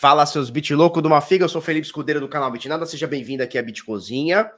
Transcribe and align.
Fala, 0.00 0.24
seus 0.26 0.48
bit 0.48 0.72
louco 0.76 1.02
do 1.02 1.10
Mafiga, 1.10 1.44
eu 1.44 1.48
sou 1.48 1.60
Felipe 1.60 1.84
Escudeiro 1.84 2.20
do 2.20 2.28
canal 2.28 2.48
Bitnada, 2.52 2.86
seja 2.86 3.04
bem-vindo 3.04 3.42
aqui 3.42 3.58
à 3.58 3.62
Bitcozinha. 3.64 4.48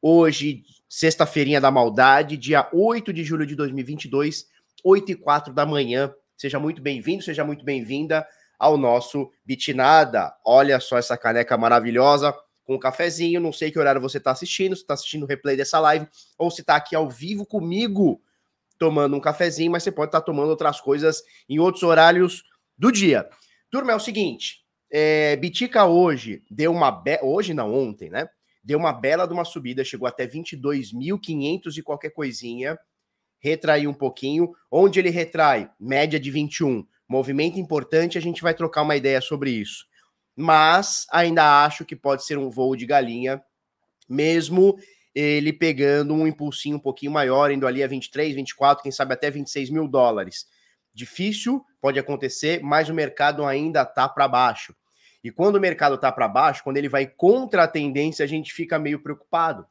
Hoje, 0.00 0.64
sexta-feirinha 0.88 1.60
da 1.60 1.70
maldade, 1.70 2.34
dia 2.38 2.66
8 2.72 3.12
de 3.12 3.22
julho 3.22 3.44
de 3.44 3.54
2022, 3.54 4.46
8 4.82 5.12
e 5.12 5.14
4 5.14 5.52
da 5.52 5.66
manhã. 5.66 6.14
Seja 6.34 6.58
muito 6.58 6.80
bem-vindo, 6.80 7.22
seja 7.22 7.44
muito 7.44 7.62
bem-vinda 7.62 8.26
ao 8.58 8.78
nosso 8.78 9.30
Bitnada. 9.44 10.34
Olha 10.42 10.80
só 10.80 10.96
essa 10.96 11.14
caneca 11.14 11.58
maravilhosa, 11.58 12.34
com 12.64 12.76
um 12.76 12.78
cafezinho, 12.78 13.38
não 13.38 13.52
sei 13.52 13.70
que 13.70 13.78
horário 13.78 14.00
você 14.00 14.16
está 14.16 14.30
assistindo, 14.30 14.74
se 14.74 14.80
está 14.80 14.94
assistindo 14.94 15.24
o 15.24 15.26
replay 15.26 15.58
dessa 15.58 15.78
live, 15.78 16.08
ou 16.38 16.50
se 16.50 16.62
está 16.62 16.74
aqui 16.74 16.96
ao 16.96 17.10
vivo 17.10 17.44
comigo, 17.44 18.18
tomando 18.78 19.14
um 19.14 19.20
cafezinho, 19.20 19.72
mas 19.72 19.82
você 19.82 19.92
pode 19.92 20.08
estar 20.08 20.20
tá 20.20 20.24
tomando 20.24 20.48
outras 20.48 20.80
coisas 20.80 21.22
em 21.46 21.58
outros 21.58 21.82
horários 21.82 22.44
do 22.78 22.90
dia. 22.90 23.28
Turma, 23.70 23.92
é 23.92 23.94
o 23.94 24.00
seguinte, 24.00 24.64
é, 24.90 25.36
Bitica 25.36 25.84
hoje 25.84 26.42
deu 26.50 26.72
uma 26.72 26.90
be... 26.90 27.18
hoje 27.22 27.52
não, 27.52 27.74
ontem, 27.74 28.10
né? 28.10 28.28
Deu 28.62 28.78
uma 28.78 28.92
bela 28.92 29.26
de 29.26 29.32
uma 29.32 29.44
subida, 29.44 29.84
chegou 29.84 30.08
até 30.08 30.26
22.500 30.26 31.76
e 31.76 31.82
qualquer 31.82 32.10
coisinha, 32.10 32.78
retraiu 33.38 33.90
um 33.90 33.94
pouquinho. 33.94 34.52
Onde 34.70 34.98
ele 34.98 35.10
retrai? 35.10 35.70
Média 35.78 36.18
de 36.18 36.30
21. 36.30 36.84
Movimento 37.08 37.60
importante, 37.60 38.18
a 38.18 38.20
gente 38.20 38.42
vai 38.42 38.54
trocar 38.54 38.82
uma 38.82 38.96
ideia 38.96 39.20
sobre 39.20 39.50
isso. 39.50 39.86
Mas 40.34 41.06
ainda 41.12 41.64
acho 41.64 41.84
que 41.84 41.94
pode 41.94 42.24
ser 42.24 42.36
um 42.36 42.50
voo 42.50 42.74
de 42.74 42.84
galinha, 42.84 43.40
mesmo 44.08 44.76
ele 45.14 45.52
pegando 45.52 46.12
um 46.12 46.26
impulsinho 46.26 46.76
um 46.76 46.80
pouquinho 46.80 47.12
maior, 47.12 47.50
indo 47.50 47.66
ali 47.66 47.82
a 47.82 47.86
23, 47.86 48.34
24, 48.34 48.82
quem 48.82 48.92
sabe 48.92 49.14
até 49.14 49.30
26 49.30 49.70
mil 49.70 49.88
dólares. 49.88 50.46
Difícil, 50.96 51.62
pode 51.78 51.98
acontecer, 51.98 52.62
mas 52.62 52.88
o 52.88 52.94
mercado 52.94 53.44
ainda 53.44 53.82
está 53.82 54.08
para 54.08 54.26
baixo. 54.26 54.74
E 55.22 55.30
quando 55.30 55.56
o 55.56 55.60
mercado 55.60 55.96
está 55.96 56.10
para 56.10 56.26
baixo, 56.26 56.64
quando 56.64 56.78
ele 56.78 56.88
vai 56.88 57.06
contra 57.06 57.64
a 57.64 57.68
tendência, 57.68 58.24
a 58.24 58.26
gente 58.26 58.50
fica 58.50 58.78
meio 58.78 59.02
preocupado. 59.02 59.66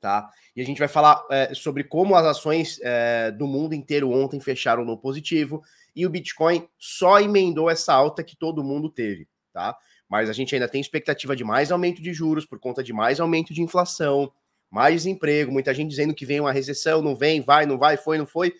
Tá? 0.00 0.30
E 0.54 0.60
a 0.60 0.64
gente 0.64 0.78
vai 0.78 0.86
falar 0.86 1.26
é, 1.32 1.52
sobre 1.52 1.82
como 1.82 2.14
as 2.14 2.24
ações 2.24 2.78
é, 2.80 3.32
do 3.32 3.48
mundo 3.48 3.74
inteiro 3.74 4.12
ontem 4.12 4.38
fecharam 4.38 4.84
no 4.84 4.96
positivo 4.96 5.64
e 5.96 6.06
o 6.06 6.10
Bitcoin 6.10 6.68
só 6.78 7.18
emendou 7.18 7.68
essa 7.68 7.92
alta 7.92 8.22
que 8.22 8.36
todo 8.36 8.62
mundo 8.62 8.88
teve. 8.88 9.26
Tá? 9.52 9.76
Mas 10.08 10.30
a 10.30 10.32
gente 10.32 10.54
ainda 10.54 10.68
tem 10.68 10.80
expectativa 10.80 11.34
de 11.34 11.42
mais 11.42 11.72
aumento 11.72 12.00
de 12.00 12.12
juros 12.12 12.46
por 12.46 12.60
conta 12.60 12.84
de 12.84 12.92
mais 12.92 13.18
aumento 13.18 13.52
de 13.52 13.62
inflação, 13.62 14.30
mais 14.70 14.94
desemprego, 14.94 15.50
muita 15.50 15.74
gente 15.74 15.90
dizendo 15.90 16.14
que 16.14 16.24
vem 16.24 16.38
uma 16.38 16.52
recessão, 16.52 17.02
não 17.02 17.16
vem, 17.16 17.40
vai, 17.40 17.66
não 17.66 17.78
vai, 17.78 17.96
foi, 17.96 18.16
não 18.16 18.26
foi 18.26 18.54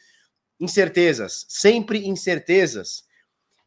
incertezas, 0.60 1.44
sempre 1.48 2.06
incertezas. 2.06 3.05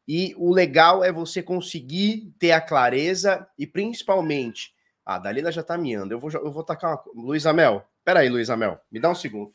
E 0.08 0.34
o 0.38 0.52
legal 0.52 1.04
é 1.04 1.12
você 1.12 1.44
conseguir 1.44 2.34
ter 2.40 2.52
a 2.52 2.62
clareza 2.62 3.48
e 3.58 3.68
principalmente. 3.68 4.74
Ah, 5.06 5.16
a 5.16 5.20
Dalila 5.20 5.52
já 5.52 5.64
tá 5.64 5.78
miando. 5.78 6.14
Eu 6.14 6.20
vou, 6.20 6.32
eu 6.32 6.52
vou 6.52 6.64
tacar 6.64 6.92
uma. 6.92 7.04
Luiz 7.16 7.46
Amel, 7.46 7.84
peraí, 8.04 8.28
Luiz 8.30 8.50
Amel, 8.50 8.80
me 8.92 9.00
dá 9.00 9.10
um 9.10 9.16
segundo. 9.16 9.52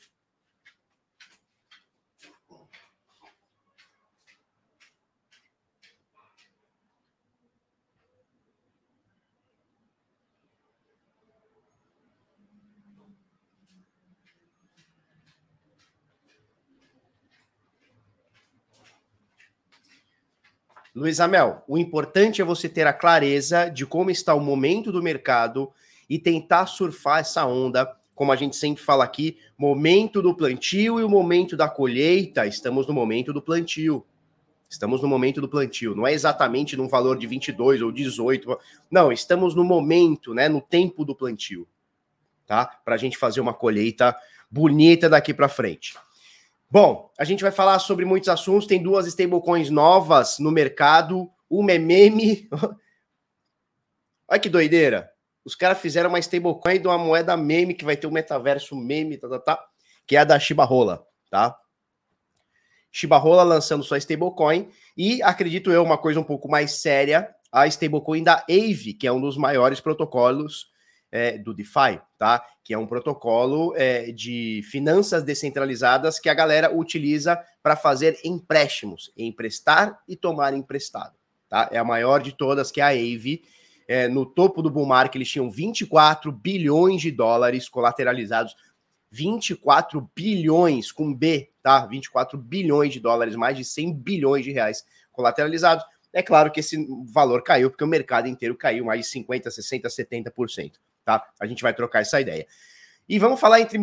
Luiz 20.94 21.19
Amel, 21.19 21.60
o 21.66 21.77
importante 21.77 22.41
é 22.41 22.44
você 22.44 22.69
ter 22.69 22.87
a 22.87 22.93
clareza 22.93 23.69
de 23.69 23.84
como 23.84 24.12
está 24.12 24.32
o 24.32 24.38
momento 24.38 24.93
do 24.93 25.03
mercado 25.03 25.72
e 26.09 26.21
tentar 26.21 26.66
surfar 26.66 27.19
essa 27.19 27.44
onda, 27.44 27.93
como 28.15 28.31
a 28.31 28.37
gente 28.37 28.55
sempre 28.55 28.81
fala 28.81 29.03
aqui, 29.03 29.37
momento 29.59 30.22
do 30.22 30.32
plantio 30.37 31.00
e 31.00 31.03
o 31.03 31.09
momento 31.09 31.56
da 31.56 31.69
colheita, 31.69 32.47
estamos 32.47 32.87
no 32.87 32.94
momento 32.94 33.32
do 33.32 33.43
plantio. 33.43 34.06
Estamos 34.71 35.03
no 35.03 35.09
momento 35.09 35.41
do 35.41 35.49
plantio, 35.49 35.97
não 35.97 36.06
é 36.06 36.12
exatamente 36.12 36.77
num 36.77 36.88
valor 36.88 37.19
de 37.19 37.26
22 37.26 37.82
ou 37.82 37.91
18, 37.91 38.56
não, 38.88 39.11
estamos 39.11 39.55
no 39.55 39.65
momento, 39.65 40.32
né, 40.32 40.49
no 40.49 40.61
tempo 40.61 41.05
do 41.05 41.15
plantio, 41.15 41.66
tá? 42.47 42.66
Para 42.84 42.94
a 42.94 42.99
gente 42.99 43.16
fazer 43.16 43.41
uma 43.41 43.53
colheita 43.53 44.16
bonita 44.50 45.09
daqui 45.09 45.34
para 45.34 45.49
frente. 45.49 45.94
Bom, 46.75 47.09
a 47.17 47.23
gente 47.23 47.41
vai 47.41 47.53
falar 47.53 47.79
sobre 47.79 48.05
muitos 48.05 48.29
assuntos. 48.29 48.67
Tem 48.67 48.83
duas 48.83 49.07
stablecoins 49.07 49.71
novas 49.71 50.41
no 50.41 50.51
mercado. 50.51 51.31
Uma 51.49 51.71
é 51.71 51.79
meme. 51.79 52.49
Olha 54.27 54.41
que 54.41 54.49
doideira. 54.49 55.09
Os 55.45 55.55
caras 55.55 55.79
fizeram 55.79 56.09
uma 56.09 56.19
stablecoin 56.19 56.81
de 56.81 56.89
uma 56.89 56.99
moeda 56.99 57.37
meme 57.37 57.75
que 57.75 57.85
vai 57.85 57.97
ter 57.97 58.09
um 58.09 58.11
metaverso 58.11 58.75
meme, 58.75 59.17
tá, 59.17 59.29
tá, 59.29 59.39
tá, 59.39 59.65
que 60.05 60.17
é 60.17 60.19
a 60.19 60.25
da 60.25 60.37
Shiba 60.37 60.65
Rola, 60.65 61.07
tá? 61.31 61.57
Shiba 62.91 63.19
Rola 63.19 63.45
lançando 63.45 63.85
sua 63.85 63.99
stablecoin 63.99 64.69
e 64.97 65.23
acredito 65.23 65.71
eu 65.71 65.81
uma 65.81 65.97
coisa 65.97 66.19
um 66.19 66.25
pouco 66.25 66.49
mais 66.49 66.81
séria, 66.81 67.33
a 67.53 67.69
stablecoin 67.69 68.25
da 68.25 68.45
Aave, 68.51 68.95
que 68.95 69.06
é 69.06 69.12
um 69.12 69.21
dos 69.21 69.37
maiores 69.37 69.79
protocolos 69.79 70.74
é, 71.15 71.39
do 71.39 71.55
DeFi, 71.55 72.01
tá? 72.19 72.45
Que 72.65 72.75
é 72.75 72.79
um 72.79 72.89
protocolo 72.89 73.73
é, 73.77 74.11
de 74.11 74.63
finanças 74.69 75.23
descentralizadas 75.23 76.19
que 76.19 76.29
a 76.29 76.35
galera 76.35 76.75
utiliza 76.75 77.41
para 77.63 77.77
fazer 77.77 78.19
empréstimos, 78.25 79.13
emprestar 79.17 79.97
e 80.09 80.17
tomar 80.17 80.55
emprestado, 80.55 81.15
tá? 81.49 81.69
É 81.71 81.79
a 81.79 81.85
maior 81.85 82.21
de 82.21 82.33
todas, 82.33 82.73
que 82.73 82.81
é 82.81 82.85
a 82.85 82.89
Aave. 82.89 83.45
É, 83.87 84.09
no 84.09 84.27
topo 84.27 84.61
do 84.61 84.69
bull 84.69 84.87
market, 84.87 85.15
eles 85.15 85.31
tinham 85.31 85.49
24 85.49 86.33
bilhões 86.33 87.01
de 87.01 87.13
dólares 87.13 87.69
colateralizados 87.69 88.57
24 89.13 90.11
bilhões 90.17 90.91
com 90.91 91.15
B, 91.15 91.53
tá? 91.63 91.87
24 91.87 92.37
bilhões 92.37 92.93
de 92.93 92.99
dólares, 92.99 93.37
mais 93.37 93.57
de 93.57 93.65
100 93.65 93.95
bilhões 93.95 94.45
de 94.45 94.51
reais 94.51 94.85
colateralizados. 95.13 95.85
É 96.13 96.25
claro 96.25 96.51
que 96.51 96.59
esse 96.59 96.77
valor 97.07 97.45
caiu 97.45 97.71
porque 97.71 97.85
o 97.85 97.87
mercado 97.87 98.27
inteiro 98.27 98.57
caiu 98.57 98.85
mais 98.85 99.03
de 99.03 99.07
50, 99.07 99.49
60, 99.49 99.89
70% 99.89 100.73
tá? 101.05 101.25
A 101.41 101.47
gente 101.47 101.63
vai 101.63 101.75
trocar 101.75 102.01
essa 102.01 102.21
ideia. 102.21 102.47
E 103.07 103.19
vamos 103.19 103.39
falar 103.39 103.61
entre, 103.61 103.79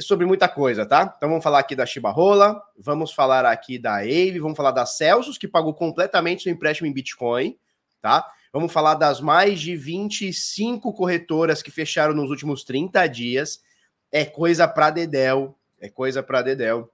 sobre 0.00 0.24
muita 0.24 0.48
coisa, 0.48 0.86
tá? 0.86 1.12
Então 1.16 1.28
vamos 1.28 1.44
falar 1.44 1.58
aqui 1.58 1.76
da 1.76 1.84
Rola, 2.10 2.60
vamos 2.78 3.12
falar 3.12 3.44
aqui 3.44 3.78
da 3.78 3.96
Aave, 3.96 4.38
vamos 4.38 4.56
falar 4.56 4.70
da 4.70 4.86
Celsius, 4.86 5.36
que 5.36 5.46
pagou 5.46 5.74
completamente 5.74 6.44
seu 6.44 6.52
empréstimo 6.52 6.88
em 6.88 6.92
Bitcoin, 6.92 7.58
tá? 8.00 8.26
Vamos 8.50 8.72
falar 8.72 8.94
das 8.94 9.20
mais 9.20 9.60
de 9.60 9.76
25 9.76 10.92
corretoras 10.94 11.62
que 11.62 11.70
fecharam 11.70 12.14
nos 12.14 12.30
últimos 12.30 12.64
30 12.64 13.06
dias. 13.08 13.62
É 14.10 14.24
coisa 14.24 14.66
para 14.66 14.90
Dedel, 14.90 15.54
é 15.78 15.90
coisa 15.90 16.22
para 16.22 16.40
Dedel. 16.40 16.90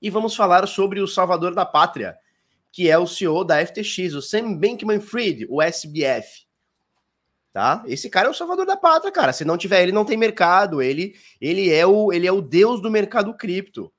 E 0.00 0.10
vamos 0.10 0.36
falar 0.36 0.66
sobre 0.66 1.00
o 1.00 1.08
salvador 1.08 1.54
da 1.54 1.64
pátria, 1.64 2.16
que 2.70 2.88
é 2.90 2.98
o 2.98 3.06
CEO 3.06 3.44
da 3.44 3.64
FTX, 3.64 4.14
o 4.14 4.22
Sam 4.22 4.54
Bankman-Fried, 4.54 5.46
o 5.48 5.62
SBF 5.62 6.47
tá? 7.52 7.82
Esse 7.86 8.10
cara 8.10 8.28
é 8.28 8.30
o 8.30 8.34
salvador 8.34 8.66
da 8.66 8.76
pátria, 8.76 9.12
cara. 9.12 9.32
Se 9.32 9.44
não 9.44 9.56
tiver 9.56 9.82
ele, 9.82 9.92
não 9.92 10.04
tem 10.04 10.16
mercado. 10.16 10.82
Ele, 10.82 11.14
ele 11.40 11.70
é 11.70 11.86
o, 11.86 12.12
ele 12.12 12.26
é 12.26 12.32
o 12.32 12.40
deus 12.40 12.80
do 12.80 12.90
mercado 12.90 13.34
cripto. 13.34 13.92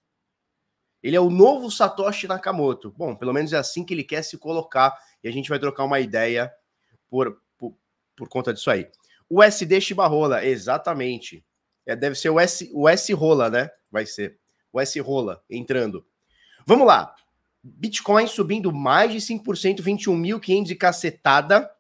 Ele 1.01 1.16
é 1.16 1.19
o 1.19 1.30
novo 1.30 1.72
Satoshi 1.72 2.28
Nakamoto. 2.28 2.94
Bom, 2.98 3.16
pelo 3.16 3.34
menos 3.34 3.54
é 3.54 3.57
assim 3.57 3.86
que 3.86 3.94
ele 3.94 4.04
quer 4.04 4.22
se 4.22 4.38
colocar 4.38 4.98
e 5.24 5.28
a 5.28 5.31
gente 5.31 5.50
vai 5.50 5.60
trocar 5.60 5.86
uma 5.86 6.00
ideia 6.00 6.51
por, 7.10 7.42
por, 7.57 7.75
por 8.16 8.28
conta 8.28 8.54
disso 8.54 8.69
aí. 8.69 8.90
O 9.30 9.42
SD 9.42 9.80
Shibarola, 9.80 10.45
exatamente. 10.45 11.45
É, 11.86 11.95
deve 11.95 12.16
ser 12.16 12.30
o 12.30 12.40
S, 12.40 12.69
o 12.74 12.88
S 12.88 13.12
Rola, 13.13 13.50
né? 13.50 13.69
Vai 13.92 14.06
ser. 14.06 14.38
O 14.72 14.80
S 14.80 15.00
Rola 15.00 15.42
entrando. 15.50 16.06
Vamos 16.66 16.86
lá. 16.86 17.16
Bitcoin 17.63 18.28
subindo 18.28 18.72
mais 18.72 19.12
de 19.12 19.19
5%, 19.19 19.81
21.500 19.81 20.69
e 20.69 20.75
cacetada. 20.75 21.72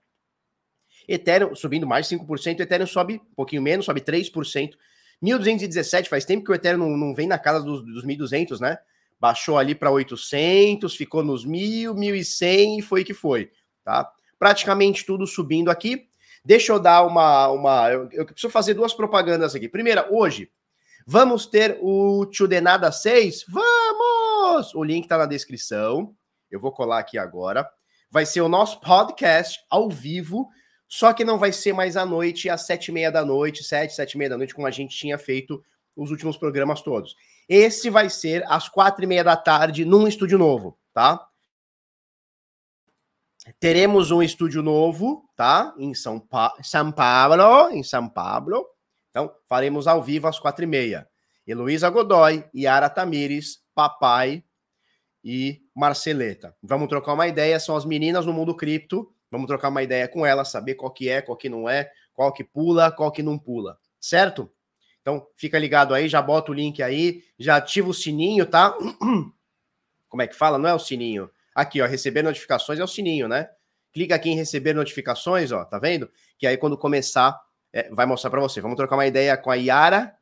Ethereum 1.09 1.55
subindo 1.55 1.87
mais 1.87 2.07
de 2.07 2.17
5%, 2.17 2.59
Ethereum 2.59 2.87
sobe 2.87 3.15
um 3.15 3.35
pouquinho 3.35 3.61
menos, 3.61 3.85
sobe 3.85 4.01
3%. 4.01 4.73
1.217, 5.21 6.07
faz 6.07 6.23
tempo 6.23 6.45
que 6.45 6.51
o 6.51 6.55
Ethereum 6.55 6.77
não, 6.77 6.95
não 6.95 7.13
vem 7.13 7.27
na 7.27 7.37
casa 7.37 7.63
dos, 7.63 7.83
dos 7.83 8.05
1.200, 8.05 8.59
né? 8.59 8.77
Baixou 9.19 9.57
ali 9.57 9.75
para 9.75 9.91
800, 9.91 10.95
ficou 10.95 11.21
nos 11.23 11.45
1.000, 11.45 11.93
1.100 11.93 12.79
e 12.79 12.81
foi 12.81 13.03
que 13.03 13.13
foi, 13.13 13.51
tá? 13.83 14.09
Praticamente 14.37 15.05
tudo 15.05 15.27
subindo 15.27 15.69
aqui. 15.69 16.07
Deixa 16.43 16.71
eu 16.71 16.79
dar 16.79 17.05
uma. 17.05 17.49
uma 17.49 17.91
eu, 17.91 18.07
eu 18.13 18.25
preciso 18.25 18.49
fazer 18.49 18.73
duas 18.73 18.93
propagandas 18.93 19.53
aqui. 19.53 19.67
Primeira, 19.67 20.07
hoje, 20.09 20.49
vamos 21.05 21.45
ter 21.45 21.77
o 21.81 22.25
Tchudenada 22.27 22.91
6? 22.91 23.45
Vamos! 23.49 24.73
O 24.73 24.81
link 24.81 25.05
tá 25.07 25.17
na 25.17 25.25
descrição. 25.25 26.15
Eu 26.49 26.61
vou 26.61 26.71
colar 26.71 26.99
aqui 26.99 27.17
agora. 27.17 27.69
Vai 28.09 28.25
ser 28.25 28.39
o 28.39 28.49
nosso 28.49 28.79
podcast 28.79 29.59
ao 29.69 29.89
vivo 29.89 30.49
só 30.89 31.13
que 31.13 31.23
não 31.23 31.37
vai 31.37 31.51
ser 31.51 31.71
mais 31.71 31.95
à 31.95 32.03
noite, 32.03 32.49
às 32.49 32.65
sete 32.65 32.87
e 32.87 32.91
meia 32.91 33.11
da 33.11 33.23
noite, 33.23 33.63
sete, 33.63 33.93
sete 33.93 34.13
e 34.13 34.17
meia 34.17 34.31
da 34.31 34.37
noite, 34.37 34.55
como 34.55 34.65
a 34.65 34.71
gente 34.71 34.97
tinha 34.97 35.19
feito 35.19 35.63
os 35.95 36.09
últimos 36.09 36.35
programas 36.35 36.81
todos. 36.81 37.15
Esse 37.47 37.91
vai 37.91 38.09
ser 38.09 38.43
às 38.47 38.67
quatro 38.67 39.03
e 39.03 39.07
meia 39.07 39.23
da 39.23 39.37
tarde, 39.37 39.85
num 39.85 40.07
estúdio 40.07 40.39
novo, 40.39 40.79
tá? 40.91 41.23
Teremos 43.59 44.09
um 44.09 44.21
estúdio 44.23 44.63
novo, 44.63 45.29
tá? 45.35 45.75
Em 45.77 45.93
São, 45.93 46.19
pa 46.19 46.55
São 46.63 46.91
Paulo, 46.91 47.69
em 47.69 47.83
São 47.83 48.09
Paulo. 48.09 48.65
Então, 49.11 49.31
faremos 49.47 49.87
ao 49.87 50.01
vivo 50.01 50.27
às 50.27 50.39
quatro 50.39 50.63
e 50.63 50.67
meia. 50.67 51.07
Heloísa 51.45 51.89
Godoy, 51.89 52.43
Yara 52.55 52.89
Tamires, 52.89 53.59
Papai 53.75 54.43
e 55.23 55.61
Marceleta. 55.75 56.55
Vamos 56.63 56.87
trocar 56.87 57.13
uma 57.13 57.27
ideia, 57.27 57.59
são 57.59 57.75
as 57.75 57.85
meninas 57.85 58.25
no 58.25 58.33
mundo 58.33 58.55
cripto. 58.55 59.13
Vamos 59.31 59.47
trocar 59.47 59.69
uma 59.69 59.83
ideia 59.83 60.07
com 60.07 60.25
elas, 60.25 60.49
saber 60.49 60.75
qual 60.75 60.91
que 60.91 61.09
é, 61.09 61.21
qual 61.21 61.37
que 61.37 61.49
não 61.49 61.69
é, 61.69 61.91
qual 62.13 62.33
que 62.33 62.43
pula, 62.43 62.91
qual 62.91 63.11
que 63.11 63.23
não 63.23 63.37
pula. 63.37 63.77
Certo? 63.99 64.51
Então, 65.01 65.25
fica 65.35 65.57
ligado 65.57 65.93
aí, 65.93 66.09
já 66.09 66.21
bota 66.21 66.51
o 66.51 66.53
link 66.53 66.81
aí, 66.83 67.23
já 67.37 67.55
ativa 67.57 67.89
o 67.89 67.93
sininho, 67.93 68.45
tá? 68.45 68.75
Como 70.09 70.21
é 70.21 70.27
que 70.27 70.35
fala? 70.35 70.57
Não 70.57 70.69
é 70.69 70.73
o 70.73 70.79
sininho. 70.79 71.29
Aqui, 71.53 71.81
ó, 71.81 71.87
receber 71.87 72.23
notificações 72.23 72.79
é 72.79 72.83
o 72.83 72.87
sininho, 72.87 73.27
né? 73.27 73.49
Clica 73.93 74.15
aqui 74.15 74.29
em 74.29 74.35
receber 74.35 74.73
notificações, 74.73 75.51
ó, 75.51 75.63
tá 75.65 75.79
vendo? 75.79 76.09
Que 76.37 76.45
aí 76.45 76.57
quando 76.57 76.77
começar, 76.77 77.39
é, 77.71 77.89
vai 77.89 78.05
mostrar 78.05 78.29
para 78.29 78.41
você. 78.41 78.61
Vamos 78.61 78.77
trocar 78.77 78.95
uma 78.95 79.07
ideia 79.07 79.35
com 79.37 79.49
a 79.51 79.55
Yara, 79.55 80.15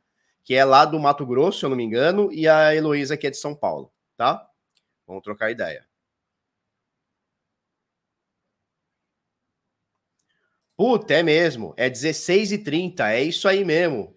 que 0.44 0.54
é 0.54 0.64
lá 0.64 0.84
do 0.84 0.98
Mato 0.98 1.26
Grosso, 1.26 1.60
se 1.60 1.64
eu 1.64 1.70
não 1.70 1.76
me 1.76 1.84
engano, 1.84 2.32
e 2.32 2.48
a 2.48 2.74
Heloísa, 2.74 3.16
que 3.16 3.26
é 3.26 3.30
de 3.30 3.36
São 3.36 3.54
Paulo, 3.54 3.92
tá? 4.16 4.46
Vamos 5.06 5.22
trocar 5.22 5.50
ideia. 5.50 5.87
Puta, 10.78 11.12
é 11.12 11.24
mesmo. 11.24 11.74
É 11.76 11.90
16h30. 11.90 13.00
É 13.00 13.20
isso 13.20 13.48
aí 13.48 13.64
mesmo. 13.64 14.16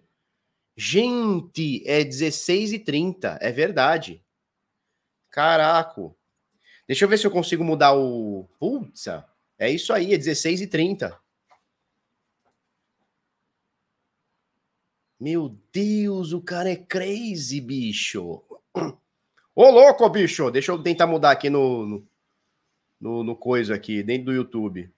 Gente, 0.76 1.82
é 1.84 2.04
16h30. 2.04 3.36
É 3.40 3.50
verdade. 3.50 4.24
Caraca. 5.28 6.14
Deixa 6.86 7.04
eu 7.04 7.08
ver 7.08 7.18
se 7.18 7.26
eu 7.26 7.32
consigo 7.32 7.64
mudar 7.64 7.96
o. 7.96 8.48
Putz, 8.60 9.08
é 9.58 9.70
isso 9.70 9.92
aí, 9.92 10.14
é 10.14 10.16
16h30. 10.16 11.18
Meu 15.18 15.58
Deus, 15.72 16.32
o 16.32 16.40
cara 16.40 16.70
é 16.70 16.76
crazy, 16.76 17.60
bicho. 17.60 18.40
Ô, 19.54 19.68
louco, 19.68 20.08
bicho! 20.10 20.48
Deixa 20.50 20.70
eu 20.70 20.80
tentar 20.80 21.08
mudar 21.08 21.32
aqui 21.32 21.50
no, 21.50 21.86
no, 21.86 22.08
no, 23.00 23.24
no 23.24 23.36
coisa 23.36 23.74
aqui, 23.74 24.02
dentro 24.02 24.26
do 24.26 24.32
YouTube. 24.32 24.92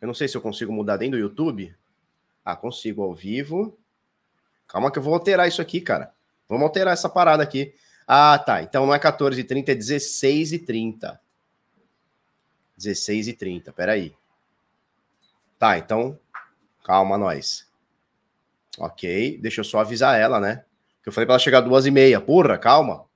Eu 0.00 0.06
não 0.06 0.14
sei 0.14 0.28
se 0.28 0.36
eu 0.36 0.40
consigo 0.40 0.72
mudar 0.72 0.96
dentro 0.96 1.18
do 1.18 1.22
YouTube. 1.22 1.74
Ah, 2.44 2.56
consigo 2.56 3.02
ao 3.02 3.14
vivo. 3.14 3.78
Calma 4.66 4.90
que 4.90 4.98
eu 4.98 5.02
vou 5.02 5.14
alterar 5.14 5.48
isso 5.48 5.62
aqui, 5.62 5.80
cara. 5.80 6.12
Vamos 6.48 6.64
alterar 6.64 6.92
essa 6.92 7.08
parada 7.08 7.42
aqui. 7.42 7.74
Ah, 8.06 8.38
tá. 8.38 8.62
Então 8.62 8.86
não 8.86 8.94
é 8.94 8.98
14h30, 8.98 9.68
é 9.68 9.74
16h30. 9.74 11.18
16h30, 12.78 13.72
peraí. 13.72 14.14
Tá, 15.58 15.78
então. 15.78 16.18
Calma, 16.84 17.16
nós. 17.16 17.66
Ok, 18.78 19.38
deixa 19.40 19.60
eu 19.60 19.64
só 19.64 19.78
avisar 19.78 20.18
ela, 20.18 20.40
né? 20.40 20.64
Que 21.02 21.08
eu 21.08 21.12
falei 21.12 21.26
para 21.26 21.34
ela 21.34 21.38
chegar 21.38 21.60
duas 21.60 21.86
e 21.86 21.90
meia. 21.90 22.20
Porra, 22.20 22.58
calma. 22.58 23.06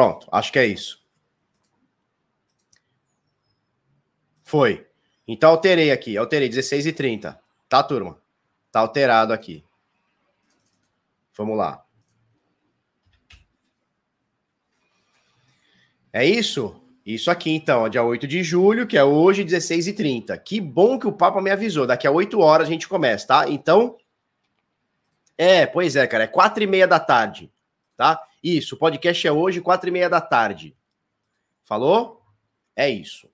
Pronto, 0.00 0.26
acho 0.32 0.50
que 0.50 0.58
é 0.58 0.64
isso. 0.64 1.04
Foi. 4.42 4.86
Então 5.28 5.50
alterei 5.50 5.92
aqui, 5.92 6.16
alterei 6.16 6.48
16 6.48 6.86
e 6.86 6.92
30. 6.94 7.38
Tá, 7.68 7.82
turma? 7.82 8.18
Tá 8.72 8.80
alterado 8.80 9.34
aqui. 9.34 9.62
Vamos 11.36 11.58
lá. 11.58 11.84
É 16.14 16.24
isso? 16.24 16.82
Isso 17.04 17.30
aqui, 17.30 17.50
então, 17.50 17.86
dia 17.86 18.02
8 18.02 18.26
de 18.26 18.42
julho, 18.42 18.86
que 18.86 18.96
é 18.96 19.04
hoje, 19.04 19.44
16 19.44 19.88
e 19.88 19.92
30. 19.92 20.38
Que 20.38 20.62
bom 20.62 20.98
que 20.98 21.06
o 21.06 21.12
Papa 21.12 21.42
me 21.42 21.50
avisou. 21.50 21.86
Daqui 21.86 22.06
a 22.06 22.10
8 22.10 22.40
horas 22.40 22.68
a 22.68 22.70
gente 22.70 22.88
começa, 22.88 23.26
tá? 23.26 23.50
Então. 23.50 23.98
É, 25.36 25.66
pois 25.66 25.94
é, 25.94 26.06
cara. 26.06 26.24
É 26.24 26.26
4 26.26 26.64
e 26.64 26.66
meia 26.66 26.88
da 26.88 26.98
tarde, 26.98 27.52
tá? 27.98 28.26
Isso, 28.42 28.74
o 28.74 28.78
podcast 28.78 29.26
é 29.26 29.32
hoje, 29.32 29.60
4 29.60 29.88
e 29.88 29.92
meia 29.92 30.08
da 30.08 30.20
tarde. 30.20 30.76
Falou? 31.64 32.22
É 32.74 32.88
isso. 32.88 33.30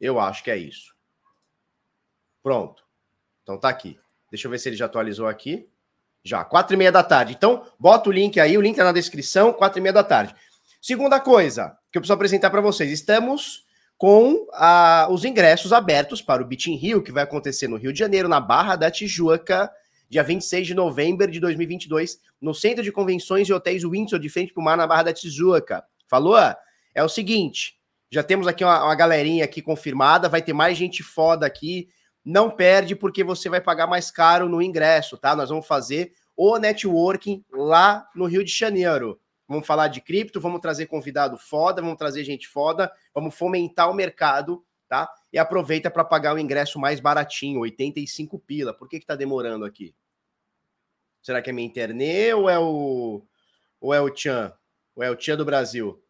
Eu 0.00 0.18
acho 0.18 0.42
que 0.42 0.50
é 0.50 0.56
isso. 0.56 0.94
Pronto. 2.42 2.84
Então 3.42 3.58
tá 3.58 3.68
aqui. 3.68 3.98
Deixa 4.30 4.46
eu 4.46 4.50
ver 4.50 4.58
se 4.58 4.68
ele 4.68 4.76
já 4.76 4.86
atualizou 4.86 5.26
aqui. 5.26 5.68
Já, 6.24 6.44
quatro 6.44 6.74
e 6.74 6.76
meia 6.76 6.90
da 6.90 7.04
tarde. 7.04 7.34
Então, 7.36 7.64
bota 7.78 8.08
o 8.08 8.12
link 8.12 8.40
aí, 8.40 8.58
o 8.58 8.60
link 8.60 8.76
tá 8.76 8.82
na 8.82 8.92
descrição, 8.92 9.52
quatro 9.52 9.78
e 9.78 9.82
meia 9.82 9.92
da 9.92 10.02
tarde. 10.02 10.34
Segunda 10.80 11.20
coisa 11.20 11.78
que 11.92 11.98
eu 11.98 12.00
preciso 12.00 12.14
apresentar 12.14 12.50
para 12.50 12.60
vocês. 12.60 12.90
Estamos 12.90 13.64
com 13.96 14.46
ah, 14.52 15.06
os 15.10 15.24
ingressos 15.24 15.72
abertos 15.72 16.20
para 16.20 16.42
o 16.42 16.46
Beat 16.46 16.66
in 16.66 16.76
Rio, 16.76 17.02
que 17.02 17.12
vai 17.12 17.22
acontecer 17.22 17.68
no 17.68 17.76
Rio 17.76 17.92
de 17.92 17.98
Janeiro, 17.98 18.28
na 18.28 18.40
Barra 18.40 18.76
da 18.76 18.90
Tijuca, 18.90 19.70
dia 20.08 20.22
26 20.22 20.68
de 20.68 20.74
novembro 20.74 21.30
de 21.30 21.40
2022, 21.40 22.20
no 22.40 22.54
Centro 22.54 22.82
de 22.82 22.92
Convenções 22.92 23.48
e 23.48 23.52
Hotéis 23.52 23.82
Windsor, 23.82 24.18
de 24.18 24.28
frente 24.28 24.52
para 24.52 24.60
o 24.60 24.64
mar, 24.64 24.76
na 24.76 24.86
Barra 24.86 25.04
da 25.04 25.12
Tijuca. 25.12 25.84
Falou? 26.08 26.36
É 26.94 27.02
o 27.02 27.08
seguinte, 27.08 27.76
já 28.10 28.22
temos 28.22 28.46
aqui 28.46 28.64
uma, 28.64 28.84
uma 28.84 28.94
galerinha 28.94 29.44
aqui 29.44 29.60
confirmada, 29.60 30.28
vai 30.28 30.40
ter 30.40 30.52
mais 30.52 30.78
gente 30.78 31.02
foda 31.02 31.44
aqui. 31.44 31.88
Não 32.24 32.50
perde 32.50 32.96
porque 32.96 33.22
você 33.22 33.48
vai 33.48 33.60
pagar 33.60 33.86
mais 33.86 34.10
caro 34.10 34.48
no 34.48 34.62
ingresso, 34.62 35.16
tá? 35.16 35.34
Nós 35.36 35.48
vamos 35.48 35.66
fazer 35.66 36.12
o 36.36 36.58
networking 36.58 37.44
lá 37.52 38.08
no 38.14 38.26
Rio 38.26 38.44
de 38.44 38.52
Janeiro. 38.52 39.20
Vamos 39.48 39.66
falar 39.66 39.88
de 39.88 40.00
cripto, 40.00 40.40
vamos 40.40 40.60
trazer 40.60 40.86
convidado 40.86 41.38
foda, 41.38 41.80
vamos 41.80 41.96
trazer 41.96 42.24
gente 42.24 42.48
foda, 42.48 42.90
vamos 43.14 43.34
fomentar 43.34 43.88
o 43.88 43.94
mercado, 43.94 44.64
tá? 44.88 45.08
E 45.36 45.38
aproveita 45.38 45.90
para 45.90 46.02
pagar 46.02 46.34
o 46.34 46.38
ingresso 46.38 46.78
mais 46.78 46.98
baratinho, 46.98 47.60
85 47.60 48.38
pila. 48.38 48.72
Por 48.72 48.88
que 48.88 48.98
que 48.98 49.04
tá 49.04 49.14
demorando 49.14 49.66
aqui? 49.66 49.94
Será 51.20 51.42
que 51.42 51.50
é 51.50 51.52
minha 51.52 51.68
internet 51.68 52.32
ou 52.32 52.48
é 52.48 52.58
o 52.58 53.22
ou 53.78 53.92
é 53.92 54.00
o 54.00 54.08
Tchan? 54.08 54.50
Ou 54.94 55.02
é 55.02 55.10
o 55.10 55.14
Tchan 55.14 55.36
do 55.36 55.44
Brasil? 55.44 56.02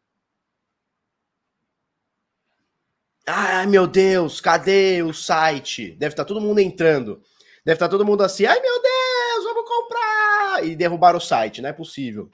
Ai, 3.27 3.67
meu 3.67 3.89
Deus, 3.89 4.41
cadê 4.41 5.03
o 5.03 5.13
site? 5.13 5.91
Deve 5.97 6.13
estar 6.13 6.23
tá 6.23 6.29
todo 6.29 6.41
mundo 6.41 6.61
entrando. 6.61 7.21
Deve 7.65 7.75
estar 7.75 7.87
tá 7.87 7.91
todo 7.91 8.07
mundo 8.07 8.23
assim, 8.23 8.45
ai 8.47 8.61
meu 8.61 8.81
Deus, 8.81 9.43
vamos 9.45 9.69
comprar! 9.69 10.65
E 10.65 10.77
derrubar 10.77 11.17
o 11.17 11.21
site, 11.21 11.61
não 11.61 11.69
é 11.69 11.73
possível. 11.73 12.31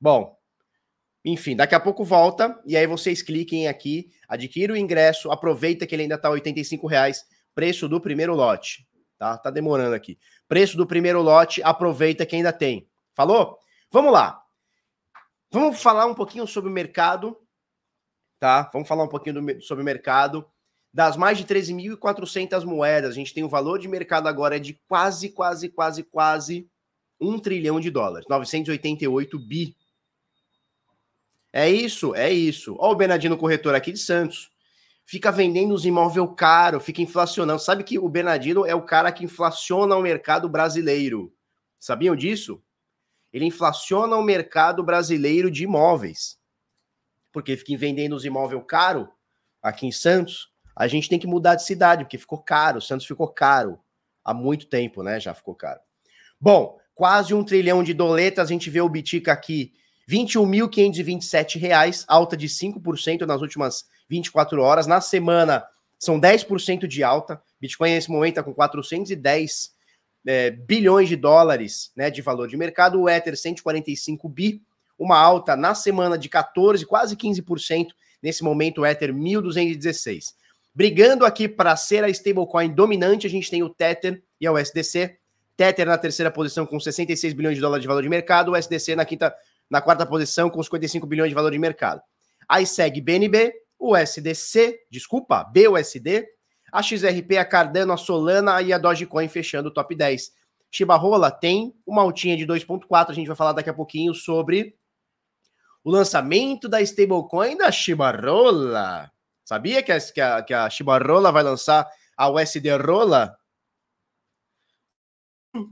Bom, 0.00 0.36
enfim, 1.24 1.56
daqui 1.56 1.74
a 1.74 1.80
pouco 1.80 2.04
volta 2.04 2.60
e 2.66 2.76
aí 2.76 2.86
vocês 2.86 3.22
cliquem 3.22 3.68
aqui, 3.68 4.10
adquira 4.28 4.72
o 4.72 4.76
ingresso, 4.76 5.30
aproveita 5.30 5.86
que 5.86 5.94
ele 5.94 6.02
ainda 6.02 6.18
tá 6.18 6.30
R$ 6.30 6.42
reais, 6.88 7.24
preço 7.54 7.88
do 7.88 8.00
primeiro 8.00 8.34
lote, 8.34 8.86
tá? 9.18 9.36
Tá 9.36 9.50
demorando 9.50 9.94
aqui. 9.94 10.18
Preço 10.46 10.76
do 10.76 10.86
primeiro 10.86 11.20
lote, 11.20 11.62
aproveita 11.62 12.24
que 12.24 12.36
ainda 12.36 12.52
tem. 12.52 12.88
Falou? 13.14 13.58
Vamos 13.90 14.12
lá. 14.12 14.40
Vamos 15.50 15.82
falar 15.82 16.06
um 16.06 16.14
pouquinho 16.14 16.46
sobre 16.46 16.70
o 16.70 16.72
mercado 16.72 17.36
tá? 18.38 18.68
Vamos 18.72 18.88
falar 18.88 19.04
um 19.04 19.08
pouquinho 19.08 19.40
do, 19.40 19.62
sobre 19.62 19.82
o 19.82 19.84
mercado. 19.84 20.46
Das 20.92 21.16
mais 21.16 21.36
de 21.36 21.44
13.400 21.44 22.64
moedas, 22.64 23.10
a 23.10 23.14
gente 23.14 23.34
tem 23.34 23.42
o 23.42 23.46
um 23.46 23.50
valor 23.50 23.78
de 23.78 23.88
mercado 23.88 24.26
agora 24.26 24.58
de 24.58 24.80
quase, 24.88 25.30
quase, 25.30 25.68
quase, 25.68 26.02
quase 26.02 26.68
um 27.20 27.38
trilhão 27.38 27.78
de 27.78 27.90
dólares, 27.90 28.26
988 28.28 29.38
bi. 29.38 29.76
É 31.52 31.68
isso, 31.68 32.14
é 32.14 32.30
isso. 32.30 32.76
Olha 32.78 32.92
o 32.92 32.96
Bernardino 32.96 33.36
corretor 33.36 33.74
aqui 33.74 33.92
de 33.92 33.98
Santos. 33.98 34.50
Fica 35.04 35.32
vendendo 35.32 35.72
os 35.72 35.86
imóveis 35.86 36.28
caro, 36.36 36.78
fica 36.80 37.00
inflacionando. 37.00 37.60
Sabe 37.60 37.82
que 37.82 37.98
o 37.98 38.08
Bernardino 38.08 38.66
é 38.66 38.74
o 38.74 38.82
cara 38.82 39.10
que 39.10 39.24
inflaciona 39.24 39.96
o 39.96 40.02
mercado 40.02 40.48
brasileiro. 40.48 41.32
Sabiam 41.78 42.14
disso? 42.14 42.62
Ele 43.32 43.46
inflaciona 43.46 44.16
o 44.16 44.22
mercado 44.22 44.82
brasileiro 44.82 45.50
de 45.50 45.64
imóveis 45.64 46.38
porque 47.32 47.56
fiquem 47.56 47.76
vendendo 47.76 48.14
os 48.16 48.24
imóveis 48.24 48.62
caro 48.66 49.08
aqui 49.62 49.86
em 49.86 49.92
Santos, 49.92 50.50
a 50.74 50.86
gente 50.86 51.08
tem 51.08 51.18
que 51.18 51.26
mudar 51.26 51.54
de 51.54 51.64
cidade, 51.64 52.04
porque 52.04 52.18
ficou 52.18 52.38
caro. 52.38 52.80
Santos 52.80 53.06
ficou 53.06 53.28
caro 53.28 53.78
há 54.24 54.32
muito 54.32 54.66
tempo, 54.66 55.02
né? 55.02 55.18
Já 55.18 55.34
ficou 55.34 55.54
caro. 55.54 55.80
Bom, 56.40 56.78
quase 56.94 57.34
um 57.34 57.44
trilhão 57.44 57.82
de 57.82 57.92
doletas. 57.92 58.48
A 58.48 58.52
gente 58.52 58.70
vê 58.70 58.80
o 58.80 58.88
Bitica 58.88 59.32
aqui, 59.32 59.72
R$ 60.08 60.16
21.527, 60.16 62.04
alta 62.08 62.36
de 62.36 62.48
5% 62.48 63.26
nas 63.26 63.42
últimas 63.42 63.84
24 64.08 64.62
horas. 64.62 64.86
Na 64.86 65.00
semana, 65.00 65.66
são 65.98 66.18
10% 66.18 66.86
de 66.86 67.02
alta. 67.02 67.42
Bitcoin, 67.60 67.90
nesse 67.90 68.10
momento, 68.10 68.38
está 68.38 68.42
com 68.42 68.54
410 68.54 69.72
é, 70.26 70.50
bilhões 70.50 71.08
de 71.08 71.16
dólares 71.16 71.90
né, 71.96 72.10
de 72.10 72.22
valor 72.22 72.48
de 72.48 72.56
mercado, 72.56 73.00
o 73.00 73.08
Ether 73.08 73.36
145 73.36 74.28
bi, 74.28 74.62
uma 74.98 75.18
alta 75.18 75.56
na 75.56 75.74
semana 75.74 76.18
de 76.18 76.28
14, 76.28 76.84
quase 76.86 77.16
15%, 77.16 77.88
nesse 78.22 78.42
momento 78.42 78.80
o 78.80 78.86
Ether 78.86 79.14
1216. 79.14 80.34
Brigando 80.74 81.24
aqui 81.24 81.48
para 81.48 81.76
ser 81.76 82.04
a 82.04 82.08
stablecoin 82.08 82.70
dominante, 82.70 83.26
a 83.26 83.30
gente 83.30 83.50
tem 83.50 83.62
o 83.62 83.68
Tether 83.68 84.22
e 84.40 84.46
a 84.46 84.52
USDC. 84.52 85.16
Tether 85.56 85.86
na 85.86 85.98
terceira 85.98 86.30
posição 86.30 86.64
com 86.64 86.78
66 86.78 87.32
bilhões 87.32 87.56
de 87.56 87.60
dólares 87.60 87.82
de 87.82 87.88
valor 87.88 88.02
de 88.02 88.08
mercado, 88.08 88.52
o 88.52 88.56
USDC 88.56 88.94
na 88.94 89.04
quinta, 89.04 89.34
na 89.70 89.80
quarta 89.80 90.06
posição 90.06 90.48
com 90.48 90.62
55 90.62 91.06
bilhões 91.06 91.28
de 91.28 91.34
valor 91.34 91.50
de 91.50 91.58
mercado. 91.58 92.00
Aí 92.48 92.66
segue 92.66 93.00
BNB, 93.00 93.52
o 93.78 93.96
SDC, 93.96 94.80
desculpa, 94.90 95.44
BUSD, 95.44 96.26
a 96.72 96.82
XRP, 96.82 97.36
a 97.38 97.44
Cardano, 97.44 97.92
a 97.92 97.96
Solana 97.96 98.60
e 98.62 98.72
a 98.72 98.78
Dogecoin 98.78 99.28
fechando 99.28 99.68
o 99.68 99.72
top 99.72 99.94
10. 99.94 100.32
Shiba 100.70 100.96
Rola 100.96 101.30
tem 101.30 101.74
uma 101.86 102.02
altinha 102.02 102.36
de 102.36 102.46
2.4, 102.46 103.10
a 103.10 103.12
gente 103.12 103.26
vai 103.26 103.36
falar 103.36 103.52
daqui 103.52 103.70
a 103.70 103.74
pouquinho 103.74 104.12
sobre 104.14 104.76
o 105.82 105.90
lançamento 105.90 106.68
da 106.68 106.80
stablecoin 106.82 107.56
da 107.56 107.70
Shiba 107.70 108.10
Rola. 108.10 109.10
Sabia 109.44 109.82
que 109.82 109.90
a, 109.90 110.42
que 110.42 110.52
a, 110.52 110.68
vai 111.32 111.42
lançar 111.42 111.88
a 112.16 112.28
USD 112.30 112.76
Rola? 112.76 113.34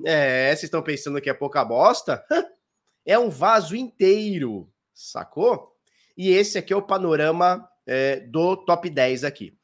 É, 0.07 0.49
vocês 0.49 0.65
estão 0.65 0.83
pensando 0.83 1.21
que 1.21 1.29
é 1.29 1.35
pouca 1.35 1.63
bosta? 1.65 2.25
É 3.07 3.17
um 3.17 3.31
vaso 3.31 3.77
inteiro, 3.77 4.69
sacou? 4.93 5.73
E 6.17 6.31
esse 6.31 6.59
aqui 6.59 6.73
é 6.73 6.77
o 6.77 6.83
panorama 6.83 7.67
é, 7.87 8.19
do 8.19 8.57
top 8.57 8.91
10 8.91 9.23
aqui. 9.23 9.57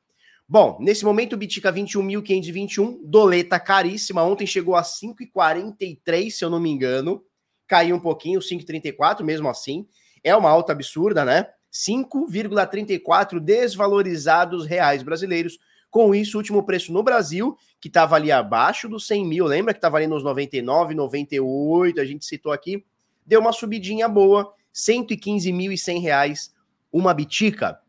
Bom, 0.49 0.79
nesse 0.81 1.05
momento 1.05 1.37
Bitica 1.37 1.73
21.521, 1.73 3.01
doleta 3.03 3.59
caríssima. 3.59 4.23
Ontem 4.23 4.47
chegou 4.47 4.77
a 4.77 4.83
5,43, 4.83 6.31
se 6.31 6.45
eu 6.45 6.51
não 6.51 6.61
me 6.61 6.71
engano. 6.71 7.25
Caiu 7.67 7.97
um 7.97 8.01
pouquinho, 8.01 8.39
5,34 8.39 9.23
mesmo 9.23 9.49
assim. 9.49 9.87
É 10.23 10.37
uma 10.37 10.51
alta 10.51 10.73
absurda, 10.73 11.25
né? 11.25 11.49
5,34 11.73 13.41
desvalorizados 13.41 14.67
reais 14.67 15.03
brasileiros. 15.03 15.59
Com 15.91 16.15
isso, 16.15 16.37
o 16.37 16.41
último 16.41 16.63
preço 16.63 16.93
no 16.93 17.03
Brasil, 17.03 17.57
que 17.81 17.89
estava 17.89 18.17
ali 18.17 18.31
abaixo 18.31 18.89
dos 18.89 19.07
100 19.07 19.27
mil, 19.27 19.47
lembra 19.47 19.75
que 19.75 19.79
estava 19.79 19.97
ali 19.97 20.07
nos 20.07 20.23
99, 20.23 20.95
98, 20.95 22.01
a 22.01 22.05
gente 22.05 22.25
citou 22.25 22.53
aqui, 22.53 22.85
deu 23.27 23.41
uma 23.41 23.53
subidinha 23.53 24.09
boa, 24.09 24.55
115.100 24.75 26.01
reais 26.01 26.55
uma 26.93 27.15
bitica. 27.15 27.81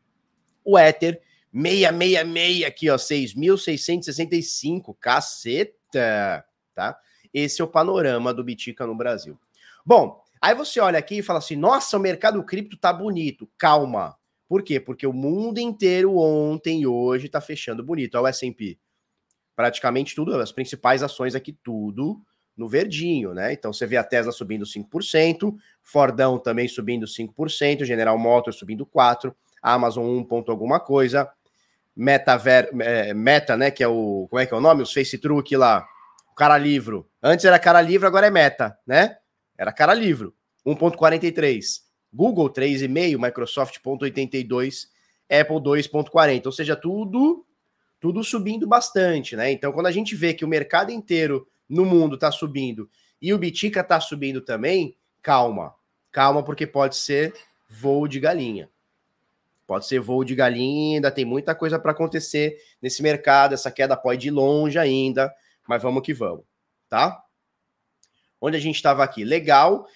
O 0.64 0.80
Ether 0.80 1.22
666 1.54 2.66
aqui, 2.66 2.90
ó, 2.90 2.96
6.665, 2.96 4.96
caceta, 5.00 6.44
tá? 6.74 6.98
Esse 7.34 7.62
é 7.62 7.66
o 7.66 7.68
panorama 7.68 8.34
do 8.34 8.44
Bitica 8.44 8.88
no 8.88 8.96
Brasil. 8.96 9.38
Bom, 9.86 10.24
aí 10.42 10.56
você 10.56 10.80
olha 10.80 10.98
aqui 10.98 11.18
e 11.18 11.24
fala 11.24 11.40
assim: 11.40 11.56
"Nossa, 11.56 11.98
o 11.98 12.00
mercado 12.00 12.44
cripto 12.44 12.78
tá 12.78 12.92
bonito". 12.92 13.48
Calma. 13.58 14.18
Por 14.48 14.64
quê? 14.64 14.80
Porque 14.80 15.06
o 15.06 15.14
mundo 15.14 15.60
inteiro 15.60 16.18
ontem 16.18 16.82
e 16.82 16.88
hoje 16.88 17.30
tá 17.30 17.42
fechando 17.42 17.84
bonito. 17.84 18.16
Olha 18.16 18.24
o 18.24 18.28
S&P. 18.28 18.78
Praticamente 19.56 20.16
tudo, 20.16 20.36
as 20.36 20.52
principais 20.52 21.04
ações 21.04 21.36
aqui 21.36 21.54
tudo 21.54 22.20
no 22.56 22.68
verdinho, 22.70 23.34
né? 23.34 23.54
Então 23.54 23.74
você 23.74 23.86
vê 23.86 23.98
a 23.98 24.04
Tesla 24.04 24.32
subindo 24.32 24.66
5%, 24.66 25.56
Fordão 25.82 26.38
também 26.38 26.68
subindo 26.68 27.06
5%, 27.06 27.84
General 27.84 28.18
Motors 28.18 28.58
subindo 28.58 28.86
4%, 28.86 29.34
Amazon 29.62 30.06
1 30.06 30.24
ponto 30.26 30.52
alguma 30.52 30.80
coisa, 30.80 31.30
Metaver, 31.96 32.70
é, 32.82 33.14
Meta, 33.14 33.56
né? 33.56 33.72
Que 33.72 33.84
é 33.84 33.88
o. 33.88 34.28
Como 34.30 34.40
é 34.40 34.46
que 34.46 34.54
é 34.54 34.58
o 34.58 34.62
nome? 34.62 34.82
Os 34.82 34.92
Face 34.92 35.18
Truque 35.18 35.56
lá. 35.56 35.86
O 36.32 36.36
cara 36.36 36.58
livro. 36.58 37.08
Antes 37.22 37.46
era 37.46 37.60
cara 37.60 37.82
livre, 37.82 38.08
agora 38.08 38.28
é 38.28 38.32
Meta, 38.32 38.78
né? 38.86 39.18
Era 39.58 39.72
cara 39.72 39.94
livro. 39.94 40.34
1,43. 40.66 41.82
Google 42.12 42.52
3,5, 42.52 43.22
Microsoft 43.22 43.80
0,82, 43.80 44.88
Apple 45.30 45.58
2,40. 45.58 46.46
Ou 46.46 46.52
seja, 46.52 46.76
tudo 46.76 47.46
tudo 48.00 48.22
subindo 48.22 48.68
bastante, 48.68 49.34
né? 49.34 49.50
Então, 49.50 49.72
quando 49.72 49.86
a 49.86 49.92
gente 49.92 50.14
vê 50.14 50.34
que 50.34 50.44
o 50.44 50.48
mercado 50.48 50.92
inteiro 50.92 51.48
no 51.70 51.86
mundo 51.86 52.16
está 52.16 52.32
subindo 52.32 52.90
e 53.24 53.34
o 53.34 53.38
Bitica 53.38 53.80
está 53.80 54.02
subindo 54.02 54.42
também, 54.42 54.98
calma. 55.22 55.74
Calma, 56.12 56.44
porque 56.44 56.68
pode 56.68 56.98
ser 56.98 57.34
voo 57.70 58.06
de 58.06 58.20
galinha. 58.20 58.70
Pode 59.66 59.88
ser 59.88 60.02
voo 60.02 60.26
de 60.26 60.36
galinha, 60.36 60.98
ainda 60.98 61.10
tem 61.10 61.24
muita 61.24 61.56
coisa 61.56 61.80
para 61.80 61.92
acontecer 61.92 62.58
nesse 62.82 63.02
mercado. 63.02 63.54
Essa 63.54 63.72
queda 63.72 63.96
pode 63.96 64.28
ir 64.28 64.32
longe 64.32 64.78
ainda, 64.78 65.34
mas 65.66 65.82
vamos 65.82 66.04
que 66.04 66.14
vamos, 66.14 66.44
tá? 66.90 67.24
Onde 68.42 68.58
a 68.58 68.60
gente 68.60 68.76
estava 68.76 69.06
aqui? 69.06 69.24
Legal. 69.24 69.88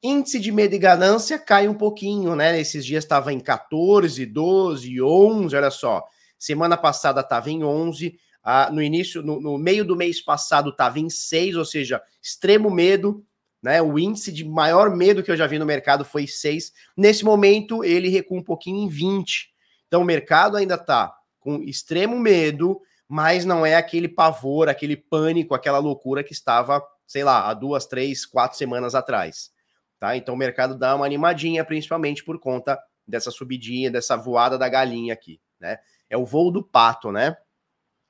Índice 0.00 0.38
de 0.38 0.52
medo 0.52 0.76
e 0.76 0.78
ganância 0.78 1.40
cai 1.40 1.66
um 1.66 1.74
pouquinho, 1.74 2.36
né? 2.36 2.60
Esses 2.60 2.86
dias 2.86 3.02
estava 3.02 3.32
em 3.32 3.40
14, 3.40 4.24
12, 4.24 5.02
11, 5.02 5.56
olha 5.56 5.72
só. 5.72 6.04
Semana 6.38 6.76
passada 6.76 7.20
estava 7.20 7.50
em 7.50 7.64
11, 7.64 8.16
ah, 8.48 8.70
no 8.70 8.80
início, 8.80 9.22
no, 9.22 9.40
no 9.40 9.58
meio 9.58 9.84
do 9.84 9.96
mês 9.96 10.20
passado 10.20 10.70
estava 10.70 11.00
em 11.00 11.10
6, 11.10 11.56
ou 11.56 11.64
seja, 11.64 12.00
extremo 12.22 12.70
medo 12.70 13.26
né? 13.66 13.82
O 13.82 13.98
índice 13.98 14.30
de 14.30 14.44
maior 14.44 14.94
medo 14.94 15.24
que 15.24 15.30
eu 15.30 15.36
já 15.36 15.44
vi 15.44 15.58
no 15.58 15.66
mercado 15.66 16.04
foi 16.04 16.24
6. 16.24 16.72
Nesse 16.96 17.24
momento, 17.24 17.82
ele 17.82 18.08
recua 18.08 18.38
um 18.38 18.42
pouquinho 18.44 18.84
em 18.84 18.88
20. 18.88 19.52
Então, 19.88 20.02
o 20.02 20.04
mercado 20.04 20.56
ainda 20.56 20.76
está 20.76 21.12
com 21.40 21.62
extremo 21.64 22.16
medo, 22.16 22.80
mas 23.08 23.44
não 23.44 23.66
é 23.66 23.74
aquele 23.74 24.06
pavor, 24.06 24.68
aquele 24.68 24.96
pânico, 24.96 25.52
aquela 25.52 25.78
loucura 25.78 26.22
que 26.22 26.32
estava, 26.32 26.80
sei 27.08 27.24
lá, 27.24 27.50
há 27.50 27.54
duas, 27.54 27.86
três, 27.86 28.24
quatro 28.24 28.56
semanas 28.56 28.94
atrás. 28.94 29.50
Tá? 29.98 30.16
Então, 30.16 30.34
o 30.36 30.38
mercado 30.38 30.78
dá 30.78 30.94
uma 30.94 31.04
animadinha, 31.04 31.64
principalmente 31.64 32.22
por 32.22 32.38
conta 32.38 32.78
dessa 33.04 33.32
subidinha, 33.32 33.90
dessa 33.90 34.16
voada 34.16 34.56
da 34.56 34.68
galinha 34.68 35.12
aqui. 35.12 35.40
Né? 35.58 35.78
É 36.08 36.16
o 36.16 36.24
voo 36.24 36.52
do 36.52 36.62
pato, 36.62 37.10
né? 37.10 37.36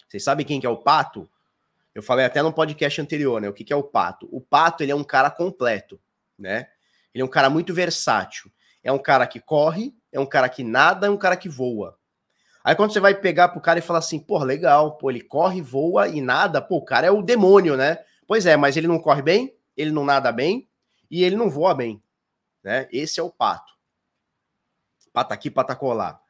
Vocês 0.08 0.22
sabem 0.22 0.46
quem 0.46 0.60
que 0.60 0.66
é 0.66 0.70
o 0.70 0.76
pato? 0.76 1.28
Eu 1.96 2.02
falei 2.02 2.26
até 2.26 2.42
no 2.42 2.52
podcast 2.52 3.00
anterior, 3.00 3.40
né? 3.40 3.48
O 3.48 3.54
que, 3.54 3.64
que 3.64 3.72
é 3.72 3.76
o 3.76 3.82
Pato? 3.82 4.28
O 4.30 4.38
Pato, 4.38 4.82
ele 4.82 4.92
é 4.92 4.94
um 4.94 5.02
cara 5.02 5.30
completo, 5.30 5.98
né? 6.38 6.68
Ele 7.14 7.22
é 7.22 7.24
um 7.24 7.28
cara 7.28 7.48
muito 7.48 7.72
versátil. 7.72 8.52
É 8.84 8.92
um 8.92 8.98
cara 8.98 9.26
que 9.26 9.40
corre, 9.40 9.94
é 10.12 10.20
um 10.20 10.26
cara 10.26 10.46
que 10.50 10.62
nada, 10.62 11.06
é 11.06 11.10
um 11.10 11.16
cara 11.16 11.38
que 11.38 11.48
voa. 11.48 11.98
Aí 12.62 12.76
quando 12.76 12.92
você 12.92 13.00
vai 13.00 13.14
pegar 13.14 13.48
pro 13.48 13.62
cara 13.62 13.78
e 13.78 13.82
falar 13.82 14.00
assim, 14.00 14.18
pô, 14.18 14.36
legal, 14.44 14.98
pô, 14.98 15.08
ele 15.08 15.22
corre, 15.22 15.62
voa 15.62 16.06
e 16.06 16.20
nada, 16.20 16.60
pô, 16.60 16.76
o 16.76 16.84
cara 16.84 17.06
é 17.06 17.10
o 17.10 17.22
demônio, 17.22 17.78
né? 17.78 18.04
Pois 18.26 18.44
é, 18.44 18.58
mas 18.58 18.76
ele 18.76 18.86
não 18.86 18.98
corre 18.98 19.22
bem, 19.22 19.56
ele 19.74 19.90
não 19.90 20.04
nada 20.04 20.30
bem 20.30 20.68
e 21.10 21.24
ele 21.24 21.34
não 21.34 21.48
voa 21.48 21.74
bem, 21.74 22.02
né? 22.62 22.86
Esse 22.92 23.20
é 23.20 23.22
o 23.22 23.30
pato. 23.30 23.72
Pata 25.14 25.32
aqui, 25.32 25.50
pata 25.50 25.74
colar. 25.74 26.20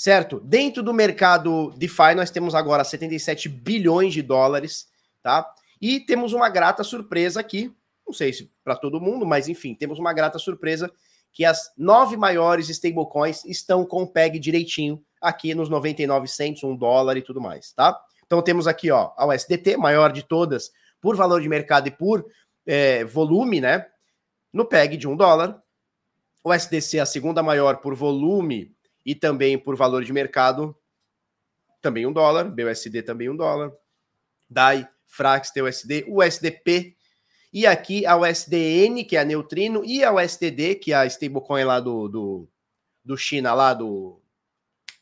Certo? 0.00 0.40
Dentro 0.40 0.82
do 0.82 0.94
mercado 0.94 1.74
DeFi, 1.76 2.14
nós 2.16 2.30
temos 2.30 2.54
agora 2.54 2.82
77 2.82 3.50
bilhões 3.50 4.14
de 4.14 4.22
dólares 4.22 4.88
tá? 5.22 5.46
E 5.78 6.00
temos 6.00 6.32
uma 6.32 6.48
grata 6.48 6.82
surpresa 6.82 7.38
aqui, 7.38 7.70
não 8.06 8.14
sei 8.14 8.32
se 8.32 8.50
para 8.64 8.76
todo 8.76 8.98
mundo, 8.98 9.26
mas 9.26 9.46
enfim, 9.46 9.74
temos 9.74 9.98
uma 9.98 10.14
grata 10.14 10.38
surpresa 10.38 10.90
que 11.30 11.44
as 11.44 11.70
nove 11.76 12.16
maiores 12.16 12.70
stablecoins 12.70 13.44
estão 13.44 13.84
com 13.84 14.04
o 14.04 14.06
PEG 14.06 14.38
direitinho 14.38 15.04
aqui 15.20 15.54
nos 15.54 15.68
99 15.68 16.26
centos, 16.28 16.64
um 16.64 16.74
dólar 16.74 17.18
e 17.18 17.22
tudo 17.22 17.38
mais, 17.38 17.70
tá? 17.74 17.94
Então 18.24 18.40
temos 18.40 18.66
aqui, 18.66 18.90
ó, 18.90 19.12
a 19.18 19.26
USDT, 19.26 19.76
maior 19.76 20.12
de 20.12 20.22
todas, 20.22 20.70
por 20.98 21.14
valor 21.14 21.42
de 21.42 21.48
mercado 21.50 21.88
e 21.88 21.90
por 21.90 22.24
é, 22.64 23.04
volume, 23.04 23.60
né? 23.60 23.86
No 24.50 24.64
PEG 24.64 24.96
de 24.96 25.06
um 25.06 25.14
dólar. 25.14 25.62
O 26.42 26.54
SDC, 26.54 26.98
a 26.98 27.04
segunda 27.04 27.42
maior 27.42 27.76
por 27.76 27.94
volume 27.94 28.74
e 29.10 29.14
também 29.16 29.58
por 29.58 29.74
valor 29.74 30.04
de 30.04 30.12
mercado, 30.12 30.72
também 31.82 32.06
um 32.06 32.12
dólar. 32.12 32.44
BUSD 32.44 33.02
também 33.02 33.28
um 33.28 33.34
dólar. 33.34 33.72
DAI 34.48 34.88
Frax 35.04 35.50
USD, 35.56 36.04
USDP, 36.06 36.96
e 37.52 37.66
aqui 37.66 38.06
a 38.06 38.16
USDN, 38.16 39.02
que 39.02 39.16
é 39.16 39.20
a 39.20 39.24
Neutrino, 39.24 39.84
e 39.84 40.04
a 40.04 40.14
USDD, 40.14 40.76
que 40.76 40.92
é 40.92 40.96
a 40.96 41.06
stablecoin 41.06 41.64
lá 41.64 41.80
do, 41.80 42.06
do, 42.06 42.48
do 43.04 43.16
China, 43.16 43.52
lá 43.52 43.74
do. 43.74 44.22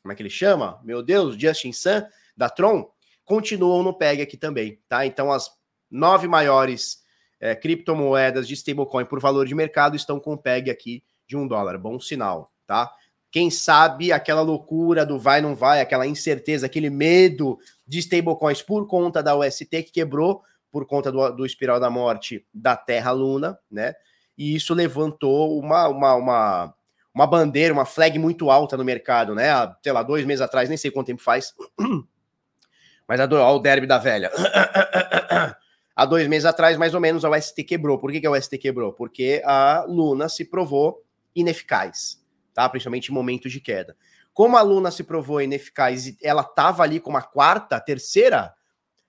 Como 0.00 0.10
é 0.10 0.16
que 0.16 0.22
ele 0.22 0.30
chama? 0.30 0.80
Meu 0.82 1.02
Deus, 1.02 1.36
Justin 1.38 1.72
Sun, 1.72 2.02
da 2.34 2.48
Tron, 2.48 2.90
continuam 3.26 3.82
no 3.82 3.92
PEG 3.92 4.22
aqui 4.22 4.38
também, 4.38 4.80
tá? 4.88 5.04
Então 5.04 5.30
as 5.30 5.50
nove 5.90 6.26
maiores 6.26 7.02
é, 7.38 7.54
criptomoedas 7.54 8.48
de 8.48 8.54
stablecoin 8.54 9.04
por 9.04 9.20
valor 9.20 9.46
de 9.46 9.54
mercado 9.54 9.96
estão 9.96 10.18
com 10.18 10.34
PEG 10.34 10.70
aqui 10.70 11.04
de 11.26 11.36
um 11.36 11.46
dólar. 11.46 11.76
Bom 11.76 12.00
sinal, 12.00 12.50
tá? 12.66 12.90
Quem 13.30 13.50
sabe 13.50 14.10
aquela 14.10 14.40
loucura 14.40 15.04
do 15.04 15.18
vai, 15.18 15.40
não 15.40 15.54
vai, 15.54 15.80
aquela 15.80 16.06
incerteza, 16.06 16.66
aquele 16.66 16.88
medo 16.88 17.58
de 17.86 17.98
stablecoins 17.98 18.62
por 18.62 18.86
conta 18.86 19.22
da 19.22 19.36
UST 19.36 19.66
que 19.82 19.92
quebrou 19.92 20.42
por 20.70 20.86
conta 20.86 21.12
do, 21.12 21.30
do 21.30 21.46
espiral 21.46 21.78
da 21.80 21.90
morte 21.90 22.46
da 22.52 22.76
Terra 22.76 23.10
Luna, 23.10 23.58
né? 23.70 23.94
E 24.36 24.54
isso 24.54 24.72
levantou 24.72 25.58
uma, 25.58 25.88
uma, 25.88 26.14
uma, 26.14 26.74
uma 27.12 27.26
bandeira, 27.26 27.74
uma 27.74 27.84
flag 27.84 28.18
muito 28.18 28.50
alta 28.50 28.76
no 28.76 28.84
mercado, 28.84 29.34
né? 29.34 29.50
Há, 29.50 29.76
sei 29.82 29.92
lá, 29.92 30.02
dois 30.02 30.24
meses 30.24 30.40
atrás, 30.40 30.68
nem 30.68 30.78
sei 30.78 30.90
quanto 30.90 31.08
tempo 31.08 31.22
faz. 31.22 31.52
Mas 33.08 33.20
adoro, 33.20 33.42
o 33.42 33.58
derby 33.58 33.86
da 33.86 33.98
velha. 33.98 34.30
há 35.96 36.04
dois 36.04 36.28
meses 36.28 36.44
atrás, 36.44 36.76
mais 36.76 36.94
ou 36.94 37.00
menos, 37.00 37.24
a 37.24 37.30
UST 37.30 37.64
quebrou. 37.64 37.98
Por 37.98 38.12
que, 38.12 38.20
que 38.20 38.26
a 38.26 38.30
UST 38.30 38.56
quebrou? 38.58 38.92
Porque 38.92 39.42
a 39.44 39.84
Luna 39.88 40.28
se 40.28 40.44
provou 40.44 41.02
ineficaz, 41.34 42.22
tá? 42.58 42.68
Principalmente 42.68 43.12
em 43.12 43.14
momentos 43.14 43.52
de 43.52 43.60
queda. 43.60 43.96
Como 44.34 44.56
a 44.56 44.62
Luna 44.62 44.90
se 44.90 45.04
provou 45.04 45.40
ineficaz 45.40 46.08
e 46.08 46.18
ela 46.20 46.42
estava 46.42 46.82
ali 46.82 46.98
com 46.98 47.08
uma 47.08 47.22
quarta, 47.22 47.78
terceira, 47.78 48.52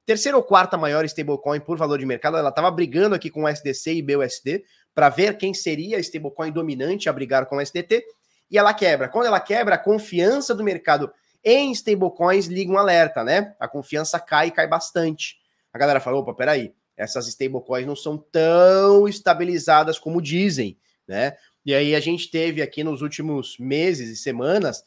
terceira 0.06 0.38
ou 0.38 0.44
quarta 0.44 0.78
maior 0.78 1.04
stablecoin 1.06 1.60
por 1.60 1.76
valor 1.76 1.98
de 1.98 2.06
mercado, 2.06 2.38
ela 2.38 2.50
estava 2.50 2.70
brigando 2.70 3.16
aqui 3.16 3.28
com 3.28 3.46
o 3.46 3.48
SDC 3.48 3.96
e 3.96 4.02
BUSD 4.04 4.64
para 4.94 5.10
ver 5.10 5.36
quem 5.36 5.52
seria 5.52 5.98
a 5.98 6.00
stablecoin 6.00 6.52
dominante 6.52 7.10
a 7.10 7.14
brigar 7.14 7.48
com 7.48 7.56
o 7.56 7.62
SDT, 7.62 8.06
e 8.52 8.58
ela 8.58 8.72
quebra. 8.72 9.10
Quando 9.10 9.26
ela 9.26 9.40
quebra, 9.40 9.76
a 9.76 9.80
confiança 9.80 10.54
do 10.54 10.64
mercado 10.64 11.12
em 11.44 11.72
stablecoins 11.72 12.46
liga 12.46 12.72
um 12.72 12.78
alerta, 12.78 13.24
né? 13.24 13.56
A 13.60 13.68
confiança 13.68 14.20
cai 14.20 14.50
e 14.50 14.52
cai 14.52 14.68
bastante. 14.68 15.38
A 15.74 15.78
galera 15.80 16.00
fala: 16.00 16.18
opa, 16.18 16.36
peraí, 16.36 16.72
essas 16.96 17.28
stablecoins 17.28 17.88
não 17.88 17.96
são 17.96 18.16
tão 18.16 19.08
estabilizadas 19.08 19.98
como 19.98 20.22
dizem, 20.22 20.78
né? 21.08 21.36
E 21.66 21.74
aí 21.74 21.96
a 21.96 22.00
gente 22.00 22.30
teve 22.32 22.62
aqui 22.62 22.84
nos 22.84 23.02
últimos 23.02 23.58
meses 23.60 24.10
e 24.10 24.16
semanas 24.16 24.84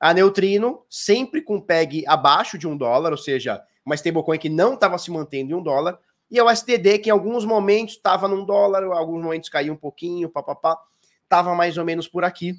a 0.00 0.12
Neutrino 0.14 0.84
sempre 0.88 1.42
com 1.42 1.60
PEG 1.60 2.04
abaixo 2.06 2.56
de 2.56 2.66
um 2.66 2.76
dólar, 2.76 3.10
ou 3.10 3.18
seja, 3.18 3.62
uma 3.84 3.94
stablecoin 3.94 4.38
que 4.38 4.48
não 4.48 4.74
estava 4.74 4.98
se 4.98 5.10
mantendo 5.10 5.52
em 5.52 5.54
um 5.54 5.62
dólar, 5.62 5.98
e 6.30 6.38
a 6.38 6.44
USDD 6.44 6.98
que 6.98 7.08
em 7.08 7.12
alguns 7.12 7.44
momentos 7.44 7.94
estava 7.94 8.28
num 8.28 8.44
dólar, 8.44 8.84
alguns 8.84 9.22
momentos 9.22 9.48
caiu 9.48 9.72
um 9.72 9.76
pouquinho, 9.76 10.28
papapá, 10.28 10.78
estava 11.22 11.54
mais 11.54 11.78
ou 11.78 11.84
menos 11.84 12.06
por 12.06 12.24
aqui. 12.24 12.54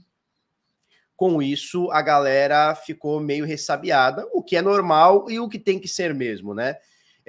Com 1.16 1.42
isso, 1.42 1.92
a 1.92 2.02
galera 2.02 2.74
ficou 2.76 3.20
meio 3.20 3.46
ressabiada, 3.46 4.28
o 4.34 4.42
que 4.42 4.56
é 4.56 4.62
normal 4.62 5.30
e 5.30 5.40
o 5.40 5.48
que 5.48 5.60
tem 5.60 5.80
que 5.80 5.88
ser 5.88 6.14
mesmo, 6.14 6.54
né? 6.54 6.78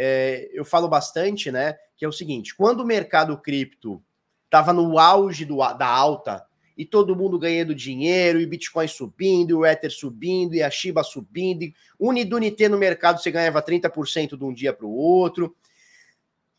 é, 0.02 0.48
eu 0.54 0.64
falo 0.64 0.88
bastante, 0.88 1.52
né? 1.52 1.76
Que 1.94 2.06
é 2.06 2.08
o 2.08 2.12
seguinte: 2.12 2.56
quando 2.56 2.80
o 2.80 2.86
mercado 2.86 3.36
cripto 3.36 4.02
estava 4.50 4.72
no 4.72 4.98
auge 4.98 5.44
do, 5.44 5.58
da 5.74 5.86
alta 5.86 6.44
e 6.76 6.84
todo 6.84 7.14
mundo 7.14 7.38
ganhando 7.38 7.74
dinheiro, 7.74 8.40
e 8.40 8.46
Bitcoin 8.46 8.88
subindo, 8.88 9.50
e 9.50 9.54
o 9.54 9.66
Ether 9.66 9.90
subindo, 9.90 10.54
e 10.54 10.62
a 10.62 10.70
Shiba 10.70 11.02
subindo, 11.02 11.62
e 11.62 11.74
Unidunité 11.98 12.68
no 12.70 12.78
mercado 12.78 13.20
você 13.20 13.30
ganhava 13.30 13.62
30% 13.62 14.36
de 14.36 14.44
um 14.44 14.52
dia 14.52 14.72
para 14.72 14.86
o 14.86 14.90
outro. 14.90 15.54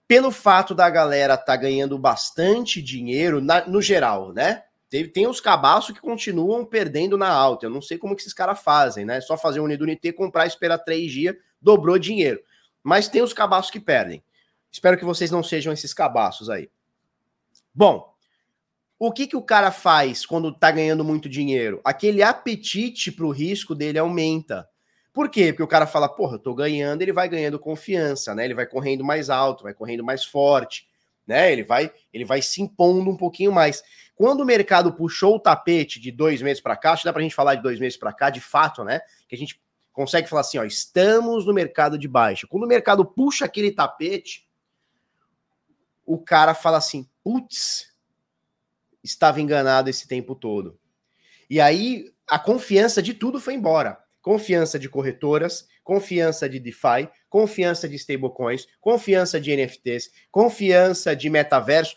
Pelo 0.08 0.32
fato 0.32 0.76
da 0.76 0.88
galera 0.90 1.36
tá 1.36 1.56
ganhando 1.56 1.98
bastante 1.98 2.82
dinheiro, 2.82 3.42
na, 3.42 3.66
no 3.66 3.82
geral, 3.82 4.32
né? 4.32 4.64
Tem, 4.92 5.08
tem 5.10 5.26
os 5.26 5.42
cabaços 5.42 5.96
que 5.96 6.02
continuam 6.02 6.66
perdendo 6.66 7.18
na 7.18 7.30
alta. 7.30 7.66
Eu 7.66 7.72
não 7.72 7.82
sei 7.82 7.98
como 7.98 8.16
que 8.16 8.22
esses 8.22 8.34
caras 8.34 8.62
fazem, 8.62 9.06
né? 9.06 9.22
Só 9.22 9.36
fazer 9.36 9.60
Unidunité, 9.60 10.12
comprar, 10.12 10.46
esperar 10.46 10.78
três 10.78 11.12
dias, 11.12 11.36
dobrou 11.60 11.98
dinheiro. 11.98 12.40
Mas 12.84 13.08
tem 13.08 13.24
os 13.24 13.34
cabaços 13.34 13.72
que 13.72 13.80
perdem. 13.80 14.24
Espero 14.72 14.98
que 14.98 15.06
vocês 15.06 15.32
não 15.32 15.42
sejam 15.42 15.74
esses 15.74 15.94
cabaços 15.94 16.48
aí. 16.48 16.70
Bom, 17.74 18.12
o 19.00 19.12
que, 19.12 19.26
que 19.26 19.36
o 19.36 19.42
cara 19.42 19.72
faz 19.72 20.26
quando 20.26 20.54
tá 20.54 20.70
ganhando 20.70 21.04
muito 21.04 21.28
dinheiro? 21.28 21.82
Aquele 21.84 22.22
apetite 22.22 23.12
para 23.12 23.26
o 23.26 23.32
risco 23.32 23.74
dele 23.74 23.98
aumenta. 23.98 24.70
Por 25.14 25.30
quê? 25.30 25.52
Porque 25.52 25.64
o 25.64 25.68
cara 25.68 25.88
fala, 25.88 26.08
porra, 26.08 26.36
eu 26.36 26.40
tô 26.40 26.54
ganhando, 26.54 27.02
ele 27.02 27.12
vai 27.12 27.28
ganhando 27.28 27.60
confiança, 27.60 28.36
né? 28.36 28.46
Ele 28.46 28.54
vai 28.54 28.66
correndo 28.66 29.04
mais 29.04 29.30
alto, 29.30 29.64
vai 29.64 29.74
correndo 29.74 30.04
mais 30.04 30.24
forte, 30.24 30.88
né? 31.26 31.52
Ele 31.52 31.64
vai, 31.64 31.92
ele 32.14 32.24
vai 32.24 32.42
se 32.42 32.62
impondo 32.62 33.10
um 33.10 33.18
pouquinho 33.18 33.52
mais. 33.52 33.84
Quando 34.16 34.42
o 34.42 34.46
mercado 34.46 34.94
puxou 34.94 35.38
o 35.38 35.40
tapete 35.40 36.00
de 36.00 36.12
dois 36.12 36.42
meses 36.42 36.62
para 36.62 36.78
cá, 36.78 36.92
acho 36.92 37.02
que 37.02 37.10
dá 37.10 37.14
pra 37.14 37.24
gente 37.24 37.34
falar 37.34 37.56
de 37.56 37.64
dois 37.64 37.80
meses 37.80 37.98
para 37.98 38.14
cá, 38.14 38.30
de 38.30 38.40
fato, 38.40 38.84
né? 38.84 39.02
Que 39.28 39.36
a 39.36 39.38
gente 39.38 39.60
consegue 39.92 40.30
falar 40.30 40.42
assim, 40.42 40.60
ó, 40.60 40.64
estamos 40.64 41.46
no 41.46 41.54
mercado 41.54 41.98
de 41.98 42.08
baixa. 42.08 42.46
Quando 42.48 42.64
o 42.64 42.68
mercado 42.68 43.04
puxa 43.04 43.46
aquele 43.46 43.72
tapete, 43.72 44.48
o 46.06 46.20
cara 46.20 46.54
fala 46.54 46.78
assim, 46.78 47.10
putz, 47.24 47.92
estava 49.04 49.42
enganado 49.42 49.90
esse 49.90 50.08
tempo 50.08 50.36
todo. 50.36 50.80
E 51.50 51.60
aí 51.60 52.12
a 52.28 52.40
confiança 52.40 53.02
de 53.02 53.14
tudo 53.14 53.40
foi 53.40 53.56
embora. 53.56 54.00
Confiança 54.22 54.78
de 54.78 54.88
corretoras, 54.88 55.68
confiança 55.84 56.48
de 56.48 56.60
DeFi, 56.60 57.10
confiança 57.30 57.90
de 57.90 57.96
stablecoins, 57.96 58.68
confiança 58.80 59.42
de 59.42 59.56
NFTs, 59.56 60.12
confiança 60.32 61.16
de 61.16 61.30
metaverso, 61.30 61.96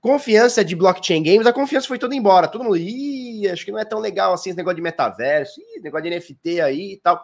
confiança 0.00 0.64
de 0.64 0.74
blockchain 0.74 1.22
games, 1.22 1.46
a 1.46 1.52
confiança 1.52 1.86
foi 1.86 1.98
toda 1.98 2.14
embora. 2.14 2.48
Todo 2.48 2.64
mundo, 2.64 2.76
ih, 2.76 3.48
acho 3.48 3.64
que 3.64 3.70
não 3.70 3.78
é 3.78 3.84
tão 3.84 4.00
legal 4.00 4.32
assim 4.32 4.50
esse 4.50 4.56
negócio 4.56 4.76
de 4.76 4.82
metaverso, 4.82 5.60
ih, 5.60 5.80
negócio 5.80 6.10
de 6.10 6.16
NFT 6.16 6.60
aí 6.60 6.92
e 6.94 6.96
tal. 6.96 7.22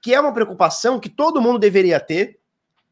Que 0.00 0.12
é 0.12 0.20
uma 0.20 0.34
preocupação 0.34 1.00
que 1.00 1.08
todo 1.08 1.40
mundo 1.40 1.58
deveria 1.58 1.98
ter 2.00 2.38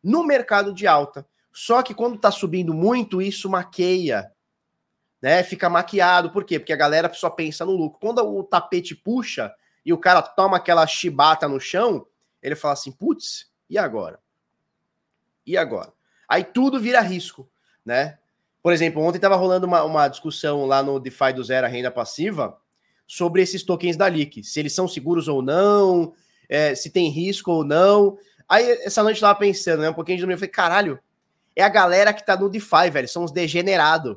no 0.03 0.25
mercado 0.25 0.73
de 0.73 0.87
alta. 0.87 1.27
Só 1.53 1.83
que 1.83 1.95
quando 1.95 2.19
tá 2.19 2.31
subindo 2.31 2.73
muito, 2.73 3.21
isso 3.21 3.49
maqueia, 3.49 4.33
né? 5.21 5.43
Fica 5.43 5.69
maquiado. 5.69 6.31
Por 6.31 6.45
quê? 6.45 6.59
Porque 6.59 6.73
a 6.73 6.77
galera 6.77 7.13
só 7.13 7.29
pensa 7.29 7.65
no 7.65 7.73
lucro. 7.73 7.99
Quando 8.01 8.19
o 8.19 8.45
tapete 8.45 8.95
puxa 8.95 9.53
e 9.85 9.93
o 9.93 9.99
cara 9.99 10.23
toma 10.23 10.57
aquela 10.57 10.87
chibata 10.87 11.49
no 11.49 11.61
chão, 11.61 12.07
ele 12.43 12.55
fala 12.55 12.75
assim: 12.75 12.93
putz, 12.93 13.51
e 13.69 13.77
agora? 13.77 14.19
E 15.47 15.57
agora? 15.57 15.93
Aí 16.29 16.45
tudo 16.45 16.79
vira 16.79 17.01
risco, 17.01 17.51
né? 17.85 18.19
Por 18.63 18.73
exemplo, 18.73 19.03
ontem 19.03 19.19
estava 19.19 19.37
rolando 19.37 19.67
uma, 19.67 19.83
uma, 19.83 20.09
discussão 20.09 20.67
lá 20.67 20.83
no 20.83 21.01
DeFi 21.01 21.33
do 21.33 21.43
Zero, 21.43 21.67
a 21.67 21.69
renda 21.69 21.91
passiva, 21.91 22.59
sobre 23.07 23.43
esses 23.43 23.63
tokens 23.65 23.97
da 23.97 24.09
LIC, 24.09 24.45
se 24.45 24.61
eles 24.61 24.75
são 24.75 24.87
seguros 24.87 25.29
ou 25.29 25.41
não, 25.41 26.13
é, 26.49 26.75
se 26.75 26.91
tem 26.91 27.09
risco 27.09 27.51
ou 27.51 27.65
não. 27.65 28.19
Aí, 28.49 28.71
essa 28.83 29.03
noite 29.03 29.17
eu 29.17 29.27
estava 29.27 29.39
pensando, 29.39 29.81
né, 29.81 29.91
um 29.91 29.95
pouquinho 29.95 30.19
de 30.19 30.23
domingo, 30.23 30.35
eu 30.35 30.39
falei, 30.41 30.53
caralho, 30.53 31.01
é 31.61 31.63
a 31.63 31.69
galera 31.69 32.13
que 32.13 32.21
está 32.21 32.37
no 32.37 32.49
DeFi, 32.49 32.91
velho, 32.91 33.09
são 33.09 33.23
os 33.23 33.31
degenerados. 33.31 34.17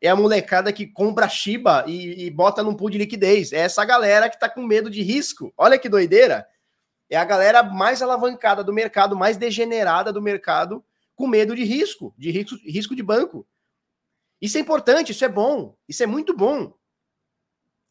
É 0.00 0.08
a 0.08 0.16
molecada 0.16 0.72
que 0.72 0.86
compra 0.86 1.28
Shiba 1.28 1.84
e, 1.86 2.26
e 2.26 2.30
bota 2.30 2.62
num 2.62 2.74
pool 2.74 2.90
de 2.90 2.98
liquidez. 2.98 3.52
É 3.52 3.58
essa 3.58 3.84
galera 3.84 4.28
que 4.28 4.36
está 4.36 4.48
com 4.48 4.62
medo 4.62 4.90
de 4.90 5.00
risco. 5.00 5.52
Olha 5.56 5.78
que 5.78 5.88
doideira. 5.88 6.46
É 7.08 7.16
a 7.16 7.24
galera 7.24 7.62
mais 7.62 8.02
alavancada 8.02 8.64
do 8.64 8.72
mercado, 8.72 9.16
mais 9.16 9.36
degenerada 9.36 10.12
do 10.12 10.20
mercado, 10.20 10.84
com 11.14 11.26
medo 11.26 11.54
de 11.54 11.64
risco, 11.64 12.14
de 12.18 12.30
risco, 12.30 12.56
risco 12.66 12.96
de 12.96 13.02
banco. 13.02 13.46
Isso 14.40 14.58
é 14.58 14.60
importante, 14.60 15.12
isso 15.12 15.24
é 15.24 15.28
bom, 15.28 15.76
isso 15.88 16.02
é 16.02 16.06
muito 16.06 16.36
bom. 16.36 16.74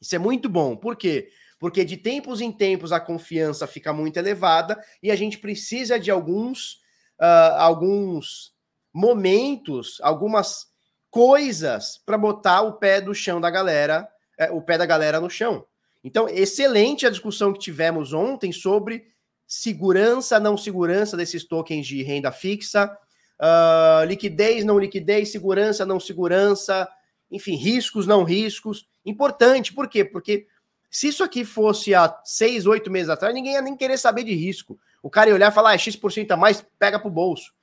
Isso 0.02 0.13
é 0.13 0.19
muito 0.19 0.50
bom. 0.50 0.76
Por 0.76 0.98
quê? 0.98 1.30
Porque 1.58 1.86
de 1.86 1.96
tempos 1.96 2.41
em 2.41 2.52
tempos 2.52 2.91
a 2.91 3.00
confiança 3.00 3.65
fica 3.65 3.93
muito 3.93 4.17
elevada 4.17 4.84
e 5.02 5.10
a 5.10 5.15
gente 5.15 5.38
precisa 5.38 5.98
de 5.98 6.12
alguns, 6.12 6.82
uh, 7.19 7.56
alguns 7.58 8.53
momentos, 8.93 9.99
algumas 10.01 10.67
coisas 11.10 12.01
para 12.06 12.17
botar 12.17 12.62
o 12.62 12.73
pé 12.73 13.01
do 13.01 13.13
chão 13.13 13.41
da 13.41 13.49
galera, 13.49 14.08
é, 14.38 14.51
o 14.51 14.62
pé 14.62 14.77
da 14.77 14.86
galera 14.86 15.19
no 15.19 15.29
chão. 15.29 15.65
Então, 16.03 16.27
excelente 16.27 17.06
a 17.06 17.10
discussão 17.10 17.53
que 17.53 17.60
tivemos 17.60 18.13
ontem 18.13 18.51
sobre 18.51 19.06
segurança, 19.47 20.39
não 20.39 20.58
segurança 20.58 21.15
desses 21.15 21.45
tokens 21.45 21.88
de 21.88 22.03
renda 22.03 22.32
fixa, 22.32 22.97
uh, 23.39 24.03
liquidez, 24.06 24.65
não 24.65 24.79
liquidez, 24.79 25.32
segurança, 25.32 25.86
não 25.86 25.99
segurança, 25.99 26.89
enfim, 27.32 27.56
riscos, 27.56 28.06
não 28.06 28.23
riscos. 28.23 28.88
Importante, 29.06 29.73
por 29.73 29.88
quê? 29.88 30.03
Porque 30.03 30.47
se 30.89 31.08
isso 31.08 31.23
aqui 31.23 31.45
fosse 31.45 31.95
há 31.95 32.19
seis, 32.23 32.65
oito 32.65 32.91
meses 32.91 33.10
atrás, 33.10 33.34
ninguém 33.34 33.53
ia 33.53 33.62
nem 33.62 33.75
querer 33.75 33.97
saber 33.97 34.23
de 34.23 34.34
risco. 34.36 34.77
O 35.01 35.10
cara 35.10 35.29
ia 35.29 35.36
olhar 35.36 35.51
e 35.51 35.56
falar, 35.56 35.71
ah, 35.71 35.75
é 35.75 35.77
X% 35.77 36.32
a 36.32 36.38
mais, 36.38 36.65
pega 36.77 36.99
pro 36.99 37.10
bolso. 37.10 37.53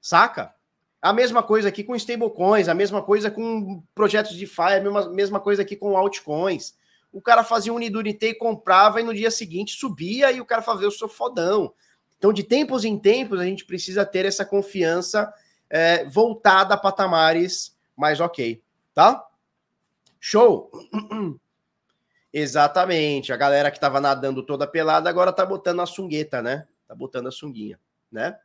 Saca? 0.00 0.54
A 1.06 1.12
mesma 1.12 1.40
coisa 1.40 1.68
aqui 1.68 1.84
com 1.84 1.94
stablecoins, 1.94 2.66
a 2.66 2.74
mesma 2.74 3.00
coisa 3.00 3.30
com 3.30 3.80
projetos 3.94 4.32
de 4.32 4.40
DeFi, 4.40 4.60
a 4.60 4.80
mesma, 4.80 5.08
mesma 5.10 5.38
coisa 5.38 5.62
aqui 5.62 5.76
com 5.76 5.96
altcoins. 5.96 6.74
O 7.12 7.22
cara 7.22 7.44
fazia 7.44 7.72
um 7.72 7.76
Unidunité 7.76 8.30
e 8.30 8.34
comprava, 8.34 9.00
e 9.00 9.04
no 9.04 9.14
dia 9.14 9.30
seguinte 9.30 9.78
subia, 9.78 10.32
e 10.32 10.40
o 10.40 10.44
cara 10.44 10.62
fazia, 10.62 10.84
eu 10.84 10.90
sou 10.90 11.08
fodão. 11.08 11.72
Então, 12.18 12.32
de 12.32 12.42
tempos 12.42 12.84
em 12.84 12.98
tempos, 12.98 13.38
a 13.38 13.44
gente 13.44 13.64
precisa 13.64 14.04
ter 14.04 14.26
essa 14.26 14.44
confiança 14.44 15.32
é, 15.70 16.04
voltada 16.06 16.74
a 16.74 16.76
patamares 16.76 17.76
mais 17.96 18.18
ok, 18.18 18.60
tá? 18.92 19.24
Show! 20.18 20.72
Exatamente. 22.32 23.32
A 23.32 23.36
galera 23.36 23.70
que 23.70 23.76
estava 23.76 24.00
nadando 24.00 24.42
toda 24.42 24.66
pelada 24.66 25.08
agora 25.08 25.32
tá 25.32 25.46
botando 25.46 25.82
a 25.82 25.86
sungueta, 25.86 26.42
né? 26.42 26.66
Tá 26.88 26.96
botando 26.96 27.28
a 27.28 27.32
sunguinha, 27.32 27.78
né? 28.10 28.36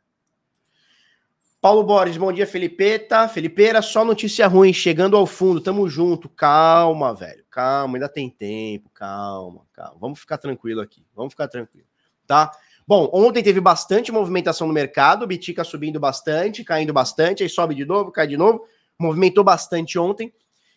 Paulo 1.62 1.84
Borges, 1.84 2.16
bom 2.16 2.32
dia, 2.32 2.44
Felipeta. 2.44 3.28
Felipeira, 3.28 3.80
só 3.80 4.04
notícia 4.04 4.48
ruim, 4.48 4.72
chegando 4.72 5.16
ao 5.16 5.24
fundo, 5.24 5.60
tamo 5.60 5.88
junto. 5.88 6.28
Calma, 6.28 7.14
velho, 7.14 7.44
calma, 7.48 7.96
ainda 7.96 8.08
tem 8.08 8.28
tempo, 8.28 8.90
calma, 8.92 9.64
calma. 9.72 9.96
Vamos 10.00 10.18
ficar 10.18 10.38
tranquilo 10.38 10.80
aqui, 10.80 11.06
vamos 11.14 11.34
ficar 11.34 11.46
tranquilo, 11.46 11.86
tá? 12.26 12.50
Bom, 12.84 13.08
ontem 13.12 13.44
teve 13.44 13.60
bastante 13.60 14.10
movimentação 14.10 14.66
no 14.66 14.74
mercado, 14.74 15.24
Bitica 15.24 15.62
subindo 15.62 16.00
bastante, 16.00 16.64
caindo 16.64 16.92
bastante, 16.92 17.44
aí 17.44 17.48
sobe 17.48 17.76
de 17.76 17.84
novo, 17.84 18.10
cai 18.10 18.26
de 18.26 18.36
novo, 18.36 18.64
movimentou 18.98 19.44
bastante 19.44 19.96
ontem. 19.96 20.34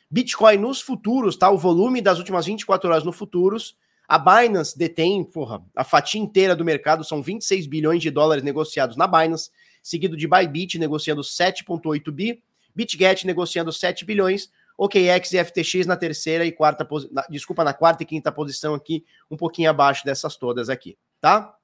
Bitcoin 0.07 0.57
nos 0.57 0.81
futuros, 0.81 1.35
tá? 1.35 1.49
O 1.49 1.57
volume 1.57 1.99
das 1.99 2.19
últimas 2.19 2.45
24 2.45 2.91
horas 2.91 3.03
no 3.03 3.11
futuros. 3.11 3.75
A 4.07 4.19
Binance 4.19 4.77
detém, 4.77 5.23
porra, 5.23 5.63
a 5.75 5.83
fatia 5.83 6.21
inteira 6.21 6.55
do 6.55 6.63
mercado, 6.63 7.03
são 7.03 7.23
26 7.23 7.65
bilhões 7.65 8.03
de 8.03 8.11
dólares 8.11 8.43
negociados 8.43 8.95
na 8.95 9.07
Binance, 9.07 9.49
seguido 9.85 10.17
de 10.17 10.27
Bybit 10.27 10.79
negociando 10.79 11.21
7,8 11.21 12.11
bi, 12.11 12.43
BitGet 12.73 13.27
negociando 13.27 13.71
7 13.71 14.03
bilhões, 14.03 14.49
OKX 14.75 15.33
e 15.33 15.45
FTX 15.45 15.85
na 15.85 15.95
terceira 15.95 16.43
e 16.43 16.51
quarta 16.51 16.83
posição, 16.83 17.23
desculpa, 17.29 17.63
na 17.63 17.71
quarta 17.71 18.01
e 18.01 18.05
quinta 18.05 18.31
posição 18.31 18.73
aqui, 18.73 19.05
um 19.29 19.37
pouquinho 19.37 19.69
abaixo 19.69 20.03
dessas 20.03 20.35
todas 20.35 20.69
aqui, 20.69 20.97
tá? 21.21 21.55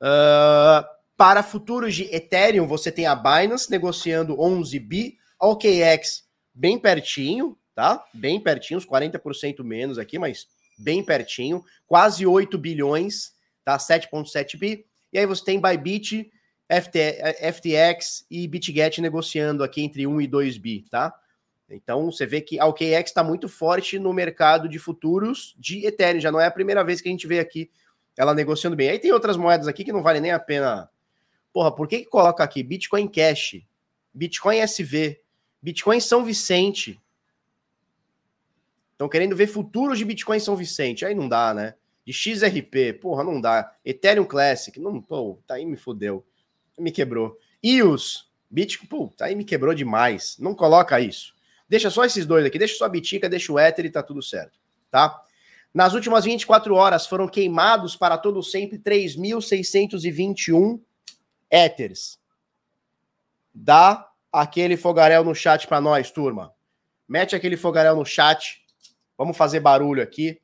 Uh, 0.00 0.82
para 1.14 1.42
futuros 1.42 1.94
de 1.94 2.04
Ethereum, 2.04 2.66
você 2.66 2.90
tem 2.90 3.04
a 3.06 3.14
Binance 3.14 3.70
negociando 3.70 4.40
11 4.40 4.78
bi, 4.80 5.18
a 5.38 5.48
OKX 5.48 6.24
bem 6.54 6.78
pertinho, 6.78 7.56
tá? 7.74 8.02
Bem 8.14 8.40
pertinho, 8.40 8.78
uns 8.78 8.86
40% 8.86 9.62
menos 9.62 9.98
aqui, 9.98 10.18
mas 10.18 10.46
bem 10.78 11.04
pertinho, 11.04 11.62
quase 11.86 12.26
8 12.26 12.56
bilhões, 12.56 13.34
tá? 13.62 13.76
7.7 13.76 14.58
bi. 14.58 14.86
E 15.12 15.18
aí 15.18 15.26
você 15.26 15.44
tem 15.44 15.60
Bybit, 15.60 16.30
FTX 16.68 18.26
e 18.30 18.48
BitGet 18.48 19.00
negociando 19.00 19.62
aqui 19.62 19.82
entre 19.82 20.06
1 20.06 20.20
e 20.20 20.26
2 20.26 20.58
bi, 20.58 20.84
tá? 20.90 21.14
Então 21.68 22.10
você 22.10 22.26
vê 22.26 22.40
que 22.40 22.58
a 22.60 22.66
OKX 22.66 23.06
está 23.06 23.24
muito 23.24 23.48
forte 23.48 23.98
no 23.98 24.12
mercado 24.12 24.68
de 24.68 24.78
futuros 24.78 25.54
de 25.58 25.84
Ethereum. 25.84 26.20
Já 26.20 26.30
não 26.30 26.40
é 26.40 26.46
a 26.46 26.50
primeira 26.50 26.84
vez 26.84 27.00
que 27.00 27.08
a 27.08 27.10
gente 27.10 27.26
vê 27.26 27.38
aqui 27.38 27.70
ela 28.16 28.34
negociando 28.34 28.76
bem. 28.76 28.88
Aí 28.88 28.98
tem 28.98 29.12
outras 29.12 29.36
moedas 29.36 29.66
aqui 29.66 29.84
que 29.84 29.92
não 29.92 30.02
vale 30.02 30.20
nem 30.20 30.30
a 30.30 30.38
pena. 30.38 30.88
Porra, 31.52 31.74
por 31.74 31.88
que, 31.88 32.00
que 32.00 32.06
coloca 32.06 32.44
aqui 32.44 32.62
Bitcoin 32.62 33.08
Cash, 33.08 33.62
Bitcoin 34.12 34.58
SV, 34.58 35.20
Bitcoin 35.60 36.00
São 36.00 36.24
Vicente? 36.24 37.00
Estão 38.92 39.08
querendo 39.08 39.36
ver 39.36 39.46
futuros 39.46 39.98
de 39.98 40.04
Bitcoin 40.04 40.38
São 40.38 40.56
Vicente. 40.56 41.04
Aí 41.04 41.14
não 41.14 41.28
dá, 41.28 41.52
né? 41.52 41.74
De 42.04 42.12
XRP, 42.12 42.94
porra, 43.00 43.24
não 43.24 43.40
dá. 43.40 43.74
Ethereum 43.84 44.24
Classic, 44.24 44.78
não, 44.78 45.02
pô, 45.02 45.38
tá 45.46 45.54
aí 45.54 45.66
me 45.66 45.76
fodeu. 45.76 46.24
Me 46.78 46.92
quebrou. 46.92 47.38
EOS, 47.62 48.26
Bitcoin, 48.50 48.88
pô, 48.88 49.12
tá 49.16 49.26
aí 49.26 49.34
me 49.34 49.44
quebrou 49.44 49.74
demais. 49.74 50.36
Não 50.38 50.54
coloca 50.54 51.00
isso. 51.00 51.34
Deixa 51.68 51.90
só 51.90 52.04
esses 52.04 52.24
dois 52.24 52.44
aqui, 52.44 52.58
deixa 52.58 52.76
só 52.76 52.84
a 52.84 52.88
Bitica, 52.88 53.28
deixa 53.28 53.52
o 53.52 53.58
Ether 53.58 53.84
e 53.84 53.90
tá 53.90 54.02
tudo 54.02 54.22
certo, 54.22 54.58
tá? 54.90 55.20
Nas 55.74 55.94
últimas 55.94 56.24
24 56.24 56.74
horas 56.74 57.06
foram 57.06 57.28
queimados 57.28 57.96
para 57.96 58.16
todo 58.16 58.42
sempre 58.42 58.78
3.621 58.78 60.80
Ethers. 61.50 62.18
Dá 63.52 64.08
aquele 64.32 64.76
fogaréu 64.76 65.24
no 65.24 65.34
chat 65.34 65.66
para 65.66 65.80
nós, 65.80 66.10
turma. 66.10 66.54
Mete 67.08 67.36
aquele 67.36 67.56
fogaréu 67.56 67.96
no 67.96 68.04
chat. 68.04 68.62
Vamos 69.18 69.36
fazer 69.36 69.60
barulho 69.60 70.02
aqui. 70.02 70.40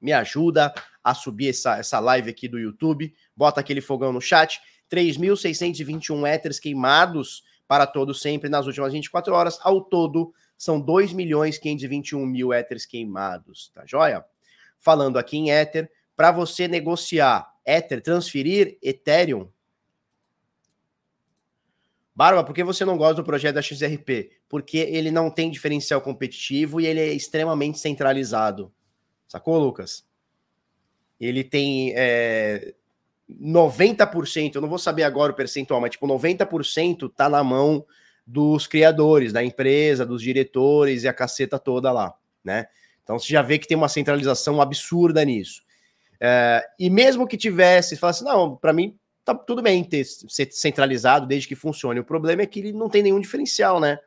Me 0.00 0.12
ajuda 0.12 0.72
a 1.02 1.14
subir 1.14 1.50
essa, 1.50 1.78
essa 1.78 2.00
live 2.00 2.30
aqui 2.30 2.48
do 2.48 2.58
YouTube. 2.58 3.14
Bota 3.36 3.60
aquele 3.60 3.80
fogão 3.80 4.12
no 4.12 4.20
chat. 4.20 4.60
3.621 4.90 6.34
Ethers 6.34 6.58
queimados 6.58 7.42
para 7.66 7.86
todo 7.86 8.14
sempre 8.14 8.48
nas 8.48 8.66
últimas 8.66 8.92
24 8.92 9.34
horas. 9.34 9.58
Ao 9.62 9.80
todo, 9.80 10.32
são 10.56 10.80
2 10.80 11.12
milhões 11.12 11.58
521 11.58 12.24
mil 12.24 12.52
Ethers 12.52 12.86
queimados, 12.86 13.70
tá 13.74 13.84
joia? 13.84 14.24
Falando 14.78 15.18
aqui 15.18 15.36
em 15.36 15.50
Ether, 15.50 15.90
para 16.16 16.30
você 16.30 16.68
negociar 16.68 17.52
Ether, 17.64 18.00
transferir 18.00 18.78
Ethereum. 18.82 19.50
Barba, 22.14 22.42
por 22.42 22.54
que 22.54 22.64
você 22.64 22.84
não 22.84 22.96
gosta 22.96 23.16
do 23.16 23.24
projeto 23.24 23.56
da 23.56 23.62
XRP? 23.62 24.30
Porque 24.48 24.78
ele 24.78 25.10
não 25.10 25.30
tem 25.30 25.50
diferencial 25.50 26.00
competitivo 26.00 26.80
e 26.80 26.86
ele 26.86 27.00
é 27.00 27.12
extremamente 27.12 27.78
centralizado. 27.78 28.72
Sacou, 29.28 29.58
Lucas? 29.58 30.06
Ele 31.20 31.44
tem 31.44 31.92
é, 31.94 32.74
90%, 33.30 34.54
eu 34.54 34.60
não 34.60 34.68
vou 34.68 34.78
saber 34.78 35.02
agora 35.02 35.32
o 35.32 35.36
percentual, 35.36 35.80
mas 35.80 35.90
tipo, 35.90 36.06
90% 36.06 37.12
tá 37.14 37.28
na 37.28 37.42
mão 37.42 37.84
dos 38.26 38.66
criadores, 38.66 39.32
da 39.32 39.42
empresa, 39.42 40.06
dos 40.06 40.22
diretores 40.22 41.02
e 41.02 41.08
a 41.08 41.12
caceta 41.12 41.58
toda 41.58 41.92
lá, 41.92 42.14
né? 42.42 42.66
Então 43.02 43.18
você 43.18 43.28
já 43.28 43.42
vê 43.42 43.58
que 43.58 43.68
tem 43.68 43.76
uma 43.76 43.88
centralização 43.88 44.60
absurda 44.60 45.24
nisso. 45.24 45.62
É, 46.20 46.64
e 46.78 46.90
mesmo 46.90 47.26
que 47.26 47.36
tivesse, 47.36 47.96
falasse, 47.96 48.24
não, 48.24 48.56
para 48.56 48.72
mim 48.72 48.96
tá 49.24 49.34
tudo 49.34 49.60
bem 49.60 49.82
ter 49.84 50.04
ser 50.04 50.50
centralizado 50.52 51.26
desde 51.26 51.48
que 51.48 51.54
funcione. 51.54 52.00
O 52.00 52.04
problema 52.04 52.42
é 52.42 52.46
que 52.46 52.60
ele 52.60 52.72
não 52.72 52.88
tem 52.88 53.02
nenhum 53.02 53.20
diferencial, 53.20 53.80
né? 53.80 53.98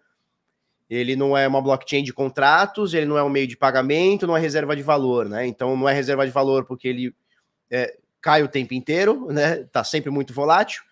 Ele 0.89 1.15
não 1.15 1.37
é 1.37 1.47
uma 1.47 1.61
blockchain 1.61 2.03
de 2.03 2.11
contratos, 2.11 2.93
ele 2.93 3.05
não 3.05 3.17
é 3.17 3.23
um 3.23 3.29
meio 3.29 3.45
de 3.45 3.55
pagamento, 3.55 4.25
não 4.25 4.35
é 4.35 4.39
reserva 4.39 4.75
de 4.75 4.81
valor, 4.81 5.29
né? 5.29 5.45
Então 5.45 5.77
não 5.77 5.87
é 5.87 5.93
reserva 5.93 6.25
de 6.25 6.31
valor 6.31 6.65
porque 6.65 6.87
ele 6.87 7.15
é, 7.69 7.95
cai 8.21 8.43
o 8.43 8.47
tempo 8.47 8.73
inteiro, 8.73 9.27
né? 9.31 9.63
Tá 9.71 9.83
sempre 9.83 10.09
muito 10.09 10.33
volátil. 10.33 10.83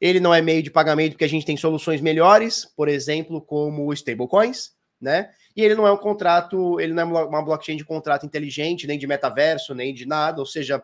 Ele 0.00 0.20
não 0.20 0.34
é 0.34 0.42
meio 0.42 0.62
de 0.62 0.70
pagamento 0.70 1.12
porque 1.12 1.24
a 1.24 1.28
gente 1.28 1.46
tem 1.46 1.56
soluções 1.56 2.00
melhores, 2.00 2.64
por 2.76 2.88
exemplo, 2.88 3.40
como 3.40 3.92
stablecoins, 3.92 4.72
né? 5.00 5.30
E 5.56 5.62
ele 5.62 5.74
não 5.74 5.86
é 5.86 5.92
um 5.92 5.96
contrato, 5.96 6.80
ele 6.80 6.92
não 6.92 7.02
é 7.02 7.24
uma 7.24 7.42
blockchain 7.42 7.76
de 7.76 7.84
contrato 7.84 8.26
inteligente, 8.26 8.86
nem 8.86 8.98
de 8.98 9.06
metaverso, 9.06 9.74
nem 9.74 9.94
de 9.94 10.04
nada, 10.04 10.40
ou 10.40 10.46
seja, 10.46 10.82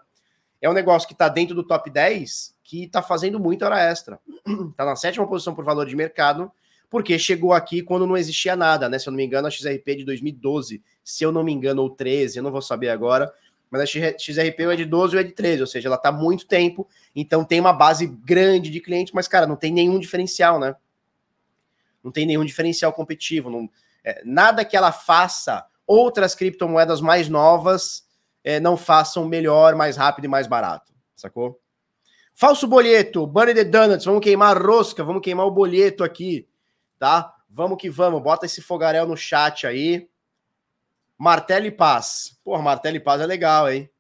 é 0.61 0.71
um 0.71 0.73
negócio 0.73 1.09
que 1.09 1.15
está 1.15 1.29
dentro 1.29 1.55
do 1.55 1.67
top 1.67 1.91
10 1.91 2.55
que 2.63 2.85
está 2.85 3.03
fazendo 3.03 3.41
muita 3.41 3.67
hora 3.67 3.81
extra. 3.81 4.21
Está 4.71 4.85
na 4.87 4.95
sétima 4.95 5.27
posição 5.27 5.55
por 5.55 5.65
valor 5.65 5.87
de 5.87 5.97
mercado, 5.97 6.53
porque 6.89 7.19
chegou 7.19 7.53
aqui 7.53 7.83
quando 7.83 8.07
não 8.07 8.17
existia 8.17 8.55
nada, 8.55 8.89
né? 8.89 8.99
Se 8.99 9.09
eu 9.09 9.11
não 9.11 9.17
me 9.17 9.25
engano, 9.25 9.49
a 9.49 9.51
XRP 9.51 9.93
é 9.93 9.95
de 9.97 10.05
2012, 10.05 10.83
se 11.03 11.25
eu 11.25 11.33
não 11.33 11.43
me 11.43 11.53
engano, 11.53 11.83
ou 11.83 11.91
13, 11.91 12.39
eu 12.39 12.43
não 12.43 12.53
vou 12.53 12.63
saber 12.63 12.91
agora, 12.91 13.33
mas 13.71 13.83
a 13.83 13.87
XRP 13.87 14.61
é 14.61 14.77
de 14.77 14.85
12 14.85 15.15
ou 15.15 15.21
é 15.21 15.25
de 15.25 15.33
13, 15.33 15.61
ou 15.61 15.67
seja, 15.67 15.89
ela 15.89 15.97
está 15.97 16.11
muito 16.11 16.47
tempo, 16.47 16.89
então 17.15 17.45
tem 17.45 17.61
uma 17.61 17.73
base 17.73 18.07
grande 18.07 18.71
de 18.71 18.81
clientes, 18.81 19.13
mas, 19.13 19.29
cara, 19.29 19.47
não 19.47 19.57
tem 19.57 19.73
nenhum 19.73 19.99
diferencial, 19.99 20.59
né? 20.59 20.75
Não 22.03 22.11
tem 22.11 22.27
nenhum 22.27 22.45
diferencial 22.45 22.93
competitivo, 22.93 23.49
não, 23.49 23.71
é, 24.03 24.23
nada 24.25 24.65
que 24.65 24.77
ela 24.77 24.91
faça 24.91 25.65
outras 25.87 26.35
criptomoedas 26.35 27.01
mais 27.01 27.29
novas 27.29 28.09
é, 28.43 28.59
não 28.59 28.77
façam 28.77 29.27
melhor, 29.27 29.75
mais 29.75 29.97
rápido 29.97 30.25
e 30.25 30.29
mais 30.29 30.47
barato, 30.47 30.93
sacou? 31.15 31.61
Falso 32.35 32.67
boleto, 32.67 33.27
Bunny 33.27 33.53
the 33.53 33.65
Donuts, 33.65 34.07
vamos 34.07 34.23
queimar 34.23 34.57
a 34.57 34.61
rosca, 34.61 35.05
vamos 35.05 35.23
queimar 35.23 35.47
o 35.47 35.51
boleto 35.51 36.03
aqui, 36.03 36.49
tá? 36.99 37.35
Vamos 37.49 37.77
que 37.79 37.91
vamos, 37.91 38.23
bota 38.23 38.47
esse 38.47 38.63
fogaréu 38.63 39.07
no 39.07 39.17
chat 39.17 39.67
aí. 39.67 40.09
Martelo 41.21 41.67
e 41.67 41.71
Paz. 41.71 42.41
Porra, 42.43 42.63
Martelo 42.63 42.97
e 42.97 43.01
Paz 43.01 43.21
é 43.21 43.27
legal, 43.27 43.71
hein? 43.71 43.91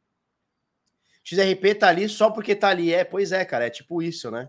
XRP 1.22 1.74
tá 1.74 1.88
ali 1.88 2.08
só 2.08 2.30
porque 2.30 2.56
tá 2.56 2.68
ali. 2.68 2.94
É, 2.94 3.04
pois 3.04 3.30
é, 3.30 3.44
cara, 3.44 3.66
é 3.66 3.70
tipo 3.70 4.00
isso, 4.00 4.30
né? 4.30 4.48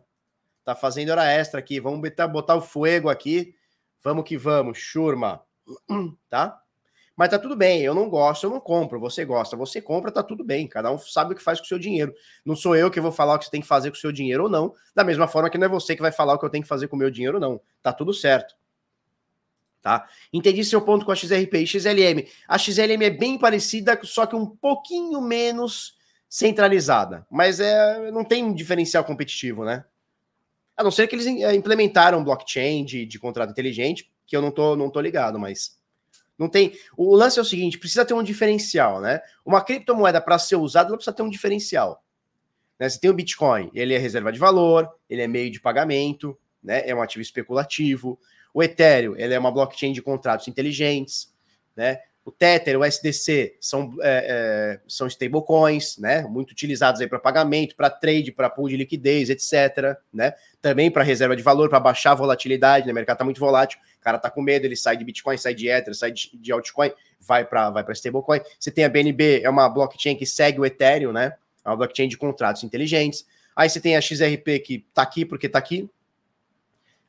Tá 0.64 0.74
fazendo 0.74 1.10
hora 1.10 1.30
extra 1.30 1.60
aqui. 1.60 1.82
Vamos 1.82 2.00
botar, 2.00 2.30
botar 2.30 2.56
o 2.56 2.62
fogo 2.62 3.10
aqui. 3.10 3.54
Vamos 4.02 4.24
que 4.24 4.38
vamos, 4.38 4.78
churma. 4.78 5.44
Tá? 6.30 6.58
Mas 7.14 7.30
tá 7.30 7.38
tudo 7.38 7.58
bem, 7.58 7.82
eu 7.82 7.94
não 7.94 8.10
gosto, 8.10 8.46
eu 8.46 8.50
não 8.50 8.62
compro. 8.62 9.02
Você 9.02 9.26
gosta, 9.26 9.58
você 9.58 9.82
compra, 9.82 10.10
tá 10.10 10.24
tudo 10.24 10.42
bem. 10.42 10.66
Cada 10.66 10.90
um 10.90 10.98
sabe 10.98 11.34
o 11.34 11.36
que 11.36 11.44
faz 11.44 11.60
com 11.60 11.66
o 11.66 11.68
seu 11.68 11.78
dinheiro. 11.78 12.14
Não 12.46 12.56
sou 12.56 12.74
eu 12.74 12.90
que 12.90 13.02
vou 13.02 13.12
falar 13.12 13.36
o 13.36 13.38
que 13.38 13.46
você 13.46 13.52
tem 13.52 13.60
que 13.60 13.68
fazer 13.68 13.92
com 13.92 13.98
o 13.98 14.00
seu 14.00 14.14
dinheiro 14.14 14.44
ou 14.44 14.50
não. 14.50 14.74
Da 14.96 15.04
mesma 15.04 15.28
forma 15.28 15.50
que 15.50 15.58
não 15.58 15.66
é 15.66 15.70
você 15.70 15.94
que 15.94 16.02
vai 16.02 16.14
falar 16.14 16.36
o 16.36 16.40
que 16.40 16.46
eu 16.46 16.50
tenho 16.50 16.64
que 16.64 16.70
fazer 16.70 16.88
com 16.88 16.96
o 16.96 17.00
meu 17.00 17.12
dinheiro 17.12 17.36
ou 17.36 17.42
não. 17.42 17.62
Tá 17.84 17.92
tudo 17.92 18.14
certo 18.14 18.56
tá? 19.82 20.08
Entendi 20.32 20.64
seu 20.64 20.82
ponto 20.82 21.06
com 21.06 21.12
a 21.12 21.16
XRP 21.16 21.56
e 21.56 21.68
XLM. 21.68 22.28
A 22.48 22.58
XLM 22.58 23.04
é 23.04 23.10
bem 23.10 23.38
parecida, 23.38 24.00
só 24.04 24.26
que 24.26 24.36
um 24.36 24.46
pouquinho 24.46 25.20
menos 25.22 25.96
centralizada, 26.30 27.26
mas 27.30 27.60
é 27.60 28.12
não 28.12 28.24
tem 28.24 28.54
diferencial 28.54 29.04
competitivo, 29.04 29.66
né? 29.66 29.84
A 30.78 30.84
não 30.84 30.92
ser 30.92 31.08
que 31.08 31.16
eles 31.16 31.28
é, 31.28 31.54
implementaram 31.54 32.24
blockchain 32.24 32.86
de, 32.86 33.06
de 33.06 33.20
contrato 33.20 33.52
inteligente, 33.52 34.10
que 34.26 34.36
eu 34.36 34.42
não 34.42 34.50
tô, 34.50 34.76
não 34.76 34.90
tô 34.90 35.02
ligado, 35.02 35.38
mas 35.38 35.78
não 36.38 36.48
tem. 36.48 36.74
O 36.96 37.14
lance 37.16 37.38
é 37.38 37.42
o 37.42 37.46
seguinte: 37.46 37.78
precisa 37.78 38.06
ter 38.06 38.14
um 38.14 38.24
diferencial, 38.24 39.02
né? 39.02 39.22
Uma 39.46 39.62
criptomoeda 39.62 40.22
para 40.22 40.40
ser 40.40 40.56
usada, 40.56 40.90
ela 40.90 40.98
precisa 40.98 41.16
ter 41.16 41.22
um 41.22 41.30
diferencial. 41.30 42.04
Né? 42.80 42.90
Você 42.90 43.00
tem 43.00 43.10
o 43.10 43.14
Bitcoin, 43.14 43.70
ele 43.74 43.94
é 43.94 43.98
reserva 43.98 44.32
de 44.32 44.40
valor, 44.40 44.90
ele 45.10 45.22
é 45.22 45.28
meio 45.28 45.52
de 45.52 45.60
pagamento, 45.60 46.36
né? 46.64 46.82
É 46.88 46.96
um 46.96 47.02
ativo 47.02 47.22
especulativo. 47.22 48.18
O 48.54 48.62
Ethereum, 48.62 49.16
ele 49.16 49.34
é 49.34 49.40
uma 49.40 49.52
blockchain 49.52 49.94
de 49.94 50.02
contratos 50.02 50.48
inteligentes, 50.48 51.32
né? 51.76 52.02
O 52.24 52.32
Tether, 52.32 52.78
o 52.78 52.86
SDC 52.86 53.58
são, 53.60 53.96
é, 54.00 54.80
é, 54.80 54.80
são 54.88 55.08
stablecoins, 55.08 55.98
né? 55.98 56.22
Muito 56.22 56.52
utilizados 56.52 57.02
aí 57.02 57.08
para 57.08 57.18
pagamento, 57.18 57.76
para 57.76 57.90
trade, 57.90 58.32
para 58.32 58.48
pool 58.48 58.70
de 58.70 58.78
liquidez, 58.78 59.32
etc. 59.32 59.98
Né? 60.14 60.36
Também 60.62 60.92
para 60.92 61.02
reserva 61.02 61.36
de 61.36 61.42
valor, 61.42 61.68
para 61.68 61.80
baixar 61.80 62.12
a 62.12 62.16
volatilidade, 62.16 62.86
né? 62.86 62.92
O 62.92 62.96
mercado 62.96 63.16
está 63.16 63.26
muito 63.26 63.40
volátil, 63.40 63.80
o 64.00 64.04
cara 64.04 64.18
está 64.18 64.30
com 64.30 64.40
medo, 64.40 64.66
ele 64.66 64.76
sai 64.76 64.98
de 64.98 65.04
Bitcoin, 65.04 65.36
sai 65.36 65.56
de 65.56 65.68
Ether, 65.68 65.96
sai 65.96 66.12
de, 66.12 66.30
de 66.34 66.52
altcoin, 66.52 66.92
vai 67.20 67.44
para 67.44 67.72
vai 67.72 67.84
para 67.84 67.94
stablecoin. 67.94 68.40
Você 68.60 68.70
tem 68.70 68.84
a 68.84 68.90
BNB, 68.90 69.42
é 69.44 69.50
uma 69.50 69.68
blockchain 69.68 70.16
que 70.16 70.26
segue 70.26 70.60
o 70.60 70.66
Ethereum, 70.66 71.12
né? 71.12 71.34
É 71.66 71.70
uma 71.70 71.76
blockchain 71.76 72.08
de 72.08 72.18
contratos 72.18 72.64
inteligentes. 72.64 73.26
Aí 73.56 73.68
você 73.68 73.82
tem 73.82 73.98
a 73.98 74.02
XRP 74.02 74.60
que 74.60 74.86
está 74.88 75.02
aqui 75.02 75.26
porque 75.26 75.48
está 75.48 75.58
aqui, 75.58 75.90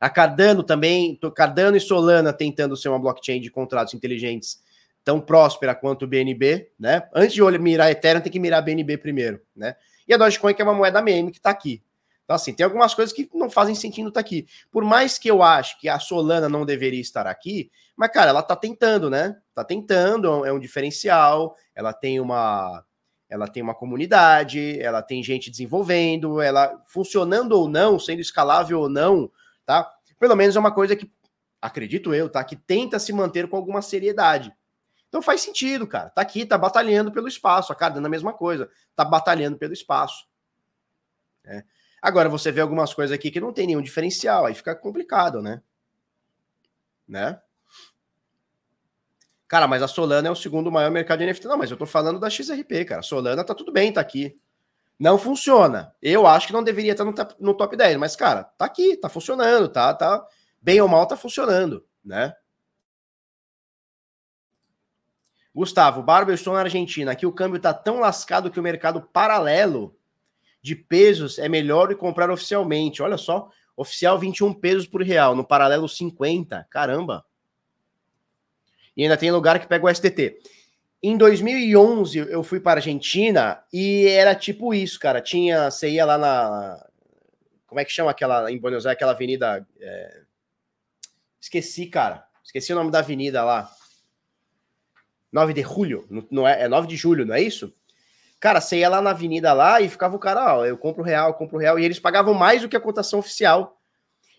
a 0.03 0.11
Cardano 0.11 0.65
também, 0.65 1.17
Cardano 1.33 1.77
e 1.77 1.81
Solana 1.81 2.33
tentando 2.33 2.77
ser 2.77 2.89
uma 2.89 2.99
blockchain 2.99 3.41
de 3.41 3.49
contratos 3.49 3.95
inteligentes 3.95 4.61
tão 5.05 5.21
próspera 5.21 5.77
quanto 5.77 6.03
o 6.03 6.09
BNB, 6.09 6.73
né? 6.77 7.09
Antes 7.15 7.35
de 7.35 7.59
mirar 7.61 7.89
Ethereum, 7.89 8.21
tem 8.21 8.33
que 8.33 8.41
mirar 8.41 8.63
BNB 8.63 8.99
primeiro, 8.99 9.41
né? 9.55 9.77
E 10.09 10.13
a 10.13 10.17
Dogecoin, 10.17 10.55
que 10.55 10.61
é 10.61 10.65
uma 10.65 10.75
moeda 10.75 11.01
meme 11.01 11.31
que 11.31 11.37
está 11.37 11.51
aqui. 11.51 11.85
Então, 12.25 12.35
assim, 12.35 12.53
tem 12.53 12.65
algumas 12.65 12.95
coisas 12.95 13.15
que 13.15 13.31
não 13.33 13.49
fazem 13.49 13.77
sentido 13.77 14.09
estar 14.09 14.21
tá 14.21 14.27
aqui. 14.27 14.45
Por 14.73 14.83
mais 14.83 15.19
que 15.19 15.31
eu 15.31 15.41
acho 15.41 15.79
que 15.79 15.89
a 15.89 16.01
Solana 16.01 16.49
não 16.49 16.67
deveria 16.67 17.01
estar 17.01 17.29
aqui, 17.29 17.71
mas, 17.97 18.11
cara, 18.11 18.31
ela 18.31 18.43
tá 18.43 18.57
tentando, 18.57 19.09
né? 19.09 19.37
Tá 19.55 19.63
tentando, 19.63 20.45
é 20.45 20.53
um 20.53 20.59
diferencial, 20.59 21.55
ela 21.77 21.93
tem 21.93 22.19
uma. 22.19 22.85
Ela 23.31 23.47
tem 23.47 23.63
uma 23.63 23.75
comunidade, 23.75 24.81
ela 24.81 25.01
tem 25.01 25.23
gente 25.23 25.49
desenvolvendo, 25.49 26.41
ela 26.41 26.83
funcionando 26.87 27.53
ou 27.53 27.69
não, 27.69 28.01
sendo 28.01 28.21
escalável 28.21 28.81
ou 28.81 28.89
não, 28.91 29.31
tá? 29.65 29.91
Pelo 30.19 30.37
menos 30.37 30.57
é 30.57 30.59
uma 30.61 30.73
coisa 30.73 30.95
que, 30.97 31.11
acredito 31.61 32.15
eu, 32.15 32.29
tá? 32.29 32.43
Que 32.43 32.57
tenta 32.57 32.99
se 32.99 33.13
manter 33.13 33.49
com 33.49 33.57
alguma 33.57 33.83
seriedade. 33.83 34.53
Então 35.09 35.21
faz 35.21 35.43
sentido, 35.43 35.87
cara. 35.87 36.11
Tá 36.11 36.23
aqui, 36.23 36.47
tá 36.47 36.57
batalhando 36.57 37.13
pelo 37.13 37.29
espaço. 37.29 37.73
A 37.73 37.77
Cardano 37.77 38.07
a 38.07 38.11
mesma 38.11 38.33
coisa. 38.33 38.71
Tá 38.97 39.05
batalhando 39.05 39.59
pelo 39.59 39.73
espaço. 39.73 40.27
É. 41.45 41.65
Agora 42.01 42.29
você 42.29 42.51
vê 42.51 42.61
algumas 42.61 42.93
coisas 42.93 43.15
aqui 43.15 43.31
que 43.31 43.41
não 43.41 43.53
tem 43.53 43.67
nenhum 43.67 43.83
diferencial, 43.83 44.47
aí 44.47 44.55
fica 44.55 44.75
complicado, 44.75 45.41
né? 45.41 45.63
Né? 47.07 47.41
Cara, 49.47 49.69
mas 49.69 49.83
a 49.83 49.89
Solana 49.89 50.29
é 50.29 50.31
o 50.31 50.35
segundo 50.35 50.73
maior 50.73 50.91
mercado 50.91 51.19
de 51.19 51.27
NFT. 51.27 51.47
Não, 51.47 51.59
mas 51.59 51.71
eu 51.71 51.77
tô 51.77 51.85
falando 51.85 52.19
da 52.19 52.31
XRP, 52.31 52.87
cara. 52.87 53.01
A 53.01 53.03
Solana 53.05 53.45
tá 53.45 53.55
tudo 53.55 53.71
bem, 53.71 53.93
tá 53.93 54.01
aqui. 54.01 54.37
Não 54.99 55.19
funciona. 55.19 55.95
Eu 56.01 56.27
acho 56.27 56.47
que 56.47 56.53
não 56.53 56.63
deveria 56.63 56.93
estar 56.93 57.05
no, 57.05 57.15
no 57.41 57.55
top 57.55 57.77
10, 57.77 57.97
mas, 57.97 58.15
cara, 58.15 58.45
tá 58.45 58.65
aqui, 58.65 58.97
tá 58.97 59.09
funcionando, 59.09 59.69
tá, 59.69 59.93
tá 59.95 60.25
bem 60.61 60.81
ou 60.81 60.89
mal 60.89 61.07
tá 61.07 61.17
funcionando, 61.17 61.85
né? 62.05 62.35
Gustavo, 65.55 66.03
Barba, 66.03 66.31
eu 66.31 66.35
estou 66.35 66.55
na 66.55 66.61
Argentina. 66.61 67.13
Aqui 67.13 67.27
o 67.27 67.33
câmbio 67.33 67.61
tá 67.61 67.75
tão 67.75 68.01
lascado 68.01 68.51
que 68.51 68.59
o 68.59 68.63
mercado 68.63 69.03
paralelo 69.03 69.95
de 70.63 70.75
pesos 70.75 71.39
é 71.39 71.49
melhor 71.49 71.89
de 71.89 71.95
comprar 71.95 72.31
oficialmente. 72.31 73.03
Olha 73.03 73.19
só, 73.19 73.51
oficial 73.77 74.19
21 74.19 74.55
pesos 74.55 74.87
por 74.87 75.03
real, 75.03 75.35
no 75.35 75.45
paralelo 75.45 75.89
50. 75.89 76.67
Caramba. 76.71 77.25
E 78.97 79.03
ainda 79.03 79.17
tem 79.17 79.31
lugar 79.31 79.59
que 79.59 79.67
pega 79.67 79.85
o 79.85 79.95
STT. 79.95 80.39
Em 81.03 81.17
2011 81.17 82.19
eu 82.19 82.43
fui 82.43 82.61
para 82.61 82.79
Argentina 82.79 83.63
e 83.73 84.07
era 84.07 84.35
tipo 84.35 84.73
isso, 84.73 85.01
cara. 85.01 85.21
Tinha, 85.21 85.71
você 85.71 85.91
ia 85.91 86.05
lá 86.05 86.17
na 86.17 86.87
como 87.67 87.81
é 87.81 87.87
que 87.87 87.91
chama 87.91 88.11
aquela 88.11 88.53
em 88.53 88.59
Buenos 88.59 88.85
Aires, 88.85 88.97
aquela 88.97 89.13
avenida? 89.13 89.67
É... 89.81 90.21
Esqueci, 91.41 91.87
cara. 91.87 92.23
Esqueci 92.45 92.71
o 92.71 92.77
nome 92.77 92.91
da 92.91 92.99
avenida 92.99 93.43
lá. 93.43 93.71
9 95.33 95.55
de 95.55 95.63
julho, 95.63 96.07
não 96.31 96.47
é, 96.47 96.65
é 96.65 96.69
9 96.69 96.87
de 96.87 96.97
julho, 96.97 97.25
não 97.25 97.35
é 97.35 97.41
isso? 97.41 97.75
Cara, 98.39 98.61
você 98.61 98.81
ia 98.81 98.91
lá 98.91 99.01
na 99.01 99.11
avenida 99.11 99.55
lá 99.55 99.81
e 99.81 99.89
ficava 99.89 100.15
o 100.15 100.19
cara, 100.19 100.59
ó, 100.59 100.67
eu 100.67 100.77
compro 100.77 101.03
real, 101.03 101.29
eu 101.29 101.35
compro 101.35 101.57
real, 101.57 101.79
e 101.79 101.85
eles 101.87 101.99
pagavam 101.99 102.35
mais 102.35 102.61
do 102.61 102.69
que 102.69 102.77
a 102.77 102.81
cotação 102.81 103.21
oficial. 103.21 103.81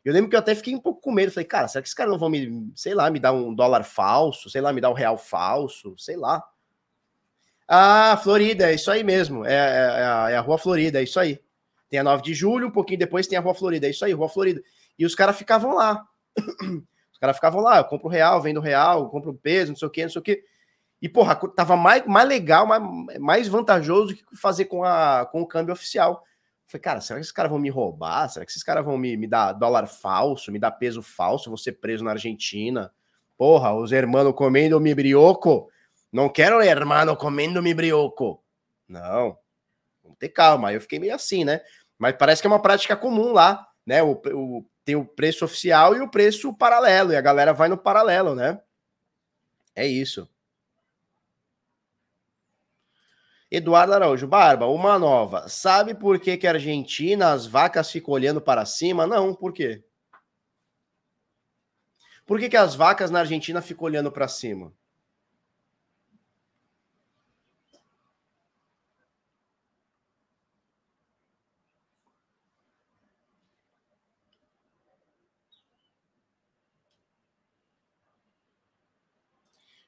Eu 0.05 0.13
lembro 0.13 0.29
que 0.29 0.35
eu 0.35 0.39
até 0.39 0.53
fiquei 0.53 0.75
um 0.75 0.79
pouco 0.79 1.01
com 1.01 1.11
medo. 1.11 1.31
Falei, 1.31 1.47
cara, 1.47 1.67
será 1.67 1.81
que 1.81 1.87
esses 1.87 1.95
caras 1.95 2.11
não 2.11 2.19
vão 2.19 2.29
me, 2.29 2.71
sei 2.75 2.93
lá, 2.93 3.09
me 3.09 3.19
dar 3.19 3.33
um 3.33 3.55
dólar 3.55 3.83
falso? 3.83 4.47
Sei 4.47 4.61
lá, 4.61 4.71
me 4.71 4.81
dar 4.81 4.91
um 4.91 4.93
real 4.93 5.17
falso? 5.17 5.95
Sei 5.97 6.15
lá. 6.15 6.43
Ah, 7.67 8.19
Florida, 8.21 8.69
é 8.69 8.75
isso 8.75 8.91
aí 8.91 9.03
mesmo. 9.03 9.45
É, 9.45 9.53
é, 9.53 9.55
é, 9.55 10.05
a, 10.05 10.29
é 10.31 10.35
a 10.35 10.41
Rua 10.41 10.57
Florida, 10.57 10.99
é 10.99 11.03
isso 11.03 11.19
aí. 11.19 11.39
Tem 11.89 11.99
a 11.99 12.03
9 12.03 12.23
de 12.23 12.33
julho, 12.33 12.67
um 12.67 12.71
pouquinho 12.71 12.99
depois 12.99 13.27
tem 13.27 13.37
a 13.37 13.41
Rua 13.41 13.53
Florida, 13.53 13.87
é 13.87 13.89
isso 13.89 14.03
aí, 14.03 14.13
Rua 14.13 14.29
Florida. 14.29 14.61
E 14.97 15.05
os 15.05 15.15
caras 15.15 15.37
ficavam 15.37 15.75
lá. 15.75 16.03
Os 17.13 17.19
caras 17.25 17.37
ficavam 17.37 17.61
lá, 17.61 17.77
eu 17.77 17.85
compro 17.85 18.09
real, 18.09 18.41
vendo 18.41 18.59
real, 18.59 19.09
compro 19.09 19.33
peso, 19.33 19.71
não 19.71 19.77
sei 19.77 19.87
o 19.87 19.91
que, 19.91 20.01
não 20.01 20.09
sei 20.09 20.19
o 20.19 20.23
que. 20.23 20.43
E, 21.01 21.07
porra, 21.07 21.35
tava 21.35 21.77
mais, 21.77 22.05
mais 22.05 22.27
legal, 22.27 22.67
mais, 22.67 23.19
mais 23.19 23.47
vantajoso 23.47 24.13
que 24.13 24.23
fazer 24.35 24.65
com, 24.65 24.83
a, 24.83 25.25
com 25.31 25.41
o 25.41 25.47
câmbio 25.47 25.73
oficial. 25.73 26.21
Falei, 26.65 26.81
cara, 26.81 27.01
será 27.01 27.17
que 27.17 27.21
esses 27.21 27.31
caras 27.31 27.51
vão 27.51 27.59
me 27.59 27.69
roubar? 27.69 28.29
Será 28.29 28.45
que 28.45 28.51
esses 28.51 28.63
caras 28.63 28.83
vão 28.83 28.97
me, 28.97 29.15
me 29.15 29.27
dar 29.27 29.53
dólar 29.53 29.85
falso, 29.85 30.51
me 30.51 30.59
dar 30.59 30.71
peso 30.71 31.01
falso? 31.01 31.49
Vou 31.49 31.57
ser 31.57 31.73
preso 31.73 32.03
na 32.03 32.11
Argentina? 32.11 32.91
Porra, 33.37 33.73
os 33.73 33.91
hermanos 33.91 34.33
comendo 34.33 34.79
mi 34.79 34.93
brioco. 34.93 35.69
Não 36.13 36.29
quero 36.29 36.61
hermano 36.61 37.17
comendo 37.17 37.63
mi 37.63 37.73
brioco. 37.73 38.43
Não, 38.87 39.35
vamos 40.03 40.19
ter 40.19 40.29
calma. 40.29 40.69
Aí 40.69 40.75
eu 40.75 40.81
fiquei 40.81 40.99
meio 40.99 41.15
assim, 41.15 41.43
né? 41.43 41.59
Mas 41.97 42.15
parece 42.15 42.39
que 42.39 42.47
é 42.47 42.51
uma 42.51 42.61
prática 42.61 42.95
comum 42.95 43.33
lá, 43.33 43.67
né? 43.83 44.03
O, 44.03 44.11
o, 44.11 44.65
tem 44.85 44.95
o 44.95 45.03
preço 45.03 45.43
oficial 45.43 45.95
e 45.95 46.01
o 46.01 46.07
preço 46.07 46.53
paralelo, 46.53 47.11
e 47.11 47.15
a 47.15 47.21
galera 47.21 47.51
vai 47.51 47.67
no 47.67 47.79
paralelo, 47.79 48.35
né? 48.35 48.61
É 49.75 49.87
isso. 49.87 50.29
Eduardo 53.49 53.93
Araújo, 53.93 54.27
Barba, 54.27 54.67
uma 54.67 54.99
nova. 54.99 55.49
Sabe 55.49 55.95
por 55.95 56.19
que, 56.19 56.37
que 56.37 56.45
a 56.45 56.51
Argentina 56.51 57.31
as 57.31 57.47
vacas 57.47 57.89
ficam 57.89 58.13
olhando 58.13 58.39
para 58.39 58.65
cima? 58.65 59.07
Não, 59.07 59.33
por 59.33 59.51
quê? 59.51 59.83
Por 62.23 62.39
que, 62.39 62.49
que 62.49 62.57
as 62.57 62.75
vacas 62.75 63.09
na 63.09 63.19
Argentina 63.19 63.63
ficam 63.63 63.85
olhando 63.85 64.11
para 64.11 64.27
cima? 64.27 64.71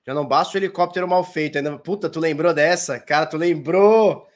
Já 0.06 0.14
não 0.14 0.26
basta 0.26 0.56
o 0.56 0.60
helicóptero 0.60 1.08
mal 1.08 1.24
feito. 1.24 1.58
Ainda... 1.58 1.78
Puta, 1.80 2.10
tu 2.10 2.20
lembrou 2.20 2.54
dessa? 2.54 3.00
Cara, 3.00 3.26
tu 3.26 3.38
lembrou? 3.38 4.28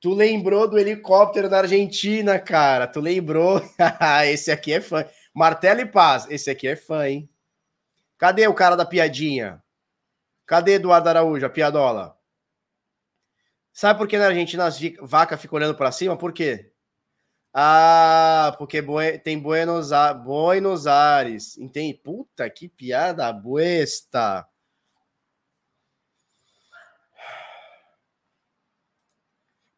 Tu 0.00 0.14
lembrou 0.14 0.68
do 0.68 0.78
helicóptero 0.78 1.48
da 1.48 1.58
Argentina, 1.58 2.38
cara. 2.38 2.86
Tu 2.86 3.00
lembrou? 3.00 3.60
esse 4.26 4.50
aqui 4.50 4.72
é 4.72 4.80
fã. 4.80 5.04
Martelo 5.34 5.80
e 5.80 5.86
Paz. 5.86 6.26
Esse 6.30 6.50
aqui 6.50 6.68
é 6.68 6.76
fã, 6.76 7.08
hein? 7.08 7.28
Cadê 8.16 8.46
o 8.46 8.54
cara 8.54 8.76
da 8.76 8.86
piadinha? 8.86 9.62
Cadê 10.46 10.74
Eduardo 10.74 11.08
Araújo, 11.08 11.44
a 11.44 11.50
piadola? 11.50 12.16
Sabe 13.72 13.98
por 13.98 14.08
que 14.08 14.16
na 14.18 14.26
Argentina 14.26 14.66
as 14.66 14.80
vacas 15.00 15.40
ficam 15.40 15.56
olhando 15.56 15.76
para 15.76 15.92
cima? 15.92 16.16
Por 16.16 16.32
quê? 16.32 16.72
Ah, 17.52 18.54
porque 18.58 18.82
tem 19.22 19.38
Buenos, 19.38 19.90
Buenos 20.24 20.86
Aires. 20.86 21.58
Entende? 21.58 21.94
Puta 21.94 22.48
que 22.48 22.68
piada 22.68 23.32
buesta. 23.32 24.47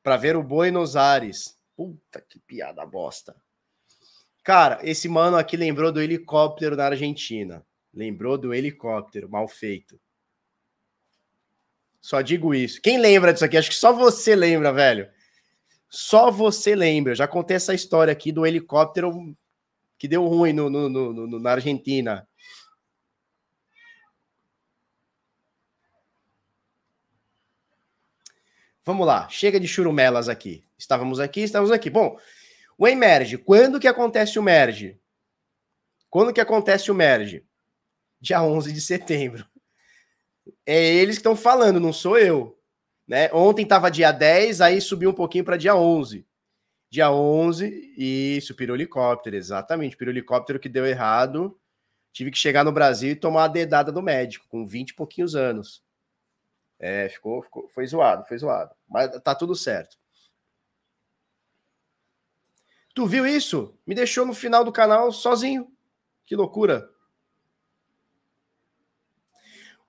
Para 0.03 0.17
ver 0.17 0.37
o 0.37 0.43
Buenos 0.43 0.97
Aires. 0.97 1.59
Puta 1.77 2.21
que 2.21 2.39
piada 2.39 2.85
bosta. 2.85 3.35
Cara, 4.43 4.81
esse 4.83 5.09
mano 5.09 5.37
aqui 5.37 5.57
lembrou 5.57 5.93
do 5.93 6.01
helicóptero 6.01 6.77
na 6.77 6.87
Argentina. 6.87 7.65
Lembrou 7.93 8.39
do 8.39 8.55
helicóptero 8.55 9.29
mal 9.29 9.47
feito. 9.49 10.01
Só 12.01 12.21
digo 12.23 12.55
isso. 12.55 12.81
Quem 12.81 12.99
lembra 12.99 13.33
disso 13.33 13.45
aqui? 13.45 13.57
Acho 13.57 13.69
que 13.69 13.77
só 13.77 13.93
você 13.93 14.35
lembra, 14.35 14.73
velho. 14.73 15.09
Só 15.89 16.31
você 16.31 16.75
lembra. 16.75 17.13
Eu 17.13 17.17
já 17.17 17.29
contei 17.29 17.57
essa 17.57 17.75
história 17.75 18.13
aqui 18.13 18.33
do 18.33 18.47
helicóptero 18.47 19.37
que 19.99 20.09
deu 20.09 20.27
ruim 20.27 20.53
no, 20.53 20.71
no, 20.71 20.89
no, 20.89 21.39
na 21.39 21.51
Argentina. 21.51 22.27
Vamos 28.85 29.07
lá, 29.07 29.29
chega 29.29 29.61
de 29.61 29.69
churumelas 29.69 30.29
aqui. 30.29 30.65
Estávamos 30.79 31.21
aqui, 31.21 31.43
estávamos 31.43 31.71
aqui. 31.71 31.91
Bom, 31.91 32.19
o 32.79 32.89
emerge, 32.89 33.37
quando 33.37 33.79
que 33.79 33.87
acontece 33.87 34.39
o 34.39 34.43
merge? 34.43 34.99
Quando 36.09 36.33
que 36.33 36.41
acontece 36.41 36.91
o 36.91 36.95
merge? 36.95 37.45
Dia 38.21 38.43
11 38.43 38.73
de 38.73 38.81
setembro. 38.81 39.47
É 40.67 40.83
eles 40.95 41.17
que 41.17 41.21
estão 41.21 41.37
falando, 41.37 41.79
não 41.79 41.93
sou 41.93 42.19
eu. 42.19 42.59
Né? 43.07 43.31
Ontem 43.33 43.63
estava 43.63 43.91
dia 43.91 44.13
10, 44.13 44.61
aí 44.61 44.81
subiu 44.81 45.11
um 45.11 45.15
pouquinho 45.15 45.45
para 45.45 45.57
dia 45.57 45.75
11. 45.75 46.27
Dia 46.89 47.11
11, 47.11 47.95
isso, 47.97 48.55
pirohelicóptero, 48.55 49.37
exatamente. 49.37 49.97
Pirohelicóptero 49.97 50.59
que 50.59 50.69
deu 50.69 50.87
errado. 50.87 51.57
Tive 52.13 52.31
que 52.31 52.39
chegar 52.39 52.65
no 52.65 52.73
Brasil 52.73 53.11
e 53.11 53.17
tomar 53.17 53.45
a 53.45 53.49
dedada 53.49 53.93
do 53.93 54.03
médico, 54.03 54.47
com 54.49 54.67
20 54.67 54.91
e 54.91 54.95
pouquinhos 54.95 55.37
anos. 55.37 55.83
É, 56.81 57.11
ficou, 57.11 57.43
ficou, 57.43 57.69
foi 57.69 57.87
zoado, 57.87 58.25
foi 58.27 58.39
zoado. 58.39 58.75
Mas 58.89 59.11
tá 59.21 59.35
tudo 59.35 59.55
certo. 59.55 59.99
Tu 62.95 63.07
viu 63.07 63.27
isso? 63.27 63.79
Me 63.87 63.95
deixou 63.95 64.25
no 64.25 64.33
final 64.33 64.65
do 64.65 64.73
canal 64.73 65.13
sozinho. 65.13 65.71
Que 66.25 66.35
loucura. 66.35 66.89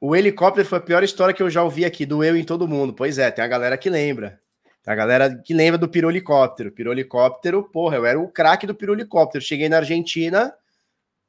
O 0.01 0.15
helicóptero 0.15 0.67
foi 0.67 0.79
a 0.79 0.81
pior 0.81 1.03
história 1.03 1.33
que 1.33 1.41
eu 1.41 1.49
já 1.49 1.63
ouvi 1.63 1.85
aqui, 1.85 2.05
doeu 2.05 2.35
em 2.35 2.43
todo 2.43 2.67
mundo. 2.67 2.93
Pois 2.93 3.17
é, 3.17 3.31
tem 3.31 3.43
a 3.43 3.47
galera 3.47 3.77
que 3.77 3.89
lembra. 3.89 4.41
Tem 4.83 4.91
a 4.91 4.95
galera 4.95 5.35
que 5.37 5.53
lembra 5.53 5.77
do 5.77 5.87
pirohelicóptero. 5.87 6.71
Pirohelicóptero, 6.71 7.63
porra, 7.63 7.97
eu 7.97 8.05
era 8.05 8.19
o 8.19 8.27
craque 8.27 8.67
do 8.67 8.75
pirohelicóptero. 8.75 9.43
Cheguei 9.43 9.69
na 9.69 9.77
Argentina, 9.77 10.53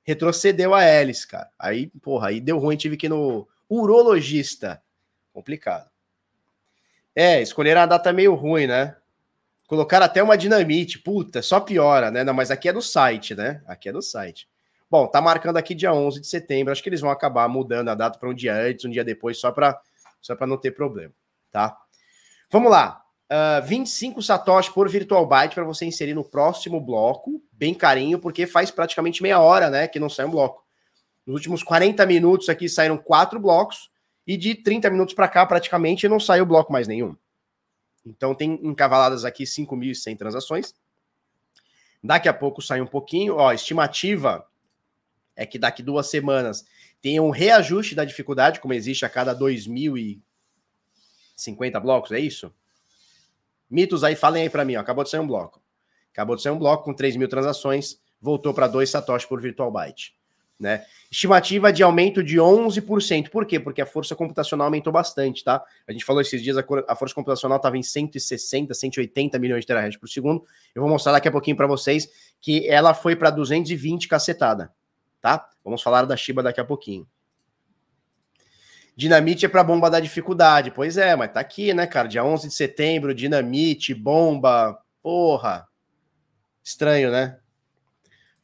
retrocedeu 0.03 0.75
a 0.75 0.83
hélice, 0.83 1.29
cara. 1.29 1.48
Aí, 1.59 1.88
porra, 2.03 2.29
aí 2.29 2.40
deu 2.40 2.59
ruim, 2.59 2.77
tive 2.77 2.96
que 2.96 3.07
ir 3.07 3.11
no 3.11 3.46
urologista 3.68 4.83
complicado. 5.32 5.90
É, 7.14 7.40
escolher 7.42 7.76
a 7.76 7.86
data 7.86 8.12
meio 8.12 8.34
ruim, 8.34 8.66
né? 8.66 8.96
Colocaram 9.66 10.06
até 10.06 10.22
uma 10.22 10.36
dinamite. 10.36 10.98
Puta, 10.98 11.42
só 11.42 11.60
piora, 11.60 12.10
né? 12.10 12.24
Não, 12.24 12.34
mas 12.34 12.50
aqui 12.50 12.68
é 12.68 12.72
do 12.72 12.82
site, 12.82 13.34
né? 13.34 13.62
Aqui 13.66 13.88
é 13.88 13.92
do 13.92 14.02
site. 14.02 14.48
Bom, 14.90 15.06
tá 15.06 15.20
marcando 15.20 15.56
aqui 15.56 15.74
dia 15.74 15.92
11 15.92 16.20
de 16.20 16.26
setembro. 16.26 16.72
Acho 16.72 16.82
que 16.82 16.88
eles 16.88 17.00
vão 17.00 17.10
acabar 17.10 17.48
mudando 17.48 17.88
a 17.88 17.94
data 17.94 18.18
para 18.18 18.28
um 18.28 18.34
dia 18.34 18.54
antes, 18.54 18.84
um 18.84 18.90
dia 18.90 19.04
depois, 19.04 19.38
só 19.38 19.50
para 19.50 19.80
só 20.20 20.36
não 20.46 20.56
ter 20.56 20.70
problema, 20.70 21.12
tá? 21.50 21.76
Vamos 22.50 22.70
lá. 22.70 23.02
Uh, 23.30 23.58
ah, 23.58 23.60
25 23.60 24.20
satoshi 24.22 24.72
por 24.72 24.88
virtual 24.88 25.26
byte 25.26 25.54
para 25.54 25.64
você 25.64 25.86
inserir 25.86 26.12
no 26.12 26.22
próximo 26.22 26.78
bloco, 26.78 27.42
bem 27.50 27.72
carinho, 27.72 28.18
porque 28.18 28.46
faz 28.46 28.70
praticamente 28.70 29.22
meia 29.22 29.40
hora, 29.40 29.70
né, 29.70 29.88
que 29.88 29.98
não 29.98 30.10
sai 30.10 30.26
um 30.26 30.30
bloco. 30.30 30.62
Nos 31.26 31.36
últimos 31.36 31.62
40 31.62 32.04
minutos 32.04 32.48
aqui 32.48 32.68
saíram 32.68 32.98
quatro 32.98 33.40
blocos 33.40 33.90
e 34.26 34.37
de 34.37 34.54
30 34.54 34.90
minutos 34.90 35.14
para 35.14 35.28
cá 35.28 35.44
praticamente 35.46 36.08
não 36.08 36.20
saiu 36.20 36.46
bloco 36.46 36.72
mais 36.72 36.87
nenhum. 36.87 37.16
Então 38.04 38.35
tem 38.35 38.58
encavaladas 38.62 39.24
aqui 39.24 39.44
5.100 39.44 40.16
transações. 40.16 40.74
Daqui 42.02 42.28
a 42.28 42.35
pouco 42.35 42.61
sai 42.61 42.80
um 42.80 42.87
pouquinho, 42.87 43.37
ó, 43.37 43.52
estimativa 43.52 44.44
é 45.37 45.46
que 45.46 45.58
daqui 45.58 45.82
duas 45.82 46.08
semanas 46.08 46.64
tem 47.00 47.20
um 47.20 47.30
reajuste 47.30 47.94
da 47.94 48.04
dificuldade, 48.04 48.61
como 48.61 48.74
existe 48.74 49.04
a 49.04 49.08
cada 49.08 49.35
2.050 49.37 50.20
blocos, 51.80 52.12
é 52.12 52.18
isso? 52.18 52.52
Mitos 53.70 54.04
aí, 54.04 54.14
falem 54.14 54.42
aí 54.42 54.50
para 54.50 54.64
mim, 54.64 54.76
ó, 54.76 54.80
acabou 54.80 55.04
de 55.04 55.11
sair 55.11 55.20
um 55.20 55.26
bloco. 55.26 55.62
Acabou 56.12 56.37
de 56.37 56.42
sair 56.42 56.52
um 56.52 56.58
bloco 56.58 56.85
com 56.85 56.92
3 56.92 57.16
mil 57.16 57.28
transações, 57.28 58.00
voltou 58.20 58.52
para 58.52 58.66
2 58.66 58.90
satoshi 58.90 59.26
por 59.26 59.40
virtual 59.40 59.70
byte. 59.70 60.14
Né? 60.62 60.85
Estimativa 61.11 61.72
de 61.72 61.83
aumento 61.83 62.22
de 62.22 62.37
11%. 62.37 63.29
Por 63.29 63.44
quê? 63.44 63.59
Porque 63.59 63.83
a 63.83 63.87
força 63.87 64.14
computacional 64.14 64.66
aumentou 64.66 64.92
bastante, 64.92 65.42
tá? 65.42 65.62
A 65.87 65.92
gente 65.92 66.05
falou 66.05 66.22
esses 66.22 66.40
dias, 66.40 66.57
a 66.57 66.94
força 66.94 67.14
computacional 67.14 67.57
estava 67.57 67.77
em 67.77 67.83
160, 67.83 68.72
180 68.72 69.38
milhões 69.38 69.62
de 69.62 69.66
terahertz 69.66 69.98
por 69.98 70.09
segundo. 70.09 70.44
Eu 70.75 70.81
vou 70.81 70.90
mostrar 70.90 71.12
daqui 71.12 71.27
a 71.27 71.33
pouquinho 71.33 71.57
para 71.57 71.66
vocês 71.66 72.09
que 72.40 72.66
ela 72.68 72.94
foi 72.94 73.16
para 73.16 73.31
220 73.31 74.07
cacetada 74.07 74.72
tá? 75.22 75.48
Vamos 75.64 75.81
falar 75.81 76.05
da 76.05 76.16
Shiba 76.16 76.42
daqui 76.42 76.61
a 76.61 76.64
pouquinho. 76.64 77.07
Dinamite 78.94 79.46
é 79.46 79.48
para 79.48 79.64
bomba 79.64 79.88
da 79.88 80.01
dificuldade. 80.01 80.70
Pois 80.72 80.98
é, 80.98 81.16
mas 81.16 81.33
tá 81.33 81.40
aqui, 81.40 81.72
né, 81.72 81.87
cara? 81.87 82.09
Dia 82.09 82.25
11 82.25 82.48
de 82.48 82.55
setembro, 82.55 83.14
dinamite, 83.14 83.94
bomba. 83.94 84.79
Porra. 85.01 85.66
Estranho, 86.62 87.11
né? 87.11 87.38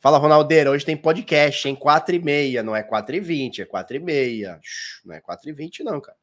Fala, 0.00 0.16
Ronaldeira, 0.16 0.70
hoje 0.70 0.84
tem 0.84 0.96
podcast, 0.96 1.68
em 1.68 1.74
4 1.74 2.14
e 2.14 2.20
meia, 2.20 2.62
não 2.62 2.76
é 2.76 2.84
4 2.84 3.16
e 3.16 3.20
20, 3.20 3.62
é 3.62 3.64
4 3.64 3.96
e 3.96 3.98
meia. 3.98 4.60
Não 5.04 5.12
é 5.12 5.20
4 5.20 5.50
e 5.50 5.52
20 5.52 5.82
não, 5.82 6.00
cara. 6.00 6.16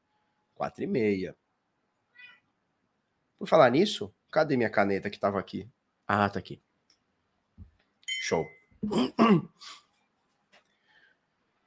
4 0.56 0.82
e 0.84 0.88
meia. 0.88 1.36
Por 3.38 3.50
falar 3.50 3.70
nisso, 3.70 4.14
cadê 4.32 4.56
minha 4.56 4.70
caneta 4.70 5.10
que 5.10 5.20
tava 5.20 5.38
aqui? 5.38 5.68
Ah, 6.08 6.30
tá 6.30 6.40
aqui. 6.40 6.62
Show. 8.22 8.48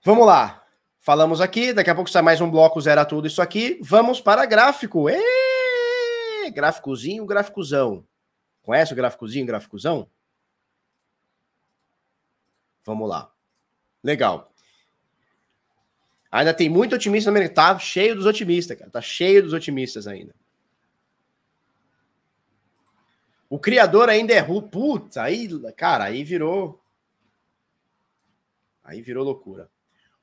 Vamos 0.02 0.26
lá. 0.26 0.64
Falamos 1.00 1.42
aqui, 1.42 1.74
daqui 1.74 1.90
a 1.90 1.94
pouco 1.94 2.08
sai 2.08 2.22
mais 2.22 2.40
um 2.40 2.50
bloco, 2.50 2.80
zera 2.80 3.04
tudo 3.04 3.26
isso 3.26 3.42
aqui. 3.42 3.78
Vamos 3.82 4.18
para 4.18 4.46
gráfico. 4.46 5.10
Êêê! 5.10 6.50
Gráficozinho, 6.50 7.26
gráficozão. 7.26 8.02
Conhece 8.62 8.94
o 8.94 8.96
gráficozinho, 8.96 9.44
gráficozão? 9.46 10.10
Vamos 12.88 13.06
lá. 13.06 13.30
Legal. 14.02 14.50
Ainda 16.32 16.54
tem 16.54 16.70
muito 16.70 16.94
otimista 16.94 17.30
no 17.30 17.38
mercado. 17.38 17.74
Tá 17.74 17.78
cheio 17.78 18.14
dos 18.14 18.24
otimistas, 18.24 18.78
cara. 18.78 18.90
Tá 18.90 19.02
cheio 19.02 19.42
dos 19.42 19.52
otimistas 19.52 20.06
ainda. 20.06 20.34
O 23.50 23.58
criador 23.58 24.08
ainda 24.08 24.32
é 24.32 24.38
ruim. 24.38 24.66
Putz, 24.66 25.18
aí, 25.18 25.46
cara, 25.76 26.04
aí 26.04 26.24
virou. 26.24 26.82
Aí 28.82 29.02
virou 29.02 29.22
loucura. 29.22 29.68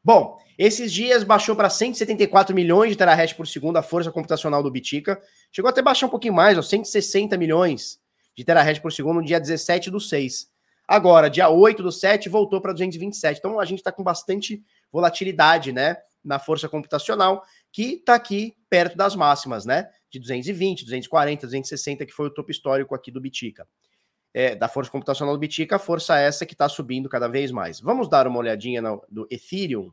Bom, 0.04 0.39
esses 0.58 0.91
dias 0.91 1.23
baixou 1.23 1.56
para 1.56 1.69
174 1.69 2.56
milhões 2.56 2.89
de 2.89 2.97
terahash 2.97 3.34
por 3.34 3.45
segundo 3.45 3.78
a 3.78 3.84
força 3.84 4.12
computacional 4.12 4.63
do 4.63 4.71
Bitica. 4.71 5.21
Chegou 5.51 5.69
até 5.69 5.84
baixar 5.84 6.08
um 6.08 6.10
pouquinho 6.10 6.34
mais, 6.34 6.58
ó, 6.58 6.63
160 6.63 7.38
milhões 7.38 8.01
de 8.36 8.43
terahash 8.43 8.80
por 8.80 8.91
segundo 8.91 9.21
no 9.21 9.25
dia 9.25 9.39
17 9.39 9.91
do 9.91 9.99
6. 9.99 10.55
Agora, 10.88 11.30
dia 11.30 11.50
8 11.50 11.82
do 11.82 11.91
7, 11.91 12.30
voltou 12.30 12.62
para 12.62 12.71
227. 12.71 13.39
Então 13.39 13.60
a 13.60 13.65
gente 13.65 13.80
está 13.80 13.91
com 13.91 14.04
bastante 14.04 14.63
volatilidade, 14.91 15.71
né, 15.71 15.98
na 16.24 16.39
força 16.39 16.69
computacional, 16.69 17.43
que 17.71 17.95
está 17.95 18.15
aqui 18.15 18.56
perto 18.69 18.95
das 18.95 19.15
máximas, 19.15 19.65
né, 19.65 19.89
de 20.10 20.19
220, 20.19 20.84
240, 20.84 21.48
260, 21.48 22.06
que 22.06 22.13
foi 22.13 22.28
o 22.28 22.30
topo 22.34 22.52
histórico 22.52 22.93
aqui 22.93 23.12
do 23.12 23.19
Bitica. 23.21 23.67
É, 24.34 24.54
da 24.54 24.67
força 24.67 24.91
computacional 24.91 25.34
do 25.34 25.39
Bitica, 25.39 25.80
força 25.80 26.19
essa 26.19 26.45
que 26.45 26.54
está 26.54 26.67
subindo 26.67 27.08
cada 27.08 27.28
vez 27.28 27.52
mais. 27.52 27.80
Vamos 27.80 28.10
dar 28.10 28.28
uma 28.28 28.38
olhadinha 28.38 28.82
no, 28.82 29.02
do 29.10 29.26
Ethereum. 29.32 29.91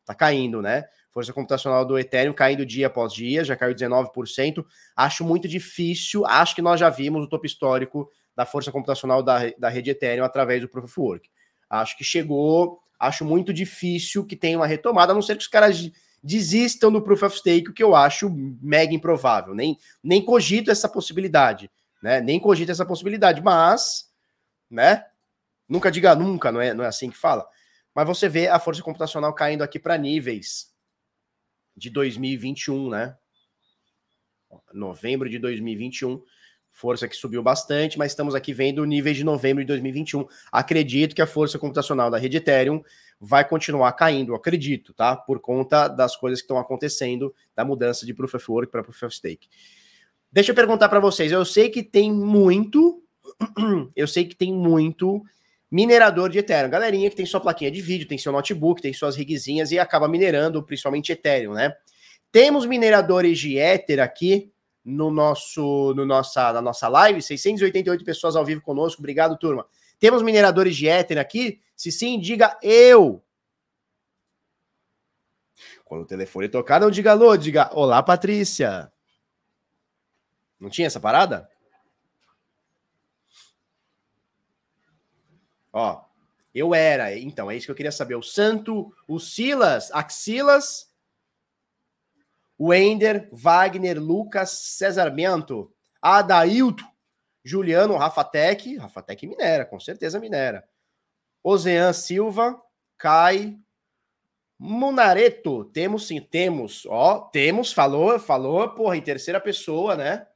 Está 0.00 0.14
caindo, 0.14 0.60
né? 0.60 0.84
Força 1.12 1.32
computacional 1.32 1.84
do 1.84 1.98
Ethereum 1.98 2.32
caindo 2.32 2.66
dia 2.66 2.88
após 2.88 3.12
dia, 3.12 3.42
já 3.42 3.56
caiu 3.56 3.74
19%. 3.74 4.64
Acho 4.94 5.24
muito 5.24 5.48
difícil, 5.48 6.26
acho 6.26 6.54
que 6.54 6.62
nós 6.62 6.78
já 6.78 6.90
vimos 6.90 7.24
o 7.24 7.28
topo 7.28 7.46
histórico 7.46 8.10
da 8.36 8.46
força 8.46 8.72
computacional 8.72 9.22
da, 9.22 9.50
da 9.58 9.68
rede 9.68 9.90
Ethereum 9.90 10.24
através 10.24 10.60
do 10.60 10.68
Proof 10.68 10.84
of 10.84 11.00
Work. 11.00 11.30
Acho 11.68 11.96
que 11.96 12.04
chegou, 12.04 12.80
acho 12.98 13.24
muito 13.24 13.52
difícil 13.52 14.24
que 14.24 14.36
tenha 14.36 14.58
uma 14.58 14.66
retomada, 14.66 15.12
a 15.12 15.14
não 15.14 15.22
ser 15.22 15.36
que 15.36 15.42
os 15.42 15.48
caras 15.48 15.90
desistam 16.22 16.92
do 16.92 17.02
Proof 17.02 17.22
of 17.22 17.38
Stake, 17.38 17.70
o 17.70 17.74
que 17.74 17.82
eu 17.82 17.94
acho 17.94 18.30
mega 18.60 18.92
improvável. 18.92 19.54
Nem, 19.54 19.78
nem 20.02 20.24
cogito 20.24 20.70
essa 20.70 20.88
possibilidade 20.88 21.70
né? 22.02 22.20
Nem 22.20 22.40
cogita 22.40 22.72
essa 22.72 22.86
possibilidade, 22.86 23.42
mas, 23.42 24.10
né? 24.70 25.06
Nunca 25.68 25.90
diga 25.90 26.14
nunca, 26.14 26.50
não 26.50 26.60
é, 26.60 26.74
não 26.74 26.84
é 26.84 26.88
assim 26.88 27.10
que 27.10 27.16
fala. 27.16 27.46
Mas 27.94 28.06
você 28.06 28.28
vê 28.28 28.48
a 28.48 28.58
força 28.58 28.82
computacional 28.82 29.32
caindo 29.34 29.62
aqui 29.62 29.78
para 29.78 29.98
níveis 29.98 30.72
de 31.76 31.90
2021, 31.90 32.90
né? 32.90 33.16
Novembro 34.72 35.28
de 35.28 35.38
2021, 35.38 36.22
força 36.80 37.06
que 37.06 37.14
subiu 37.14 37.42
bastante, 37.42 37.98
mas 37.98 38.12
estamos 38.12 38.34
aqui 38.34 38.54
vendo 38.54 38.82
níveis 38.86 39.14
de 39.14 39.22
novembro 39.22 39.62
de 39.62 39.68
2021. 39.68 40.26
Acredito 40.50 41.14
que 41.14 41.20
a 41.20 41.26
força 41.26 41.58
computacional 41.58 42.10
da 42.10 42.16
rede 42.16 42.38
Ethereum 42.38 42.82
vai 43.20 43.46
continuar 43.46 43.92
caindo, 43.92 44.34
acredito, 44.34 44.94
tá? 44.94 45.14
Por 45.14 45.40
conta 45.40 45.86
das 45.86 46.16
coisas 46.16 46.40
que 46.40 46.44
estão 46.44 46.58
acontecendo, 46.58 47.34
da 47.54 47.66
mudança 47.66 48.06
de 48.06 48.14
Proof 48.14 48.34
of 48.34 48.50
Work 48.50 48.72
para 48.72 48.82
Proof 48.82 49.02
of 49.02 49.14
Stake. 49.14 49.46
Deixa 50.32 50.52
eu 50.52 50.54
perguntar 50.54 50.88
para 50.88 51.00
vocês. 51.00 51.30
Eu 51.30 51.44
sei 51.44 51.68
que 51.68 51.82
tem 51.82 52.10
muito, 52.10 53.02
eu 53.94 54.08
sei 54.08 54.24
que 54.24 54.34
tem 54.34 54.50
muito 54.50 55.22
minerador 55.70 56.30
de 56.30 56.38
Ethereum. 56.38 56.70
Galerinha 56.70 57.10
que 57.10 57.16
tem 57.16 57.26
sua 57.26 57.40
plaquinha 57.40 57.70
de 57.70 57.82
vídeo, 57.82 58.08
tem 58.08 58.16
seu 58.16 58.32
notebook, 58.32 58.80
tem 58.80 58.94
suas 58.94 59.16
rigzinhas 59.16 59.70
e 59.70 59.78
acaba 59.78 60.08
minerando 60.08 60.62
principalmente 60.62 61.12
Ethereum, 61.12 61.52
né? 61.52 61.74
Temos 62.32 62.64
mineradores 62.64 63.38
de 63.38 63.58
Ether 63.58 64.00
aqui 64.00 64.50
no 64.90 65.10
nosso, 65.10 65.94
no 65.94 66.04
nossa, 66.04 66.52
na 66.52 66.60
nossa 66.60 66.88
live, 66.88 67.22
688 67.22 68.04
pessoas 68.04 68.36
ao 68.36 68.44
vivo 68.44 68.60
conosco. 68.60 69.00
Obrigado, 69.00 69.38
turma. 69.38 69.66
Temos 69.98 70.22
mineradores 70.22 70.76
de 70.76 70.88
Ether 70.88 71.18
aqui? 71.18 71.60
Se 71.76 71.92
sim, 71.92 72.18
diga 72.18 72.58
eu. 72.62 73.22
Quando 75.84 76.02
o 76.02 76.06
telefone 76.06 76.48
tocar, 76.48 76.80
não 76.80 76.90
diga 76.90 77.12
alô, 77.12 77.36
diga 77.36 77.70
olá, 77.74 78.02
Patrícia. 78.02 78.92
Não 80.58 80.68
tinha 80.68 80.86
essa 80.86 81.00
parada? 81.00 81.48
Ó, 85.72 86.04
eu 86.54 86.74
era. 86.74 87.16
Então, 87.16 87.50
é 87.50 87.56
isso 87.56 87.66
que 87.66 87.72
eu 87.72 87.76
queria 87.76 87.92
saber. 87.92 88.14
O 88.14 88.22
Santo, 88.22 88.92
o 89.06 89.18
Silas, 89.18 89.90
Axilas, 89.92 90.89
o 92.60 92.74
Ender, 92.74 93.26
Wagner, 93.32 93.98
Lucas, 93.98 94.50
César 94.50 95.08
Bento, 95.08 95.72
Adailto, 96.02 96.84
Juliano, 97.42 97.96
Rafatec, 97.96 98.76
Rafatec 98.76 99.26
minera, 99.26 99.64
com 99.64 99.80
certeza 99.80 100.20
minera. 100.20 100.68
Ozean 101.42 101.94
Silva, 101.94 102.60
Kai, 102.98 103.58
Munareto, 104.58 105.64
temos 105.64 106.06
sim, 106.06 106.20
temos, 106.20 106.84
ó, 106.84 107.20
temos, 107.20 107.72
falou, 107.72 108.20
falou, 108.20 108.68
porra, 108.74 108.94
em 108.94 109.00
terceira 109.00 109.40
pessoa, 109.40 109.96
né? 109.96 110.26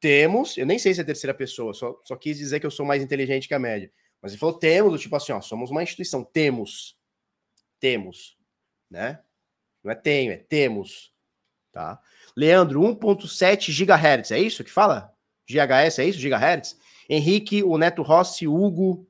temos, 0.00 0.56
eu 0.56 0.66
nem 0.66 0.78
sei 0.78 0.94
se 0.94 1.00
é 1.00 1.04
terceira 1.04 1.32
pessoa, 1.32 1.72
só, 1.72 2.00
só 2.04 2.16
quis 2.16 2.36
dizer 2.36 2.60
que 2.60 2.66
eu 2.66 2.70
sou 2.70 2.84
mais 2.84 3.02
inteligente 3.02 3.48
que 3.48 3.54
a 3.54 3.58
média. 3.58 3.90
Mas 4.20 4.32
ele 4.32 4.40
falou 4.40 4.58
temos, 4.58 5.00
tipo 5.00 5.14
assim, 5.14 5.32
ó, 5.32 5.40
somos 5.40 5.70
uma 5.70 5.82
instituição, 5.82 6.24
temos. 6.24 6.98
Temos, 7.78 8.36
né? 8.90 9.22
Não 9.82 9.92
é 9.92 9.94
tenho, 9.94 10.32
é 10.32 10.36
temos. 10.36 11.14
Tá? 11.76 12.00
Leandro, 12.34 12.80
1.7 12.80 13.70
GHz, 13.70 14.30
é 14.30 14.38
isso 14.38 14.64
que 14.64 14.70
fala? 14.70 15.12
GHz, 15.46 15.98
é 15.98 16.06
isso? 16.06 16.18
GHz? 16.18 16.74
Henrique, 17.06 17.62
o 17.62 17.76
Neto 17.76 18.00
Rossi, 18.00 18.48
Hugo. 18.48 19.06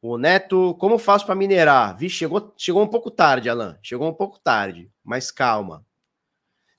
O 0.00 0.16
Neto, 0.16 0.74
como 0.76 0.96
faço 0.96 1.26
para 1.26 1.34
minerar? 1.34 1.94
Vixe, 1.94 2.16
chegou, 2.16 2.54
chegou 2.56 2.82
um 2.82 2.88
pouco 2.88 3.10
tarde, 3.10 3.50
Alan. 3.50 3.78
Chegou 3.82 4.08
um 4.08 4.14
pouco 4.14 4.40
tarde, 4.40 4.90
mas 5.04 5.30
calma. 5.30 5.84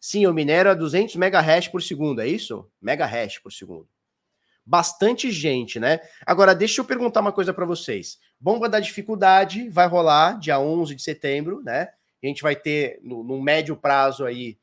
Sim, 0.01 0.23
eu 0.23 0.33
minero 0.33 0.71
a 0.71 0.73
200 0.73 1.15
megahash 1.15 1.67
por 1.67 1.83
segundo, 1.83 2.19
é 2.19 2.27
isso? 2.27 2.67
Megahash 2.81 3.37
por 3.37 3.53
segundo. 3.53 3.87
Bastante 4.65 5.31
gente, 5.31 5.79
né? 5.79 5.99
Agora, 6.25 6.55
deixa 6.55 6.81
eu 6.81 6.85
perguntar 6.85 7.19
uma 7.19 7.31
coisa 7.31 7.53
para 7.53 7.63
vocês. 7.63 8.17
Bomba 8.39 8.67
da 8.67 8.79
dificuldade 8.79 9.69
vai 9.69 9.87
rolar 9.87 10.39
dia 10.39 10.59
11 10.59 10.95
de 10.95 11.03
setembro, 11.03 11.61
né? 11.61 11.89
A 12.23 12.27
gente 12.27 12.41
vai 12.41 12.55
ter, 12.55 12.99
no, 13.03 13.23
no 13.23 13.41
médio 13.41 13.75
prazo 13.75 14.25
aí, 14.25 14.57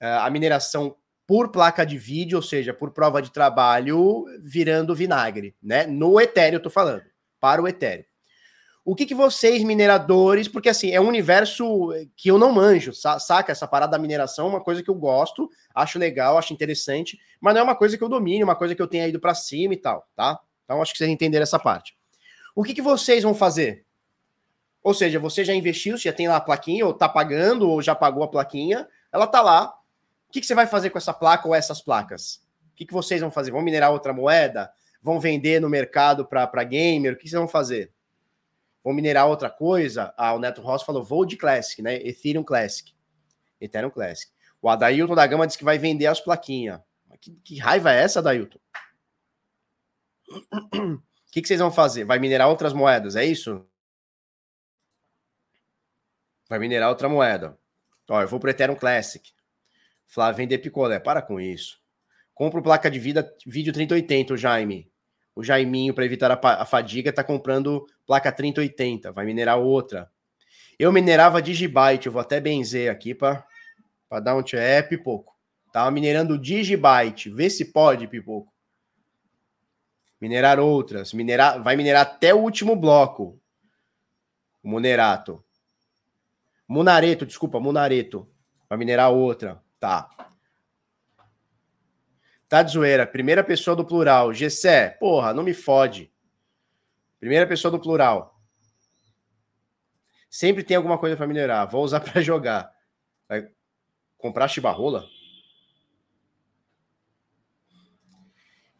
eh, 0.00 0.18
a 0.20 0.28
mineração 0.30 0.96
por 1.26 1.50
placa 1.50 1.86
de 1.86 1.96
vídeo, 1.96 2.36
ou 2.36 2.42
seja, 2.42 2.74
por 2.74 2.90
prova 2.90 3.22
de 3.22 3.30
trabalho, 3.30 4.24
virando 4.42 4.94
vinagre, 4.94 5.54
né? 5.62 5.86
No 5.86 6.20
Ethereum, 6.20 6.54
eu 6.54 6.62
tô 6.62 6.70
falando, 6.70 7.04
para 7.38 7.62
o 7.62 7.68
Ethereum. 7.68 8.04
O 8.84 8.96
que, 8.96 9.06
que 9.06 9.14
vocês, 9.14 9.62
mineradores, 9.62 10.48
porque 10.48 10.68
assim, 10.68 10.90
é 10.90 11.00
um 11.00 11.06
universo 11.06 11.90
que 12.16 12.30
eu 12.30 12.38
não 12.38 12.52
manjo, 12.52 12.92
saca? 12.92 13.52
Essa 13.52 13.68
parada 13.68 13.92
da 13.92 13.98
mineração 13.98 14.46
é 14.46 14.48
uma 14.48 14.60
coisa 14.60 14.82
que 14.82 14.90
eu 14.90 14.94
gosto, 14.94 15.48
acho 15.74 15.98
legal, 15.98 16.36
acho 16.36 16.52
interessante, 16.52 17.16
mas 17.40 17.54
não 17.54 17.60
é 17.60 17.64
uma 17.64 17.76
coisa 17.76 17.96
que 17.96 18.02
eu 18.02 18.08
domine, 18.08 18.42
uma 18.42 18.56
coisa 18.56 18.74
que 18.74 18.82
eu 18.82 18.88
tenha 18.88 19.06
ido 19.06 19.20
para 19.20 19.34
cima 19.34 19.74
e 19.74 19.76
tal, 19.76 20.04
tá? 20.16 20.40
Então 20.64 20.82
acho 20.82 20.92
que 20.92 20.98
vocês 20.98 21.10
entenderam 21.10 21.42
essa 21.42 21.58
parte. 21.58 21.94
O 22.56 22.64
que, 22.64 22.74
que 22.74 22.82
vocês 22.82 23.22
vão 23.22 23.34
fazer? 23.34 23.86
Ou 24.82 24.94
seja, 24.94 25.18
você 25.18 25.44
já 25.44 25.54
investiu, 25.54 25.96
já 25.96 26.12
tem 26.12 26.28
lá 26.28 26.36
a 26.36 26.40
plaquinha, 26.40 26.86
ou 26.86 26.94
tá 26.94 27.08
pagando, 27.08 27.68
ou 27.68 27.82
já 27.82 27.94
pagou 27.94 28.22
a 28.22 28.28
plaquinha, 28.28 28.88
ela 29.12 29.26
tá 29.26 29.42
lá. 29.42 29.76
O 30.28 30.32
que, 30.32 30.40
que 30.40 30.46
você 30.46 30.54
vai 30.54 30.66
fazer 30.66 30.90
com 30.90 30.98
essa 30.98 31.12
placa 31.12 31.46
ou 31.46 31.54
essas 31.54 31.82
placas? 31.82 32.36
O 32.72 32.76
que, 32.76 32.86
que 32.86 32.92
vocês 32.92 33.20
vão 33.20 33.30
fazer? 33.30 33.50
Vão 33.50 33.62
minerar 33.62 33.92
outra 33.92 34.12
moeda? 34.12 34.72
Vão 35.02 35.20
vender 35.20 35.60
no 35.60 35.68
mercado 35.68 36.24
para 36.24 36.64
gamer? 36.64 37.12
O 37.12 37.16
que, 37.16 37.28
vocês 37.28 37.38
vão 37.38 37.48
fazer? 37.48 37.92
Vou 38.82 38.94
minerar 38.94 39.26
outra 39.26 39.50
coisa. 39.50 40.14
Ah, 40.16 40.32
o 40.32 40.38
Neto 40.38 40.62
Ross 40.62 40.82
falou 40.82 41.04
Vold 41.04 41.36
Classic, 41.36 41.82
né? 41.82 41.96
Ethereum 41.96 42.42
Classic. 42.42 42.94
Ethereum 43.60 43.90
Classic. 43.90 44.32
O 44.62 44.68
Adailton 44.68 45.14
da 45.14 45.26
Gama 45.26 45.46
disse 45.46 45.58
que 45.58 45.64
vai 45.64 45.78
vender 45.78 46.06
as 46.06 46.20
plaquinhas. 46.20 46.80
Que, 47.20 47.32
que 47.44 47.58
raiva 47.58 47.92
é 47.92 48.02
essa, 48.02 48.20
Adailton? 48.20 48.58
O 51.30 51.32
que, 51.32 51.40
que 51.42 51.46
vocês 51.46 51.60
vão 51.60 51.70
fazer? 51.70 52.02
Vai 52.02 52.18
minerar 52.18 52.48
outras 52.48 52.72
moedas, 52.72 53.14
é 53.14 53.24
isso? 53.24 53.64
Vai 56.50 56.58
minerar 56.58 56.88
outra 56.88 57.08
moeda. 57.08 57.56
Ó, 58.08 58.20
eu 58.20 58.26
vou 58.26 58.40
pro 58.40 58.50
Ethereum 58.50 58.74
Classic. 58.74 59.30
Flávio 60.04 60.38
vender 60.38 60.58
picolé. 60.58 60.98
Para 60.98 61.22
com 61.22 61.40
isso. 61.40 61.80
Compro 62.34 62.60
placa 62.60 62.90
de 62.90 62.98
vida, 62.98 63.32
vídeo 63.46 63.72
3080, 63.72 64.34
o 64.34 64.36
Jaime. 64.36 64.90
O 65.36 65.44
Jaiminho, 65.44 65.94
para 65.94 66.04
evitar 66.04 66.32
a, 66.32 66.62
a 66.62 66.66
fadiga, 66.66 67.12
tá 67.12 67.22
comprando 67.22 67.86
placa 68.04 68.32
3080, 68.32 69.12
vai 69.12 69.24
minerar 69.24 69.58
outra. 69.58 70.10
Eu 70.76 70.90
minerava 70.90 71.40
Digibyte, 71.40 72.06
eu 72.06 72.12
vou 72.12 72.20
até 72.20 72.40
benzer 72.40 72.90
aqui 72.90 73.14
para 73.14 73.44
dar 74.20 74.34
um 74.34 74.42
tchê, 74.42 74.82
Pipoco. 74.82 75.36
Tava 75.72 75.90
minerando 75.92 76.36
Digibyte, 76.36 77.30
vê 77.30 77.48
se 77.48 77.66
pode, 77.66 78.08
Pipoco. 78.08 78.52
Minerar 80.20 80.58
outras, 80.58 81.12
minerar, 81.12 81.62
vai 81.62 81.76
minerar 81.76 82.02
até 82.02 82.34
o 82.34 82.38
último 82.38 82.74
bloco. 82.74 83.40
O 84.62 84.68
Munerato. 84.68 85.44
Munareto, 86.70 87.26
desculpa, 87.26 87.58
Munareto. 87.58 88.30
Vai 88.68 88.78
minerar 88.78 89.10
outra. 89.10 89.60
Tá. 89.80 90.08
Tá 92.48 92.62
de 92.62 92.70
zoeira. 92.70 93.04
Primeira 93.04 93.42
pessoa 93.42 93.74
do 93.74 93.84
plural. 93.84 94.32
Gessé, 94.32 94.90
porra, 94.90 95.34
não 95.34 95.42
me 95.42 95.52
fode. 95.52 96.12
Primeira 97.18 97.44
pessoa 97.44 97.72
do 97.72 97.80
plural. 97.80 98.40
Sempre 100.30 100.62
tem 100.62 100.76
alguma 100.76 100.96
coisa 100.96 101.16
para 101.16 101.26
melhorar. 101.26 101.64
Vou 101.64 101.82
usar 101.82 101.98
para 102.06 102.22
jogar. 102.22 102.72
Vai 103.28 103.50
comprar 104.16 104.46
chibarrola? 104.46 105.04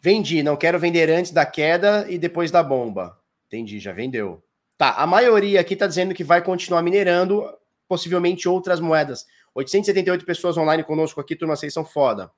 Vendi, 0.00 0.44
não 0.44 0.56
quero 0.56 0.78
vender 0.78 1.10
antes 1.10 1.32
da 1.32 1.44
queda 1.44 2.08
e 2.08 2.18
depois 2.18 2.52
da 2.52 2.62
bomba. 2.62 3.20
Entendi, 3.48 3.80
já 3.80 3.92
vendeu. 3.92 4.44
Tá, 4.78 4.92
a 4.92 5.08
maioria 5.08 5.60
aqui 5.60 5.74
tá 5.74 5.88
dizendo 5.88 6.14
que 6.14 6.22
vai 6.22 6.40
continuar 6.40 6.82
minerando, 6.82 7.44
possivelmente 7.90 8.48
outras 8.48 8.78
moedas. 8.78 9.26
878 9.52 10.24
pessoas 10.24 10.56
online 10.56 10.84
conosco 10.84 11.20
aqui, 11.20 11.34
turma, 11.34 11.56
vocês 11.56 11.74
são 11.74 11.84
foda. 11.84 12.30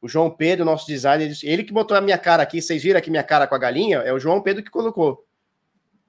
O 0.00 0.08
João 0.08 0.28
Pedro, 0.28 0.64
nosso 0.64 0.88
designer, 0.88 1.32
ele 1.44 1.62
que 1.62 1.72
botou 1.72 1.96
a 1.96 2.00
minha 2.00 2.18
cara 2.18 2.42
aqui, 2.42 2.60
vocês 2.60 2.82
viram 2.82 2.98
aqui 2.98 3.08
minha 3.08 3.22
cara 3.22 3.46
com 3.46 3.54
a 3.54 3.58
galinha? 3.58 3.98
É 3.98 4.12
o 4.12 4.18
João 4.18 4.42
Pedro 4.42 4.64
que 4.64 4.70
colocou. 4.70 5.24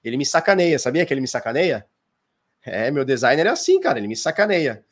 Ele 0.03 0.17
me 0.17 0.25
sacaneia, 0.25 0.79
sabia 0.79 1.05
que 1.05 1.13
ele 1.13 1.21
me 1.21 1.27
sacaneia? 1.27 1.85
É, 2.63 2.89
meu 2.89 3.05
designer 3.05 3.45
é 3.45 3.49
assim, 3.49 3.79
cara, 3.79 3.99
ele 3.99 4.07
me 4.07 4.15
sacaneia. 4.15 4.83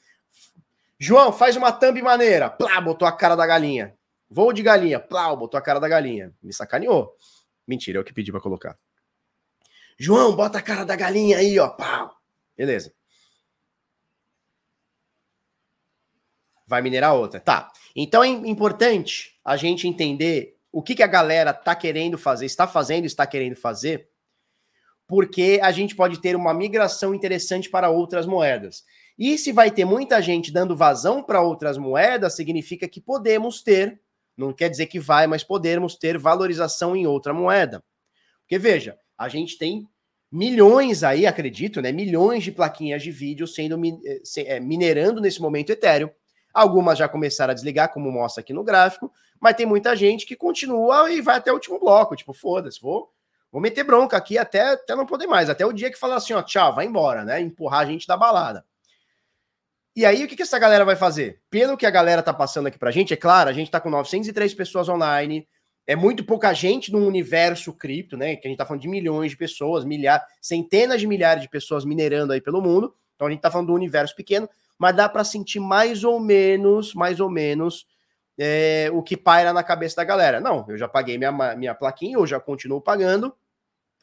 João, 0.99 1.33
faz 1.33 1.55
uma 1.55 1.71
thumb 1.71 1.99
maneira. 2.03 2.51
Plá, 2.51 2.79
botou 2.79 3.07
a 3.07 3.11
cara 3.11 3.35
da 3.35 3.47
galinha. 3.47 3.95
Voo 4.29 4.53
de 4.53 4.61
galinha. 4.61 4.99
Plá, 4.99 5.35
botou 5.35 5.57
a 5.57 5.61
cara 5.61 5.79
da 5.79 5.87
galinha. 5.87 6.31
Me 6.43 6.53
sacaneou. 6.53 7.15
Mentira, 7.67 7.97
é 7.97 8.01
o 8.01 8.03
que 8.03 8.13
pedi 8.13 8.31
para 8.31 8.39
colocar. 8.39 8.77
João, 9.97 10.35
bota 10.35 10.59
a 10.59 10.61
cara 10.61 10.83
da 10.83 10.95
galinha 10.95 11.37
aí, 11.37 11.57
ó. 11.57 11.69
Pau. 11.69 12.15
Beleza. 12.55 12.93
Vai 16.71 16.81
minerar 16.81 17.13
outra. 17.13 17.39
Tá. 17.39 17.69
Então 17.93 18.23
é 18.23 18.29
importante 18.29 19.37
a 19.43 19.57
gente 19.57 19.87
entender 19.87 20.55
o 20.71 20.81
que, 20.81 20.95
que 20.95 21.03
a 21.03 21.07
galera 21.07 21.53
tá 21.53 21.75
querendo 21.75 22.17
fazer, 22.17 22.45
está 22.45 22.65
fazendo, 22.65 23.05
está 23.05 23.27
querendo 23.27 23.57
fazer, 23.57 24.07
porque 25.05 25.59
a 25.61 25.69
gente 25.71 25.93
pode 25.93 26.21
ter 26.21 26.33
uma 26.33 26.53
migração 26.53 27.13
interessante 27.13 27.69
para 27.69 27.89
outras 27.89 28.25
moedas. 28.25 28.85
E 29.19 29.37
se 29.37 29.51
vai 29.51 29.69
ter 29.69 29.83
muita 29.83 30.21
gente 30.21 30.49
dando 30.49 30.77
vazão 30.77 31.21
para 31.21 31.41
outras 31.41 31.77
moedas, 31.77 32.37
significa 32.37 32.87
que 32.87 33.01
podemos 33.01 33.61
ter, 33.61 33.99
não 34.37 34.53
quer 34.53 34.69
dizer 34.69 34.85
que 34.85 34.99
vai, 34.99 35.27
mas 35.27 35.43
podemos 35.43 35.97
ter 35.97 36.17
valorização 36.17 36.95
em 36.95 37.05
outra 37.05 37.33
moeda. 37.33 37.83
Porque 38.39 38.57
veja, 38.57 38.97
a 39.17 39.27
gente 39.27 39.57
tem 39.57 39.85
milhões 40.31 41.03
aí, 41.03 41.27
acredito, 41.27 41.81
né? 41.81 41.91
Milhões 41.91 42.45
de 42.45 42.51
plaquinhas 42.53 43.03
de 43.03 43.11
vídeo 43.11 43.45
sendo 43.45 43.77
eh, 44.05 44.21
eh, 44.37 44.59
minerando 44.61 45.19
nesse 45.19 45.41
momento 45.41 45.71
Ethereum 45.71 46.09
Algumas 46.53 46.97
já 46.97 47.07
começaram 47.07 47.51
a 47.51 47.53
desligar, 47.53 47.91
como 47.91 48.11
mostra 48.11 48.41
aqui 48.41 48.53
no 48.53 48.63
gráfico, 48.63 49.11
mas 49.39 49.55
tem 49.55 49.65
muita 49.65 49.95
gente 49.95 50.25
que 50.25 50.35
continua 50.35 51.11
e 51.11 51.21
vai 51.21 51.37
até 51.37 51.51
o 51.51 51.55
último 51.55 51.79
bloco. 51.79 52.15
Tipo, 52.15 52.33
foda-se, 52.33 52.81
vou, 52.81 53.11
vou 53.51 53.61
meter 53.61 53.83
bronca 53.83 54.17
aqui 54.17 54.37
até, 54.37 54.73
até 54.73 54.95
não 54.95 55.05
poder 55.05 55.27
mais. 55.27 55.49
Até 55.49 55.65
o 55.65 55.73
dia 55.73 55.91
que 55.91 55.97
falar 55.97 56.15
assim, 56.15 56.33
ó, 56.33 56.41
tchau, 56.41 56.75
vai 56.75 56.85
embora, 56.85 57.23
né? 57.23 57.39
Empurrar 57.39 57.81
a 57.81 57.85
gente 57.85 58.07
da 58.07 58.17
balada. 58.17 58.65
E 59.95 60.05
aí, 60.05 60.23
o 60.23 60.27
que, 60.27 60.37
que 60.37 60.43
essa 60.43 60.57
galera 60.57 60.85
vai 60.85 60.95
fazer? 60.95 61.41
Pelo 61.49 61.75
que 61.75 61.85
a 61.85 61.91
galera 61.91 62.23
tá 62.23 62.33
passando 62.33 62.67
aqui 62.67 62.79
pra 62.79 62.91
gente, 62.91 63.13
é 63.13 63.17
claro, 63.17 63.49
a 63.49 63.53
gente 63.53 63.69
tá 63.69 63.79
com 63.79 63.89
903 63.89 64.53
pessoas 64.53 64.87
online, 64.87 65.45
é 65.85 65.95
muito 65.95 66.23
pouca 66.23 66.53
gente 66.53 66.91
no 66.91 67.05
universo 67.05 67.73
cripto, 67.73 68.15
né? 68.15 68.35
Que 68.35 68.47
a 68.47 68.49
gente 68.49 68.57
tá 68.57 68.65
falando 68.65 68.81
de 68.81 68.87
milhões 68.87 69.31
de 69.31 69.37
pessoas, 69.37 69.83
milhares, 69.83 70.25
centenas 70.41 71.01
de 71.01 71.07
milhares 71.07 71.41
de 71.43 71.49
pessoas 71.49 71.83
minerando 71.83 72.31
aí 72.31 72.39
pelo 72.39 72.61
mundo. 72.61 72.95
Então 73.15 73.27
a 73.27 73.31
gente 73.31 73.41
tá 73.41 73.51
falando 73.51 73.67
do 73.67 73.73
universo 73.73 74.15
pequeno 74.15 74.49
mas 74.81 74.95
dá 74.95 75.07
para 75.07 75.23
sentir 75.23 75.59
mais 75.59 76.03
ou 76.03 76.19
menos, 76.19 76.95
mais 76.95 77.19
ou 77.19 77.29
menos, 77.29 77.85
é, 78.35 78.89
o 78.91 79.03
que 79.03 79.15
paira 79.15 79.53
na 79.53 79.61
cabeça 79.61 79.97
da 79.97 80.03
galera. 80.03 80.39
Não, 80.39 80.65
eu 80.67 80.75
já 80.75 80.87
paguei 80.87 81.19
minha, 81.19 81.31
minha 81.55 81.75
plaquinha, 81.75 82.17
ou 82.17 82.25
já 82.25 82.39
continuo 82.39 82.81
pagando, 82.81 83.31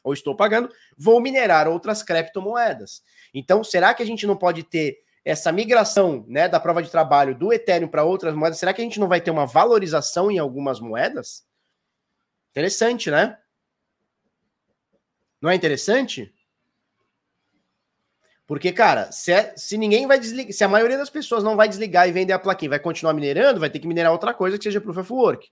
ou 0.01 0.13
estou 0.13 0.37
pagando, 0.37 0.69
vou 0.97 1.19
minerar 1.19 1.67
outras 1.67 2.01
criptomoedas. 2.01 3.03
Então, 3.33 3.61
será 3.61 3.93
que 3.93 4.01
a 4.01 4.05
gente 4.05 4.25
não 4.25 4.37
pode 4.37 4.63
ter 4.63 4.99
essa 5.25 5.51
migração 5.51 6.23
né, 6.29 6.47
da 6.47 6.61
prova 6.61 6.81
de 6.81 6.89
trabalho 6.89 7.35
do 7.35 7.51
Ethereum 7.51 7.89
para 7.89 8.05
outras 8.05 8.33
moedas? 8.33 8.57
Será 8.57 8.71
que 8.71 8.79
a 8.81 8.85
gente 8.85 9.01
não 9.01 9.09
vai 9.09 9.19
ter 9.19 9.31
uma 9.31 9.45
valorização 9.45 10.31
em 10.31 10.39
algumas 10.39 10.79
moedas? 10.79 11.45
Interessante, 12.51 13.11
né? 13.11 13.37
Não 15.41 15.49
é 15.49 15.55
interessante? 15.55 16.33
Porque, 18.49 18.73
cara, 18.73 19.11
se, 19.11 19.31
é, 19.31 19.55
se 19.55 19.77
ninguém 19.77 20.07
vai 20.07 20.19
desligar, 20.19 20.51
se 20.51 20.63
a 20.63 20.67
maioria 20.67 20.97
das 20.97 21.11
pessoas 21.11 21.43
não 21.43 21.55
vai 21.55 21.69
desligar 21.69 22.09
e 22.09 22.11
vender 22.11 22.33
a 22.33 22.39
plaquinha, 22.39 22.71
vai 22.71 22.79
continuar 22.79 23.13
minerando, 23.13 23.59
vai 23.59 23.69
ter 23.69 23.77
que 23.77 23.87
minerar 23.87 24.11
outra 24.11 24.33
coisa 24.33 24.57
que 24.57 24.63
seja 24.63 24.81
Proof 24.81 24.97
of 24.97 25.13
Work. 25.13 25.47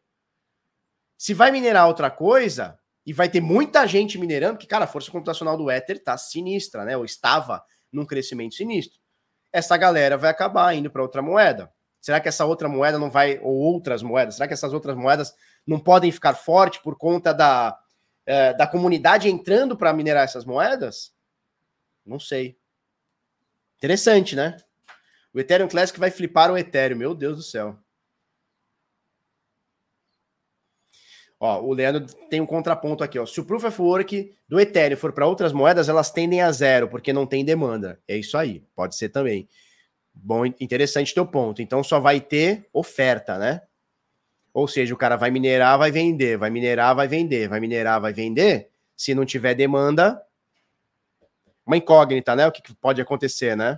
Se 1.16 1.32
vai 1.32 1.52
minerar 1.52 1.88
outra 1.88 2.10
coisa, 2.10 2.76
e 3.06 3.14
vai 3.14 3.30
ter 3.30 3.39
muita 3.39 3.86
gente 3.86 4.18
minerando, 4.18 4.58
que, 4.58 4.66
cara, 4.66 4.86
a 4.86 4.88
força 4.88 5.12
computacional 5.12 5.56
do 5.56 5.70
Ether 5.70 6.04
tá 6.04 6.18
sinistra, 6.18 6.84
né? 6.86 6.98
Ou 6.98 7.06
estava 7.06 7.64
num 7.93 8.04
crescimento 8.04 8.56
sinistro. 8.56 9.00
Essa 9.54 9.78
galera 9.78 10.18
vai 10.18 10.32
acabar 10.32 10.74
indo 10.74 10.89
para 10.89 11.04
outra 11.04 11.22
moeda. 11.22 11.72
Será 12.02 12.20
que 12.20 12.28
essa 12.28 12.45
outra 12.45 12.68
moeda 12.68 12.98
não 12.98 13.12
vai, 13.12 13.38
ou 13.43 13.58
outras 13.58 14.02
moedas, 14.02 14.38
será 14.38 14.48
que 14.48 14.56
essas 14.56 14.74
outras 14.74 14.95
moedas 14.95 15.36
não 15.68 15.80
podem 15.80 16.12
ficar 16.12 16.34
fortes 16.34 16.82
por 16.82 16.98
conta 16.98 17.32
da, 17.32 17.78
eh, 18.26 18.56
da 18.56 18.66
comunidade 18.66 19.30
entrando 19.30 19.78
para 19.78 19.93
minerar 19.93 20.24
essas 20.24 20.45
moedas? 20.45 21.14
Não 22.04 22.20
sei. 22.20 22.58
Interessante, 23.78 24.36
né? 24.36 24.57
O 25.34 25.39
Ethereum 25.39 25.67
Classic 25.67 25.99
vai 25.99 26.09
flipar 26.09 26.51
o 26.51 26.57
Ethereum, 26.57 26.97
meu 26.97 27.13
Deus 27.13 27.38
do 27.38 27.43
céu. 27.43 27.78
Ó, 31.39 31.61
o 31.61 31.71
Leandro 31.71 32.05
tem 32.30 32.41
um 32.41 32.45
contraponto 32.47 33.03
aqui, 33.03 33.19
ó. 33.19 33.25
Se 33.25 33.39
o 33.39 33.45
Proof 33.45 33.65
of 33.65 33.82
Work 33.82 34.34
do 34.49 34.59
Ethereum 34.59 34.97
for 34.97 35.13
para 35.13 35.28
outras 35.28 35.53
moedas, 35.53 35.88
elas 35.88 36.09
tendem 36.09 36.41
a 36.41 36.51
zero, 36.51 36.88
porque 36.88 37.13
não 37.13 37.28
tem 37.28 37.45
demanda. 37.45 38.01
É 38.07 38.17
isso 38.17 38.36
aí, 38.38 38.63
pode 38.75 38.95
ser 38.95 39.09
também. 39.09 39.47
Bom, 40.11 40.47
interessante 40.47 41.13
teu 41.13 41.28
ponto. 41.28 41.61
Então 41.61 41.84
só 41.84 41.99
vai 41.99 42.19
ter 42.19 42.67
oferta, 42.73 43.38
né? 43.38 43.61
Ou 44.51 44.67
seja, 44.67 44.91
o 44.91 44.97
cara 44.97 45.15
vai 45.15 45.30
minerar, 45.30 45.78
vai 45.78 45.91
vender, 45.91 46.36
vai 46.38 46.49
minerar, 46.49 46.95
vai 46.95 47.07
vender, 47.07 47.47
vai 47.47 47.59
minerar, 47.59 48.01
vai 48.01 48.11
vender. 48.11 48.69
Se 48.95 49.13
não 49.13 49.23
tiver 49.23 49.53
demanda, 49.53 50.19
uma 51.68 51.78
incógnita, 51.78 52.36
né? 52.36 52.47
O 52.47 52.51
que, 52.51 52.61
que 52.61 52.74
pode 52.74 53.01
acontecer, 53.01 53.55
né? 53.55 53.78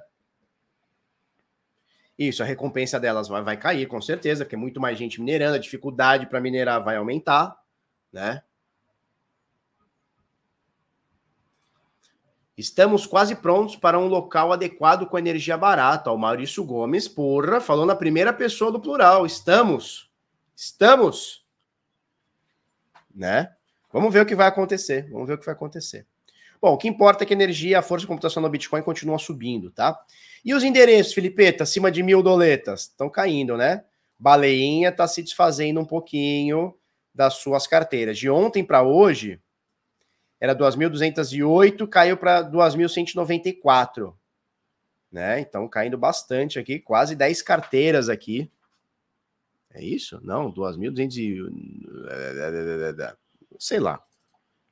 Isso, 2.17 2.43
a 2.43 2.45
recompensa 2.45 2.99
delas 2.99 3.27
vai, 3.27 3.41
vai 3.41 3.57
cair, 3.57 3.87
com 3.87 3.99
certeza, 4.01 4.45
porque 4.45 4.55
muito 4.55 4.79
mais 4.79 4.97
gente 4.97 5.19
minerando, 5.19 5.55
a 5.55 5.59
dificuldade 5.59 6.27
para 6.27 6.39
minerar 6.39 6.83
vai 6.83 6.97
aumentar, 6.97 7.57
né? 8.11 8.43
Estamos 12.55 13.07
quase 13.07 13.37
prontos 13.37 13.77
para 13.77 13.97
um 13.97 14.07
local 14.07 14.51
adequado 14.51 15.07
com 15.07 15.17
energia 15.17 15.57
barata. 15.57 16.11
O 16.11 16.17
Maurício 16.17 16.61
Gomes, 16.65 17.07
porra, 17.07 17.61
falou 17.61 17.85
na 17.85 17.95
primeira 17.95 18.33
pessoa 18.33 18.69
do 18.69 18.81
plural. 18.81 19.25
Estamos. 19.25 20.11
Estamos. 20.53 21.47
Né? 23.15 23.49
Vamos 23.93 24.13
ver 24.13 24.23
o 24.23 24.25
que 24.25 24.35
vai 24.35 24.47
acontecer. 24.47 25.09
Vamos 25.09 25.25
ver 25.25 25.35
o 25.35 25.37
que 25.37 25.45
vai 25.45 25.55
acontecer. 25.55 26.05
Bom, 26.61 26.73
o 26.73 26.77
que 26.77 26.87
importa 26.87 27.23
é 27.23 27.27
que 27.27 27.33
a 27.33 27.37
energia, 27.37 27.79
a 27.79 27.81
força 27.81 28.05
computacional 28.05 28.49
do 28.49 28.51
Bitcoin 28.51 28.81
continua 28.81 29.17
subindo, 29.17 29.71
tá? 29.71 29.97
E 30.43 30.53
os 30.53 30.63
endereços, 30.63 31.13
Filipeta, 31.13 31.63
acima 31.63 31.89
de 31.89 32.03
mil 32.03 32.21
doletas, 32.21 32.81
estão 32.81 33.09
caindo, 33.09 33.55
né? 33.55 33.85
Baleinha 34.17 34.89
está 34.89 35.07
se 35.07 35.23
desfazendo 35.23 35.79
um 35.79 35.85
pouquinho 35.85 36.75
das 37.15 37.35
suas 37.35 37.65
carteiras. 37.65 38.17
De 38.17 38.29
ontem 38.29 38.63
para 38.63 38.83
hoje, 38.83 39.41
era 40.39 40.53
2.208, 40.55 41.87
caiu 41.87 42.17
para 42.17 42.43
2.194. 42.43 44.13
Né? 45.11 45.39
Então, 45.39 45.67
caindo 45.67 45.97
bastante 45.97 46.59
aqui, 46.59 46.79
quase 46.79 47.15
10 47.15 47.41
carteiras 47.41 48.09
aqui. 48.09 48.51
É 49.73 49.83
isso? 49.83 50.19
Não, 50.23 50.51
2.200 50.51 51.17
e... 51.17 51.39
Sei 53.57 53.79
lá. 53.79 54.03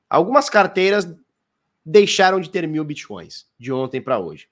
Algumas 0.10 0.50
carteiras 0.50 1.08
deixaram 1.88 2.42
de 2.42 2.50
ter 2.50 2.68
mil 2.68 2.84
bitcoins 2.84 3.48
de 3.58 3.72
ontem 3.72 4.02
para 4.02 4.20
hoje. 4.20 4.50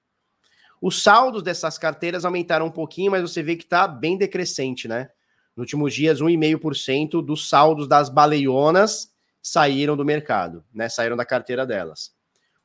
Os 0.81 1.03
saldos 1.03 1.43
dessas 1.43 1.77
carteiras 1.77 2.23
aumentaram 2.23 2.67
um 2.67 2.71
pouquinho, 2.71 3.11
mas 3.11 3.21
você 3.21 3.43
vê 3.43 3.57
que 3.57 3.65
está 3.65 3.87
bem 3.87 4.17
decrescente, 4.17 4.87
né? 4.87 5.09
Nos 5.55 5.63
últimos 5.63 5.93
dias, 5.93 6.21
1,5% 6.21 7.21
dos 7.23 7.49
saldos 7.49 7.87
das 7.87 8.09
baleionas 8.09 9.13
saíram 9.41 9.97
do 9.97 10.05
mercado, 10.05 10.63
né? 10.73 10.87
Saíram 10.87 11.17
da 11.17 11.25
carteira 11.25 11.65
delas. 11.65 12.15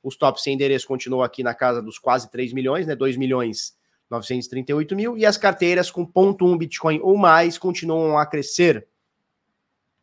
Os 0.03 0.17
tops 0.17 0.43
sem 0.43 0.55
endereço 0.55 0.87
continuam 0.87 1.23
aqui 1.23 1.43
na 1.43 1.55
casa 1.55 1.83
dos 1.83 1.99
quase 1.99 2.31
3 2.31 2.53
milhões, 2.53 2.87
né? 2.87 2.95
2 2.95 3.17
milhões 3.17 3.77
938 4.09 4.95
mil. 4.95 5.19
E 5.19 5.27
as 5.27 5.37
carteiras 5.37 5.91
com 5.91 6.07
ponto 6.07 6.45
.1 6.45 6.59
Bitcoin 6.59 7.01
ou 7.03 7.17
mais 7.17 7.59
continuam 7.59 8.19
a 8.19 8.27
crescer. 8.27 8.87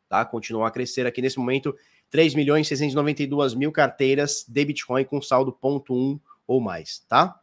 Tá? 0.09 0.23
Continuam 0.25 0.65
a 0.65 0.71
crescer 0.71 1.05
aqui 1.05 1.21
nesse 1.21 1.37
momento. 1.37 1.75
3 2.09 2.35
milhões 2.35 2.67
692 2.67 3.53
mil 3.53 3.71
carteiras 3.71 4.45
de 4.47 4.65
Bitcoin 4.65 5.03
com 5.03 5.21
saldo 5.21 5.51
ponto 5.51 5.93
.1 5.93 6.19
ou 6.45 6.61
mais, 6.61 6.99
tá? 6.99 7.39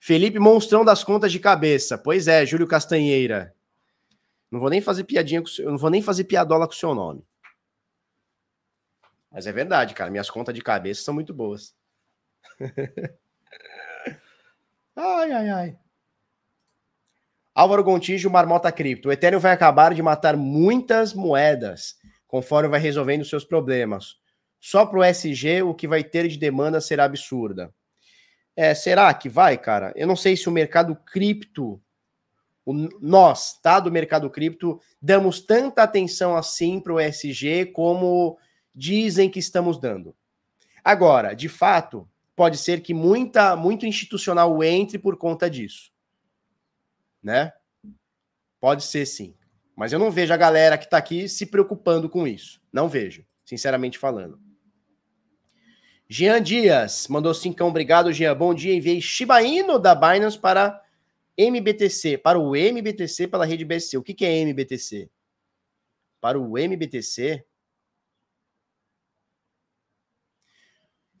Felipe 0.00 0.38
Monstrão 0.38 0.84
das 0.84 1.02
contas 1.02 1.32
de 1.32 1.38
cabeça. 1.38 1.96
Pois 1.96 2.28
é, 2.28 2.44
Júlio 2.44 2.66
Castanheira. 2.66 3.54
Não 4.50 4.60
vou 4.60 4.68
nem 4.68 4.80
fazer 4.80 5.04
piadinha 5.04 5.42
com, 5.42 5.48
não 5.62 5.78
vou 5.78 5.88
nem 5.88 6.02
fazer 6.02 6.24
piadola 6.24 6.66
com 6.66 6.74
o 6.74 6.76
seu 6.76 6.94
nome. 6.94 7.24
Mas 9.32 9.46
é 9.46 9.52
verdade, 9.52 9.94
cara. 9.94 10.10
Minhas 10.10 10.28
contas 10.28 10.54
de 10.54 10.60
cabeça 10.60 11.02
são 11.02 11.14
muito 11.14 11.32
boas. 11.32 11.74
ai, 14.94 15.32
ai, 15.32 15.48
ai. 15.48 15.78
Álvaro 17.54 17.82
Gontijo, 17.82 18.28
Marmota 18.28 18.70
Cripto. 18.70 19.08
O 19.08 19.12
Ethereum 19.12 19.40
vai 19.40 19.52
acabar 19.52 19.94
de 19.94 20.02
matar 20.02 20.36
muitas 20.36 21.14
moedas 21.14 21.98
conforme 22.34 22.68
vai 22.68 22.80
resolvendo 22.80 23.24
seus 23.24 23.44
problemas. 23.44 24.16
Só 24.58 24.84
para 24.84 24.98
o 24.98 25.04
SG, 25.04 25.62
o 25.62 25.72
que 25.72 25.86
vai 25.86 26.02
ter 26.02 26.26
de 26.26 26.36
demanda 26.36 26.80
será 26.80 27.04
absurda. 27.04 27.72
É, 28.56 28.74
será 28.74 29.14
que 29.14 29.28
vai, 29.28 29.56
cara? 29.56 29.92
Eu 29.94 30.04
não 30.08 30.16
sei 30.16 30.36
se 30.36 30.48
o 30.48 30.50
mercado 30.50 30.96
cripto, 30.96 31.80
o, 32.66 32.72
nós, 33.00 33.60
tá, 33.62 33.78
do 33.78 33.92
mercado 33.92 34.28
cripto, 34.28 34.80
damos 35.00 35.42
tanta 35.42 35.84
atenção 35.84 36.36
assim 36.36 36.80
para 36.80 36.94
o 36.94 36.98
SG 36.98 37.66
como 37.66 38.36
dizem 38.74 39.30
que 39.30 39.38
estamos 39.38 39.78
dando. 39.78 40.12
Agora, 40.82 41.34
de 41.34 41.48
fato, 41.48 42.04
pode 42.34 42.58
ser 42.58 42.80
que 42.80 42.92
muita, 42.92 43.54
muito 43.54 43.86
institucional 43.86 44.60
entre 44.64 44.98
por 44.98 45.16
conta 45.16 45.48
disso. 45.48 45.92
Né? 47.22 47.52
Pode 48.60 48.82
ser 48.82 49.06
sim. 49.06 49.36
Mas 49.76 49.92
eu 49.92 49.98
não 49.98 50.10
vejo 50.10 50.32
a 50.32 50.36
galera 50.36 50.78
que 50.78 50.84
está 50.84 50.96
aqui 50.96 51.28
se 51.28 51.46
preocupando 51.46 52.08
com 52.08 52.26
isso. 52.26 52.60
Não 52.72 52.88
vejo, 52.88 53.24
sinceramente 53.44 53.98
falando. 53.98 54.38
Jean 56.08 56.40
Dias 56.40 57.08
mandou 57.08 57.34
cincão. 57.34 57.68
Obrigado, 57.68 58.12
Jean. 58.12 58.36
Bom 58.36 58.54
dia. 58.54 58.74
Enviei 58.74 59.00
Shiba 59.00 59.42
Inu 59.42 59.78
da 59.78 59.94
Binance 59.94 60.38
para 60.38 60.80
MBTC. 61.36 62.18
Para 62.18 62.38
o 62.38 62.54
MBTC 62.54 63.26
pela 63.26 63.44
rede 63.44 63.64
BSC. 63.64 63.96
O 63.96 64.02
que, 64.02 64.14
que 64.14 64.24
é 64.24 64.38
MBTC? 64.38 65.10
Para 66.20 66.38
o 66.38 66.56
MBTC, 66.56 67.44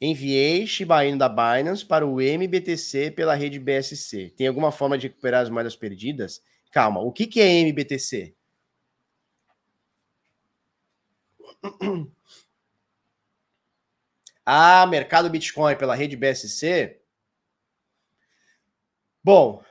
Enviei 0.00 0.66
Shiba 0.66 1.04
Inu 1.04 1.16
da 1.16 1.28
Binance 1.28 1.84
para 1.84 2.06
o 2.06 2.20
MBTC 2.20 3.10
pela 3.12 3.34
rede 3.34 3.58
BSC. 3.58 4.34
Tem 4.36 4.46
alguma 4.46 4.70
forma 4.70 4.98
de 4.98 5.06
recuperar 5.08 5.42
as 5.42 5.48
moedas 5.48 5.74
perdidas? 5.74 6.42
Calma, 6.70 7.00
o 7.00 7.10
que, 7.10 7.26
que 7.26 7.40
é 7.40 7.60
MBTC? 7.60 8.34
Ah, 14.46 14.86
mercado 14.86 15.30
Bitcoin 15.30 15.74
pela 15.74 15.94
rede 15.94 16.16
BSC? 16.16 17.00
Bom, 19.22 19.62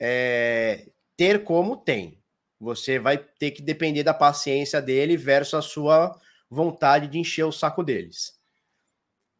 é, 0.00 0.86
ter 1.16 1.44
como 1.44 1.76
tem. 1.76 2.18
Você 2.58 2.98
vai 2.98 3.18
ter 3.18 3.50
que 3.50 3.60
depender 3.60 4.02
da 4.02 4.14
paciência 4.14 4.80
dele 4.80 5.16
versus 5.18 5.54
a 5.54 5.62
sua 5.62 6.18
vontade 6.48 7.08
de 7.08 7.18
encher 7.18 7.44
o 7.44 7.52
saco 7.52 7.82
deles. 7.82 8.38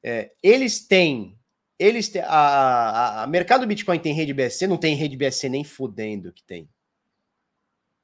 É, 0.03 0.33
eles 0.43 0.87
têm. 0.87 1.39
Eles 1.79 2.09
têm. 2.11 2.23
A, 2.23 2.29
a, 2.29 3.23
a, 3.23 3.27
mercado 3.27 3.67
Bitcoin 3.67 3.99
tem 3.99 4.13
rede 4.13 4.35
BSC, 4.35 4.67
não 4.67 4.77
tem 4.77 4.95
rede 4.95 5.17
BSC 5.17 5.49
nem 5.49 5.65
fudendo 5.65 6.33
que 6.33 6.43
tem. 6.43 6.69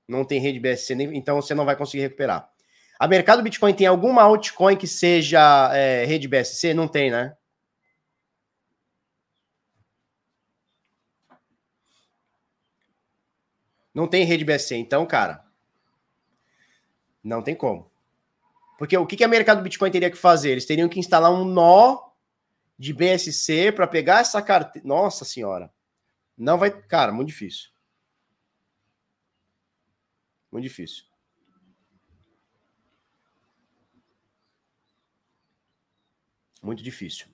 Não 0.09 0.25
tem 0.25 0.41
rede 0.41 0.59
BSC, 0.61 0.95
nem, 0.95 1.17
então 1.17 1.37
você 1.37 1.55
não 1.55 1.65
vai 1.65 1.77
conseguir 1.77 2.03
recuperar. 2.03 2.51
A 2.99 3.07
mercado 3.07 3.43
Bitcoin 3.43 3.75
tem 3.75 3.87
alguma 3.87 4.23
altcoin 4.23 4.77
que 4.77 4.87
seja 4.87 5.71
é, 5.75 6.05
rede 6.05 6.27
BSC? 6.27 6.73
Não 6.73 6.89
tem, 6.89 7.11
né? 7.11 7.37
Não 13.95 14.07
tem 14.07 14.25
rede 14.25 14.45
BSC, 14.45 14.77
então, 14.77 15.07
cara. 15.07 15.43
Não 17.25 17.43
tem 17.43 17.55
como. 17.55 17.91
Porque 18.79 18.97
o 18.97 19.07
que, 19.07 19.17
que 19.17 19.25
a 19.25 19.29
mercado 19.29 19.63
Bitcoin 19.63 19.91
teria 19.91 20.11
que 20.11 20.19
fazer? 20.19 20.51
Eles 20.51 20.67
teriam 20.67 20.89
que 20.89 21.01
instalar 21.01 21.33
um 21.33 21.45
nó 21.45 22.11
de 22.79 22.93
BSC 22.93 23.73
para 23.73 23.87
pegar 23.87 24.21
essa 24.21 24.43
carteira. 24.43 24.87
Nossa 24.87 25.25
senhora. 25.25 25.73
Não 26.37 26.59
vai. 26.59 26.71
Cara, 26.71 27.11
muito 27.11 27.29
difícil. 27.29 27.71
Muito 30.53 30.65
difícil. 30.65 31.06
Muito 36.67 36.83
difícil. 36.83 37.29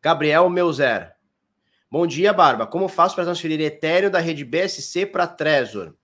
Gabriel 0.00 0.48
Meuser. 0.48 1.14
Bom 1.90 2.06
dia, 2.06 2.32
Barba. 2.32 2.66
Como 2.66 2.88
faço 2.88 3.14
para 3.14 3.26
transferir 3.26 3.60
Ethereum 3.60 4.10
da 4.10 4.18
rede 4.18 4.42
BSC 4.42 5.04
para 5.04 5.26
Trezor? 5.26 5.94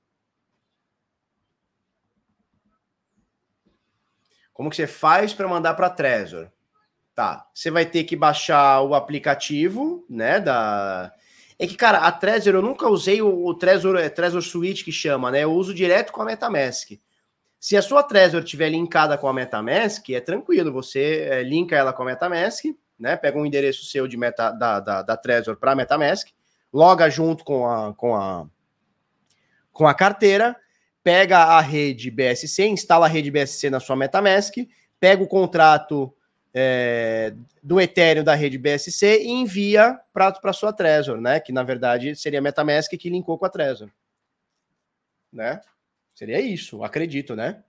Como 4.52 4.68
que 4.68 4.76
você 4.76 4.86
faz 4.86 5.32
para 5.32 5.48
mandar 5.48 5.72
para 5.72 5.88
Trezor? 5.88 6.50
Tá, 7.14 7.48
você 7.54 7.70
vai 7.70 7.86
ter 7.86 8.04
que 8.04 8.14
baixar 8.14 8.82
o 8.82 8.94
aplicativo, 8.94 10.04
né, 10.10 10.40
da 10.40 11.10
É 11.58 11.66
que, 11.66 11.74
cara, 11.74 11.98
a 11.98 12.12
Trezor 12.12 12.54
eu 12.54 12.62
nunca 12.62 12.86
usei 12.86 13.22
o, 13.22 13.54
Trezor, 13.54 13.96
é 13.96 14.10
Trezor 14.10 14.42
Suite 14.42 14.84
que 14.84 14.92
chama, 14.92 15.30
né? 15.30 15.44
Eu 15.44 15.52
uso 15.52 15.72
direto 15.72 16.12
com 16.12 16.20
a 16.20 16.26
MetaMask. 16.26 17.00
Se 17.62 17.76
a 17.76 17.80
sua 17.80 18.02
Trezor 18.02 18.42
tiver 18.42 18.70
linkada 18.70 19.16
com 19.16 19.28
a 19.28 19.32
MetaMask, 19.32 20.10
é 20.10 20.20
tranquilo, 20.20 20.72
você 20.72 21.28
é, 21.30 21.42
linka 21.44 21.76
ela 21.76 21.92
com 21.92 22.02
a 22.02 22.06
MetaMask, 22.06 22.64
né? 22.98 23.16
Pega 23.16 23.38
um 23.38 23.46
endereço 23.46 23.84
seu 23.84 24.08
de 24.08 24.16
meta, 24.16 24.50
da, 24.50 24.80
da, 24.80 25.02
da 25.02 25.16
Trezor 25.16 25.54
para 25.54 25.70
a 25.70 25.76
MetaMask, 25.76 26.26
loga 26.72 27.08
junto 27.08 27.44
com 27.44 27.64
a, 27.64 27.94
com 27.94 28.16
a 28.16 28.48
com 29.70 29.86
a 29.86 29.94
carteira 29.94 30.56
pega 31.04 31.38
a 31.38 31.60
rede 31.60 32.10
BSC, 32.10 32.66
instala 32.66 33.06
a 33.06 33.08
rede 33.08 33.30
BSC 33.30 33.70
na 33.70 33.78
sua 33.78 33.94
MetaMask, 33.94 34.56
pega 34.98 35.22
o 35.22 35.28
contrato 35.28 36.12
é, 36.52 37.32
do 37.62 37.80
Ethereum 37.80 38.24
da 38.24 38.34
rede 38.34 38.58
BSC 38.58 39.22
e 39.22 39.28
envia 39.28 40.00
para 40.12 40.52
sua 40.52 40.72
Trezor, 40.72 41.20
né? 41.20 41.38
Que 41.38 41.52
na 41.52 41.62
verdade 41.62 42.16
seria 42.16 42.40
a 42.40 42.42
MetaMask 42.42 42.90
que 42.90 43.08
linkou 43.08 43.38
com 43.38 43.46
a 43.46 43.48
Trezor. 43.48 43.88
Né? 45.32 45.60
Seria 46.14 46.40
isso, 46.40 46.84
acredito, 46.84 47.34
né? 47.34 47.62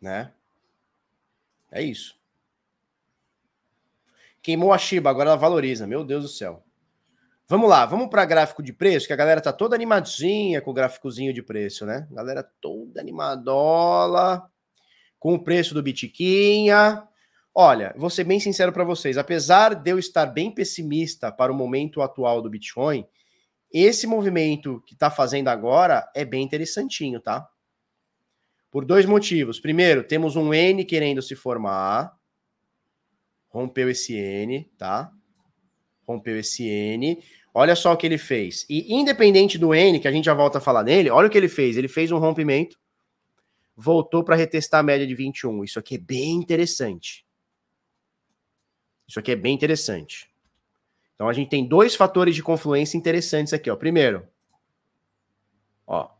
Né? 0.00 0.32
É 1.70 1.82
isso. 1.82 2.16
Queimou 4.42 4.72
a 4.72 4.78
Shiba, 4.78 5.10
agora 5.10 5.30
ela 5.30 5.36
valoriza. 5.36 5.86
Meu 5.86 6.04
Deus 6.04 6.22
do 6.22 6.28
céu. 6.28 6.62
Vamos 7.48 7.68
lá, 7.68 7.86
vamos 7.86 8.08
para 8.08 8.24
gráfico 8.24 8.62
de 8.62 8.72
preço, 8.72 9.06
que 9.06 9.12
a 9.12 9.16
galera 9.16 9.40
tá 9.40 9.52
toda 9.52 9.76
animadinha 9.76 10.60
com 10.60 10.70
o 10.70 10.74
gráficozinho 10.74 11.32
de 11.32 11.42
preço, 11.42 11.86
né? 11.86 12.06
Galera 12.10 12.42
toda 12.60 13.00
animadola 13.00 14.50
com 15.18 15.34
o 15.34 15.42
preço 15.42 15.74
do 15.74 15.82
Bitquinha. 15.82 17.06
Olha, 17.58 17.94
vou 17.96 18.10
ser 18.10 18.24
bem 18.24 18.38
sincero 18.38 18.70
para 18.70 18.84
vocês, 18.84 19.16
apesar 19.16 19.74
de 19.74 19.90
eu 19.90 19.98
estar 19.98 20.26
bem 20.26 20.50
pessimista 20.50 21.32
para 21.32 21.50
o 21.50 21.56
momento 21.56 22.02
atual 22.02 22.42
do 22.42 22.50
Bitcoin, 22.50 23.06
esse 23.72 24.06
movimento 24.06 24.82
que 24.86 24.92
está 24.92 25.10
fazendo 25.10 25.48
agora 25.48 26.06
é 26.14 26.22
bem 26.22 26.42
interessantinho, 26.42 27.18
tá? 27.18 27.48
Por 28.70 28.84
dois 28.84 29.06
motivos. 29.06 29.58
Primeiro, 29.58 30.04
temos 30.04 30.36
um 30.36 30.52
N 30.52 30.84
querendo 30.84 31.22
se 31.22 31.34
formar. 31.34 32.14
Rompeu 33.48 33.88
esse 33.88 34.14
N, 34.14 34.70
tá? 34.76 35.10
rompeu 36.06 36.38
esse 36.38 36.68
N. 36.68 37.22
Olha 37.52 37.74
só 37.74 37.92
o 37.94 37.96
que 37.96 38.06
ele 38.06 38.18
fez. 38.18 38.66
E 38.68 38.94
independente 38.94 39.58
do 39.58 39.74
N, 39.74 39.98
que 39.98 40.06
a 40.06 40.12
gente 40.12 40.26
já 40.26 40.34
volta 40.34 40.58
a 40.58 40.60
falar 40.60 40.84
nele, 40.84 41.10
olha 41.10 41.26
o 41.26 41.30
que 41.30 41.38
ele 41.38 41.48
fez. 41.48 41.76
Ele 41.76 41.88
fez 41.88 42.12
um 42.12 42.18
rompimento, 42.18 42.78
voltou 43.74 44.22
para 44.22 44.36
retestar 44.36 44.80
a 44.80 44.82
média 44.82 45.06
de 45.06 45.14
21. 45.14 45.64
Isso 45.64 45.78
aqui 45.78 45.96
é 45.96 45.98
bem 45.98 46.34
interessante. 46.34 47.25
Isso 49.08 49.18
aqui 49.18 49.32
é 49.32 49.36
bem 49.36 49.54
interessante. 49.54 50.30
Então 51.14 51.28
a 51.28 51.32
gente 51.32 51.48
tem 51.48 51.66
dois 51.66 51.94
fatores 51.94 52.34
de 52.34 52.42
confluência 52.42 52.96
interessantes 52.96 53.52
aqui, 53.52 53.70
ó. 53.70 53.76
Primeiro, 53.76 54.26
ó. 55.86 56.10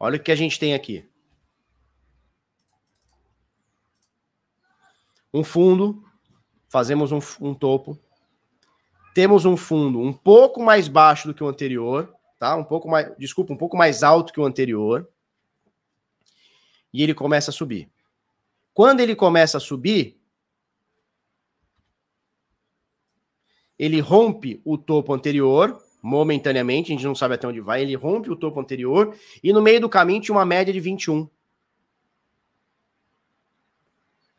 Olha 0.00 0.16
o 0.16 0.22
que 0.22 0.30
a 0.30 0.36
gente 0.36 0.58
tem 0.58 0.74
aqui. 0.74 1.08
um 5.32 5.44
fundo, 5.44 6.02
fazemos 6.68 7.12
um, 7.12 7.20
um 7.40 7.54
topo, 7.54 7.98
temos 9.14 9.44
um 9.44 9.56
fundo 9.56 10.00
um 10.00 10.12
pouco 10.12 10.62
mais 10.62 10.88
baixo 10.88 11.28
do 11.28 11.34
que 11.34 11.42
o 11.42 11.48
anterior, 11.48 12.14
tá? 12.38 12.56
Um 12.56 12.64
pouco 12.64 12.88
mais, 12.88 13.14
desculpa, 13.18 13.52
um 13.52 13.56
pouco 13.56 13.76
mais 13.76 14.02
alto 14.02 14.32
que 14.32 14.40
o 14.40 14.44
anterior. 14.44 15.08
E 16.98 17.02
ele 17.04 17.14
começa 17.14 17.52
a 17.52 17.54
subir. 17.54 17.88
Quando 18.74 18.98
ele 18.98 19.14
começa 19.14 19.58
a 19.58 19.60
subir, 19.60 20.20
ele 23.78 24.00
rompe 24.00 24.60
o 24.64 24.76
topo 24.76 25.14
anterior 25.14 25.80
momentaneamente, 26.02 26.90
a 26.90 26.96
gente 26.96 27.06
não 27.06 27.14
sabe 27.14 27.34
até 27.34 27.46
onde 27.46 27.60
vai, 27.60 27.82
ele 27.82 27.94
rompe 27.94 28.28
o 28.32 28.34
topo 28.34 28.58
anterior 28.58 29.16
e 29.44 29.52
no 29.52 29.62
meio 29.62 29.80
do 29.80 29.88
caminho 29.88 30.20
tinha 30.20 30.34
uma 30.34 30.44
média 30.44 30.72
de 30.72 30.80
21. 30.80 31.30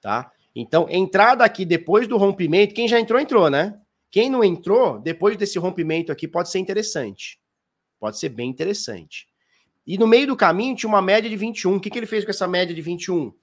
Tá? 0.01 0.29
Então, 0.53 0.85
entrada 0.89 1.45
aqui 1.45 1.63
depois 1.63 2.09
do 2.09 2.17
rompimento, 2.17 2.73
quem 2.73 2.89
já 2.89 2.99
entrou, 2.99 3.21
entrou, 3.21 3.49
né? 3.49 3.79
Quem 4.11 4.29
não 4.29 4.43
entrou, 4.43 4.99
depois 4.99 5.37
desse 5.37 5.57
rompimento 5.57 6.11
aqui, 6.11 6.27
pode 6.27 6.49
ser 6.49 6.59
interessante. 6.59 7.39
Pode 7.97 8.19
ser 8.19 8.27
bem 8.27 8.49
interessante. 8.49 9.28
E 9.89 9.97
no 9.97 10.05
meio 10.05 10.27
do 10.27 10.37
caminho 10.37 10.75
tinha 10.75 10.87
uma 10.87 11.01
média 11.01 11.27
de 11.27 11.35
21. 11.35 11.77
O 11.77 11.79
que, 11.79 11.89
que 11.89 11.97
ele 11.97 12.05
fez 12.05 12.23
com 12.23 12.29
essa 12.29 12.47
média 12.47 12.75
de 12.75 12.79
21? 12.79 13.33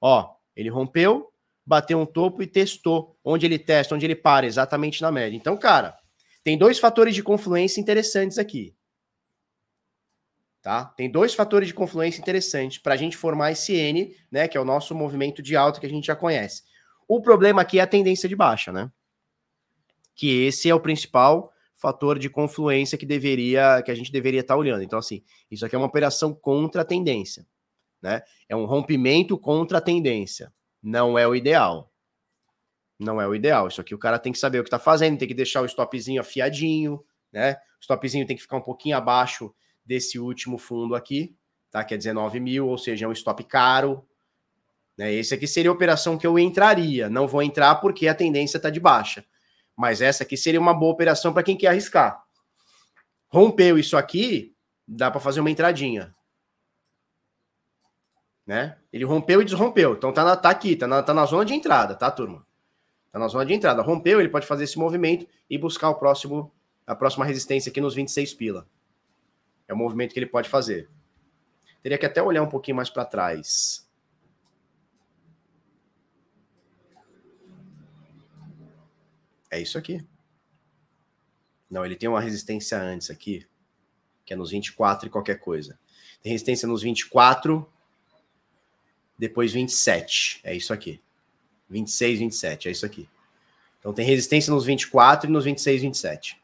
Ó, 0.00 0.34
ele 0.56 0.68
rompeu, 0.68 1.32
bateu 1.64 1.96
um 1.96 2.04
topo 2.04 2.42
e 2.42 2.46
testou. 2.48 3.16
Onde 3.22 3.46
ele 3.46 3.56
testa, 3.56 3.94
onde 3.94 4.04
ele 4.04 4.16
para, 4.16 4.44
exatamente 4.44 5.00
na 5.00 5.12
média. 5.12 5.36
Então, 5.36 5.56
cara, 5.56 5.96
tem 6.42 6.58
dois 6.58 6.80
fatores 6.80 7.14
de 7.14 7.22
confluência 7.22 7.80
interessantes 7.80 8.36
aqui. 8.36 8.74
Tá? 10.60 10.86
Tem 10.86 11.08
dois 11.08 11.34
fatores 11.34 11.68
de 11.68 11.74
confluência 11.74 12.20
interessantes 12.20 12.78
para 12.78 12.94
a 12.94 12.96
gente 12.96 13.16
formar 13.16 13.52
esse 13.52 13.72
N, 13.72 14.12
né, 14.28 14.48
que 14.48 14.58
é 14.58 14.60
o 14.60 14.64
nosso 14.64 14.92
movimento 14.92 15.40
de 15.40 15.54
alta 15.54 15.78
que 15.78 15.86
a 15.86 15.88
gente 15.90 16.08
já 16.08 16.16
conhece. 16.16 16.64
O 17.06 17.22
problema 17.22 17.62
aqui 17.62 17.78
é 17.78 17.82
a 17.82 17.86
tendência 17.86 18.28
de 18.28 18.34
baixa, 18.34 18.72
né? 18.72 18.90
Que 20.16 20.46
esse 20.46 20.68
é 20.68 20.74
o 20.74 20.80
principal 20.80 21.52
fator 21.80 22.18
de 22.18 22.28
confluência 22.28 22.98
que 22.98 23.06
deveria 23.06 23.82
que 23.82 23.90
a 23.90 23.94
gente 23.94 24.12
deveria 24.12 24.40
estar 24.40 24.54
tá 24.54 24.58
olhando. 24.58 24.82
Então 24.82 24.98
assim, 24.98 25.22
isso 25.50 25.64
aqui 25.64 25.74
é 25.74 25.78
uma 25.78 25.86
operação 25.86 26.34
contra 26.34 26.82
a 26.82 26.84
tendência, 26.84 27.46
né? 28.02 28.22
É 28.48 28.54
um 28.54 28.66
rompimento 28.66 29.38
contra 29.38 29.78
a 29.78 29.80
tendência. 29.80 30.52
Não 30.82 31.18
é 31.18 31.26
o 31.26 31.34
ideal. 31.34 31.90
Não 32.98 33.18
é 33.20 33.26
o 33.26 33.34
ideal. 33.34 33.66
Isso 33.66 33.80
aqui 33.80 33.94
o 33.94 33.98
cara 33.98 34.18
tem 34.18 34.30
que 34.30 34.38
saber 34.38 34.58
o 34.58 34.62
que 34.62 34.68
está 34.68 34.78
fazendo, 34.78 35.18
tem 35.18 35.26
que 35.26 35.34
deixar 35.34 35.62
o 35.62 35.66
stopzinho 35.66 36.20
afiadinho, 36.20 37.02
né? 37.32 37.54
O 37.80 37.82
stopzinho 37.82 38.26
tem 38.26 38.36
que 38.36 38.42
ficar 38.42 38.58
um 38.58 38.62
pouquinho 38.62 38.96
abaixo 38.96 39.54
desse 39.84 40.18
último 40.18 40.58
fundo 40.58 40.94
aqui, 40.94 41.34
tá? 41.70 41.82
Que 41.82 41.94
é 41.94 41.96
19 41.96 42.40
mil, 42.40 42.68
ou 42.68 42.76
seja, 42.76 43.06
é 43.06 43.08
um 43.08 43.12
stop 43.12 43.42
caro. 43.44 44.06
Né? 44.98 45.14
Esse 45.14 45.32
aqui 45.32 45.46
seria 45.46 45.70
a 45.70 45.74
operação 45.74 46.18
que 46.18 46.26
eu 46.26 46.38
entraria. 46.38 47.08
Não 47.08 47.26
vou 47.26 47.42
entrar 47.42 47.76
porque 47.76 48.06
a 48.06 48.14
tendência 48.14 48.58
está 48.58 48.68
de 48.68 48.78
baixa. 48.78 49.24
Mas 49.80 50.02
essa 50.02 50.24
aqui 50.24 50.36
seria 50.36 50.60
uma 50.60 50.74
boa 50.74 50.92
operação 50.92 51.32
para 51.32 51.42
quem 51.42 51.56
quer 51.56 51.68
arriscar. 51.68 52.22
Rompeu 53.30 53.78
isso 53.78 53.96
aqui, 53.96 54.54
dá 54.86 55.10
para 55.10 55.18
fazer 55.18 55.40
uma 55.40 55.50
entradinha. 55.50 56.14
Né? 58.46 58.76
Ele 58.92 59.06
rompeu 59.06 59.40
e 59.40 59.44
desrompeu. 59.46 59.94
Então 59.94 60.12
tá, 60.12 60.22
na, 60.22 60.36
tá 60.36 60.50
aqui, 60.50 60.76
tá 60.76 60.86
na, 60.86 61.02
tá 61.02 61.14
na 61.14 61.24
zona 61.24 61.46
de 61.46 61.54
entrada, 61.54 61.94
tá, 61.94 62.10
turma? 62.10 62.46
Tá 63.10 63.18
na 63.18 63.26
zona 63.26 63.46
de 63.46 63.54
entrada. 63.54 63.80
Rompeu, 63.80 64.20
ele 64.20 64.28
pode 64.28 64.46
fazer 64.46 64.64
esse 64.64 64.78
movimento 64.78 65.26
e 65.48 65.56
buscar 65.56 65.88
o 65.88 65.94
próximo, 65.94 66.52
a 66.86 66.94
próxima 66.94 67.24
resistência 67.24 67.70
aqui 67.70 67.80
nos 67.80 67.94
26 67.94 68.34
pila. 68.34 68.68
É 69.66 69.72
o 69.72 69.76
movimento 69.78 70.12
que 70.12 70.18
ele 70.18 70.26
pode 70.26 70.50
fazer. 70.50 70.90
Teria 71.82 71.96
que 71.96 72.04
até 72.04 72.22
olhar 72.22 72.42
um 72.42 72.50
pouquinho 72.50 72.76
mais 72.76 72.90
para 72.90 73.06
trás. 73.06 73.88
É 79.50 79.60
isso 79.60 79.76
aqui. 79.76 80.04
Não, 81.70 81.84
ele 81.84 81.96
tem 81.96 82.08
uma 82.08 82.20
resistência 82.20 82.80
antes 82.80 83.10
aqui, 83.10 83.46
que 84.24 84.32
é 84.32 84.36
nos 84.36 84.50
24 84.50 85.08
e 85.08 85.10
qualquer 85.10 85.40
coisa. 85.40 85.78
Tem 86.22 86.32
resistência 86.32 86.68
nos 86.68 86.82
24, 86.82 87.66
depois 89.18 89.52
27. 89.52 90.40
É 90.44 90.54
isso 90.54 90.72
aqui. 90.72 91.00
26, 91.68 92.18
27, 92.18 92.68
é 92.68 92.70
isso 92.70 92.84
aqui. 92.84 93.08
Então 93.78 93.92
tem 93.92 94.04
resistência 94.04 94.52
nos 94.52 94.64
24 94.64 95.28
e 95.28 95.32
nos 95.32 95.44
26, 95.44 95.82
27. 95.82 96.40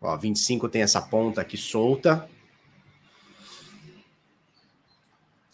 Ó, 0.00 0.16
25 0.16 0.68
tem 0.68 0.82
essa 0.82 1.02
ponta 1.02 1.40
aqui 1.40 1.56
solta. 1.56 2.28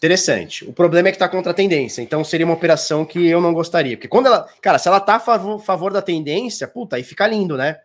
Interessante. 0.05 0.63
O 0.65 0.73
problema 0.73 1.09
é 1.09 1.11
que 1.11 1.17
tá 1.17 1.27
contra 1.27 1.51
a 1.51 1.55
tendência, 1.55 2.01
então 2.01 2.23
seria 2.23 2.45
uma 2.45 2.53
operação 2.53 3.03
que 3.03 3.25
eu 3.27 3.41
não 3.41 3.53
gostaria. 3.53 3.97
Porque 3.97 4.07
quando 4.07 4.27
ela. 4.27 4.47
Cara, 4.61 4.77
se 4.77 4.87
ela 4.87 4.99
tá 4.99 5.15
a 5.15 5.19
favor, 5.19 5.59
favor 5.59 5.91
da 5.91 6.01
tendência, 6.01 6.67
puta, 6.67 6.95
aí 6.95 7.03
fica 7.03 7.25
lindo, 7.27 7.57
né? 7.57 7.79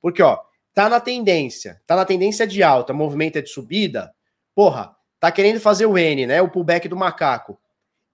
Porque, 0.00 0.22
ó, 0.22 0.38
tá 0.72 0.88
na 0.88 1.00
tendência, 1.00 1.80
tá 1.86 1.96
na 1.96 2.04
tendência 2.04 2.46
de 2.46 2.62
alta, 2.62 2.92
movimento 2.92 3.36
é 3.36 3.42
de 3.42 3.50
subida, 3.50 4.12
porra, 4.54 4.94
tá 5.18 5.32
querendo 5.32 5.58
fazer 5.58 5.86
o 5.86 5.98
N, 5.98 6.26
né? 6.26 6.40
O 6.40 6.48
pullback 6.48 6.88
do 6.88 6.96
macaco. 6.96 7.58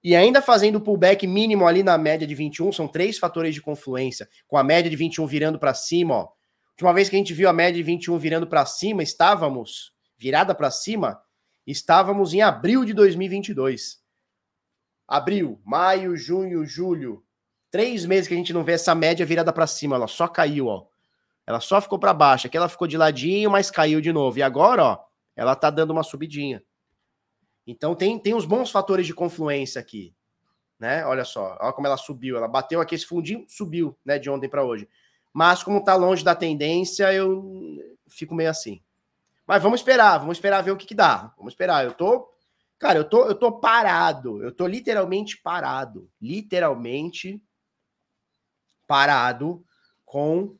E 0.02 0.16
ainda 0.16 0.42
fazendo 0.42 0.76
o 0.76 0.80
pullback 0.80 1.26
mínimo 1.26 1.66
ali 1.66 1.82
na 1.82 1.96
média 1.96 2.26
de 2.26 2.34
21, 2.34 2.72
são 2.72 2.88
três 2.88 3.18
fatores 3.18 3.54
de 3.54 3.60
confluência, 3.60 4.28
com 4.48 4.56
a 4.56 4.64
média 4.64 4.90
de 4.90 4.96
21 4.96 5.26
virando 5.26 5.58
para 5.58 5.74
cima, 5.74 6.14
ó 6.14 6.28
última 6.82 6.92
vez 6.92 7.08
que 7.08 7.14
a 7.14 7.18
gente 7.18 7.32
viu 7.32 7.48
a 7.48 7.52
média 7.52 7.74
de 7.74 7.82
21 7.82 8.18
virando 8.18 8.46
para 8.46 8.66
cima, 8.66 9.02
estávamos, 9.02 9.92
virada 10.18 10.54
para 10.54 10.70
cima, 10.70 11.20
estávamos 11.66 12.34
em 12.34 12.42
abril 12.42 12.84
de 12.84 12.92
2022. 12.92 14.02
Abril, 15.06 15.60
maio, 15.64 16.16
junho, 16.16 16.64
julho. 16.64 17.24
Três 17.70 18.04
meses 18.04 18.28
que 18.28 18.34
a 18.34 18.36
gente 18.36 18.52
não 18.52 18.64
vê 18.64 18.72
essa 18.72 18.94
média 18.94 19.24
virada 19.24 19.52
para 19.52 19.66
cima, 19.66 19.96
ela 19.96 20.06
só 20.06 20.28
caiu, 20.28 20.66
ó. 20.66 20.86
Ela 21.46 21.60
só 21.60 21.80
ficou 21.80 21.98
para 21.98 22.14
baixo. 22.14 22.46
Aqui 22.46 22.56
ela 22.56 22.68
ficou 22.68 22.86
de 22.86 22.96
ladinho, 22.96 23.50
mas 23.50 23.70
caiu 23.70 24.00
de 24.00 24.12
novo. 24.12 24.38
E 24.38 24.42
agora, 24.42 24.84
ó, 24.84 25.04
ela 25.34 25.56
tá 25.56 25.70
dando 25.70 25.90
uma 25.90 26.02
subidinha. 26.02 26.62
Então 27.66 27.94
tem, 27.94 28.18
tem 28.18 28.34
uns 28.34 28.44
bons 28.44 28.70
fatores 28.70 29.06
de 29.06 29.14
confluência 29.14 29.80
aqui, 29.80 30.14
né? 30.78 31.04
Olha 31.06 31.24
só, 31.24 31.56
olha 31.60 31.72
como 31.72 31.86
ela 31.86 31.96
subiu. 31.96 32.36
Ela 32.36 32.48
bateu 32.48 32.80
aqui 32.80 32.94
esse 32.94 33.06
fundinho, 33.06 33.44
subiu, 33.48 33.96
né, 34.04 34.18
de 34.18 34.28
ontem 34.30 34.48
para 34.48 34.64
hoje. 34.64 34.88
Mas 35.32 35.62
como 35.62 35.78
está 35.78 35.94
longe 35.94 36.24
da 36.24 36.34
tendência, 36.34 37.12
eu 37.12 37.78
fico 38.08 38.34
meio 38.34 38.50
assim. 38.50 38.82
Mas 39.52 39.62
vamos 39.62 39.80
esperar, 39.80 40.16
vamos 40.16 40.38
esperar 40.38 40.62
ver 40.62 40.70
o 40.70 40.78
que, 40.78 40.86
que 40.86 40.94
dá. 40.94 41.30
Vamos 41.36 41.52
esperar. 41.52 41.84
Eu 41.84 41.92
tô, 41.92 42.26
Cara, 42.78 42.98
eu 42.98 43.04
tô, 43.04 43.26
eu 43.26 43.34
tô 43.34 43.52
parado. 43.52 44.42
Eu 44.42 44.50
tô 44.50 44.66
literalmente 44.66 45.36
parado. 45.36 46.10
Literalmente 46.18 47.38
parado 48.86 49.62
com 50.06 50.56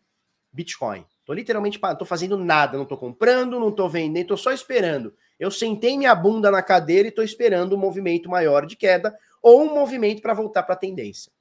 Bitcoin. 0.53 1.07
Tô 1.25 1.33
literalmente 1.33 1.79
parado. 1.79 2.01
Tô 2.01 2.05
fazendo 2.05 2.37
nada. 2.37 2.77
Não 2.77 2.85
tô 2.85 2.99
comprando, 2.99 3.59
não 3.59 3.73
tô 3.73 3.89
vendendo, 3.89 4.27
tô 4.27 4.37
só 4.37 4.53
esperando. 4.53 5.17
Eu 5.41 5.51
sentei 5.51 5.97
minha 5.97 6.15
bunda 6.15 6.51
na 6.51 6.63
cadeira 6.63 7.09
e 7.09 7.13
tô 7.13 7.23
esperando 7.23 7.75
um 7.75 7.79
movimento 7.79 8.29
maior 8.29 8.67
de 8.67 8.77
queda 8.77 9.19
ou 9.41 9.63
um 9.63 9.75
movimento 9.75 10.21
para 10.21 10.35
voltar 10.35 10.65
para 10.65 10.75
a 10.75 10.79
tendência. 10.79 11.33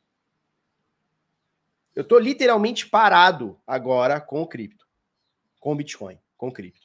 Eu 1.93 2.05
tô 2.05 2.17
literalmente 2.17 2.87
parado 2.87 3.59
agora 3.67 4.21
com 4.21 4.41
o 4.41 4.47
cripto. 4.47 4.87
Com 5.59 5.73
o 5.73 5.75
Bitcoin, 5.75 6.17
com 6.37 6.47
o 6.47 6.53
cripto. 6.53 6.80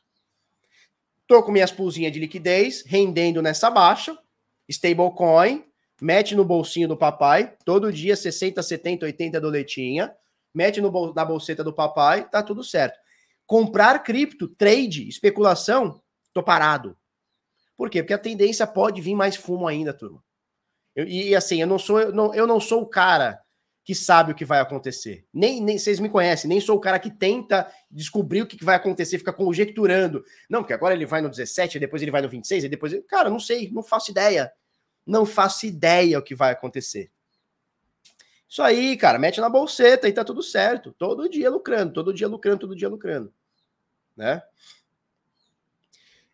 Tô 1.27 1.43
com 1.43 1.51
minhas 1.51 1.73
pulzinhas 1.73 2.13
de 2.13 2.21
liquidez, 2.21 2.85
rendendo 2.87 3.43
nessa 3.43 3.69
baixa, 3.69 4.17
stablecoin, 4.69 5.65
mete 6.01 6.35
no 6.35 6.45
bolsinho 6.45 6.87
do 6.87 6.97
papai, 6.97 7.57
todo 7.65 7.93
dia 7.93 8.15
60, 8.15 8.63
70, 8.63 9.07
80 9.07 9.41
doletinha, 9.41 10.15
mete 10.55 10.81
no, 10.81 11.13
na 11.13 11.25
bolseta 11.25 11.65
do 11.65 11.73
papai, 11.73 12.29
tá 12.29 12.43
tudo 12.43 12.63
certo. 12.63 12.99
Comprar 13.45 13.99
cripto, 14.03 14.49
trade, 14.49 15.09
especulação, 15.09 16.01
tô 16.33 16.43
parado. 16.43 16.97
Por 17.77 17.91
quê? 17.91 18.03
Porque 18.03 18.15
a 18.15 18.19
tendência 18.19 18.67
pode 18.67 19.01
vir 19.01 19.15
mais 19.15 19.37
fumo 19.37 19.67
ainda, 19.67 19.93
turma. 19.93 20.23
Eu, 20.95 21.07
e 21.07 21.35
assim, 21.35 21.61
eu 21.61 21.67
não 21.67 21.79
sou 21.79 22.01
eu 22.01 22.13
não, 22.13 22.35
eu 22.35 22.47
não 22.47 22.59
sou 22.59 22.83
o 22.83 22.87
cara 22.87 23.41
que 23.87 23.95
sabe 23.95 24.33
o 24.33 24.35
que 24.35 24.45
vai 24.45 24.59
acontecer. 24.59 25.25
Nem, 25.33 25.63
nem 25.63 25.79
vocês 25.79 26.01
me 26.01 26.09
conhecem, 26.09 26.49
nem 26.49 26.61
sou 26.61 26.77
o 26.77 26.81
cara 26.81 26.99
que 26.99 27.09
tenta 27.09 27.73
descobrir 27.89 28.43
o 28.43 28.47
que 28.47 28.63
vai 28.65 28.75
acontecer, 28.75 29.17
fica 29.17 29.33
conjecturando. 29.33 30.25
Não, 30.51 30.63
porque 30.63 30.73
agora 30.73 30.93
ele 30.93 31.07
vai 31.07 31.21
no 31.21 31.31
17, 31.31 31.79
depois 31.79 32.03
ele 32.03 32.11
vai 32.11 32.21
no 32.21 32.29
26, 32.29 32.65
e 32.65 32.69
depois. 32.69 32.93
Cara, 33.07 33.31
não 33.31 33.39
sei, 33.39 33.71
não 33.71 33.85
faço 33.85 34.11
ideia. 34.11 34.53
Não 35.07 35.25
faço 35.25 35.67
ideia 35.67 36.19
o 36.19 36.23
que 36.23 36.35
vai 36.35 36.51
acontecer. 36.51 37.13
Isso 38.49 38.61
aí, 38.61 38.97
cara, 38.97 39.21
mete 39.21 39.41
na 39.41 39.49
bolseta 39.49 40.09
e 40.09 40.13
tá 40.13 40.25
tudo 40.25 40.43
certo. 40.43 40.93
Todo 40.99 41.29
dia 41.29 41.49
lucrando, 41.49 41.93
todo 41.93 42.13
dia 42.13 42.27
lucrando, 42.27 42.59
todo 42.59 42.75
dia 42.75 42.89
lucrando. 42.89 43.33
Né? 44.17 44.43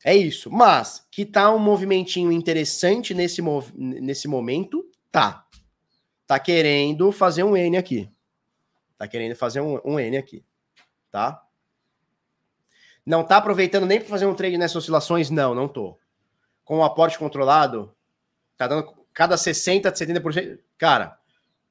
É 0.03 0.17
isso. 0.17 0.51
Mas 0.51 1.07
que 1.11 1.27
tá 1.27 1.55
um 1.55 1.59
movimentinho 1.59 2.33
interessante 2.33 3.13
nesse, 3.13 3.43
mov 3.43 3.71
nesse 3.77 4.27
momento, 4.27 4.91
tá 5.11 5.47
tá 6.27 6.39
querendo 6.39 7.11
fazer 7.13 7.43
um 7.43 7.57
N 7.57 7.77
aqui. 7.77 8.11
Tá 8.97 9.07
querendo 9.09 9.35
fazer 9.35 9.61
um, 9.61 9.81
um 9.85 9.99
N 9.99 10.17
aqui. 10.17 10.45
Tá? 11.11 11.45
Não 13.05 13.25
tá 13.25 13.37
aproveitando 13.37 13.87
nem 13.87 13.99
para 13.99 14.09
fazer 14.09 14.27
um 14.27 14.35
trade 14.35 14.57
nessas 14.57 14.77
oscilações? 14.77 15.31
Não, 15.31 15.55
não 15.55 15.69
tô. 15.69 15.99
Com 16.65 16.79
o 16.79 16.85
aporte 16.85 17.19
controlado, 17.19 17.95
tá 18.57 18.67
dando 18.67 18.95
cada 19.13 19.37
60, 19.37 19.91
70%. 19.91 20.59
Cara, 20.79 21.19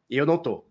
eu 0.10 0.26
não 0.26 0.38
tô. 0.38 0.66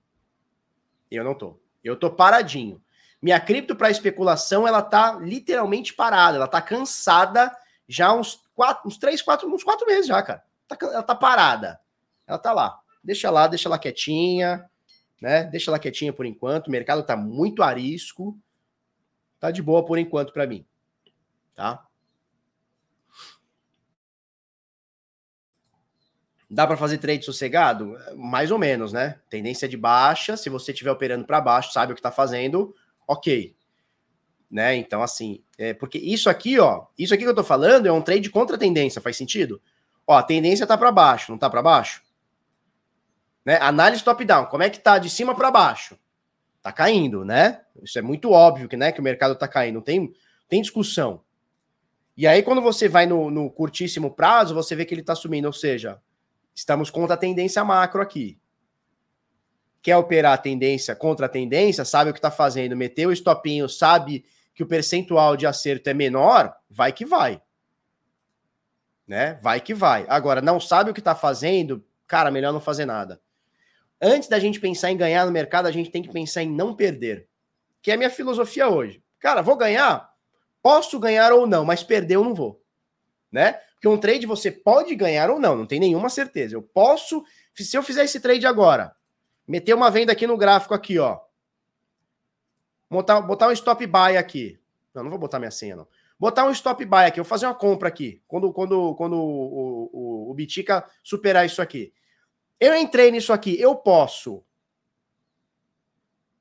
Eu 1.10 1.24
não 1.24 1.34
tô. 1.34 1.58
Eu 1.82 1.96
tô 1.96 2.10
paradinho. 2.10 2.82
Minha 3.22 3.40
cripto 3.40 3.74
para 3.74 3.90
especulação, 3.90 4.68
ela 4.68 4.82
tá 4.82 5.18
literalmente 5.20 5.94
parada. 5.94 6.36
Ela 6.36 6.48
tá 6.48 6.60
cansada 6.60 7.54
já 7.88 8.12
uns 8.12 8.42
quatro, 8.54 8.86
uns 8.86 8.98
três, 8.98 9.20
quatro, 9.20 9.52
uns 9.52 9.64
quatro 9.64 9.86
meses 9.86 10.06
já, 10.06 10.22
cara. 10.22 10.44
Tá, 10.68 10.76
ela 10.82 11.02
tá 11.02 11.14
parada. 11.14 11.80
Ela 12.26 12.38
tá 12.38 12.52
lá 12.52 12.80
deixa 13.02 13.30
lá, 13.30 13.46
deixa 13.46 13.68
lá 13.68 13.78
quietinha, 13.78 14.68
né? 15.20 15.44
Deixa 15.44 15.70
lá 15.70 15.78
quietinha 15.78 16.12
por 16.12 16.26
enquanto. 16.26 16.68
O 16.68 16.70
mercado 16.70 17.02
tá 17.02 17.16
muito 17.16 17.62
arisco. 17.62 18.38
Tá 19.38 19.50
de 19.50 19.62
boa 19.62 19.84
por 19.84 19.98
enquanto 19.98 20.32
para 20.32 20.46
mim. 20.46 20.66
Tá? 21.54 21.84
Dá 26.50 26.66
para 26.66 26.76
fazer 26.76 26.98
trade 26.98 27.24
sossegado? 27.24 27.96
Mais 28.16 28.50
ou 28.50 28.58
menos, 28.58 28.92
né? 28.92 29.20
Tendência 29.30 29.68
de 29.68 29.76
baixa, 29.76 30.36
se 30.36 30.50
você 30.50 30.72
estiver 30.72 30.90
operando 30.90 31.24
para 31.24 31.40
baixo, 31.40 31.72
sabe 31.72 31.92
o 31.92 31.94
que 31.94 32.00
está 32.00 32.10
fazendo, 32.10 32.74
ok. 33.06 33.54
Né? 34.50 34.74
Então, 34.74 35.00
assim, 35.00 35.44
é, 35.56 35.72
porque 35.72 35.96
isso 35.96 36.28
aqui, 36.28 36.58
ó, 36.58 36.86
isso 36.98 37.14
aqui 37.14 37.22
que 37.22 37.28
eu 37.28 37.34
tô 37.34 37.44
falando 37.44 37.86
é 37.86 37.92
um 37.92 38.02
trade 38.02 38.28
contra 38.30 38.56
a 38.56 38.58
tendência, 38.58 39.00
faz 39.00 39.16
sentido? 39.16 39.62
Ó, 40.04 40.16
a 40.16 40.24
tendência 40.24 40.66
tá 40.66 40.76
para 40.76 40.90
baixo, 40.90 41.30
não 41.30 41.38
tá 41.38 41.48
para 41.48 41.62
baixo? 41.62 42.02
Né? 43.44 43.58
Análise 43.60 44.04
top-down, 44.04 44.46
como 44.46 44.62
é 44.62 44.70
que 44.70 44.78
tá 44.78 44.98
de 44.98 45.08
cima 45.08 45.34
para 45.34 45.50
baixo? 45.50 45.98
Tá 46.62 46.72
caindo, 46.72 47.24
né? 47.24 47.62
Isso 47.82 47.98
é 47.98 48.02
muito 48.02 48.30
óbvio 48.30 48.68
que, 48.68 48.76
né, 48.76 48.92
que 48.92 49.00
o 49.00 49.02
mercado 49.02 49.34
tá 49.34 49.48
caindo, 49.48 49.76
não 49.76 49.82
tem, 49.82 50.12
tem 50.48 50.60
discussão. 50.60 51.22
E 52.16 52.26
aí, 52.26 52.42
quando 52.42 52.60
você 52.60 52.86
vai 52.86 53.06
no, 53.06 53.30
no 53.30 53.50
curtíssimo 53.50 54.10
prazo, 54.10 54.54
você 54.54 54.76
vê 54.76 54.84
que 54.84 54.92
ele 54.92 55.02
tá 55.02 55.14
subindo, 55.14 55.46
ou 55.46 55.52
seja, 55.54 55.98
estamos 56.54 56.90
contra 56.90 57.14
a 57.14 57.18
tendência 57.18 57.64
macro 57.64 58.02
aqui. 58.02 58.38
Quer 59.80 59.96
operar 59.96 60.34
a 60.34 60.38
tendência 60.38 60.94
contra 60.94 61.24
a 61.24 61.28
tendência, 61.30 61.82
sabe 61.82 62.10
o 62.10 62.12
que 62.12 62.18
está 62.18 62.30
fazendo, 62.30 62.76
meteu 62.76 63.08
o 63.08 63.12
estopinho, 63.12 63.66
sabe 63.70 64.26
que 64.54 64.62
o 64.62 64.66
percentual 64.66 65.34
de 65.34 65.46
acerto 65.46 65.88
é 65.88 65.94
menor, 65.94 66.54
vai 66.68 66.92
que 66.92 67.06
vai. 67.06 67.40
Né? 69.08 69.38
Vai 69.42 69.58
que 69.62 69.72
vai. 69.72 70.04
Agora, 70.06 70.42
não 70.42 70.60
sabe 70.60 70.90
o 70.90 70.94
que 70.94 71.00
está 71.00 71.14
fazendo, 71.14 71.82
cara, 72.06 72.30
melhor 72.30 72.52
não 72.52 72.60
fazer 72.60 72.84
nada. 72.84 73.18
Antes 74.00 74.28
da 74.28 74.38
gente 74.38 74.58
pensar 74.58 74.90
em 74.90 74.96
ganhar 74.96 75.26
no 75.26 75.32
mercado, 75.32 75.66
a 75.66 75.70
gente 75.70 75.90
tem 75.90 76.02
que 76.02 76.10
pensar 76.10 76.42
em 76.42 76.50
não 76.50 76.74
perder. 76.74 77.28
Que 77.82 77.90
é 77.90 77.94
a 77.94 77.96
minha 77.96 78.10
filosofia 78.10 78.68
hoje. 78.68 79.02
Cara, 79.18 79.42
vou 79.42 79.56
ganhar? 79.56 80.10
Posso 80.62 80.98
ganhar 80.98 81.32
ou 81.32 81.46
não, 81.46 81.64
mas 81.64 81.82
perder 81.82 82.16
eu 82.16 82.24
não 82.24 82.34
vou. 82.34 82.62
Né? 83.30 83.52
Porque 83.74 83.88
um 83.88 83.98
trade 83.98 84.26
você 84.26 84.50
pode 84.50 84.94
ganhar 84.94 85.30
ou 85.30 85.38
não, 85.38 85.56
não 85.56 85.66
tem 85.66 85.80
nenhuma 85.80 86.08
certeza. 86.08 86.54
Eu 86.54 86.62
posso, 86.62 87.24
se 87.54 87.76
eu 87.76 87.82
fizer 87.82 88.04
esse 88.04 88.20
trade 88.20 88.46
agora, 88.46 88.94
meter 89.46 89.74
uma 89.74 89.90
venda 89.90 90.12
aqui 90.12 90.26
no 90.26 90.36
gráfico 90.36 90.74
aqui, 90.74 90.98
ó. 90.98 91.18
Botar, 92.90 93.20
botar 93.20 93.48
um 93.48 93.52
stop 93.52 93.86
buy 93.86 94.16
aqui. 94.16 94.58
Não, 94.94 95.04
não 95.04 95.10
vou 95.10 95.18
botar 95.18 95.38
minha 95.38 95.50
senha, 95.50 95.76
não. 95.76 95.86
Botar 96.18 96.44
um 96.44 96.50
stop 96.50 96.84
buy 96.84 97.06
aqui, 97.06 97.20
eu 97.20 97.24
vou 97.24 97.28
fazer 97.28 97.46
uma 97.46 97.54
compra 97.54 97.88
aqui. 97.88 98.22
Quando, 98.26 98.52
quando, 98.52 98.94
quando 98.96 99.14
o, 99.14 99.18
o, 99.18 99.90
o, 99.92 100.30
o 100.30 100.34
Bitica 100.34 100.84
superar 101.02 101.46
isso 101.46 101.62
aqui. 101.62 101.92
Eu 102.60 102.74
entrei 102.76 103.10
nisso 103.10 103.32
aqui, 103.32 103.58
eu 103.58 103.74
posso 103.74 104.44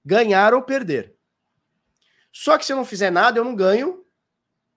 ganhar 0.03 0.53
ou 0.53 0.61
perder. 0.61 1.15
Só 2.31 2.57
que 2.57 2.65
se 2.65 2.73
eu 2.73 2.77
não 2.77 2.85
fizer 2.85 3.09
nada, 3.09 3.39
eu 3.39 3.45
não 3.45 3.55
ganho, 3.55 4.05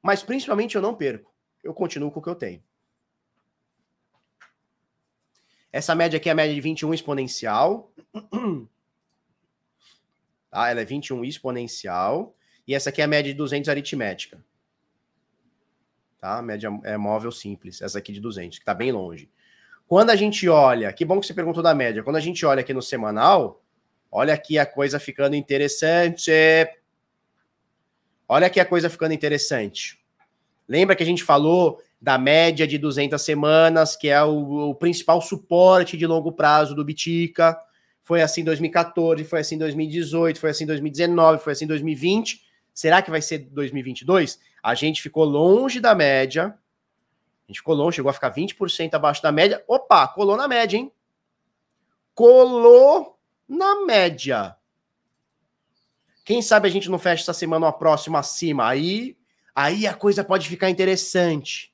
mas 0.01 0.23
principalmente 0.23 0.77
eu 0.77 0.83
não 0.83 0.95
perco. 0.95 1.35
Eu 1.63 1.75
continuo 1.75 2.11
com 2.11 2.21
o 2.21 2.23
que 2.23 2.29
eu 2.29 2.35
tenho. 2.35 2.63
Essa 5.73 5.95
média 5.95 6.19
aqui 6.19 6.29
é 6.29 6.33
a 6.33 6.35
média 6.35 6.55
de 6.55 6.61
21 6.61 6.95
exponencial. 6.95 7.93
Tá? 10.51 10.69
Ela 10.69 10.83
é 10.83 10.85
21 10.85 11.25
exponencial. 11.25 12.37
E 12.67 12.75
essa 12.75 12.91
aqui 12.91 13.01
é 13.01 13.05
a 13.05 13.09
média 13.09 13.33
de 13.33 13.39
200 13.39 13.71
aritmética. 13.71 14.45
Tá? 16.19 16.37
A 16.37 16.43
média 16.43 16.69
é 16.85 16.95
móvel 16.99 17.33
simples. 17.33 17.81
Essa 17.81 17.99
aqui 17.99 18.13
de 18.13 18.21
200, 18.21 18.59
que 18.59 18.63
está 18.63 18.75
bem 18.75 18.93
longe. 18.93 19.31
Quando 19.87 20.11
a 20.11 20.17
gente 20.17 20.49
olha, 20.49 20.93
que 20.93 21.05
bom 21.05 21.21
que 21.21 21.27
você 21.27 21.35
perguntou 21.35 21.63
da 21.63 21.75
média, 21.75 22.03
quando 22.03 22.17
a 22.17 22.21
gente 22.21 22.45
olha 22.47 22.61
aqui 22.61 22.73
no 22.73 22.83
semanal, 22.83 23.63
olha 24.11 24.33
aqui 24.35 24.59
a 24.59 24.67
coisa 24.67 24.99
ficando 24.99 25.37
interessante. 25.37 26.31
Olha 28.29 28.47
aqui 28.47 28.59
a 28.59 28.65
coisa 28.65 28.89
ficando 28.89 29.13
interessante. 29.13 30.01
Lembra 30.67 30.97
que 30.97 31.03
a 31.03 31.07
gente 31.07 31.23
falou 31.23 31.81
da 32.01 32.19
média 32.19 32.67
de 32.67 32.79
200 32.79 33.21
semanas, 33.21 33.95
que 33.95 34.09
é 34.09 34.23
o, 34.23 34.71
o 34.71 34.75
principal 34.75 35.21
suporte 35.21 35.97
de 35.97 36.07
longo 36.07 36.33
prazo 36.33 36.75
do 36.75 36.85
Bitica. 36.85 37.57
Foi 38.03 38.23
assim 38.23 38.41
em 38.41 38.45
2014, 38.45 39.23
foi 39.25 39.41
assim 39.41 39.55
em 39.55 39.59
2018, 39.59 40.41
foi 40.41 40.51
assim 40.51 40.65
em 40.65 40.67
2019, 40.67 41.43
foi 41.43 41.53
assim 41.53 41.65
em 41.65 41.69
2020. 41.69 42.43
Será 42.75 43.03
que 43.03 43.11
vai 43.11 43.21
ser 43.21 43.39
2022? 43.39 44.41
A 44.63 44.75
gente 44.75 45.03
ficou 45.03 45.25
longe 45.25 45.79
da 45.79 45.95
média, 45.95 46.57
gente 47.53 47.63
colou, 47.63 47.93
chegou 47.93 48.11
a 48.11 48.13
ficar 48.13 48.33
20% 48.33 48.95
abaixo 48.95 49.23
da 49.23 49.31
média. 49.31 49.63
Opa, 49.69 50.09
colou 50.09 50.37
na 50.37 50.49
média, 50.49 50.77
hein? 50.77 50.91
Colou 52.15 53.19
na 53.49 53.85
média. 53.85 54.57
Quem 56.25 56.41
sabe 56.41 56.69
a 56.69 56.71
gente 56.71 56.89
não 56.89 56.99
fecha 56.99 57.23
essa 57.23 57.33
semana 57.33 57.67
uma 57.67 57.73
próxima 57.73 58.19
acima? 58.19 58.67
Aí, 58.69 59.17
aí 59.55 59.87
a 59.87 59.95
coisa 59.95 60.25
pode 60.25 60.49
ficar 60.49 60.71
interessante. 60.71 61.73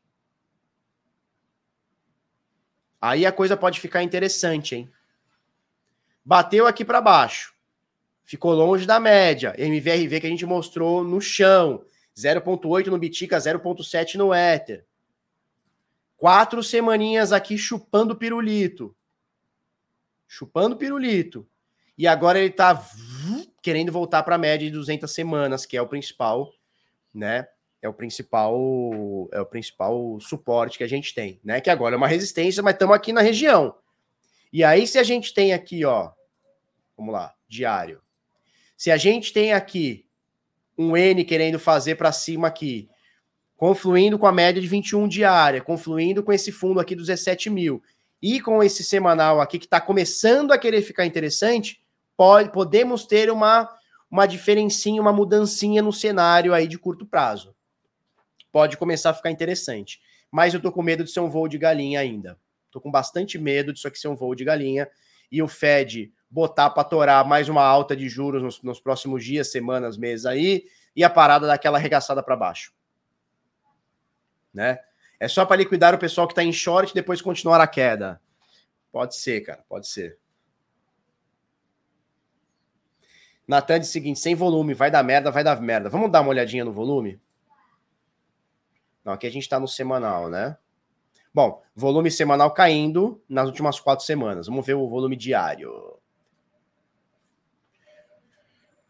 Aí 3.01 3.25
a 3.25 3.31
coisa 3.31 3.57
pode 3.57 3.79
ficar 3.79 4.03
interessante, 4.03 4.75
hein? 4.75 4.91
Bateu 6.25 6.67
aqui 6.67 6.85
para 6.85 7.01
baixo. 7.01 7.55
Ficou 8.25 8.53
longe 8.53 8.85
da 8.85 8.99
média. 8.99 9.55
MVRV 9.57 10.21
que 10.21 10.27
a 10.27 10.31
gente 10.31 10.45
mostrou 10.45 11.05
no 11.05 11.21
chão. 11.21 11.85
0.8 12.17 12.89
no 12.89 12.99
Bitica, 12.99 13.39
0.7 13.39 14.17
no 14.17 14.35
Ether. 14.35 14.85
Quatro 16.19 16.63
semaninhas 16.63 17.33
aqui 17.33 17.57
chupando 17.57 18.15
pirulito. 18.15 18.95
Chupando 20.27 20.77
pirulito. 20.77 21.49
E 21.97 22.07
agora 22.07 22.39
ele 22.39 22.51
tá 22.51 22.85
querendo 23.63 23.91
voltar 23.91 24.23
para 24.23 24.35
a 24.35 24.39
média 24.39 24.67
de 24.67 24.73
200 24.73 25.11
semanas, 25.11 25.65
que 25.65 25.79
é 25.79 25.81
o 25.81 25.89
principal, 25.89 26.53
né? 27.15 27.49
é 27.81 27.89
o 27.89 27.93
principal 27.93 28.59
é 29.33 29.41
o 29.41 29.47
principal 29.47 30.19
suporte 30.21 30.79
que 30.79 30.85
a 30.85 30.89
gente 30.89 31.15
tem, 31.15 31.41
né? 31.45 31.61
Que 31.61 31.71
agora 31.71 31.95
é 31.95 31.97
uma 31.97 32.09
resistência, 32.09 32.63
mas 32.63 32.75
estamos 32.75 32.95
aqui 32.95 33.13
na 33.13 33.21
região. 33.21 33.77
E 34.53 34.65
aí 34.65 34.87
se 34.87 34.99
a 34.99 35.03
gente 35.03 35.33
tem 35.33 35.53
aqui, 35.53 35.85
ó, 35.85 36.11
vamos 36.97 37.13
lá, 37.13 37.35
diário. 37.49 38.03
Se 38.77 38.91
a 38.91 38.97
gente 38.97 39.33
tem 39.33 39.53
aqui 39.53 40.07
um 40.77 40.97
N 40.97 41.25
querendo 41.25 41.59
fazer 41.59 41.97
para 41.97 42.13
cima 42.13 42.49
aqui, 42.49 42.89
confluindo 43.59 44.19
com 44.19 44.27
a 44.27 44.33
média 44.33 44.63
de 44.63 44.67
21 44.67 45.07
diária, 45.07 45.61
confluindo 45.61 46.23
com 46.23 46.33
esse 46.33 46.51
fundo 46.51 46.81
aqui 46.81 46.95
dos 46.95 47.09
17 47.09 47.51
mil 47.51 47.83
e 48.23 48.41
com 48.41 48.63
esse 48.63 48.83
semanal 48.83 49.39
aqui 49.39 49.59
que 49.59 49.67
está 49.67 49.81
começando 49.81 50.53
a 50.53 50.59
querer 50.59 50.81
ficar 50.81 51.05
interessante, 51.05 51.83
pode, 52.17 52.51
podemos 52.51 53.05
ter 53.05 53.31
uma 53.31 53.69
uma 54.11 54.25
diferencinha, 54.25 55.03
uma 55.03 55.13
mudancinha 55.13 55.83
no 55.83 55.93
cenário 55.93 56.55
aí 56.55 56.67
de 56.67 56.79
curto 56.79 57.05
prazo 57.05 57.55
pode 58.53 58.77
começar 58.77 59.11
a 59.11 59.15
ficar 59.15 59.31
interessante. 59.31 60.01
Mas 60.31 60.53
eu 60.53 60.61
tô 60.61 60.73
com 60.73 60.83
medo 60.83 61.05
de 61.05 61.11
ser 61.11 61.21
um 61.21 61.31
voo 61.31 61.49
de 61.49 61.59
galinha 61.59 62.01
ainda. 62.01 62.39
Tô 62.71 62.81
com 62.81 62.91
bastante 62.91 63.39
medo 63.39 63.73
disso 63.73 63.89
aqui 63.89 63.99
ser 63.99 64.09
um 64.09 64.17
voo 64.17 64.35
de 64.35 64.45
galinha. 64.45 64.89
E 65.31 65.43
o 65.43 65.49
Fed 65.49 66.13
botar 66.31 66.71
para 66.71 66.85
torar 66.85 67.25
mais 67.25 67.49
uma 67.49 67.63
alta 67.63 67.97
de 67.97 68.09
juros 68.09 68.43
nos, 68.43 68.63
nos, 68.63 68.81
próximos 68.81 69.25
dias, 69.25 69.51
semanas, 69.51 69.97
meses 69.97 70.27
aí, 70.27 70.65
e 70.95 71.03
a 71.03 71.09
parada 71.09 71.47
daquela 71.47 71.79
arregaçada 71.79 72.23
para 72.23 72.37
baixo. 72.37 72.73
Né? 74.59 74.81
É 75.21 75.29
só 75.29 75.47
para 75.47 75.59
liquidar 75.59 75.95
o 75.95 75.99
pessoal 75.99 76.27
que 76.27 76.33
está 76.33 76.43
em 76.43 76.53
short 76.53 76.91
e 76.91 76.95
depois 76.95 77.23
continuar 77.23 77.61
a 77.61 77.67
queda. 77.69 78.21
Pode 78.91 79.15
ser, 79.15 79.41
cara, 79.43 79.65
pode 79.69 79.87
ser. 79.87 80.19
Natan 83.47 83.79
diz 83.79 83.89
o 83.89 83.93
seguinte: 83.93 84.19
sem 84.19 84.35
volume, 84.35 84.75
vai 84.75 84.91
dar 84.91 85.05
merda, 85.05 85.31
vai 85.31 85.45
dar 85.45 85.61
merda. 85.61 85.89
Vamos 85.89 86.11
dar 86.11 86.23
uma 86.23 86.31
olhadinha 86.31 86.65
no 86.65 86.73
volume? 86.73 87.21
Não, 89.05 89.13
aqui 89.13 89.29
a 89.29 89.31
gente 89.31 89.45
está 89.45 89.61
no 89.61 89.69
semanal, 89.69 90.29
né? 90.29 90.59
Bom, 91.33 91.63
volume 91.73 92.11
semanal 92.11 92.53
caindo 92.53 93.23
nas 93.29 93.47
últimas 93.47 93.79
quatro 93.79 94.05
semanas. 94.05 94.49
Vamos 94.49 94.67
ver 94.67 94.75
o 94.75 94.89
volume 94.89 95.15
diário. 95.15 96.01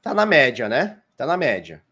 Tá 0.00 0.14
na 0.14 0.24
média, 0.24 0.66
né? 0.66 1.02
Tá 1.14 1.26
na 1.26 1.36
média. 1.36 1.84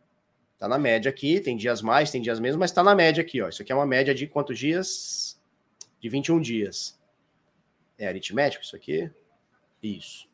Tá 0.58 0.68
na 0.68 0.78
média 0.78 1.08
aqui. 1.08 1.40
Tem 1.40 1.56
dias 1.56 1.82
mais, 1.82 2.10
tem 2.10 2.20
dias 2.20 2.40
menos, 2.40 2.56
mas 2.56 2.72
tá 2.72 2.82
na 2.82 2.94
média 2.94 3.20
aqui, 3.20 3.42
ó. 3.42 3.48
Isso 3.48 3.62
aqui 3.62 3.72
é 3.72 3.74
uma 3.74 3.86
média 3.86 4.14
de 4.14 4.26
quantos 4.26 4.58
dias? 4.58 5.40
De 6.00 6.08
21 6.08 6.40
dias. 6.40 6.98
É 7.98 8.08
aritmético 8.08 8.64
isso 8.64 8.76
aqui? 8.76 9.10
Isso. 9.82 10.28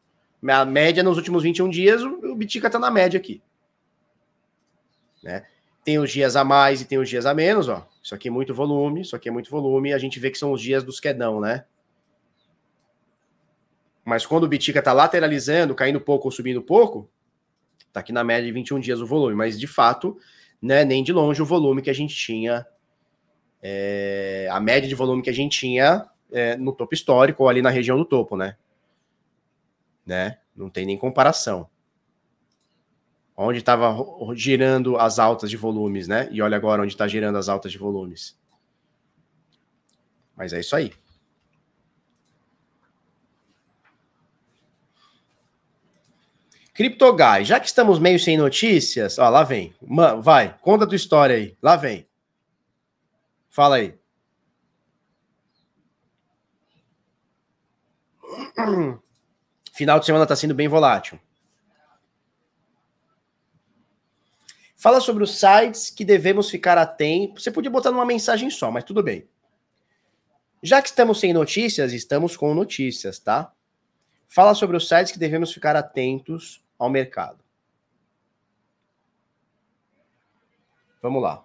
A 0.48 0.64
média 0.64 1.02
nos 1.02 1.16
últimos 1.16 1.42
21 1.42 1.68
dias, 1.68 2.02
o 2.02 2.34
Bitica 2.34 2.68
tá 2.68 2.78
na 2.78 2.90
média 2.90 3.18
aqui. 3.18 3.42
Né? 5.22 5.46
Tem 5.84 5.98
os 5.98 6.10
dias 6.10 6.34
a 6.34 6.44
mais 6.44 6.80
e 6.80 6.84
tem 6.84 6.98
os 6.98 7.08
dias 7.08 7.26
a 7.26 7.34
menos, 7.34 7.68
ó. 7.68 7.88
Isso 8.02 8.14
aqui 8.14 8.28
é 8.28 8.30
muito 8.30 8.52
volume, 8.54 9.02
isso 9.02 9.14
aqui 9.14 9.28
é 9.28 9.32
muito 9.32 9.50
volume, 9.50 9.92
a 9.92 9.98
gente 9.98 10.18
vê 10.18 10.30
que 10.30 10.38
são 10.38 10.52
os 10.52 10.60
dias 10.60 10.82
dos 10.82 10.98
quedão, 10.98 11.40
né? 11.40 11.64
Mas 14.04 14.26
quando 14.26 14.44
o 14.44 14.48
Bitica 14.48 14.82
tá 14.82 14.92
lateralizando, 14.92 15.76
caindo 15.76 16.00
pouco 16.00 16.26
ou 16.26 16.32
subindo 16.32 16.60
pouco, 16.60 17.08
tá 17.92 18.00
aqui 18.00 18.12
na 18.12 18.24
média 18.24 18.46
de 18.46 18.52
21 18.52 18.80
dias 18.80 19.00
o 19.00 19.06
volume, 19.06 19.34
mas 19.34 19.58
de 19.58 19.66
fato, 19.66 20.16
né, 20.60 20.84
nem 20.84 21.02
de 21.02 21.12
longe 21.12 21.42
o 21.42 21.46
volume 21.46 21.82
que 21.82 21.90
a 21.90 21.94
gente 21.94 22.14
tinha, 22.14 22.66
é, 23.60 24.48
a 24.50 24.58
média 24.60 24.88
de 24.88 24.94
volume 24.94 25.22
que 25.22 25.30
a 25.30 25.34
gente 25.34 25.58
tinha 25.58 26.06
é, 26.30 26.56
no 26.56 26.72
topo 26.72 26.94
histórico 26.94 27.42
ou 27.42 27.48
ali 27.48 27.62
na 27.62 27.70
região 27.70 27.96
do 27.96 28.04
topo, 28.04 28.36
né? 28.36 28.56
Né? 30.04 30.38
Não 30.56 30.68
tem 30.68 30.84
nem 30.84 30.96
comparação 30.96 31.68
onde 33.36 33.58
estava 33.58 33.96
girando 34.34 34.96
as 34.96 35.18
altas 35.18 35.50
de 35.50 35.56
volumes, 35.56 36.06
né? 36.06 36.28
E 36.30 36.40
olha 36.42 36.56
agora 36.56 36.82
onde 36.82 36.92
está 36.92 37.08
girando 37.08 37.38
as 37.38 37.48
altas 37.48 37.72
de 37.72 37.78
volumes. 37.78 38.38
Mas 40.36 40.52
é 40.52 40.60
isso 40.60 40.76
aí. 40.76 40.92
CryptoGuy, 46.82 47.44
já 47.44 47.60
que 47.60 47.66
estamos 47.66 48.00
meio 48.00 48.18
sem 48.18 48.36
notícias, 48.36 49.16
ó, 49.16 49.28
lá 49.28 49.44
vem. 49.44 49.72
Vai, 50.20 50.58
conta 50.60 50.82
a 50.82 50.86
tua 50.86 50.96
história 50.96 51.36
aí. 51.36 51.56
Lá 51.62 51.76
vem. 51.76 52.08
Fala 53.48 53.76
aí. 53.76 53.94
Final 59.72 60.00
de 60.00 60.06
semana 60.06 60.24
está 60.24 60.34
sendo 60.34 60.56
bem 60.56 60.66
volátil. 60.66 61.20
Fala 64.76 65.00
sobre 65.00 65.22
os 65.22 65.38
sites 65.38 65.88
que 65.88 66.04
devemos 66.04 66.50
ficar 66.50 66.76
atentos. 66.78 67.44
Você 67.44 67.52
podia 67.52 67.70
botar 67.70 67.92
numa 67.92 68.04
mensagem 68.04 68.50
só, 68.50 68.72
mas 68.72 68.82
tudo 68.82 69.04
bem. 69.04 69.28
Já 70.60 70.82
que 70.82 70.88
estamos 70.88 71.20
sem 71.20 71.32
notícias, 71.32 71.92
estamos 71.92 72.36
com 72.36 72.52
notícias, 72.52 73.20
tá? 73.20 73.52
Fala 74.28 74.52
sobre 74.54 74.76
os 74.76 74.88
sites 74.88 75.12
que 75.12 75.18
devemos 75.18 75.52
ficar 75.52 75.76
atentos 75.76 76.62
ao 76.82 76.90
mercado. 76.90 77.44
Vamos 81.00 81.22
lá. 81.22 81.44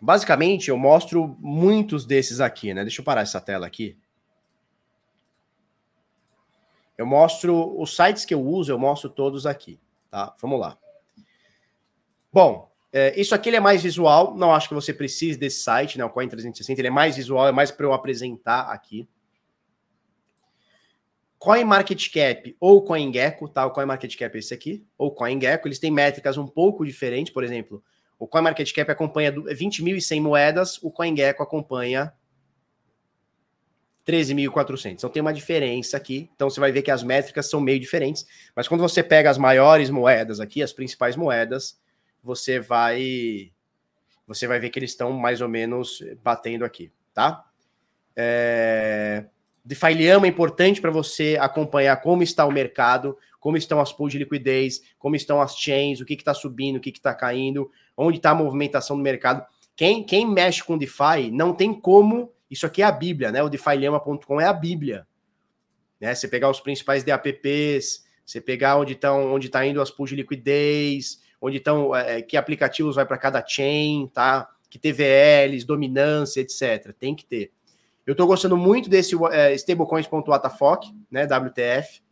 Basicamente, 0.00 0.68
eu 0.68 0.76
mostro 0.76 1.36
muitos 1.40 2.04
desses 2.04 2.40
aqui, 2.40 2.74
né? 2.74 2.82
Deixa 2.82 3.00
eu 3.00 3.04
parar 3.04 3.22
essa 3.22 3.40
tela 3.40 3.66
aqui. 3.66 3.98
Eu 6.96 7.06
mostro 7.06 7.80
os 7.80 7.96
sites 7.96 8.24
que 8.24 8.34
eu 8.34 8.42
uso, 8.42 8.70
eu 8.70 8.78
mostro 8.78 9.08
todos 9.08 9.46
aqui, 9.46 9.80
tá? 10.10 10.34
Vamos 10.40 10.60
lá. 10.60 10.78
Bom, 12.30 12.70
é, 12.92 13.18
isso 13.18 13.34
aqui 13.34 13.48
é 13.50 13.60
mais 13.60 13.82
visual, 13.82 14.36
não 14.36 14.54
acho 14.54 14.68
que 14.68 14.74
você 14.74 14.92
precise 14.92 15.38
desse 15.38 15.62
site, 15.62 15.96
né? 15.96 16.04
O 16.04 16.10
Coin 16.10 16.28
360, 16.28 16.80
ele 16.80 16.88
é 16.88 16.90
mais 16.90 17.16
visual, 17.16 17.48
é 17.48 17.52
mais 17.52 17.70
para 17.70 17.86
eu 17.86 17.94
apresentar 17.94 18.70
aqui. 18.70 19.08
CoinMarketCap 21.44 22.56
ou 22.58 22.82
CoinGecko, 22.82 23.50
tá? 23.50 23.66
O 23.66 23.70
CoinMarketCap 23.70 24.34
é 24.34 24.38
esse 24.38 24.54
aqui, 24.54 24.82
ou 24.96 25.14
CoinGecko, 25.14 25.68
eles 25.68 25.78
têm 25.78 25.90
métricas 25.90 26.38
um 26.38 26.46
pouco 26.46 26.86
diferentes, 26.86 27.30
por 27.34 27.44
exemplo, 27.44 27.84
o 28.18 28.26
CoinMarketCap 28.26 28.90
acompanha 28.90 29.30
20.100 29.30 30.22
moedas, 30.22 30.82
o 30.82 30.90
CoinGecko 30.90 31.42
acompanha 31.42 32.14
13.400. 34.06 34.92
Então 34.92 35.10
tem 35.10 35.20
uma 35.20 35.34
diferença 35.34 35.98
aqui. 35.98 36.30
Então 36.34 36.48
você 36.48 36.58
vai 36.60 36.72
ver 36.72 36.80
que 36.80 36.90
as 36.90 37.02
métricas 37.02 37.50
são 37.50 37.60
meio 37.60 37.78
diferentes. 37.78 38.26
Mas 38.56 38.66
quando 38.66 38.80
você 38.80 39.02
pega 39.02 39.28
as 39.28 39.36
maiores 39.36 39.90
moedas 39.90 40.40
aqui, 40.40 40.62
as 40.62 40.72
principais 40.72 41.14
moedas, 41.14 41.78
você 42.22 42.58
vai 42.58 43.52
você 44.26 44.46
vai 44.46 44.58
ver 44.58 44.70
que 44.70 44.78
eles 44.78 44.92
estão 44.92 45.12
mais 45.12 45.42
ou 45.42 45.48
menos 45.50 46.02
batendo 46.22 46.64
aqui, 46.64 46.90
tá? 47.12 47.44
É... 48.16 49.26
DeFi 49.64 49.94
Lhama 49.94 50.26
é 50.26 50.28
importante 50.28 50.80
para 50.80 50.90
você 50.90 51.38
acompanhar 51.40 51.96
como 52.02 52.22
está 52.22 52.44
o 52.44 52.52
mercado, 52.52 53.16
como 53.40 53.56
estão 53.56 53.80
as 53.80 53.92
pools 53.92 54.12
de 54.12 54.18
liquidez, 54.18 54.82
como 54.98 55.16
estão 55.16 55.40
as 55.40 55.56
chains, 55.56 56.00
o 56.00 56.04
que 56.04 56.14
está 56.14 56.34
subindo, 56.34 56.76
o 56.76 56.80
que 56.80 56.90
está 56.90 57.14
caindo, 57.14 57.70
onde 57.96 58.18
está 58.18 58.30
a 58.30 58.34
movimentação 58.34 58.96
do 58.96 59.02
mercado. 59.02 59.44
Quem, 59.74 60.04
quem 60.04 60.26
mexe 60.26 60.62
com 60.62 60.78
DeFi 60.78 61.30
não 61.32 61.54
tem 61.54 61.72
como 61.72 62.32
isso 62.50 62.66
aqui 62.66 62.82
é 62.82 62.84
a 62.84 62.92
Bíblia, 62.92 63.32
né? 63.32 63.42
O 63.42 63.48
DeFiLema.com 63.48 64.40
é 64.40 64.46
a 64.46 64.52
Bíblia. 64.52 65.06
Né? 66.00 66.14
Você 66.14 66.28
pegar 66.28 66.50
os 66.50 66.60
principais 66.60 67.02
DApps, 67.02 68.04
você 68.24 68.40
pegar 68.40 68.76
onde 68.76 68.92
estão, 68.92 69.32
onde 69.32 69.46
está 69.46 69.66
indo 69.66 69.80
as 69.80 69.90
pools 69.90 70.10
de 70.10 70.16
liquidez, 70.16 71.20
onde 71.40 71.56
estão, 71.56 71.94
é, 71.94 72.18
é, 72.18 72.22
que 72.22 72.36
aplicativos 72.36 72.96
vai 72.96 73.06
para 73.06 73.18
cada 73.18 73.44
chain, 73.44 74.08
tá? 74.12 74.48
Que 74.70 74.78
TVLs, 74.78 75.66
dominância, 75.66 76.40
etc. 76.40 76.92
Tem 76.98 77.14
que 77.14 77.24
ter. 77.24 77.52
Eu 78.06 78.12
estou 78.12 78.26
gostando 78.26 78.56
muito 78.56 78.88
desse 78.88 79.14
é, 79.32 79.54
né? 81.10 81.24
WTF. 81.24 82.02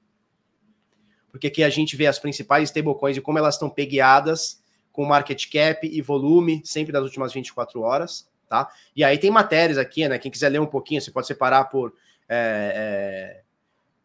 Porque 1.31 1.47
aqui 1.47 1.63
a 1.63 1.71
gente 1.71 1.97
vê 1.97 2.07
as 2.07 2.19
principais 2.19 2.69
stablecoins 2.71 3.17
e 3.17 3.21
como 3.21 3.39
elas 3.39 3.55
estão 3.55 3.71
pegueadas 3.71 4.63
com 4.91 5.05
market 5.05 5.51
cap 5.51 5.87
e 5.87 6.03
volume, 6.03 6.61
sempre 6.65 6.93
das 6.93 7.03
últimas 7.03 7.33
24 7.33 7.81
horas 7.81 8.31
tá? 8.53 8.69
E 8.95 9.03
aí 9.03 9.17
tem 9.17 9.31
matérias 9.31 9.79
aqui, 9.79 10.07
né? 10.07 10.19
Quem 10.19 10.31
quiser 10.31 10.51
ler 10.51 10.61
um 10.61 10.67
pouquinho, 10.67 11.01
você 11.01 11.11
pode 11.11 11.27
separar 11.27 11.65
por 11.71 11.95
é, 12.29 13.41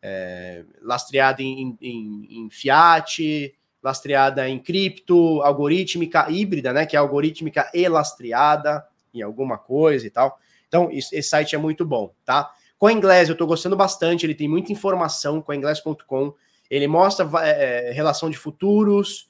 é, 0.02 0.10
é, 0.10 0.64
lastreada 0.82 1.44
em, 1.44 1.78
em, 1.82 2.28
em, 2.30 2.50
Fiat, 2.50 3.54
lastreada 3.84 4.48
em 4.48 4.58
cripto, 4.58 5.42
algorítmica 5.42 6.32
híbrida, 6.32 6.72
né? 6.72 6.86
Que 6.86 6.96
é 6.96 7.00
algorítmica 7.00 7.70
e 7.74 7.86
lastreada 7.90 8.88
em 9.14 9.22
alguma 9.22 9.58
coisa 9.58 10.08
e 10.08 10.10
tal. 10.10 10.40
Então, 10.68 10.90
esse 10.92 11.22
site 11.24 11.56
é 11.56 11.58
muito 11.58 11.86
bom, 11.86 12.14
tá? 12.26 12.52
Com 12.78 12.90
inglês 12.90 13.30
eu 13.30 13.34
estou 13.34 13.48
gostando 13.48 13.76
bastante, 13.76 14.26
ele 14.26 14.36
tem 14.36 14.48
muita 14.48 14.72
informação 14.72 15.42
com 15.42 15.54
inglês.com. 15.54 16.34
Ele 16.70 16.88
mostra 16.88 17.28
é, 17.44 17.90
é, 17.90 17.92
relação 17.92 18.30
de 18.30 18.38
futuros, 18.38 19.28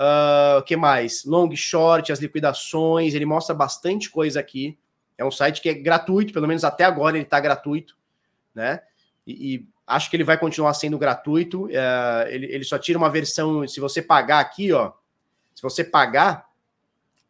Uh, 0.00 0.56
o 0.58 0.62
que 0.62 0.78
mais? 0.78 1.26
Long 1.26 1.54
short, 1.54 2.10
as 2.10 2.20
liquidações, 2.20 3.12
ele 3.12 3.26
mostra 3.26 3.54
bastante 3.54 4.08
coisa 4.08 4.40
aqui. 4.40 4.78
É 5.18 5.22
um 5.22 5.30
site 5.30 5.60
que 5.60 5.68
é 5.68 5.74
gratuito, 5.74 6.32
pelo 6.32 6.48
menos 6.48 6.64
até 6.64 6.84
agora 6.84 7.18
ele 7.18 7.24
está 7.24 7.38
gratuito, 7.38 7.94
né? 8.54 8.80
E, 9.26 9.56
e, 9.56 9.68
acho 9.86 10.08
que 10.08 10.16
ele 10.16 10.24
vai 10.24 10.38
continuar 10.38 10.72
sendo 10.72 10.96
gratuito. 10.96 11.66
Uh, 11.66 12.28
ele, 12.28 12.46
ele 12.46 12.64
só 12.64 12.78
tira 12.78 12.96
uma 12.96 13.10
versão, 13.10 13.68
se 13.68 13.78
você 13.78 14.00
pagar 14.00 14.40
aqui, 14.40 14.72
ó, 14.72 14.92
Se 15.54 15.60
você 15.60 15.84
pagar, 15.84 16.46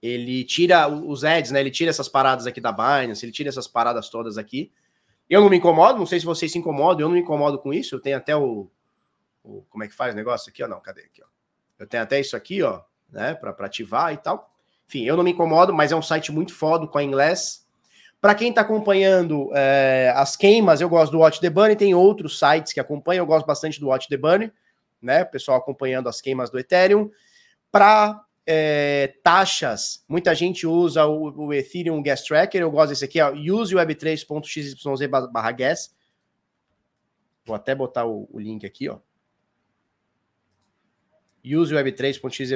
ele 0.02 0.44
tira 0.44 0.88
os 0.88 1.24
ads, 1.24 1.50
né? 1.50 1.60
Ele 1.60 1.70
tira 1.70 1.90
essas 1.90 2.08
paradas 2.08 2.46
aqui 2.46 2.60
da 2.60 2.72
Binance, 2.72 3.24
ele 3.24 3.32
tira 3.32 3.48
essas 3.48 3.68
paradas 3.68 4.08
todas 4.08 4.38
aqui. 4.38 4.72
Eu 5.28 5.40
não 5.40 5.48
me 5.48 5.58
incomodo, 5.58 5.98
não 5.98 6.06
sei 6.06 6.18
se 6.18 6.26
vocês 6.26 6.50
se 6.50 6.58
incomodam, 6.58 7.02
eu 7.02 7.08
não 7.08 7.14
me 7.14 7.20
incomodo 7.20 7.58
com 7.58 7.72
isso. 7.72 7.94
Eu 7.94 8.00
tenho 8.00 8.16
até 8.16 8.34
o, 8.34 8.68
o 9.44 9.62
como 9.68 9.84
é 9.84 9.88
que 9.88 9.94
faz 9.94 10.12
o 10.14 10.16
negócio 10.16 10.50
aqui, 10.50 10.62
ó, 10.62 10.68
não, 10.68 10.80
cadê 10.80 11.02
aqui, 11.02 11.22
ó. 11.22 11.26
Eu 11.78 11.86
tenho 11.86 12.02
até 12.02 12.18
isso 12.18 12.36
aqui, 12.36 12.62
ó, 12.62 12.82
né, 13.10 13.34
para 13.34 13.54
ativar 13.64 14.12
e 14.12 14.16
tal. 14.16 14.52
Enfim, 14.88 15.04
eu 15.04 15.16
não 15.16 15.22
me 15.22 15.30
incomodo, 15.30 15.72
mas 15.72 15.92
é 15.92 15.96
um 15.96 16.02
site 16.02 16.32
muito 16.32 16.52
foda 16.52 16.86
com 16.86 16.98
a 16.98 17.04
inglês. 17.04 17.66
Para 18.20 18.34
quem 18.34 18.50
está 18.50 18.60
acompanhando 18.60 19.50
é, 19.54 20.12
as 20.16 20.36
queimas, 20.36 20.80
eu 20.80 20.88
gosto 20.88 21.12
do 21.12 21.20
Watch 21.20 21.40
the 21.40 21.48
Bunny, 21.48 21.76
tem 21.76 21.94
outros 21.94 22.38
sites 22.38 22.72
que 22.72 22.80
acompanham, 22.80 23.22
eu 23.22 23.26
gosto 23.26 23.46
bastante 23.46 23.80
do 23.80 23.86
Watch 23.86 24.08
the 24.08 24.16
Bunny, 24.16 24.52
né? 25.00 25.24
Pessoal 25.24 25.56
acompanhando 25.56 26.08
as 26.08 26.20
queimas 26.20 26.50
do 26.50 26.58
Ethereum. 26.58 27.10
Para 27.72 28.20
é, 28.52 29.14
taxas, 29.22 30.04
muita 30.08 30.34
gente 30.34 30.66
usa 30.66 31.06
o, 31.06 31.46
o, 31.46 31.54
Ethereum 31.54 32.02
Gas 32.02 32.24
Tracker, 32.24 32.60
eu 32.60 32.70
gosto 32.70 32.88
desse 32.88 33.04
aqui, 33.04 33.20
ó, 33.20 33.32
useweb3.xyz 33.32 34.74
barra 35.32 35.52
gas. 35.52 35.94
Vou 37.44 37.54
até 37.54 37.76
botar 37.76 38.06
o, 38.06 38.28
o 38.28 38.40
link 38.40 38.66
aqui, 38.66 38.88
ó. 38.88 38.98
useweb3.xyz 41.44 42.50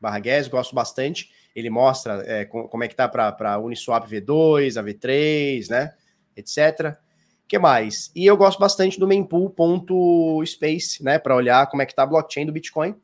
barra 0.00 0.20
gas, 0.20 0.46
gosto 0.46 0.72
bastante. 0.72 1.32
Ele 1.52 1.68
mostra 1.68 2.22
é, 2.24 2.44
como 2.44 2.84
é 2.84 2.88
que 2.88 2.94
tá 2.94 3.08
para 3.08 3.58
Uniswap 3.58 4.06
V2, 4.06 4.76
a 4.76 4.84
V3, 4.84 5.68
né? 5.68 5.94
Etc. 6.36 6.96
que 7.48 7.58
mais? 7.58 8.12
E 8.14 8.24
eu 8.24 8.36
gosto 8.36 8.60
bastante 8.60 9.00
do 9.00 9.08
mempool.space, 9.08 11.02
né? 11.02 11.18
Para 11.18 11.34
olhar 11.34 11.66
como 11.66 11.82
é 11.82 11.86
que 11.86 11.94
tá 11.94 12.04
a 12.04 12.06
blockchain 12.06 12.46
do 12.46 12.52
Bitcoin. 12.52 12.94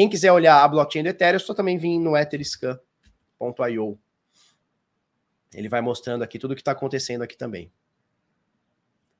Quem 0.00 0.08
quiser 0.08 0.32
olhar 0.32 0.64
a 0.64 0.66
blockchain 0.66 1.02
do 1.02 1.10
Ethereum, 1.10 1.38
só 1.38 1.52
também 1.52 1.76
vir 1.76 1.98
no 1.98 2.16
etherscan.io. 2.16 3.98
Ele 5.52 5.68
vai 5.68 5.82
mostrando 5.82 6.22
aqui 6.22 6.38
tudo 6.38 6.52
o 6.52 6.54
que 6.54 6.62
está 6.62 6.72
acontecendo 6.72 7.20
aqui 7.20 7.36
também. 7.36 7.70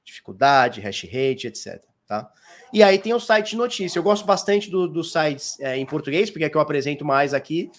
Dificuldade, 0.03 0.81
hash 0.81 1.03
rate, 1.03 1.49
etc. 1.49 1.85
Tá? 2.07 2.33
E 2.73 2.83
aí 2.83 2.99
tem 2.99 3.13
o 3.13 3.21
site 3.21 3.51
de 3.51 3.57
notícia. 3.59 3.99
Eu 3.99 4.03
gosto 4.03 4.25
bastante 4.25 4.71
dos 4.71 4.91
do 4.91 5.05
sites 5.05 5.61
é, 5.61 5.77
em 5.77 5.85
português, 5.85 6.31
porque 6.31 6.45
é 6.45 6.49
que 6.49 6.57
eu 6.57 6.63
apresento 6.63 7.05
mais 7.05 7.35
aqui. 7.35 7.71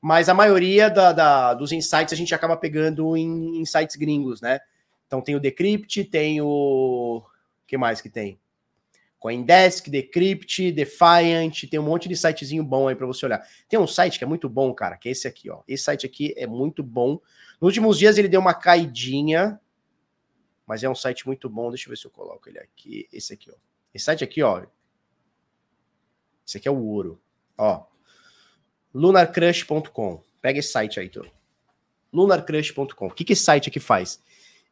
Mas 0.00 0.30
a 0.30 0.32
maioria 0.32 0.88
da, 0.88 1.12
da, 1.12 1.52
dos 1.52 1.72
insights 1.72 2.14
a 2.14 2.16
gente 2.16 2.34
acaba 2.34 2.56
pegando 2.56 3.18
em, 3.18 3.60
em 3.60 3.66
sites 3.66 3.96
gringos, 3.96 4.40
né? 4.40 4.60
Então 5.06 5.20
tem 5.20 5.36
o 5.36 5.40
Decrypt, 5.40 6.04
tem. 6.04 6.40
O 6.40 7.22
que 7.66 7.76
mais 7.76 8.00
que 8.00 8.08
tem? 8.08 8.40
Coindesk, 9.18 9.88
Decrypt, 9.88 10.72
Defiant, 10.72 11.68
tem 11.70 11.80
um 11.80 11.84
monte 11.84 12.08
de 12.08 12.16
sitezinho 12.16 12.62
bom 12.62 12.88
aí 12.88 12.94
para 12.94 13.06
você 13.06 13.26
olhar. 13.26 13.46
Tem 13.68 13.78
um 13.78 13.86
site 13.86 14.18
que 14.18 14.24
é 14.24 14.26
muito 14.26 14.48
bom, 14.48 14.72
cara, 14.74 14.96
que 14.96 15.08
é 15.08 15.12
esse 15.12 15.26
aqui, 15.26 15.50
ó. 15.50 15.62
Esse 15.66 15.84
site 15.84 16.06
aqui 16.06 16.34
é 16.36 16.46
muito 16.46 16.82
bom. 16.82 17.20
Nos 17.60 17.68
últimos 17.68 17.98
dias 17.98 18.18
ele 18.18 18.28
deu 18.28 18.40
uma 18.40 18.54
caidinha, 18.54 19.58
mas 20.66 20.84
é 20.84 20.88
um 20.88 20.94
site 20.94 21.26
muito 21.26 21.48
bom. 21.48 21.70
Deixa 21.70 21.86
eu 21.86 21.90
ver 21.90 21.96
se 21.96 22.06
eu 22.06 22.10
coloco 22.10 22.48
ele 22.48 22.58
aqui. 22.58 23.08
Esse 23.12 23.32
aqui, 23.32 23.50
ó. 23.50 23.54
Esse 23.94 24.04
site 24.04 24.22
aqui, 24.22 24.42
ó. 24.42 24.62
Esse 26.46 26.58
aqui 26.58 26.68
é 26.68 26.70
o 26.70 26.84
ouro. 26.84 27.20
Ó. 27.56 27.84
lunarcrush.com. 28.92 30.22
Pega 30.42 30.58
esse 30.58 30.70
site 30.70 31.00
aí, 31.00 31.08
Tô. 31.08 31.26
lunarcrush.com. 32.12 33.06
O 33.06 33.10
que, 33.10 33.24
que 33.24 33.32
esse 33.32 33.42
site 33.42 33.68
aqui 33.68 33.80
faz? 33.80 34.22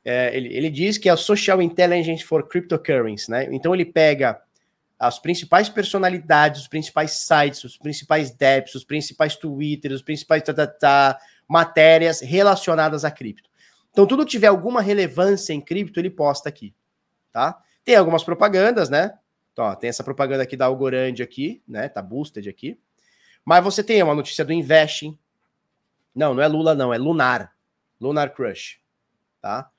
É, 0.04 0.36
ele, 0.36 0.54
ele, 0.54 0.70
diz 0.70 0.98
que 0.98 1.08
é 1.08 1.14
o 1.14 1.16
Social 1.16 1.62
Intelligence 1.62 2.22
for 2.22 2.46
Cryptocurrency, 2.46 3.30
né? 3.30 3.48
Então 3.50 3.74
ele 3.74 3.86
pega 3.86 4.40
as 4.98 5.18
principais 5.18 5.68
personalidades, 5.68 6.62
os 6.62 6.68
principais 6.68 7.12
sites, 7.12 7.64
os 7.64 7.78
principais 7.78 8.30
dApps, 8.30 8.74
os 8.74 8.84
principais 8.84 9.34
Twitters, 9.34 9.96
os 9.96 10.02
principais 10.02 10.42
tá, 10.42 10.52
tá, 10.52 10.66
tá, 10.66 11.18
matérias 11.48 12.20
relacionadas 12.20 13.04
a 13.04 13.10
cripto. 13.10 13.48
Então 13.90 14.06
tudo 14.06 14.24
que 14.24 14.32
tiver 14.32 14.48
alguma 14.48 14.82
relevância 14.82 15.52
em 15.52 15.60
cripto, 15.60 15.98
ele 15.98 16.10
posta 16.10 16.48
aqui, 16.48 16.74
tá? 17.32 17.58
Tem 17.82 17.96
algumas 17.96 18.22
propagandas, 18.22 18.90
né? 18.90 19.18
Então, 19.52 19.66
ó, 19.66 19.74
tem 19.74 19.88
essa 19.88 20.02
propaganda 20.02 20.42
aqui 20.42 20.56
da 20.56 20.66
Algorand 20.66 21.22
aqui, 21.22 21.62
né? 21.66 21.88
Tá 21.88 22.02
boosted 22.02 22.48
aqui. 22.48 22.78
Mas 23.44 23.62
você 23.62 23.84
tem 23.84 24.02
uma 24.02 24.14
notícia 24.14 24.44
do 24.44 24.52
Investing. 24.52 25.18
Não, 26.14 26.34
não 26.34 26.42
é 26.42 26.48
Lula 26.48 26.74
não, 26.74 26.92
é 26.92 26.98
Lunar. 26.98 27.54
Lunar 28.00 28.34
Crush, 28.34 28.80
tá? 29.40 29.70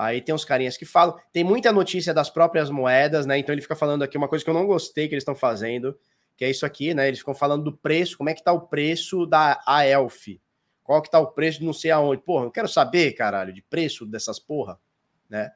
Aí 0.00 0.22
tem 0.22 0.34
uns 0.34 0.46
carinhas 0.46 0.78
que 0.78 0.86
falam. 0.86 1.14
Tem 1.30 1.44
muita 1.44 1.70
notícia 1.70 2.14
das 2.14 2.30
próprias 2.30 2.70
moedas, 2.70 3.26
né? 3.26 3.38
Então 3.38 3.54
ele 3.54 3.60
fica 3.60 3.76
falando 3.76 4.02
aqui 4.02 4.16
uma 4.16 4.28
coisa 4.28 4.42
que 4.42 4.48
eu 4.48 4.54
não 4.54 4.66
gostei 4.66 5.06
que 5.06 5.12
eles 5.12 5.20
estão 5.20 5.34
fazendo, 5.34 5.94
que 6.38 6.42
é 6.42 6.48
isso 6.48 6.64
aqui, 6.64 6.94
né? 6.94 7.06
Eles 7.06 7.18
ficam 7.18 7.34
falando 7.34 7.64
do 7.64 7.76
preço, 7.76 8.16
como 8.16 8.30
é 8.30 8.34
que 8.34 8.42
tá 8.42 8.50
o 8.50 8.62
preço 8.62 9.26
da 9.26 9.62
AELF. 9.66 10.40
Qual 10.82 11.02
que 11.02 11.10
tá 11.10 11.20
o 11.20 11.26
preço 11.26 11.62
não 11.62 11.74
sei 11.74 11.90
aonde. 11.90 12.22
Porra, 12.22 12.46
eu 12.46 12.50
quero 12.50 12.66
saber, 12.66 13.12
caralho, 13.12 13.52
de 13.52 13.60
preço 13.60 14.06
dessas 14.06 14.38
porra, 14.38 14.80
né? 15.28 15.52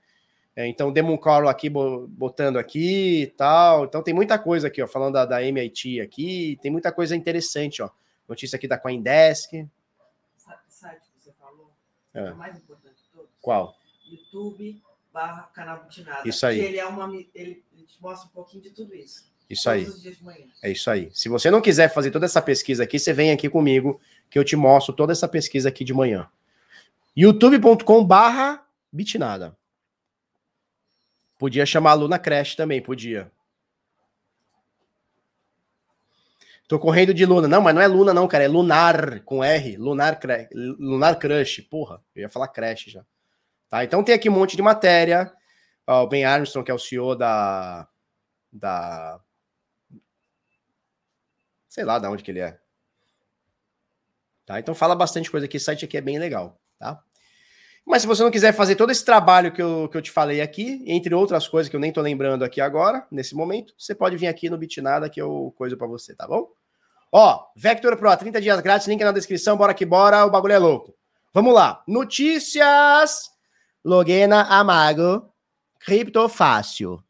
É, 0.54 0.66
então, 0.66 0.92
Demon 0.92 1.16
Carlo 1.16 1.48
aqui 1.48 1.70
botando 1.70 2.58
aqui 2.58 3.22
e 3.22 3.26
tal. 3.28 3.86
Então 3.86 4.02
tem 4.02 4.12
muita 4.12 4.38
coisa 4.38 4.68
aqui, 4.68 4.82
ó, 4.82 4.86
falando 4.86 5.14
da, 5.14 5.24
da 5.24 5.42
MIT 5.42 6.02
aqui, 6.02 6.58
tem 6.60 6.70
muita 6.70 6.92
coisa 6.92 7.16
interessante, 7.16 7.80
ó. 7.80 7.88
Notícia 8.28 8.56
aqui 8.56 8.68
da 8.68 8.76
Coindesk. 8.76 9.52
Sabe 10.36 10.58
o 10.68 10.70
site 10.70 11.10
que 11.10 11.24
você 11.24 11.32
falou? 11.32 11.72
É. 12.12 12.26
é 12.26 12.32
o 12.32 12.36
mais 12.36 12.58
importante 12.58 13.02
de 13.02 13.08
todos? 13.08 13.30
Qual? 13.40 13.74
YouTube 14.14 14.82
barra 15.12 15.42
canal 15.54 15.82
Butinada. 15.82 16.28
Isso 16.28 16.44
aí. 16.44 16.60
Ele, 16.60 16.78
é 16.78 16.86
uma, 16.86 17.06
ele, 17.14 17.30
ele 17.34 17.86
te 17.86 18.00
mostra 18.00 18.28
um 18.28 18.32
pouquinho 18.32 18.62
de 18.62 18.70
tudo 18.70 18.94
isso. 18.94 19.32
Isso 19.48 19.68
aí. 19.68 19.86
É 20.62 20.70
isso 20.70 20.90
aí. 20.90 21.10
Se 21.12 21.28
você 21.28 21.50
não 21.50 21.60
quiser 21.60 21.92
fazer 21.92 22.10
toda 22.10 22.26
essa 22.26 22.42
pesquisa 22.42 22.82
aqui, 22.82 22.98
você 22.98 23.12
vem 23.12 23.30
aqui 23.30 23.48
comigo 23.48 24.00
que 24.30 24.38
eu 24.38 24.44
te 24.44 24.56
mostro 24.56 24.94
toda 24.94 25.12
essa 25.12 25.28
pesquisa 25.28 25.68
aqui 25.68 25.84
de 25.84 25.94
manhã. 25.94 26.28
youtube.com 27.14 28.04
barra 28.04 28.66
bitnada. 28.92 29.56
Podia 31.38 31.66
chamar 31.66 31.90
a 31.92 31.94
Luna 31.94 32.18
Crash 32.18 32.54
também, 32.56 32.80
podia. 32.80 33.30
Tô 36.66 36.78
correndo 36.78 37.12
de 37.12 37.26
Luna. 37.26 37.46
Não, 37.46 37.60
mas 37.60 37.74
não 37.74 37.82
é 37.82 37.86
Luna 37.86 38.14
não, 38.14 38.26
cara, 38.26 38.44
é 38.44 38.48
Lunar 38.48 39.20
com 39.20 39.44
R, 39.44 39.76
Lunar 39.76 40.18
Lunar 40.52 41.18
Crush, 41.18 41.60
porra. 41.68 42.02
Eu 42.16 42.22
ia 42.22 42.28
falar 42.28 42.48
Crash 42.48 42.84
já. 42.86 43.04
Tá? 43.74 43.82
Então 43.82 44.04
tem 44.04 44.14
aqui 44.14 44.28
um 44.28 44.32
monte 44.32 44.54
de 44.54 44.62
matéria. 44.62 45.32
O 45.84 46.06
Ben 46.06 46.24
Armstrong, 46.24 46.64
que 46.64 46.70
é 46.70 46.74
o 46.74 46.78
CEO 46.78 47.16
da. 47.16 47.88
da 48.52 49.20
sei 51.68 51.84
lá 51.84 51.98
de 51.98 52.06
onde 52.06 52.22
que 52.22 52.30
ele 52.30 52.38
é. 52.38 52.56
Tá? 54.46 54.60
Então 54.60 54.76
fala 54.76 54.94
bastante 54.94 55.28
coisa 55.28 55.46
aqui. 55.46 55.56
Esse 55.56 55.66
site 55.66 55.84
aqui 55.84 55.96
é 55.96 56.00
bem 56.00 56.20
legal. 56.20 56.56
Tá? 56.78 57.02
Mas 57.84 58.02
se 58.02 58.06
você 58.06 58.22
não 58.22 58.30
quiser 58.30 58.52
fazer 58.52 58.76
todo 58.76 58.92
esse 58.92 59.04
trabalho 59.04 59.50
que 59.50 59.60
eu, 59.60 59.88
que 59.88 59.96
eu 59.96 60.02
te 60.02 60.12
falei 60.12 60.40
aqui, 60.40 60.84
entre 60.86 61.12
outras 61.12 61.48
coisas 61.48 61.68
que 61.68 61.74
eu 61.74 61.80
nem 61.80 61.92
tô 61.92 62.00
lembrando 62.00 62.44
aqui 62.44 62.60
agora, 62.60 63.04
nesse 63.10 63.34
momento, 63.34 63.74
você 63.76 63.92
pode 63.92 64.16
vir 64.16 64.28
aqui 64.28 64.48
no 64.48 64.56
Bitnada 64.56 65.10
que 65.10 65.20
eu 65.20 65.52
coisa 65.58 65.76
para 65.76 65.88
você, 65.88 66.14
tá 66.14 66.28
bom? 66.28 66.48
Ó, 67.10 67.44
Vector 67.56 67.96
Pro, 67.96 68.16
30 68.16 68.40
dias 68.40 68.60
grátis, 68.60 68.86
link 68.86 69.02
na 69.02 69.10
descrição, 69.10 69.56
bora 69.56 69.74
que 69.74 69.84
bora, 69.84 70.24
o 70.24 70.30
bagulho 70.30 70.52
é 70.52 70.58
louco. 70.58 70.94
Vamos 71.32 71.52
lá. 71.52 71.82
Notícias 71.88 73.33
Logena 73.84 74.42
Amago, 74.44 75.30
Cripto 75.78 76.26
Fácil. 76.28 77.04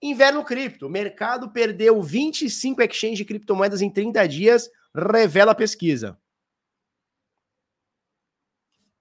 Inverno 0.00 0.44
cripto. 0.44 0.88
Mercado 0.88 1.50
perdeu 1.52 2.00
25 2.00 2.80
exchanges 2.82 3.18
de 3.18 3.24
criptomoedas 3.24 3.82
em 3.82 3.90
30 3.90 4.26
dias, 4.28 4.70
revela 4.94 5.52
a 5.52 5.54
pesquisa. 5.54 6.18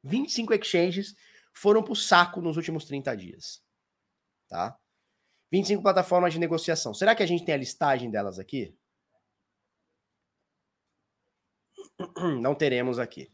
25 0.04 0.54
exchanges 0.54 1.16
foram 1.54 1.84
para 1.84 1.94
o 1.94 1.96
saco 1.96 2.42
nos 2.42 2.58
últimos 2.58 2.86
30 2.86 3.16
dias. 3.16 3.64
Tá? 4.48 4.78
25 5.52 5.84
plataformas 5.84 6.34
de 6.34 6.40
negociação. 6.40 6.94
Será 6.94 7.16
que 7.16 7.24
a 7.24 7.26
gente 7.26 7.46
tem 7.46 7.54
a 7.54 7.58
listagem 7.58 8.10
delas 8.10 8.40
aqui? 8.40 8.76
Não 12.42 12.56
teremos 12.56 13.00
aqui. 13.00 13.32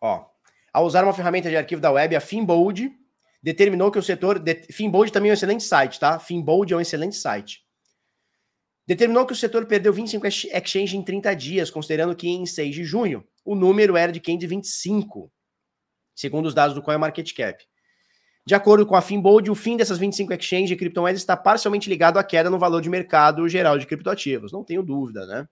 Ó, 0.00 0.30
ao 0.76 0.84
usar 0.84 1.04
uma 1.04 1.14
ferramenta 1.14 1.48
de 1.48 1.56
arquivo 1.56 1.80
da 1.80 1.90
web, 1.90 2.14
a 2.14 2.20
Finbold 2.20 2.94
determinou 3.42 3.90
que 3.90 3.98
o 3.98 4.02
setor. 4.02 4.38
De, 4.38 4.54
Finbold 4.70 5.10
também 5.10 5.30
é 5.30 5.32
um 5.32 5.34
excelente 5.34 5.64
site, 5.64 5.98
tá? 5.98 6.18
Finbold 6.18 6.70
é 6.70 6.76
um 6.76 6.80
excelente 6.82 7.16
site. 7.16 7.64
Determinou 8.86 9.24
que 9.24 9.32
o 9.32 9.36
setor 9.36 9.64
perdeu 9.64 9.90
25 9.90 10.26
exchanges 10.26 10.92
em 10.92 11.02
30 11.02 11.34
dias, 11.34 11.70
considerando 11.70 12.14
que 12.14 12.28
em 12.28 12.44
6 12.44 12.74
de 12.74 12.84
junho 12.84 13.24
o 13.42 13.54
número 13.54 13.96
era 13.96 14.12
de 14.12 14.20
525, 14.20 15.32
segundo 16.14 16.44
os 16.44 16.52
dados 16.52 16.74
do 16.74 16.82
CoinMarketCap. 16.82 17.64
De 18.46 18.54
acordo 18.54 18.84
com 18.84 18.96
a 18.96 19.00
Finbold, 19.00 19.50
o 19.50 19.54
fim 19.54 19.78
dessas 19.78 19.96
25 19.96 20.30
exchanges 20.34 20.68
de 20.68 20.76
criptomoedas 20.76 21.22
está 21.22 21.38
parcialmente 21.38 21.88
ligado 21.88 22.18
à 22.18 22.22
queda 22.22 22.50
no 22.50 22.58
valor 22.58 22.82
de 22.82 22.90
mercado 22.90 23.48
geral 23.48 23.78
de 23.78 23.86
criptoativos. 23.86 24.52
Não 24.52 24.62
tenho 24.62 24.82
dúvida, 24.82 25.26
né? 25.26 25.48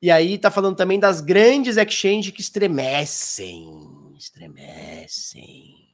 E 0.00 0.10
aí 0.10 0.38
tá 0.38 0.50
falando 0.50 0.76
também 0.76 1.00
das 1.00 1.20
grandes 1.20 1.76
exchanges 1.76 2.32
que 2.32 2.40
estremecem. 2.40 4.14
Estremecem. 4.16 5.86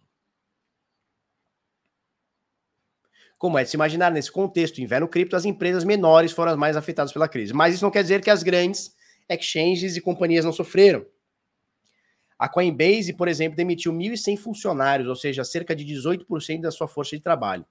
Como 3.39 3.59
é 3.59 3.65
de 3.65 3.71
se 3.71 3.77
imaginar, 3.77 4.11
nesse 4.11 4.31
contexto, 4.31 4.81
inverno 4.81 5.09
cripto, 5.09 5.35
as 5.35 5.45
empresas 5.45 5.83
menores 5.83 6.31
foram 6.31 6.53
as 6.53 6.59
mais 6.59 6.77
afetadas 6.77 7.13
pela 7.13 7.29
crise. 7.29 7.53
Mas 7.53 7.75
isso 7.75 7.85
não 7.85 7.91
quer 7.91 8.03
dizer 8.03 8.21
que 8.23 8.31
as 8.31 8.43
grandes 8.43 8.95
exchanges 9.29 9.97
e 9.97 10.01
companhias 10.01 10.45
não 10.45 10.53
sofreram. 10.53 11.05
A 12.39 12.49
Coinbase, 12.49 13.13
por 13.13 13.29
exemplo, 13.29 13.57
demitiu 13.57 13.93
1.100 13.93 14.37
funcionários, 14.37 15.09
ou 15.09 15.15
seja, 15.15 15.45
cerca 15.45 15.75
de 15.77 15.85
18% 15.85 16.61
da 16.61 16.71
sua 16.71 16.89
força 16.89 17.17
de 17.17 17.23
trabalho. 17.23 17.65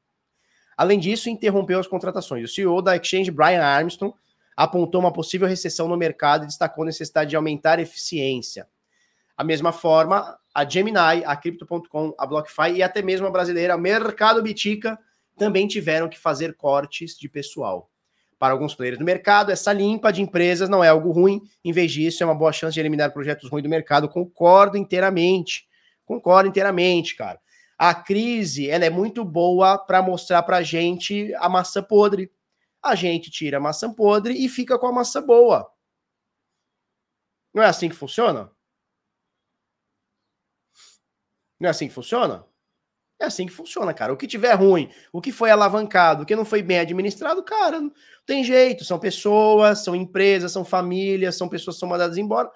Além 0.78 1.00
disso, 1.00 1.30
interrompeu 1.30 1.80
as 1.80 1.88
contratações. 1.88 2.50
O 2.50 2.54
CEO 2.54 2.82
da 2.82 2.96
exchange, 2.96 3.32
Brian 3.32 3.62
Armstrong, 3.62 4.16
apontou 4.64 5.02
uma 5.02 5.12
possível 5.12 5.48
recessão 5.48 5.88
no 5.88 5.98
mercado 5.98 6.44
e 6.44 6.48
destacou 6.48 6.84
a 6.84 6.86
necessidade 6.86 7.32
de 7.32 7.36
aumentar 7.36 7.80
a 7.80 7.82
eficiência. 7.82 8.68
A 9.36 9.44
mesma 9.44 9.72
forma, 9.72 10.38
a 10.54 10.64
Gemini, 10.64 11.24
a 11.26 11.36
Crypto.com, 11.36 12.14
a 12.16 12.26
BlockFi 12.28 12.74
e 12.76 12.84
até 12.84 13.02
mesmo 13.02 13.26
a 13.26 13.32
brasileira 13.32 13.76
Mercado 13.76 14.42
Bitica 14.44 15.00
também 15.36 15.68
tiveram 15.68 16.08
que 16.08 16.20
fazer 16.20 16.56
cortes 16.56 17.18
de 17.18 17.28
pessoal. 17.28 17.90
Para 18.38 18.54
alguns 18.54 18.76
players 18.76 19.00
do 19.00 19.06
mercado, 19.06 19.52
essa 19.52 19.74
limpa 19.74 20.12
de 20.12 20.22
empresas 20.22 20.70
não 20.70 20.84
é 20.84 20.90
algo 20.90 21.12
ruim, 21.12 21.42
em 21.64 21.72
vez 21.72 21.92
disso, 21.92 22.22
é 22.22 22.26
uma 22.26 22.36
boa 22.36 22.52
chance 22.52 22.74
de 22.76 22.80
eliminar 22.80 23.12
projetos 23.12 23.50
ruins 23.50 23.64
do 23.64 23.70
mercado. 23.70 24.10
Concordo 24.10 24.78
inteiramente. 24.78 25.68
Concordo 26.06 26.50
inteiramente, 26.50 27.16
cara. 27.16 27.40
A 27.78 27.96
crise 27.96 28.70
ela 28.70 28.86
é 28.86 28.92
muito 28.92 29.26
boa 29.26 29.78
para 29.78 30.04
mostrar 30.04 30.44
para 30.44 30.58
a 30.58 30.64
gente 30.64 31.34
a 31.36 31.50
maçã 31.50 31.82
podre. 31.82 32.32
A 32.84 32.96
gente 32.96 33.30
tira 33.30 33.58
a 33.58 33.62
maçã 33.62 33.94
podre 33.94 34.34
e 34.34 34.50
fica 34.50 34.78
com 34.80 34.88
a 34.88 34.92
maçã 34.92 35.22
boa. 35.22 35.72
Não 37.54 37.62
é 37.62 37.68
assim 37.68 37.90
que 37.90 37.96
funciona? 37.96 38.52
Não 41.60 41.68
é 41.68 41.72
assim 41.72 41.88
que 41.88 41.94
funciona? 41.94 42.46
É 43.20 43.26
assim 43.26 43.46
que 43.46 43.54
funciona, 43.54 43.94
cara. 43.94 44.12
O 44.12 44.18
que 44.18 44.26
tiver 44.26 44.54
ruim, 44.54 44.90
o 45.14 45.22
que 45.22 45.32
foi 45.32 45.52
alavancado, 45.52 46.24
o 46.24 46.26
que 46.26 46.36
não 46.36 46.44
foi 46.44 46.64
bem 46.64 46.80
administrado, 46.80 47.44
cara, 47.44 47.80
não 47.80 47.94
tem 48.26 48.44
jeito. 48.44 48.84
São 48.84 48.98
pessoas, 48.98 49.84
são 49.84 49.96
empresas, 49.96 50.52
são 50.52 50.66
famílias, 50.66 51.36
são 51.36 51.48
pessoas 51.48 51.76
que 51.76 51.82
são 51.82 51.90
mandadas 51.90 52.18
embora. 52.18 52.50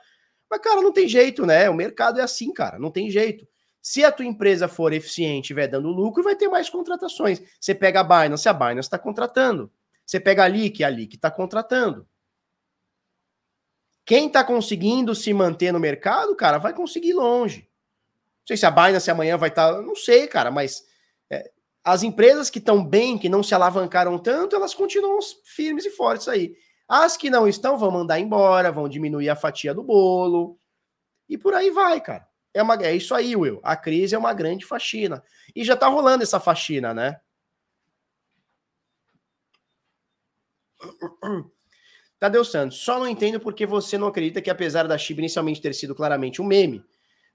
Mas, 0.50 0.60
cara, 0.62 0.82
não 0.82 0.92
tem 0.92 1.08
jeito, 1.08 1.46
né? 1.46 1.70
O 1.70 1.74
mercado 1.76 2.20
é 2.20 2.24
assim, 2.24 2.52
cara, 2.52 2.80
não 2.80 2.90
tem 2.90 3.12
jeito. 3.12 3.48
Se 3.80 4.04
a 4.04 4.12
tua 4.12 4.26
empresa 4.26 4.68
for 4.68 4.92
eficiente 4.92 5.36
e 5.36 5.42
estiver 5.42 5.68
dando 5.68 5.90
lucro, 5.90 6.24
vai 6.24 6.36
ter 6.36 6.48
mais 6.48 6.68
contratações. 6.68 7.40
Você 7.60 7.76
pega 7.76 8.00
a 8.00 8.04
Binance, 8.04 8.50
a 8.50 8.54
Binance 8.54 8.88
está 8.88 8.98
contratando. 8.98 9.72
Você 10.06 10.20
pega 10.20 10.44
a 10.44 10.48
Leak, 10.48 10.84
a 10.84 10.90
Leak 10.90 11.16
está 11.16 11.32
contratando. 11.32 12.08
Quem 14.06 14.28
está 14.28 14.44
conseguindo 14.44 15.16
se 15.16 15.34
manter 15.34 15.72
no 15.72 15.80
mercado, 15.80 16.36
cara, 16.36 16.60
vai 16.60 16.74
conseguir 16.74 17.14
longe. 17.14 17.62
Não 17.62 18.48
sei 18.48 18.58
se 18.58 18.66
a 18.66 18.72
Binance 18.72 19.10
amanhã 19.10 19.36
vai 19.36 19.50
estar. 19.50 19.74
Tá, 19.74 19.82
não 19.82 19.96
sei, 19.96 20.28
cara, 20.28 20.52
mas 20.52 20.86
é, 21.30 21.52
as 21.84 22.04
empresas 22.04 22.52
que 22.52 22.60
estão 22.60 22.86
bem, 22.86 23.18
que 23.18 23.28
não 23.28 23.42
se 23.42 23.56
alavancaram 23.56 24.20
tanto, 24.20 24.56
elas 24.56 24.76
continuam 24.76 25.20
firmes 25.44 25.86
e 25.86 25.90
fortes 25.90 26.28
aí. 26.28 26.56
As 26.88 27.18
que 27.18 27.32
não 27.32 27.48
estão 27.48 27.80
vão 27.80 27.90
mandar 27.90 28.20
embora, 28.20 28.72
vão 28.72 28.88
diminuir 28.88 29.30
a 29.30 29.36
fatia 29.36 29.74
do 29.74 29.82
bolo. 29.82 30.60
E 31.28 31.36
por 31.36 31.56
aí 31.56 31.72
vai, 31.72 32.00
cara. 32.00 32.28
É, 32.54 32.62
uma, 32.62 32.76
é 32.76 32.96
isso 32.96 33.16
aí, 33.16 33.36
Will. 33.36 33.60
A 33.64 33.76
crise 33.76 34.14
é 34.14 34.18
uma 34.18 34.34
grande 34.34 34.66
faxina. 34.66 35.24
E 35.56 35.64
já 35.64 35.76
tá 35.76 35.88
rolando 35.88 36.22
essa 36.22 36.40
faxina, 36.40 36.94
né? 36.94 37.20
Tadeu 42.20 42.46
Santos, 42.46 42.78
só 42.78 42.98
não 42.98 43.08
entendo 43.08 43.40
porque 43.40 43.66
você 43.66 43.98
não 43.98 44.08
acredita 44.08 44.42
que, 44.42 44.50
apesar 44.50 44.88
da 44.88 44.98
Shiba 44.98 45.22
inicialmente 45.22 45.62
ter 45.62 45.74
sido 45.74 45.94
claramente 45.94 46.42
um 46.42 46.46
meme, 46.46 46.84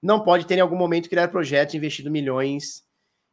não 0.03 0.20
pode 0.20 0.46
ter 0.46 0.57
em 0.57 0.61
algum 0.61 0.76
momento 0.76 1.09
criar 1.09 1.28
projetos, 1.28 1.74
investido 1.74 2.11
milhões 2.11 2.82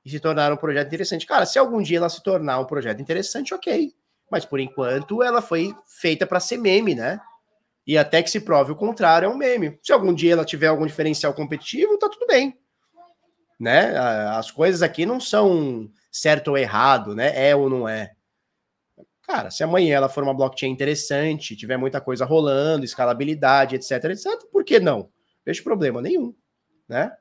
e 0.03 0.09
se 0.09 0.19
tornar 0.19 0.51
um 0.51 0.57
projeto 0.57 0.87
interessante. 0.87 1.25
Cara, 1.25 1.45
se 1.45 1.57
algum 1.57 1.81
dia 1.81 1.97
ela 1.97 2.09
se 2.09 2.21
tornar 2.21 2.59
um 2.59 2.65
projeto 2.65 3.01
interessante, 3.01 3.53
ok. 3.53 3.93
Mas 4.29 4.45
por 4.45 4.59
enquanto 4.59 5.23
ela 5.23 5.41
foi 5.41 5.73
feita 5.85 6.27
para 6.27 6.39
ser 6.39 6.57
meme, 6.57 6.93
né? 6.93 7.19
E 7.85 7.97
até 7.97 8.21
que 8.21 8.29
se 8.29 8.41
prove 8.41 8.73
o 8.73 8.75
contrário, 8.75 9.27
é 9.27 9.29
um 9.29 9.37
meme. 9.37 9.79
Se 9.81 9.93
algum 9.93 10.13
dia 10.13 10.33
ela 10.33 10.43
tiver 10.43 10.67
algum 10.67 10.85
diferencial 10.85 11.33
competitivo, 11.33 11.97
tá 11.97 12.09
tudo 12.09 12.27
bem. 12.27 12.57
Né? 13.57 13.97
As 13.97 14.51
coisas 14.51 14.81
aqui 14.81 15.05
não 15.05 15.21
são 15.21 15.89
certo 16.11 16.49
ou 16.49 16.57
errado, 16.57 17.15
né? 17.15 17.31
É 17.49 17.55
ou 17.55 17.69
não 17.69 17.87
é. 17.87 18.11
Cara, 19.27 19.51
se 19.51 19.63
amanhã 19.63 19.97
ela 19.97 20.09
for 20.09 20.23
uma 20.23 20.33
blockchain 20.33 20.71
interessante, 20.71 21.55
tiver 21.55 21.77
muita 21.77 22.01
coisa 22.01 22.25
rolando, 22.25 22.85
escalabilidade, 22.85 23.75
etc, 23.75 24.05
etc, 24.05 24.49
por 24.51 24.63
que 24.63 24.79
não? 24.79 25.09
Vejo 25.45 25.63
problema 25.63 26.01
nenhum 26.01 26.33
né? 26.87 27.11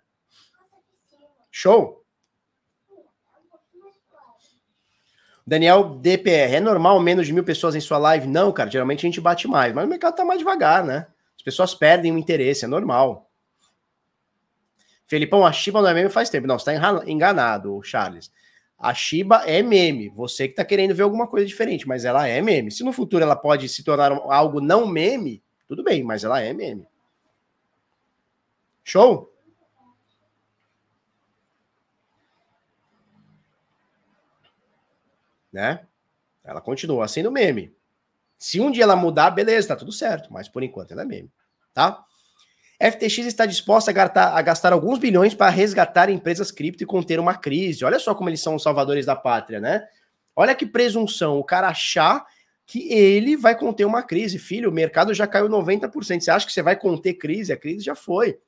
Show? 1.51 2.05
Daniel 5.47 5.97
DPR, 6.01 6.57
é 6.57 6.61
normal 6.61 6.99
menos 7.01 7.27
de 7.27 7.33
mil 7.33 7.45
pessoas 7.45 7.75
em 7.75 7.81
sua 7.81 7.99
live? 7.99 8.27
Não, 8.27 8.53
cara, 8.53 8.71
geralmente 8.71 9.01
a 9.01 9.09
gente 9.09 9.21
bate 9.21 9.47
mais, 9.47 9.73
mas 9.73 9.85
o 9.85 9.89
mercado 9.89 10.17
tá 10.17 10.25
mais 10.25 10.41
devagar, 10.41 10.85
né? 10.85 11.07
As 11.37 11.43
pessoas 11.43 11.75
perdem 11.75 12.13
o 12.13 12.19
interesse, 12.19 12.65
é 12.65 12.69
normal. 12.69 13.31
Felipão, 15.07 15.47
a 15.47 15.53
Shiba 15.53 15.81
não 15.81 15.89
é 15.89 15.95
meme 15.95 16.11
faz 16.11 16.29
tempo. 16.29 16.49
Não, 16.49 16.59
você 16.59 16.77
tá 16.77 17.05
enganado, 17.07 17.81
Charles. 17.85 18.33
A 18.79 18.93
Shiba 18.93 19.43
é 19.47 19.63
meme. 19.63 20.09
Você 20.11 20.49
que 20.49 20.55
tá 20.55 20.65
querendo 20.65 20.95
ver 20.95 21.03
alguma 21.03 21.27
coisa 21.27 21.47
diferente, 21.47 21.89
mas 21.89 22.05
ela 22.05 22.27
é 22.29 22.41
meme. 22.43 22.71
Se 22.71 22.85
no 22.85 22.93
futuro 22.93 23.23
ela 23.23 23.37
pode 23.37 23.69
se 23.69 23.83
tornar 23.83 24.13
algo 24.13 24.61
não 24.61 24.87
meme, 24.87 25.43
tudo 25.67 25.83
bem, 25.83 26.03
mas 26.03 26.25
ela 26.25 26.41
é 26.41 26.53
meme. 26.53 26.87
Show? 28.85 29.37
né? 35.57 35.81
Ela 36.45 36.61
continua 36.61 37.09
sendo 37.09 37.33
meme. 37.33 37.75
Se 38.39 38.61
um 38.61 38.71
dia 38.71 38.85
ela 38.85 38.95
mudar, 38.95 39.31
beleza, 39.31 39.69
tá 39.69 39.77
tudo 39.77 39.91
certo, 39.91 40.31
mas 40.31 40.49
por 40.51 40.63
enquanto 40.63 40.91
ela 40.91 41.01
é 41.01 41.05
meme, 41.07 41.33
tá? 41.73 42.05
FTX 42.81 43.19
está 43.27 43.47
disposta 43.47 43.91
a 43.91 43.95
gastar, 43.95 44.37
a 44.37 44.43
gastar 44.43 44.73
alguns 44.73 44.99
bilhões 44.99 45.35
para 45.35 45.51
resgatar 45.51 46.11
empresas 46.11 46.51
cripto 46.51 46.83
e 46.83 46.87
conter 46.87 47.19
uma 47.19 47.35
crise. 47.35 47.85
Olha 47.85 47.99
só 47.99 48.15
como 48.15 48.29
eles 48.29 48.41
são 48.41 48.55
os 48.55 48.63
salvadores 48.63 49.07
da 49.07 49.17
pátria, 49.17 49.61
né? 49.61 49.87
Olha 50.35 50.55
que 50.55 50.67
presunção, 50.67 51.39
o 51.39 51.45
cara 51.45 51.69
achar 51.69 52.25
que 52.67 52.93
ele 52.93 53.37
vai 53.37 53.57
conter 53.57 53.85
uma 53.85 54.03
crise. 54.03 54.39
Filho, 54.39 54.71
o 54.71 54.75
mercado 54.75 55.15
já 55.15 55.27
caiu 55.27 55.49
90%. 55.49 56.21
Você 56.21 56.31
acha 56.31 56.47
que 56.47 56.53
você 56.53 56.63
vai 56.63 56.77
conter 56.77 57.15
crise? 57.15 57.53
A 57.53 57.57
crise 57.57 57.85
já 57.85 57.95
foi. 57.95 58.39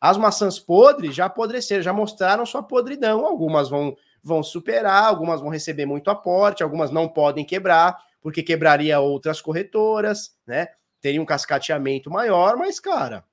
As 0.00 0.18
maçãs 0.18 0.58
podres 0.58 1.14
já 1.14 1.26
apodreceram, 1.26 1.82
já 1.82 1.92
mostraram 1.92 2.44
sua 2.44 2.62
podridão. 2.62 3.24
Algumas 3.24 3.70
vão 3.70 3.96
vão 4.22 4.42
superar, 4.42 5.04
algumas 5.04 5.40
vão 5.40 5.50
receber 5.50 5.84
muito 5.84 6.08
aporte, 6.08 6.62
algumas 6.62 6.90
não 6.90 7.08
podem 7.08 7.44
quebrar, 7.44 7.98
porque 8.20 8.42
quebraria 8.42 9.00
outras 9.00 9.40
corretoras, 9.40 10.36
né? 10.46 10.68
Teria 11.00 11.20
um 11.20 11.26
cascateamento 11.26 12.08
maior, 12.08 12.56
mas, 12.56 12.78
cara. 12.78 13.24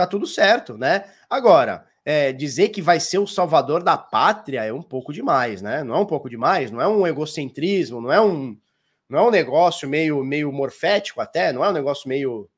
Tá 0.00 0.06
tudo 0.06 0.26
certo, 0.26 0.78
né? 0.78 1.04
Agora, 1.28 1.84
é, 2.02 2.32
dizer 2.32 2.70
que 2.70 2.80
vai 2.80 2.98
ser 2.98 3.18
o 3.18 3.26
salvador 3.26 3.82
da 3.82 3.98
pátria 3.98 4.64
é 4.64 4.72
um 4.72 4.80
pouco 4.80 5.12
demais, 5.12 5.60
né? 5.60 5.84
Não 5.84 5.94
é 5.94 5.98
um 5.98 6.06
pouco 6.06 6.30
demais, 6.30 6.70
não 6.70 6.80
é 6.80 6.88
um 6.88 7.06
egocentrismo, 7.06 8.00
não 8.00 8.10
é 8.10 8.18
um, 8.18 8.58
não 9.06 9.18
é 9.18 9.22
um 9.22 9.30
negócio 9.30 9.86
meio, 9.86 10.24
meio 10.24 10.50
morfético 10.50 11.20
até, 11.20 11.52
não 11.52 11.62
é 11.62 11.68
um 11.68 11.74
negócio 11.74 12.08
meio. 12.08 12.48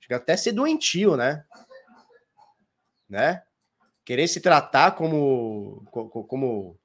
Chega 0.00 0.16
até 0.16 0.36
ser 0.36 0.50
doentio, 0.50 1.16
né? 1.16 1.44
né? 3.08 3.44
Querer 4.04 4.26
se 4.26 4.40
tratar 4.40 4.96
como, 4.96 5.84
como 5.92 6.76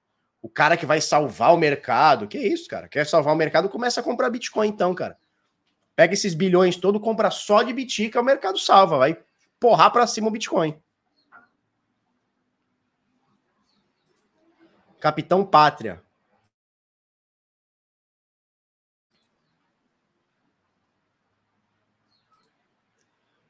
o 0.43 0.49
cara 0.49 0.77
que 0.77 0.85
vai 0.85 1.01
salvar 1.01 1.51
o 1.51 1.57
mercado. 1.57 2.27
Que 2.27 2.37
isso, 2.37 2.69
cara? 2.69 2.87
Quer 2.87 3.07
salvar 3.07 3.33
o 3.33 3.37
mercado? 3.37 3.67
Começa 3.69 4.01
a 4.01 4.03
comprar 4.03 4.29
Bitcoin, 4.29 4.67
então, 4.67 4.93
cara. 4.93 5.17
Pega 5.95 6.13
esses 6.13 6.35
bilhões 6.35 6.77
todo, 6.77 6.99
compra 6.99 7.31
só 7.31 7.63
de 7.63 7.73
Bitica, 7.73 8.21
o 8.21 8.23
mercado 8.23 8.57
salva. 8.59 8.99
Vai 8.99 9.17
porrar 9.59 9.91
para 9.91 10.07
cima 10.07 10.27
o 10.27 10.31
Bitcoin. 10.31 10.79
Capitão 14.99 15.45
Pátria. 15.45 16.03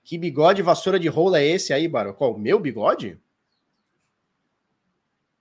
Que 0.03 0.18
bigode 0.18 0.64
vassoura 0.64 0.99
de 0.99 1.07
rola 1.07 1.40
é 1.40 1.45
esse 1.45 1.72
aí, 1.72 1.88
Baro? 1.88 2.15
Qual? 2.15 2.36
Meu 2.36 2.60
bigode? 2.60 3.22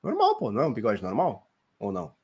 Normal, 0.03 0.39
pô. 0.39 0.51
Não 0.53 0.63
é 0.63 0.67
um 0.67 0.75
bigode 0.75 1.03
normal? 1.03 1.51
Ou 1.79 1.91
não? 1.91 2.18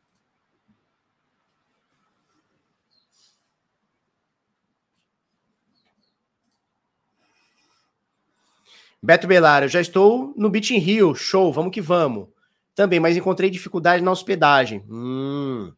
Beto 9.05 9.27
Belário, 9.27 9.69
já 9.69 9.83
estou 9.83 10.33
no 10.35 10.49
Beach 10.49 10.75
in 10.75 10.79
Rio, 10.79 11.15
show, 11.15 11.53
vamos 11.53 11.73
que 11.73 11.81
vamos. 11.83 12.27
Também, 12.75 12.99
mas 12.99 13.15
encontrei 13.15 13.51
dificuldade 13.51 14.03
na 14.03 14.11
hospedagem. 14.11 14.83
Hum. 14.89 15.75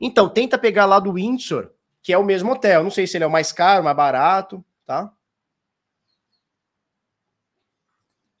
Então, 0.00 0.28
tenta 0.28 0.56
pegar 0.56 0.86
lá 0.86 1.00
do 1.00 1.14
Windsor, 1.14 1.72
que 2.00 2.12
é 2.12 2.16
o 2.16 2.24
mesmo 2.24 2.52
hotel. 2.52 2.84
Não 2.84 2.90
sei 2.92 3.04
se 3.04 3.16
ele 3.16 3.24
é 3.24 3.26
o 3.26 3.30
mais 3.30 3.50
caro, 3.50 3.82
mais 3.82 3.96
barato, 3.96 4.64
tá? 4.86 5.12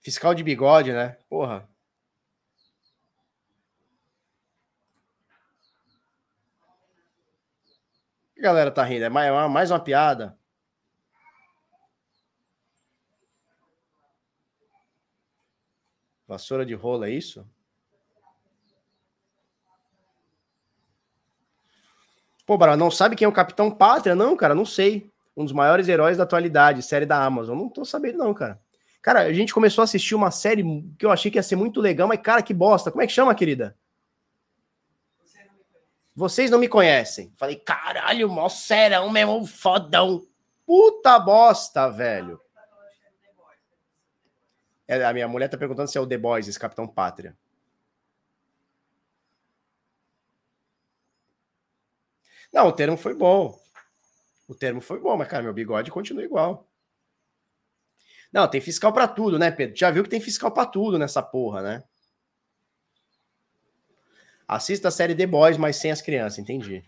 Fiscal 0.00 0.32
de 0.36 0.44
bigode, 0.44 0.92
né? 0.92 1.16
Porra. 1.28 1.68
A 8.38 8.40
galera 8.40 8.70
tá 8.70 8.84
rindo, 8.84 9.04
é 9.04 9.08
mais 9.08 9.70
é 9.72 9.74
uma 9.74 9.80
piada. 9.80 10.37
Vassoura 16.28 16.66
de 16.66 16.74
rola, 16.74 17.08
é 17.08 17.10
isso? 17.10 17.48
Pô, 22.44 22.58
Bara, 22.58 22.76
não 22.76 22.90
sabe 22.90 23.16
quem 23.16 23.24
é 23.24 23.28
o 23.28 23.32
Capitão 23.32 23.70
Pátria? 23.70 24.14
Não, 24.14 24.36
cara, 24.36 24.54
não 24.54 24.66
sei. 24.66 25.10
Um 25.34 25.44
dos 25.44 25.54
maiores 25.54 25.88
heróis 25.88 26.18
da 26.18 26.24
atualidade, 26.24 26.82
série 26.82 27.06
da 27.06 27.24
Amazon. 27.24 27.56
Não 27.56 27.68
tô 27.68 27.82
sabendo, 27.84 28.18
não, 28.18 28.34
cara. 28.34 28.60
Cara, 29.00 29.20
a 29.20 29.32
gente 29.32 29.54
começou 29.54 29.80
a 29.82 29.84
assistir 29.84 30.14
uma 30.14 30.30
série 30.30 30.62
que 30.98 31.06
eu 31.06 31.10
achei 31.10 31.30
que 31.30 31.38
ia 31.38 31.42
ser 31.42 31.56
muito 31.56 31.80
legal, 31.80 32.06
mas, 32.06 32.20
cara, 32.20 32.42
que 32.42 32.52
bosta. 32.52 32.90
Como 32.90 33.02
é 33.02 33.06
que 33.06 33.12
chama, 33.12 33.34
querida? 33.34 33.74
Vocês 36.14 36.50
não 36.50 36.58
me 36.58 36.68
conhecem. 36.68 37.32
Falei, 37.36 37.56
caralho, 37.56 38.28
mó 38.28 38.48
serão 38.48 39.08
mesmo, 39.08 39.46
fodão. 39.46 40.26
Puta 40.66 41.18
bosta, 41.18 41.88
velho. 41.88 42.38
É, 44.88 45.04
a 45.04 45.12
minha 45.12 45.28
mulher 45.28 45.48
tá 45.48 45.58
perguntando 45.58 45.88
se 45.90 45.98
é 45.98 46.00
o 46.00 46.06
The 46.06 46.16
Boys, 46.16 46.48
esse 46.48 46.58
Capitão 46.58 46.88
Pátria. 46.88 47.36
Não, 52.52 52.68
o 52.68 52.72
termo 52.72 52.96
foi 52.96 53.14
bom. 53.14 53.54
O 54.48 54.54
termo 54.54 54.80
foi 54.80 54.98
bom, 54.98 55.16
mas, 55.16 55.28
cara, 55.28 55.42
meu 55.42 55.52
bigode 55.52 55.90
continua 55.90 56.24
igual. 56.24 56.66
Não, 58.32 58.48
tem 58.48 58.60
fiscal 58.60 58.92
para 58.92 59.06
tudo, 59.06 59.38
né, 59.38 59.50
Pedro? 59.50 59.76
Já 59.76 59.90
viu 59.90 60.02
que 60.02 60.10
tem 60.10 60.20
fiscal 60.20 60.50
para 60.50 60.66
tudo 60.66 60.98
nessa 60.98 61.22
porra, 61.22 61.62
né? 61.62 61.84
Assista 64.46 64.88
a 64.88 64.90
série 64.90 65.14
The 65.14 65.26
Boys, 65.26 65.58
mas 65.58 65.76
sem 65.76 65.90
as 65.90 66.00
crianças, 66.00 66.38
entendi. 66.38 66.82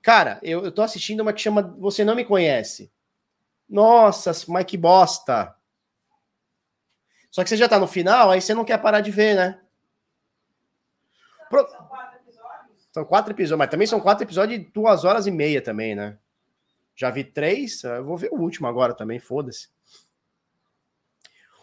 Cara, 0.00 0.38
eu, 0.42 0.64
eu 0.64 0.72
tô 0.72 0.82
assistindo 0.82 1.20
uma 1.20 1.32
que 1.32 1.40
chama 1.40 1.62
Você 1.78 2.04
Não 2.04 2.14
Me 2.14 2.24
Conhece. 2.24 2.90
Nossa, 3.68 4.32
mas 4.48 4.64
que 4.64 4.76
bosta. 4.76 5.55
Só 7.36 7.44
que 7.44 7.50
você 7.50 7.56
já 7.58 7.68
tá 7.68 7.78
no 7.78 7.86
final, 7.86 8.30
aí 8.30 8.40
você 8.40 8.54
não 8.54 8.64
quer 8.64 8.78
parar 8.78 9.02
de 9.02 9.10
ver, 9.10 9.36
né? 9.36 9.60
Pro... 11.50 11.68
São 11.68 11.86
quatro 11.86 12.16
episódios? 12.16 12.88
São 12.90 13.04
quatro 13.04 13.32
episódios, 13.34 13.58
mas 13.58 13.68
também 13.68 13.86
são 13.86 14.00
quatro 14.00 14.24
episódios 14.24 14.58
de 14.58 14.70
duas 14.72 15.04
horas 15.04 15.26
e 15.26 15.30
meia 15.30 15.60
também, 15.60 15.94
né? 15.94 16.16
Já 16.94 17.10
vi 17.10 17.24
três, 17.24 17.84
eu 17.84 18.02
vou 18.06 18.16
ver 18.16 18.30
o 18.32 18.40
último 18.40 18.66
agora 18.66 18.94
também, 18.94 19.18
foda-se. 19.18 19.68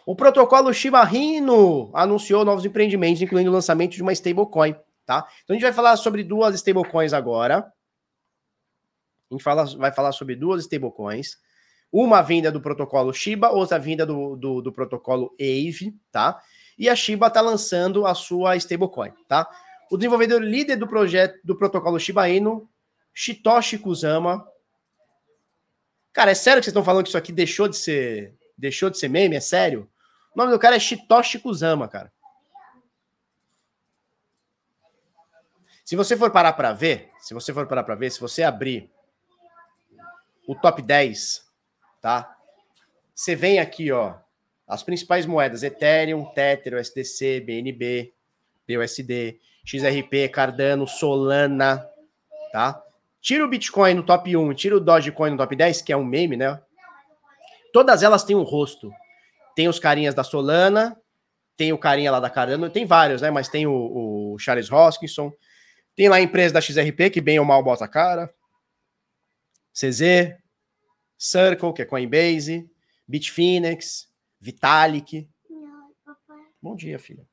O 0.06 0.14
protocolo 0.14 0.72
Shiba 0.72 1.12
Inu 1.12 1.90
anunciou 1.92 2.44
novos 2.44 2.64
empreendimentos, 2.64 3.20
incluindo 3.20 3.50
o 3.50 3.52
lançamento 3.52 3.94
de 3.94 4.02
uma 4.02 4.12
stablecoin, 4.12 4.76
tá? 5.04 5.28
Então 5.42 5.54
a 5.54 5.58
gente 5.58 5.62
vai 5.62 5.72
falar 5.72 5.96
sobre 5.96 6.22
duas 6.22 6.54
stablecoins 6.54 7.12
agora. 7.12 7.72
A 9.28 9.34
gente 9.34 9.42
fala, 9.42 9.64
vai 9.76 9.90
falar 9.90 10.12
sobre 10.12 10.36
duas 10.36 10.60
stablecoins. 10.62 11.36
Uma 11.96 12.22
vinda 12.22 12.50
do 12.50 12.60
protocolo 12.60 13.14
Shiba, 13.14 13.50
outra 13.50 13.78
vinda 13.78 14.04
do, 14.04 14.34
do, 14.34 14.60
do 14.60 14.72
protocolo 14.72 15.32
AVE, 15.40 15.96
tá? 16.10 16.42
E 16.76 16.88
a 16.88 16.96
Shiba 16.96 17.28
está 17.28 17.40
lançando 17.40 18.04
a 18.04 18.16
sua 18.16 18.56
stablecoin, 18.56 19.12
tá? 19.28 19.48
O 19.88 19.96
desenvolvedor 19.96 20.42
líder 20.42 20.74
do 20.74 20.88
projeto 20.88 21.38
do 21.44 21.54
protocolo 21.54 22.00
Shiba 22.00 22.28
Inu, 22.28 22.68
Shitoshi 23.12 23.78
Kusama. 23.78 24.44
Cara, 26.12 26.32
é 26.32 26.34
sério 26.34 26.60
que 26.60 26.64
vocês 26.64 26.72
estão 26.72 26.82
falando 26.82 27.04
que 27.04 27.10
isso 27.10 27.18
aqui 27.18 27.30
deixou 27.30 27.68
de 27.68 27.76
ser 27.76 28.34
deixou 28.58 28.90
de 28.90 28.98
ser 28.98 29.08
meme? 29.08 29.36
É 29.36 29.40
sério? 29.40 29.88
O 30.34 30.38
nome 30.38 30.50
do 30.50 30.58
cara 30.58 30.74
é 30.74 30.80
Shitoshi 30.80 31.38
Kusama, 31.38 31.86
cara. 31.86 32.12
Se 35.84 35.94
você 35.94 36.16
for 36.16 36.32
parar 36.32 36.54
para 36.54 36.72
ver, 36.72 37.12
se 37.20 37.32
você 37.32 37.54
for 37.54 37.68
parar 37.68 37.84
para 37.84 37.94
ver, 37.94 38.10
se 38.10 38.18
você 38.18 38.42
abrir 38.42 38.90
o 40.44 40.56
top 40.56 40.82
10, 40.82 41.43
tá? 42.04 42.36
Você 43.14 43.34
vem 43.34 43.58
aqui, 43.58 43.90
ó, 43.90 44.16
as 44.68 44.82
principais 44.82 45.24
moedas: 45.24 45.62
Ethereum, 45.62 46.26
Tether, 46.26 46.74
USDC, 46.74 47.40
BNB, 47.40 48.12
BUSD, 48.68 49.40
XRP, 49.64 50.28
Cardano, 50.28 50.86
Solana, 50.86 51.88
tá? 52.52 52.82
Tira 53.22 53.42
o 53.42 53.48
Bitcoin 53.48 53.94
no 53.94 54.02
top 54.02 54.36
1, 54.36 54.52
tira 54.52 54.76
o 54.76 54.80
Dogecoin 54.80 55.30
no 55.30 55.38
top 55.38 55.56
10, 55.56 55.80
que 55.80 55.94
é 55.94 55.96
um 55.96 56.04
meme, 56.04 56.36
né? 56.36 56.60
Todas 57.72 58.02
elas 58.02 58.22
têm 58.22 58.36
um 58.36 58.42
rosto. 58.42 58.92
Tem 59.56 59.66
os 59.66 59.78
carinhas 59.78 60.14
da 60.14 60.22
Solana, 60.22 60.94
tem 61.56 61.72
o 61.72 61.78
carinha 61.78 62.12
lá 62.12 62.20
da 62.20 62.28
Cardano, 62.28 62.68
tem 62.68 62.84
vários, 62.84 63.22
né? 63.22 63.30
Mas 63.30 63.48
tem 63.48 63.66
o, 63.66 64.34
o 64.34 64.38
Charles 64.38 64.70
Hoskinson, 64.70 65.32
tem 65.96 66.10
lá 66.10 66.16
a 66.16 66.20
empresa 66.20 66.52
da 66.52 66.60
XRP, 66.60 67.08
que 67.10 67.22
bem 67.22 67.38
ou 67.38 67.46
mal 67.46 67.62
bota 67.62 67.86
a 67.86 67.88
cara, 67.88 68.30
CZ, 69.72 70.43
Circle, 71.18 71.72
que 71.72 71.82
é 71.82 71.84
Coinbase, 71.84 72.70
Bitfinex, 73.06 74.08
Vitalik. 74.40 75.28
Bom 76.60 76.74
dia, 76.74 76.98
filha. 76.98 77.26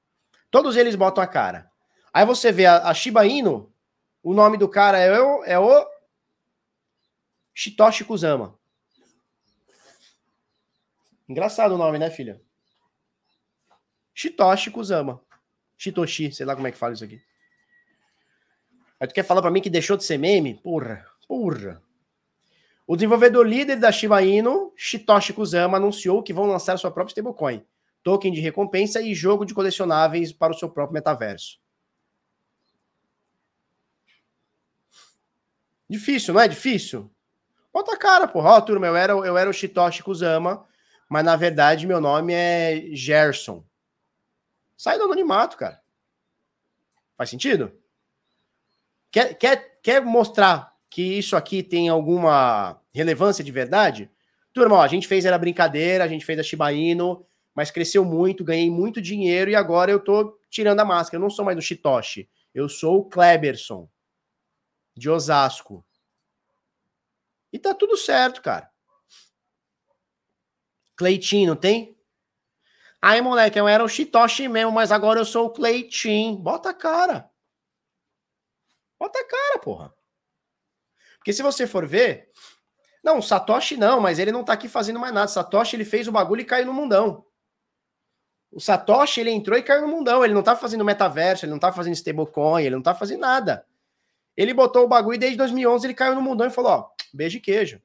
Todos 0.50 0.76
eles 0.76 0.96
botam 0.96 1.24
a 1.24 1.28
cara. 1.28 1.72
Aí 2.14 2.26
você 2.26 2.52
vê 2.52 2.66
a, 2.66 2.90
a 2.90 2.94
Shiba 2.94 3.26
Inu, 3.26 3.74
o 4.22 4.34
nome 4.34 4.58
do 4.58 4.68
cara 4.68 4.98
é 4.98 5.20
o, 5.20 5.44
é 5.46 5.58
o 5.58 5.88
Shitoshi 7.54 8.04
Kusama. 8.04 8.60
Engraçado 11.28 11.76
o 11.76 11.78
nome, 11.78 11.98
né, 11.98 12.10
filha? 12.10 12.42
Shitoshi 14.14 14.70
Kusama. 14.70 15.22
Shitoshi, 15.78 16.32
sei 16.32 16.46
lá 16.46 16.56
como 16.56 16.68
é 16.68 16.72
que 16.72 16.78
fala 16.78 16.94
isso 16.94 17.04
aqui. 17.04 17.22
Aí 19.00 19.08
tu 19.08 19.14
quer 19.14 19.24
falar 19.24 19.42
para 19.42 19.50
mim 19.50 19.62
que 19.62 19.70
deixou 19.70 19.98
de 19.98 20.04
ser 20.04 20.18
meme? 20.18 20.54
Porra, 20.54 21.06
porra. 21.28 21.82
O 22.92 22.98
desenvolvedor 22.98 23.48
líder 23.48 23.78
da 23.78 23.90
Shiba 23.90 24.22
Inu, 24.22 24.74
Shitoshi 24.76 25.32
Kusama, 25.32 25.78
anunciou 25.78 26.22
que 26.22 26.34
vão 26.34 26.46
lançar 26.46 26.78
sua 26.78 26.92
própria 26.92 27.14
stablecoin, 27.14 27.66
token 28.04 28.34
de 28.34 28.42
recompensa 28.42 29.02
e 29.02 29.16
jogo 29.16 29.46
de 29.46 29.54
colecionáveis 29.54 30.34
para 30.34 30.52
o 30.52 30.58
seu 30.58 30.70
próprio 30.70 30.96
metaverso. 30.96 31.58
Difícil, 35.90 36.34
não 36.34 36.42
é 36.42 36.50
difícil? 36.50 37.10
Bota 37.72 37.94
a 37.94 37.98
cara, 37.98 38.28
porra. 38.28 38.58
Ó, 38.58 38.60
turma, 38.60 38.88
eu 38.88 38.96
era, 38.98 39.14
eu 39.14 39.38
era 39.38 39.50
o 39.50 39.54
Shitoshi 39.54 40.04
Kusama, 40.04 40.68
mas 41.08 41.24
na 41.24 41.38
verdade 41.38 41.88
meu 41.88 42.02
nome 42.02 42.34
é 42.34 42.90
Gerson. 42.92 43.64
Sai 44.76 44.98
do 44.98 45.06
anonimato, 45.06 45.56
cara. 45.56 45.82
Faz 47.18 47.30
sentido? 47.30 47.72
Quer, 49.10 49.34
quer, 49.36 49.80
quer 49.82 50.02
mostrar 50.02 50.71
que 50.92 51.02
isso 51.02 51.38
aqui 51.38 51.64
tem 51.64 51.88
alguma 51.88 52.80
relevância 52.94 53.44
de 53.44 53.52
verdade? 53.52 54.12
Turma, 54.54 54.76
ó, 54.76 54.82
a 54.82 54.88
gente 54.90 55.08
fez 55.08 55.24
era 55.24 55.38
brincadeira, 55.38 56.04
a 56.04 56.08
gente 56.08 56.26
fez 56.26 56.38
a 56.38 56.44
Shiba 56.44 56.74
Inu, 56.74 57.26
mas 57.56 57.72
cresceu 57.72 58.04
muito, 58.04 58.44
ganhei 58.44 58.70
muito 58.70 59.02
dinheiro 59.02 59.50
e 59.50 59.56
agora 59.56 59.90
eu 59.90 60.04
tô 60.04 60.38
tirando 60.50 60.82
a 60.82 60.86
máscara. 60.86 61.16
Eu 61.16 61.22
não 61.22 61.30
sou 61.30 61.46
mais 61.46 61.56
do 61.56 61.62
Shitoshi, 61.62 62.30
eu 62.54 62.68
sou 62.68 63.00
o 63.00 63.06
Kleberson, 63.06 63.90
de 64.94 65.10
Osasco. 65.10 65.86
E 67.54 67.58
tá 67.58 67.74
tudo 67.74 67.96
certo, 67.96 68.42
cara. 68.42 68.70
Cleitinho, 70.98 71.52
não 71.52 71.56
tem? 71.56 71.98
Aí, 73.02 73.22
moleque, 73.22 73.58
eu 73.58 73.68
era 73.68 73.84
o 73.84 73.90
Chitoshi 73.90 74.50
mesmo, 74.50 74.74
mas 74.74 74.92
agora 74.92 75.22
eu 75.22 75.26
sou 75.26 75.46
o 75.48 75.50
Cleitinho. 75.50 76.38
Bota 76.38 76.70
a 76.70 76.74
cara. 76.74 77.32
Bota 79.00 79.20
a 79.20 79.26
cara, 79.26 79.60
porra. 79.60 80.01
Porque 81.22 81.32
se 81.32 81.44
você 81.44 81.68
for 81.68 81.86
ver. 81.86 82.30
Não, 83.04 83.22
Satoshi 83.22 83.78
não, 83.78 84.00
mas 84.00 84.18
ele 84.18 84.32
não 84.32 84.44
tá 84.44 84.54
aqui 84.54 84.68
fazendo 84.68 85.00
mais 85.00 85.14
nada. 85.14 85.28
Satoshi 85.28 85.76
ele 85.76 85.86
fez 85.86 86.08
o 86.08 86.12
bagulho 86.12 86.42
e 86.42 86.46
caiu 86.46 86.66
no 86.66 86.74
mundão. 86.74 87.24
O 88.52 88.60
Satoshi 88.60 89.22
ele 89.22 89.30
entrou 89.30 89.58
e 89.58 89.62
caiu 89.62 89.82
no 89.82 89.88
mundão. 89.88 90.26
Ele 90.26 90.34
não 90.34 90.42
tá 90.42 90.56
fazendo 90.56 90.84
metaverso, 90.84 91.46
ele 91.46 91.52
não 91.52 91.60
tá 91.60 91.72
fazendo 91.72 91.94
stablecoin, 91.94 92.64
ele 92.64 92.76
não 92.76 92.82
tá 92.82 92.96
fazendo 92.96 93.22
nada. 93.22 93.66
Ele 94.36 94.52
botou 94.52 94.84
o 94.84 94.88
bagulho 94.88 95.16
e 95.16 95.20
desde 95.20 95.38
2011 95.38 95.86
ele 95.86 95.94
caiu 95.94 96.16
no 96.16 96.22
mundão 96.24 96.48
e 96.48 96.52
falou: 96.52 96.72
ó, 96.72 96.90
beijo 97.14 97.38
e 97.38 97.42
queijo. 97.42 97.80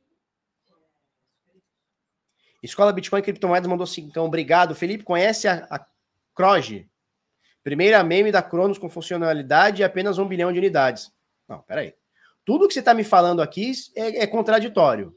Escola 2.63 2.93
Bitcoin 2.93 3.21
Criptomoedas 3.21 3.69
mandou 3.69 3.85
assim, 3.85 4.03
então, 4.03 4.25
obrigado. 4.25 4.75
Felipe, 4.75 5.05
conhece 5.05 5.47
a, 5.47 5.67
a 5.71 5.87
Croge? 6.35 6.89
Primeira 7.63 8.03
meme 8.03 8.33
da 8.33 8.43
Cronos 8.43 8.79
com 8.79 8.89
funcionalidade 8.89 9.83
e 9.83 9.85
apenas 9.85 10.19
um 10.19 10.27
bilhão 10.27 10.51
de 10.53 10.59
unidades. 10.59 11.13
Não, 11.47 11.61
peraí. 11.61 11.95
Tudo 12.47 12.69
que 12.69 12.75
você 12.75 12.79
está 12.79 12.95
me 12.95 13.03
falando 13.03 13.43
aqui 13.43 13.73
é, 13.97 14.23
é 14.23 14.27
contraditório. 14.27 15.13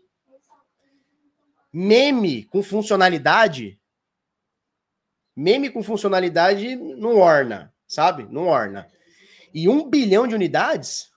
Meme 1.71 2.43
com 2.45 2.63
funcionalidade. 2.63 3.79
Meme 5.35 5.69
com 5.69 5.83
funcionalidade 5.83 6.75
não 6.75 7.17
orna, 7.17 7.71
sabe? 7.87 8.27
Não 8.31 8.47
orna. 8.47 8.91
E 9.53 9.69
um 9.69 9.87
bilhão 9.87 10.27
de 10.27 10.33
unidades? 10.33 11.11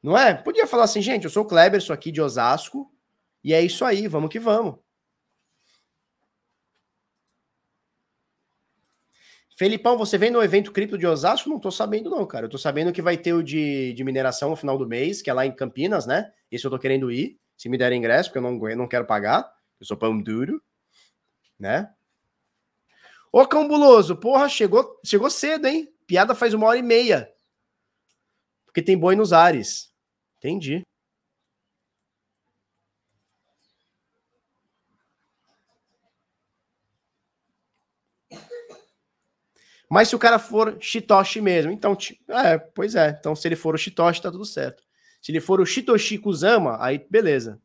Não 0.00 0.16
é? 0.16 0.32
Podia 0.32 0.66
falar 0.66 0.84
assim, 0.84 1.02
gente, 1.02 1.24
eu 1.24 1.30
sou 1.30 1.42
o 1.42 1.48
Kleber, 1.48 1.82
sou 1.82 1.94
aqui 1.94 2.12
de 2.12 2.22
Osasco, 2.22 2.94
e 3.42 3.52
é 3.52 3.60
isso 3.60 3.84
aí, 3.84 4.06
vamos 4.06 4.30
que 4.30 4.38
vamos. 4.38 4.78
Felipão, 9.56 9.96
você 9.96 10.18
vem 10.18 10.30
no 10.30 10.42
evento 10.42 10.72
cripto 10.72 10.98
de 10.98 11.06
Osasco? 11.06 11.48
Não 11.48 11.60
tô 11.60 11.70
sabendo, 11.70 12.10
não, 12.10 12.26
cara. 12.26 12.46
Eu 12.46 12.50
tô 12.50 12.58
sabendo 12.58 12.92
que 12.92 13.00
vai 13.00 13.16
ter 13.16 13.32
o 13.32 13.42
de, 13.42 13.92
de 13.92 14.02
mineração 14.02 14.50
no 14.50 14.56
final 14.56 14.76
do 14.76 14.86
mês, 14.86 15.22
que 15.22 15.30
é 15.30 15.32
lá 15.32 15.46
em 15.46 15.54
Campinas, 15.54 16.06
né? 16.06 16.32
Esse 16.50 16.66
eu 16.66 16.70
tô 16.70 16.78
querendo 16.78 17.10
ir, 17.10 17.38
se 17.56 17.68
me 17.68 17.78
der 17.78 17.92
ingresso, 17.92 18.30
porque 18.30 18.38
eu 18.38 18.50
não, 18.50 18.68
eu 18.68 18.76
não 18.76 18.88
quero 18.88 19.06
pagar. 19.06 19.48
Eu 19.78 19.86
sou 19.86 19.96
pão 19.96 20.20
duro, 20.20 20.60
né? 21.58 21.88
Ô, 23.32 23.46
Cambuloso, 23.46 24.16
porra, 24.16 24.48
chegou, 24.48 25.00
chegou 25.04 25.30
cedo, 25.30 25.66
hein? 25.66 25.88
Piada 26.06 26.34
faz 26.34 26.52
uma 26.52 26.66
hora 26.66 26.78
e 26.78 26.82
meia. 26.82 27.28
Porque 28.66 28.82
tem 28.82 28.98
boi 28.98 29.14
nos 29.14 29.32
ares. 29.32 29.92
Entendi. 30.38 30.82
Mas 39.90 40.08
se 40.08 40.16
o 40.16 40.18
cara 40.18 40.38
for 40.38 40.76
Shitoshi 40.80 41.40
mesmo, 41.40 41.70
então, 41.70 41.96
é, 42.28 42.58
pois 42.58 42.94
é. 42.94 43.10
Então, 43.18 43.36
se 43.36 43.46
ele 43.46 43.56
for 43.56 43.74
o 43.74 43.78
Shitoshi, 43.78 44.22
tá 44.22 44.30
tudo 44.30 44.44
certo. 44.44 44.82
Se 45.20 45.30
ele 45.32 45.40
for 45.40 45.60
o 45.60 45.66
Shitoshi 45.66 46.18
Kusama, 46.18 46.76
aí 46.80 47.06
beleza. 47.10 47.60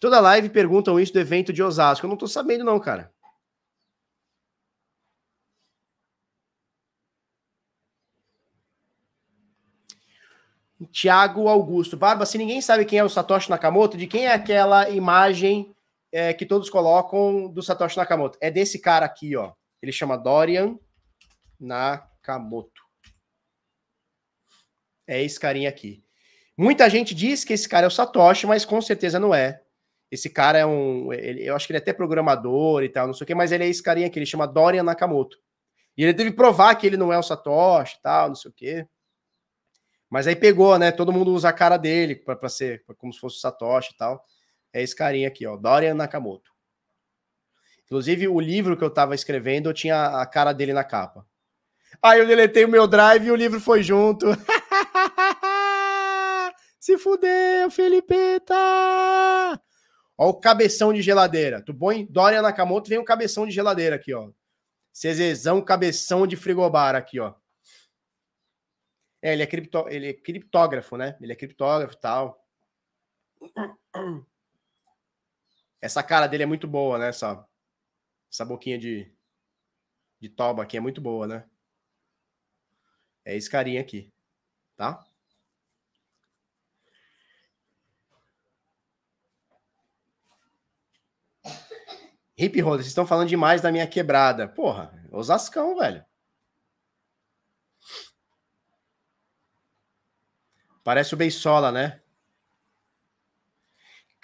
Toda 0.00 0.20
live 0.20 0.50
perguntam 0.50 1.00
isso 1.00 1.12
do 1.12 1.18
evento 1.18 1.52
de 1.52 1.62
Osasco. 1.62 2.04
Eu 2.04 2.10
não 2.10 2.16
tô 2.16 2.28
sabendo, 2.28 2.64
não, 2.64 2.78
cara. 2.78 3.12
Tiago 10.92 11.48
Augusto. 11.48 11.96
Barba, 11.96 12.26
se 12.26 12.38
ninguém 12.38 12.60
sabe 12.60 12.84
quem 12.84 12.98
é 12.98 13.04
o 13.04 13.08
Satoshi 13.08 13.50
Nakamoto, 13.50 13.96
de 13.96 14.06
quem 14.06 14.26
é 14.26 14.32
aquela 14.32 14.90
imagem 14.90 15.73
é, 16.14 16.32
que 16.32 16.46
todos 16.46 16.70
colocam 16.70 17.48
do 17.48 17.60
Satoshi 17.60 17.96
Nakamoto. 17.96 18.38
É 18.40 18.48
desse 18.48 18.78
cara 18.78 19.04
aqui, 19.04 19.34
ó. 19.34 19.52
Ele 19.82 19.90
chama 19.90 20.16
Dorian 20.16 20.78
Nakamoto. 21.58 22.84
É 25.08 25.20
esse 25.20 25.40
carinha 25.40 25.68
aqui. 25.68 26.04
Muita 26.56 26.88
gente 26.88 27.16
diz 27.16 27.42
que 27.42 27.52
esse 27.52 27.68
cara 27.68 27.86
é 27.86 27.88
o 27.88 27.90
Satoshi, 27.90 28.46
mas 28.46 28.64
com 28.64 28.80
certeza 28.80 29.18
não 29.18 29.34
é. 29.34 29.60
Esse 30.08 30.30
cara 30.30 30.56
é 30.56 30.64
um. 30.64 31.12
Ele, 31.12 31.42
eu 31.44 31.56
acho 31.56 31.66
que 31.66 31.72
ele 31.72 31.78
é 31.78 31.82
até 31.82 31.92
programador 31.92 32.84
e 32.84 32.88
tal, 32.88 33.08
não 33.08 33.14
sei 33.14 33.24
o 33.24 33.26
quê, 33.26 33.34
mas 33.34 33.50
ele 33.50 33.64
é 33.64 33.68
esse 33.68 33.82
carinha 33.82 34.06
aqui, 34.06 34.16
ele 34.16 34.24
chama 34.24 34.46
Dorian 34.46 34.84
Nakamoto. 34.84 35.36
E 35.96 36.04
ele 36.04 36.14
teve 36.14 36.30
que 36.30 36.36
provar 36.36 36.76
que 36.76 36.86
ele 36.86 36.96
não 36.96 37.12
é 37.12 37.18
o 37.18 37.22
Satoshi 37.24 37.96
e 37.98 38.02
tal, 38.02 38.28
não 38.28 38.36
sei 38.36 38.52
o 38.52 38.54
quê. 38.54 38.86
Mas 40.08 40.28
aí 40.28 40.36
pegou, 40.36 40.78
né? 40.78 40.92
Todo 40.92 41.12
mundo 41.12 41.32
usa 41.32 41.48
a 41.48 41.52
cara 41.52 41.76
dele 41.76 42.14
para 42.14 42.48
ser 42.48 42.84
como 42.98 43.12
se 43.12 43.18
fosse 43.18 43.38
o 43.38 43.40
Satoshi 43.40 43.94
e 43.94 43.96
tal. 43.96 44.24
É 44.74 44.82
esse 44.82 44.94
carinha 44.94 45.28
aqui, 45.28 45.46
ó, 45.46 45.56
Dorian 45.56 45.94
Nakamoto. 45.94 46.52
Inclusive, 47.84 48.26
o 48.26 48.40
livro 48.40 48.76
que 48.76 48.82
eu 48.82 48.88
estava 48.88 49.14
escrevendo, 49.14 49.68
eu 49.68 49.74
tinha 49.74 50.20
a 50.20 50.26
cara 50.26 50.52
dele 50.52 50.72
na 50.72 50.82
capa. 50.82 51.24
Aí 52.02 52.18
eu 52.18 52.26
deletei 52.26 52.64
o 52.64 52.68
meu 52.68 52.88
drive 52.88 53.26
e 53.26 53.30
o 53.30 53.36
livro 53.36 53.60
foi 53.60 53.84
junto. 53.84 54.26
Se 56.80 56.98
fudeu, 56.98 57.70
Felipeta! 57.70 58.56
Ó 60.18 60.28
o 60.28 60.40
cabeção 60.40 60.92
de 60.92 61.02
geladeira. 61.02 61.62
Tu 61.62 61.72
põe 61.72 62.04
Dorian 62.06 62.42
Nakamoto, 62.42 62.90
vem 62.90 62.98
um 62.98 63.04
cabeção 63.04 63.46
de 63.46 63.52
geladeira 63.52 63.94
aqui, 63.94 64.12
ó. 64.12 64.28
CZzão, 64.92 65.62
cabeção 65.62 66.26
de 66.26 66.36
frigobar 66.36 66.96
aqui, 66.96 67.20
ó. 67.20 67.32
É, 69.22 69.34
ele 69.34 69.44
é, 69.44 69.46
cripto, 69.46 69.86
ele 69.88 70.08
é 70.08 70.12
criptógrafo, 70.12 70.96
né? 70.96 71.16
Ele 71.20 71.32
é 71.32 71.36
criptógrafo 71.36 71.94
e 71.94 72.00
tal. 72.00 72.44
Essa 75.84 76.02
cara 76.02 76.26
dele 76.26 76.44
é 76.44 76.46
muito 76.46 76.66
boa, 76.66 76.96
né? 76.98 77.08
Essa, 77.08 77.46
essa 78.32 78.42
boquinha 78.42 78.78
de, 78.78 79.14
de 80.18 80.30
toba 80.30 80.62
aqui 80.62 80.78
é 80.78 80.80
muito 80.80 80.98
boa, 80.98 81.26
né? 81.26 81.44
É 83.22 83.36
esse 83.36 83.50
carinha 83.50 83.82
aqui, 83.82 84.10
tá? 84.76 85.04
Hip 92.38 92.58
Roller, 92.62 92.78
vocês 92.78 92.86
estão 92.86 93.06
falando 93.06 93.28
demais 93.28 93.60
da 93.60 93.70
minha 93.70 93.86
quebrada. 93.86 94.48
Porra, 94.48 94.90
Osascão, 95.12 95.76
velho. 95.76 96.02
Parece 100.82 101.12
o 101.12 101.18
Beisola, 101.18 101.70
né? 101.70 102.02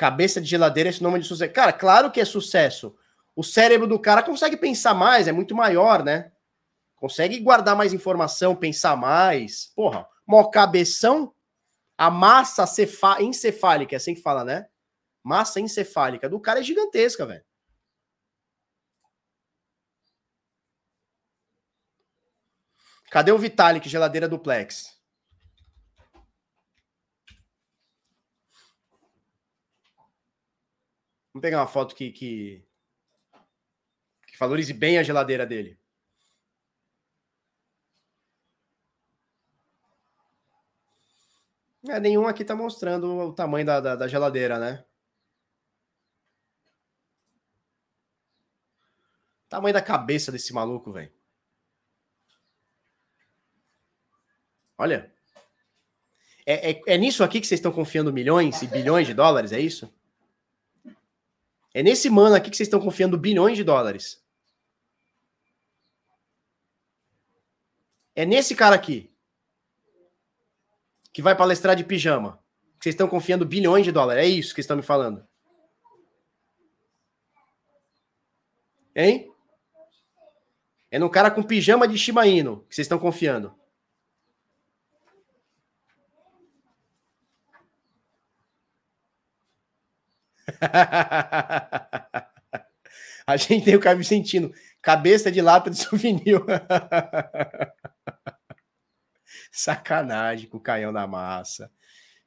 Cabeça 0.00 0.40
de 0.40 0.48
geladeira 0.48 0.88
é 0.88 0.92
sinônimo 0.92 1.20
de 1.20 1.28
sucesso. 1.28 1.52
Cara, 1.52 1.74
claro 1.74 2.10
que 2.10 2.22
é 2.22 2.24
sucesso. 2.24 2.96
O 3.36 3.44
cérebro 3.44 3.86
do 3.86 3.98
cara 3.98 4.22
consegue 4.22 4.56
pensar 4.56 4.94
mais, 4.94 5.28
é 5.28 5.32
muito 5.32 5.54
maior, 5.54 6.02
né? 6.02 6.32
Consegue 6.96 7.38
guardar 7.38 7.76
mais 7.76 7.92
informação, 7.92 8.56
pensar 8.56 8.96
mais. 8.96 9.66
Porra, 9.76 10.08
mó 10.26 10.44
cabeção, 10.44 11.34
a 11.98 12.10
massa 12.10 12.66
cefá 12.66 13.20
encefálica, 13.20 13.94
é 13.94 13.98
assim 13.98 14.14
que 14.14 14.22
fala, 14.22 14.42
né? 14.42 14.66
Massa 15.22 15.60
encefálica 15.60 16.30
do 16.30 16.40
cara 16.40 16.60
é 16.60 16.62
gigantesca, 16.62 17.26
velho. 17.26 17.44
Cadê 23.10 23.32
o 23.32 23.38
Vitalik, 23.38 23.86
geladeira 23.86 24.26
duplex? 24.26 24.98
Vamos 31.32 31.42
pegar 31.42 31.58
uma 31.58 31.66
foto 31.66 31.94
que, 31.94 32.10
que, 32.10 32.64
que 34.26 34.38
valorize 34.38 34.72
bem 34.72 34.98
a 34.98 35.02
geladeira 35.02 35.46
dele. 35.46 35.78
É, 41.88 41.98
nenhum 41.98 42.26
aqui 42.26 42.44
tá 42.44 42.54
mostrando 42.54 43.06
o 43.06 43.32
tamanho 43.32 43.64
da, 43.64 43.80
da, 43.80 43.96
da 43.96 44.08
geladeira, 44.08 44.58
né? 44.58 44.84
Tamanho 49.48 49.72
da 49.72 49.82
cabeça 49.82 50.30
desse 50.30 50.52
maluco, 50.52 50.92
velho. 50.92 51.12
Olha. 54.76 55.12
É, 56.44 56.72
é, 56.72 56.82
é, 56.86 56.98
nisso 56.98 57.22
aqui 57.22 57.40
que 57.40 57.46
vocês 57.46 57.58
estão 57.58 57.72
confiando 57.72 58.12
milhões 58.12 58.62
e 58.62 58.66
bilhões 58.66 59.06
de 59.06 59.14
dólares, 59.14 59.52
é 59.52 59.60
isso? 59.60 59.92
É 61.72 61.82
nesse 61.82 62.10
mano 62.10 62.34
aqui 62.34 62.50
que 62.50 62.56
vocês 62.56 62.66
estão 62.66 62.80
confiando 62.80 63.16
bilhões 63.16 63.56
de 63.56 63.64
dólares. 63.64 64.22
É 68.14 68.26
nesse 68.26 68.54
cara 68.54 68.74
aqui. 68.74 69.10
Que 71.12 71.22
vai 71.22 71.36
palestrar 71.36 71.76
de 71.76 71.84
pijama. 71.84 72.42
Que 72.78 72.84
vocês 72.84 72.94
estão 72.94 73.08
confiando 73.08 73.46
bilhões 73.46 73.84
de 73.84 73.92
dólares. 73.92 74.24
É 74.24 74.26
isso 74.26 74.54
que 74.54 74.60
estão 74.60 74.76
me 74.76 74.82
falando. 74.82 75.26
Hein? 78.94 79.32
É 80.90 80.98
no 80.98 81.08
cara 81.08 81.30
com 81.30 81.42
pijama 81.42 81.86
de 81.86 81.96
Shimaino 81.96 82.64
que 82.68 82.74
vocês 82.74 82.84
estão 82.84 82.98
confiando. 82.98 83.59
A 93.26 93.36
gente 93.36 93.64
tem 93.64 93.76
o 93.76 93.80
Caio 93.80 93.98
Vicentino, 93.98 94.52
cabeça 94.82 95.30
de 95.30 95.40
lata 95.40 95.70
de 95.70 95.76
souvenir. 95.76 96.40
Sacanagem 99.52 100.48
com 100.48 100.56
o 100.56 100.60
Caião 100.60 100.92
da 100.92 101.06
Massa. 101.06 101.70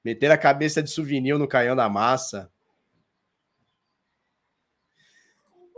Meter 0.03 0.31
a 0.31 0.37
cabeça 0.37 0.81
de 0.81 0.89
souvenir 0.89 1.37
no 1.37 1.47
Caião 1.47 1.75
da 1.75 1.89
Massa. 1.89 2.49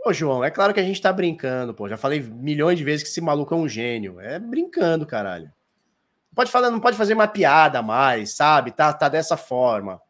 Ô, 0.04 0.12
João, 0.12 0.44
é 0.44 0.52
claro 0.52 0.72
que 0.72 0.78
a 0.78 0.84
gente 0.84 1.02
tá 1.02 1.12
brincando, 1.12 1.74
pô. 1.74 1.88
Já 1.88 1.96
falei 1.96 2.20
milhões 2.20 2.78
de 2.78 2.84
vezes 2.84 3.02
que 3.02 3.08
esse 3.08 3.20
maluco 3.20 3.52
é 3.52 3.56
um 3.56 3.68
gênio. 3.68 4.20
É 4.20 4.38
brincando, 4.38 5.04
caralho. 5.04 5.52
Pode 6.32 6.52
falar, 6.52 6.70
não 6.70 6.78
pode 6.78 6.96
fazer 6.96 7.14
uma 7.14 7.26
piada 7.26 7.82
mais, 7.82 8.36
sabe? 8.36 8.70
Tá, 8.70 8.92
tá 8.92 9.08
dessa 9.08 9.36
forma. 9.36 10.00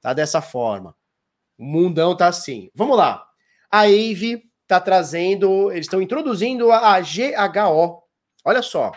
Tá 0.00 0.12
dessa 0.12 0.42
forma. 0.42 0.95
O 1.58 1.64
mundão 1.64 2.16
tá 2.16 2.28
assim. 2.28 2.70
Vamos 2.74 2.96
lá. 2.96 3.26
A 3.70 3.82
Ave 3.82 4.42
tá 4.66 4.80
trazendo, 4.80 5.70
eles 5.70 5.86
estão 5.86 6.02
introduzindo 6.02 6.70
a 6.72 7.00
GHO. 7.00 8.02
Olha 8.44 8.62
só. 8.62 8.92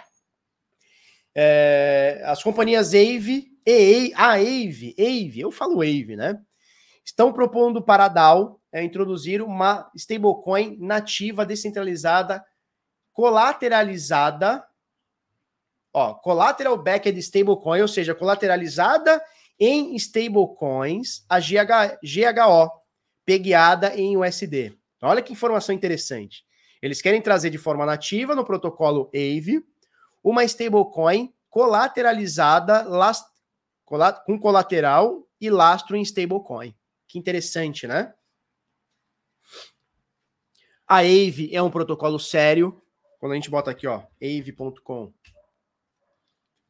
É, 1.36 2.22
as 2.26 2.41
companhias 2.44 2.90
Ave 2.90 3.48
e 3.65 4.11
a 4.15 4.34
Ave, 4.34 4.95
Ave, 4.98 5.40
eu 5.41 5.52
falo 5.52 5.81
Ave, 5.81 6.15
né? 6.15 6.40
Estão 7.06 7.31
propondo 7.31 7.81
para 7.81 8.06
a 8.06 8.10
DAO 8.10 8.60
é, 8.72 8.84
introduzir 8.84 9.41
uma 9.41 9.90
stablecoin 9.95 10.77
nativa 10.80 11.45
descentralizada 11.45 12.44
colateralizada 13.14 14.64
ó, 15.94 16.14
collateral 16.14 16.77
backed 16.77 17.18
stablecoin, 17.19 17.81
ou 17.81 17.88
seja, 17.88 18.15
colateralizada 18.15 19.22
em 19.60 19.95
stablecoins, 19.95 21.26
a 21.27 21.40
GH, 21.40 21.99
GHO, 22.02 22.72
pegueada 23.26 23.95
em 23.95 24.15
USD. 24.15 24.77
Olha 25.02 25.22
que 25.22 25.34
informação 25.34 25.76
interessante. 25.76 26.45
Eles 26.81 27.02
querem 27.02 27.22
trazer 27.22 27.49
de 27.49 27.57
forma 27.57 27.86
nativa 27.86 28.34
no 28.34 28.45
protocolo 28.45 29.10
AVE 29.14 29.65
uma 30.23 30.44
stablecoin 30.45 31.34
colateralizada 31.49 32.84
last, 32.84 33.27
com 33.84 34.40
colateral 34.40 35.27
e 35.41 35.49
lastro 35.49 35.98
em 35.98 36.02
stablecoin. 36.02 36.73
Que 37.07 37.19
interessante, 37.19 37.86
né? 37.88 38.14
A 40.88 40.99
AVE 40.99 41.53
é 41.53 41.61
um 41.61 41.69
protocolo 41.69 42.19
sério. 42.19 42.81
Quando 43.19 43.34
a 43.34 43.36
gente 43.36 43.49
bota 43.49 43.72
aqui, 43.72 43.86
ó, 43.86 44.03
ave.com. 44.22 45.14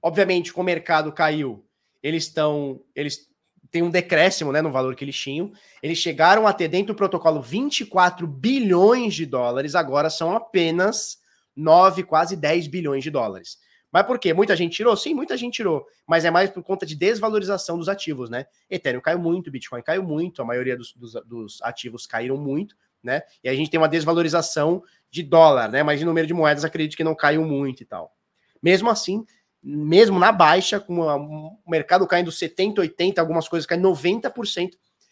Obviamente, 0.02 0.52
com 0.52 0.62
o 0.62 0.64
mercado 0.64 1.12
caiu, 1.12 1.69
eles 2.02 2.24
estão, 2.26 2.82
eles 2.96 3.28
têm 3.72 3.84
um 3.84 3.90
decréscimo, 3.90 4.52
né, 4.52 4.62
no 4.62 4.72
valor 4.72 4.96
que 4.96 5.04
eles 5.04 5.18
tinham. 5.18 5.52
Eles 5.82 5.98
chegaram 5.98 6.48
a 6.48 6.54
ter 6.54 6.68
dentro 6.68 6.94
do 6.94 6.98
protocolo 6.98 7.42
24 7.42 8.28
bilhões 8.28 9.14
de 9.14 9.26
dólares, 9.26 9.76
agora 9.76 10.10
são 10.10 10.36
apenas 10.36 11.20
9, 11.56 12.04
quase 12.04 12.36
10 12.36 12.68
bilhões 12.68 13.04
de 13.04 13.12
dólares. 13.12 13.58
Mas 13.92 14.06
por 14.06 14.20
quê? 14.20 14.34
Muita 14.34 14.56
gente 14.56 14.76
tirou? 14.76 14.96
Sim, 14.96 15.14
muita 15.14 15.36
gente 15.36 15.56
tirou. 15.56 15.86
Mas 16.08 16.24
é 16.24 16.30
mais 16.30 16.50
por 16.50 16.64
conta 16.64 16.86
de 16.86 16.96
desvalorização 16.96 17.78
dos 17.78 17.90
ativos, 17.90 18.30
né? 18.30 18.46
Ethereum 18.70 19.02
caiu 19.02 19.20
muito, 19.20 19.50
Bitcoin 19.50 19.82
caiu 19.82 20.04
muito, 20.04 20.42
a 20.42 20.46
maioria 20.46 20.78
dos, 20.78 20.94
dos, 20.94 21.14
dos 21.26 21.62
ativos 21.64 22.06
caíram 22.06 22.38
muito, 22.38 22.76
né? 23.04 23.24
E 23.44 23.50
a 23.50 23.56
gente 23.56 23.70
tem 23.70 23.80
uma 23.80 23.90
desvalorização 23.90 24.84
de 25.10 25.24
dólar, 25.24 25.70
né? 25.70 25.82
Mas 25.82 26.00
de 26.00 26.06
número 26.06 26.28
de 26.28 26.34
moedas, 26.34 26.64
acredito 26.64 26.96
que 26.96 27.04
não 27.04 27.16
caiu 27.16 27.44
muito 27.44 27.82
e 27.82 27.86
tal. 27.86 28.16
Mesmo 28.62 28.90
assim, 28.90 29.26
mesmo 29.62 30.18
na 30.18 30.32
baixa, 30.32 30.80
com 30.80 31.00
o 31.00 31.60
mercado 31.68 32.08
caindo 32.08 32.32
70, 32.32 32.82
80, 32.82 33.20
algumas 33.22 33.48
coisas 33.48 33.66
caindo 33.66 33.90
90%, 33.90 34.72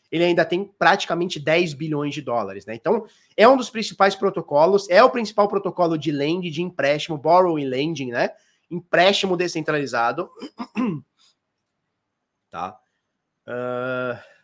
ele 0.10 0.24
ainda 0.24 0.46
tem 0.46 0.64
praticamente 0.64 1.40
10 1.40 1.74
bilhões 1.74 2.14
de 2.14 2.22
dólares, 2.22 2.66
né? 2.66 2.74
Então, 2.74 3.06
é 3.36 3.48
um 3.48 3.58
dos 3.58 3.70
principais 3.70 4.16
protocolos, 4.16 4.90
é 4.90 5.04
o 5.04 5.10
principal 5.10 5.48
protocolo 5.50 5.98
de 5.98 6.12
lending, 6.12 6.50
de 6.50 6.62
empréstimo, 6.62 7.18
borrowing 7.18 7.66
lending, 7.66 8.12
né? 8.12 8.30
Empréstimo 8.72 9.36
descentralizado. 9.36 10.30
tá? 12.50 12.80
Uh... 13.46 14.38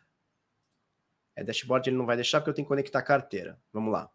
É, 1.35 1.43
dashboard 1.43 1.89
ele 1.89 1.97
não 1.97 2.05
vai 2.05 2.15
deixar 2.15 2.39
porque 2.39 2.51
eu 2.51 2.53
tenho 2.53 2.65
que 2.65 2.69
conectar 2.69 2.99
a 2.99 3.03
carteira. 3.03 3.59
Vamos 3.71 3.91
lá. 3.91 4.09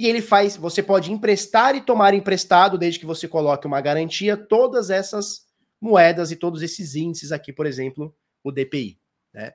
E 0.00 0.06
ele 0.06 0.22
faz, 0.22 0.56
você 0.56 0.82
pode 0.82 1.12
emprestar 1.12 1.76
e 1.76 1.82
tomar 1.82 2.14
emprestado, 2.14 2.78
desde 2.78 2.98
que 2.98 3.04
você 3.04 3.28
coloque 3.28 3.66
uma 3.66 3.82
garantia, 3.82 4.34
todas 4.34 4.88
essas 4.88 5.46
moedas 5.78 6.30
e 6.30 6.36
todos 6.36 6.62
esses 6.62 6.94
índices 6.94 7.32
aqui, 7.32 7.52
por 7.52 7.66
exemplo, 7.66 8.16
o 8.42 8.50
DPI, 8.50 8.98
né? 9.30 9.52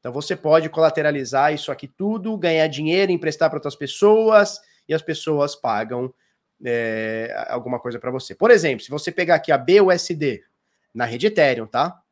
Então 0.00 0.12
você 0.12 0.34
pode 0.34 0.68
colateralizar 0.68 1.54
isso 1.54 1.70
aqui 1.70 1.86
tudo, 1.86 2.36
ganhar 2.36 2.66
dinheiro, 2.66 3.12
emprestar 3.12 3.48
para 3.48 3.58
outras 3.58 3.76
pessoas 3.76 4.58
e 4.88 4.92
as 4.92 5.00
pessoas 5.00 5.54
pagam 5.54 6.12
é, 6.66 7.32
alguma 7.48 7.78
coisa 7.78 8.00
para 8.00 8.10
você. 8.10 8.34
Por 8.34 8.50
exemplo, 8.50 8.84
se 8.84 8.90
você 8.90 9.12
pegar 9.12 9.36
aqui 9.36 9.52
a 9.52 9.56
BUSD 9.56 10.42
na 10.92 11.04
rede 11.04 11.28
Ethereum, 11.28 11.68
tá? 11.68 12.02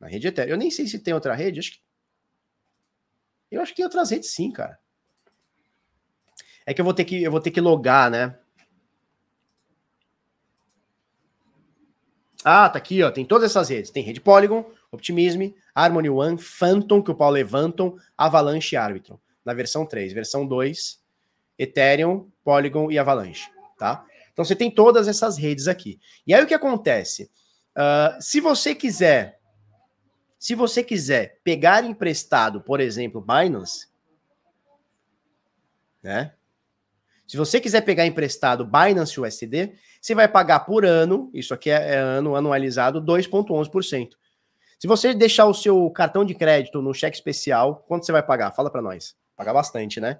Na 0.00 0.08
rede 0.08 0.26
Ethereum. 0.26 0.54
Eu 0.54 0.58
nem 0.58 0.72
sei 0.72 0.88
se 0.88 0.98
tem 0.98 1.14
outra 1.14 1.36
rede, 1.36 1.60
acho 1.60 1.70
que 1.70 1.78
eu 3.48 3.62
acho 3.62 3.70
que 3.70 3.76
tem 3.76 3.84
outras 3.84 4.10
redes 4.10 4.30
sim, 4.30 4.50
cara. 4.50 4.76
É 6.68 6.74
que 6.74 6.82
eu 6.82 6.84
vou 6.84 6.92
ter 6.92 7.06
que, 7.06 7.22
eu 7.22 7.30
vou 7.30 7.40
ter 7.40 7.50
que 7.50 7.62
logar, 7.62 8.10
né? 8.10 8.36
Ah, 12.44 12.68
tá 12.68 12.76
aqui, 12.76 13.02
ó. 13.02 13.10
Tem 13.10 13.24
todas 13.24 13.50
essas 13.50 13.70
redes. 13.70 13.90
Tem 13.90 14.02
rede 14.02 14.20
Polygon, 14.20 14.70
Optimism, 14.92 15.54
Harmony 15.74 16.10
One, 16.10 16.36
Phantom, 16.36 17.02
que 17.02 17.10
o 17.10 17.14
Paulo 17.14 17.32
levantam, 17.32 17.96
Avalanche 18.18 18.74
e 18.74 18.76
Arbitron. 18.76 19.18
Na 19.46 19.54
versão 19.54 19.86
3. 19.86 20.12
Versão 20.12 20.46
2, 20.46 21.02
Ethereum, 21.58 22.30
Polygon 22.44 22.90
e 22.90 22.98
Avalanche, 22.98 23.50
tá? 23.78 24.04
Então 24.30 24.44
você 24.44 24.54
tem 24.54 24.70
todas 24.70 25.08
essas 25.08 25.38
redes 25.38 25.68
aqui. 25.68 25.98
E 26.26 26.34
aí 26.34 26.44
o 26.44 26.46
que 26.46 26.52
acontece? 26.52 27.30
Uh, 27.74 28.20
se 28.20 28.42
você 28.42 28.74
quiser, 28.74 29.40
se 30.38 30.54
você 30.54 30.84
quiser 30.84 31.40
pegar 31.42 31.82
emprestado, 31.82 32.60
por 32.60 32.78
exemplo, 32.78 33.24
Binance, 33.26 33.88
né? 36.02 36.34
Se 37.28 37.36
você 37.36 37.60
quiser 37.60 37.82
pegar 37.82 38.06
emprestado 38.06 38.64
Binance 38.64 39.20
USD, 39.20 39.74
você 40.00 40.14
vai 40.14 40.26
pagar 40.26 40.60
por 40.60 40.86
ano, 40.86 41.30
isso 41.34 41.52
aqui 41.52 41.68
é, 41.68 41.96
é 41.96 41.96
ano 41.98 42.34
anualizado, 42.34 43.02
2,11%. 43.02 44.12
Se 44.78 44.86
você 44.86 45.12
deixar 45.12 45.44
o 45.44 45.52
seu 45.52 45.90
cartão 45.90 46.24
de 46.24 46.34
crédito 46.34 46.80
no 46.80 46.94
cheque 46.94 47.18
especial, 47.18 47.84
quanto 47.86 48.06
você 48.06 48.12
vai 48.12 48.22
pagar? 48.22 48.52
Fala 48.52 48.70
para 48.70 48.80
nós. 48.80 49.14
Pagar 49.36 49.52
bastante, 49.52 50.00
né? 50.00 50.18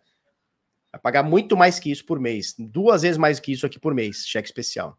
Vai 0.93 1.01
pagar 1.01 1.23
muito 1.23 1.57
mais 1.57 1.79
que 1.79 1.91
isso 1.91 2.05
por 2.05 2.21
mês. 2.21 2.55
Duas 2.59 3.01
vezes 3.01 3.17
mais 3.17 3.41
que 3.41 3.53
isso 3.53 3.65
aqui 3.65 3.81
por 3.81 3.95
mês, 3.95 4.27
cheque 4.27 4.49
especial. 4.49 4.99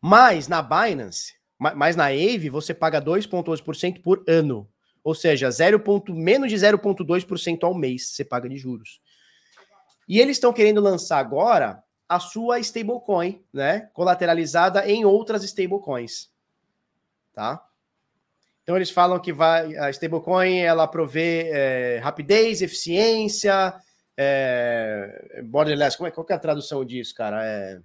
Mas 0.00 0.48
na 0.48 0.60
Binance, 0.60 1.34
mas 1.56 1.94
na 1.94 2.06
Aave, 2.06 2.48
você 2.50 2.74
paga 2.74 3.00
2,11% 3.00 4.02
por 4.02 4.24
ano. 4.26 4.68
Ou 5.04 5.14
seja, 5.14 5.48
0. 5.48 5.80
menos 6.08 6.50
de 6.50 6.56
0,2% 6.56 7.62
ao 7.62 7.74
mês 7.74 8.08
você 8.10 8.24
paga 8.24 8.48
de 8.48 8.56
juros. 8.56 9.00
E 10.10 10.18
eles 10.18 10.38
estão 10.38 10.52
querendo 10.52 10.80
lançar 10.80 11.20
agora 11.20 11.84
a 12.08 12.18
sua 12.18 12.58
stablecoin, 12.58 13.44
né? 13.52 13.88
Colateralizada 13.92 14.84
em 14.90 15.04
outras 15.04 15.44
stablecoins. 15.44 16.28
Tá? 17.32 17.64
Então 18.64 18.74
eles 18.74 18.90
falam 18.90 19.20
que 19.20 19.32
vai 19.32 19.76
a 19.76 19.88
stablecoin 19.88 20.58
ela 20.58 20.88
provê 20.88 21.48
é, 21.52 22.00
rapidez, 22.02 22.60
eficiência, 22.60 23.72
é, 24.16 25.42
borderless, 25.44 25.96
como 25.96 26.08
é, 26.08 26.10
qual 26.10 26.26
é 26.28 26.34
a 26.34 26.40
tradução 26.40 26.84
disso, 26.84 27.14
cara? 27.14 27.46
É, 27.46 27.80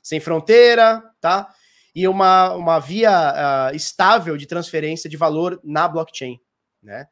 sem 0.00 0.20
fronteira, 0.20 1.02
tá? 1.20 1.52
E 1.92 2.06
uma, 2.06 2.54
uma 2.54 2.78
via 2.78 3.10
uh, 3.72 3.74
estável 3.74 4.36
de 4.36 4.46
transferência 4.46 5.10
de 5.10 5.16
valor 5.16 5.60
na 5.64 5.88
blockchain, 5.88 6.38
né? 6.80 7.08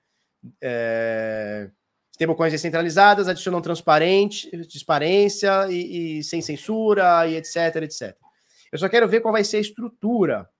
É, 0.63 1.73
Stablecoins 2.19 2.51
descentralizadas 2.51 3.29
adicionam 3.29 3.63
transparente, 3.63 4.51
transparência 4.51 5.71
e, 5.71 6.19
e, 6.19 6.25
sem 6.25 6.43
censura 6.43 7.29
e 7.29 7.37
etc, 7.37 7.77
etc. 7.77 8.17
Eu 8.73 8.79
só 8.79 8.89
quero 8.89 9.09
ver 9.09 9.21
qual 9.21 9.31
vai 9.31 9.45
ser 9.45 9.59
a 9.59 9.61
estrutura. 9.61 10.51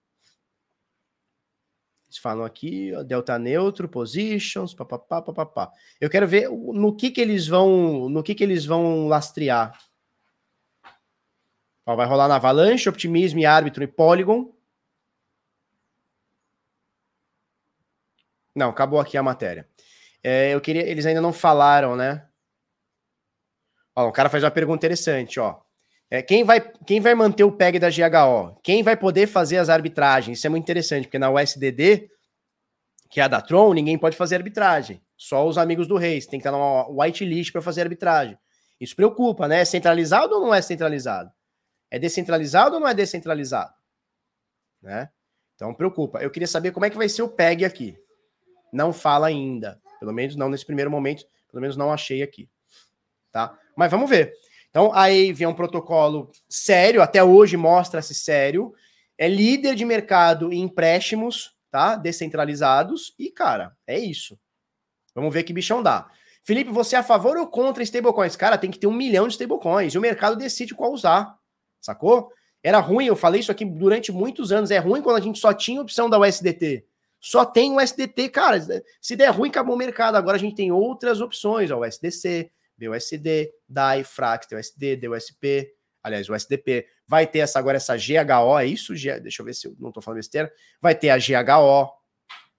Eles 2.07 2.17
falam 2.17 2.45
aqui, 2.45 2.91
delta 3.05 3.37
neutro, 3.37 3.89
positions, 3.89 4.73
papapá, 4.73 5.21
papapá. 5.21 5.69
Eu 5.99 6.09
quero 6.09 6.25
ver 6.25 6.49
no 6.49 6.95
que 6.95 7.11
que 7.11 7.19
eles 7.19 7.45
vão, 7.45 8.07
no 8.07 8.23
que 8.23 8.33
que 8.33 8.43
eles 8.43 8.65
vão 8.65 9.09
lastrear. 9.09 9.77
Ó, 11.85 11.93
vai 11.93 12.07
rolar 12.07 12.29
na 12.29 12.37
Avalanche, 12.37 12.87
Optimism, 12.87 13.43
Árbitro 13.45 13.83
e 13.83 13.87
Polygon. 13.87 14.55
Não, 18.55 18.69
acabou 18.69 18.99
aqui 18.99 19.17
a 19.17 19.23
matéria. 19.23 19.67
É, 20.23 20.53
eu 20.53 20.61
queria, 20.61 20.83
eles 20.83 21.05
ainda 21.05 21.21
não 21.21 21.31
falaram, 21.31 21.95
né? 21.95 22.27
Ó, 23.95 24.07
o 24.07 24.11
cara 24.11 24.29
faz 24.29 24.43
uma 24.43 24.51
pergunta 24.51 24.85
interessante, 24.85 25.39
ó. 25.39 25.59
É, 26.11 26.21
quem, 26.21 26.43
vai, 26.43 26.59
quem 26.85 26.99
vai 26.99 27.13
manter 27.13 27.43
o 27.43 27.51
PEG 27.51 27.77
da 27.77 27.89
GHO? 27.89 28.59
Quem 28.63 28.81
vai 28.81 28.97
poder 28.97 29.27
fazer 29.27 29.57
as 29.57 29.69
arbitragens? 29.69 30.39
Isso 30.39 30.47
é 30.47 30.49
muito 30.49 30.63
interessante, 30.63 31.03
porque 31.05 31.19
na 31.19 31.29
USDD, 31.29 32.09
que 33.09 33.19
é 33.19 33.23
a 33.23 33.27
da 33.27 33.41
Tron, 33.41 33.73
ninguém 33.73 33.97
pode 33.97 34.17
fazer 34.17 34.35
arbitragem. 34.35 35.01
Só 35.15 35.47
os 35.47 35.57
amigos 35.57 35.87
do 35.87 35.97
Reis. 35.97 36.25
Tem 36.25 36.39
que 36.39 36.47
estar 36.47 36.57
numa 36.57 36.87
whitelist 36.89 37.51
para 37.51 37.61
fazer 37.61 37.81
arbitragem. 37.81 38.37
Isso 38.79 38.95
preocupa, 38.95 39.47
né? 39.47 39.61
É 39.61 39.65
centralizado 39.65 40.33
ou 40.35 40.41
não 40.41 40.53
é 40.53 40.61
centralizado? 40.61 41.31
É 41.91 41.99
descentralizado 41.99 42.75
ou 42.75 42.79
não 42.79 42.87
é 42.87 42.93
descentralizado? 42.93 43.73
Né? 44.81 45.09
Então 45.55 45.73
preocupa. 45.73 46.19
Eu 46.19 46.31
queria 46.31 46.47
saber 46.47 46.71
como 46.71 46.85
é 46.85 46.89
que 46.89 46.97
vai 46.97 47.09
ser 47.09 47.21
o 47.21 47.29
PEG 47.29 47.65
aqui. 47.65 47.97
Não 48.71 48.93
fala 48.93 49.27
ainda. 49.27 49.79
Pelo 49.99 50.13
menos 50.13 50.35
não 50.35 50.49
nesse 50.49 50.65
primeiro 50.65 50.89
momento, 50.89 51.25
pelo 51.51 51.61
menos 51.61 51.75
não 51.75 51.91
achei 51.91 52.21
aqui. 52.21 52.49
Tá? 53.31 53.57
Mas 53.75 53.91
vamos 53.91 54.09
ver. 54.09 54.33
Então, 54.69 54.93
a 54.93 55.05
AVE 55.05 55.43
é 55.43 55.47
um 55.47 55.53
protocolo 55.53 56.31
sério, 56.47 57.01
até 57.01 57.23
hoje 57.23 57.57
mostra-se 57.57 58.13
sério, 58.13 58.73
é 59.17 59.27
líder 59.27 59.75
de 59.75 59.83
mercado 59.83 60.53
em 60.53 60.61
empréstimos, 60.61 61.55
tá? 61.71 61.95
Descentralizados, 61.95 63.13
e, 63.17 63.31
cara, 63.31 63.75
é 63.85 63.97
isso. 63.97 64.39
Vamos 65.13 65.33
ver 65.33 65.43
que 65.43 65.53
bichão 65.53 65.81
dá. 65.81 66.07
Felipe, 66.43 66.71
você 66.71 66.95
é 66.95 66.99
a 66.99 67.03
favor 67.03 67.35
ou 67.37 67.47
contra 67.47 67.83
stablecoins? 67.83 68.35
Cara, 68.35 68.57
tem 68.57 68.71
que 68.71 68.79
ter 68.79 68.87
um 68.87 68.93
milhão 68.93 69.27
de 69.27 69.33
stablecoins, 69.33 69.93
e 69.93 69.97
o 69.97 70.01
mercado 70.01 70.35
decide 70.35 70.75
qual 70.75 70.93
usar, 70.93 71.35
sacou? 71.81 72.31
Era 72.63 72.79
ruim, 72.79 73.05
eu 73.05 73.15
falei 73.15 73.39
isso 73.39 73.51
aqui 73.51 73.65
durante 73.65 74.11
muitos 74.11 74.51
anos, 74.51 74.69
é 74.69 74.77
ruim 74.77 75.01
quando 75.01 75.17
a 75.17 75.21
gente 75.21 75.39
só 75.39 75.53
tinha 75.53 75.81
opção 75.81 76.09
da 76.09 76.19
USDT. 76.19 76.85
Só 77.19 77.45
tem 77.45 77.73
o 77.73 77.79
SDT, 77.79 78.29
cara. 78.29 78.59
Se 79.01 79.15
der 79.15 79.29
ruim, 79.29 79.49
acabou 79.49 79.75
o 79.75 79.77
mercado. 79.77 80.15
Agora 80.15 80.37
a 80.37 80.39
gente 80.39 80.55
tem 80.55 80.71
outras 80.71 81.19
opções, 81.19 81.69
ó, 81.69 81.79
o 81.79 81.85
SDC, 81.85 82.51
BUSD, 82.77 83.51
DAI, 83.67 84.03
Frax, 84.03 84.47
tem 84.47 84.57
o 84.57 84.59
SD, 84.59 84.95
DUSP, 84.95 85.69
aliás, 86.01 86.29
o 86.29 86.33
SDP. 86.33 86.87
Vai 87.05 87.27
ter 87.27 87.39
essa 87.39 87.59
agora 87.59 87.77
essa 87.77 87.95
GHO, 87.95 88.57
é 88.57 88.65
isso? 88.65 88.93
Deixa 88.93 89.41
eu 89.41 89.45
ver 89.45 89.53
se 89.53 89.67
eu 89.67 89.75
não 89.79 89.91
tô 89.91 90.01
falando 90.01 90.19
besteira. 90.19 90.51
Vai 90.81 90.95
ter 90.95 91.09
a 91.09 91.17
GHO, 91.17 91.91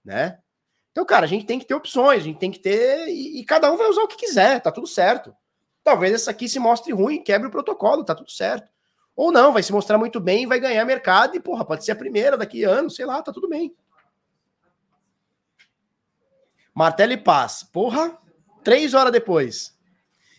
né? 0.04 0.38
Então 0.92 1.06
cara, 1.06 1.24
a 1.24 1.28
gente 1.28 1.46
tem 1.46 1.58
que 1.58 1.64
ter 1.64 1.74
opções, 1.74 2.20
a 2.20 2.24
gente 2.24 2.38
tem 2.38 2.50
que 2.50 2.58
ter. 2.58 3.08
E, 3.08 3.40
e 3.40 3.44
cada 3.44 3.72
um 3.72 3.76
vai 3.76 3.88
usar 3.88 4.02
o 4.02 4.08
que 4.08 4.16
quiser, 4.16 4.60
tá 4.60 4.70
tudo 4.70 4.86
certo. 4.86 5.34
Talvez 5.82 6.12
essa 6.12 6.30
aqui 6.30 6.48
se 6.48 6.58
mostre 6.58 6.92
ruim, 6.92 7.22
quebre 7.22 7.48
o 7.48 7.50
protocolo, 7.50 8.04
tá 8.04 8.14
tudo 8.14 8.30
certo. 8.30 8.70
Ou 9.16 9.32
não, 9.32 9.52
vai 9.52 9.62
se 9.62 9.72
mostrar 9.72 9.98
muito 9.98 10.20
bem 10.20 10.42
e 10.42 10.46
vai 10.46 10.60
ganhar 10.60 10.84
mercado 10.84 11.36
e, 11.36 11.40
porra, 11.40 11.64
pode 11.64 11.84
ser 11.84 11.92
a 11.92 11.96
primeira 11.96 12.36
daqui 12.36 12.64
a 12.64 12.70
anos, 12.70 12.96
sei 12.96 13.06
lá, 13.06 13.22
tá 13.22 13.32
tudo 13.32 13.48
bem. 13.48 13.74
Martelo 16.80 17.12
e 17.12 17.16
paz. 17.18 17.62
Porra, 17.62 18.18
três 18.64 18.94
horas 18.94 19.12
depois. 19.12 19.76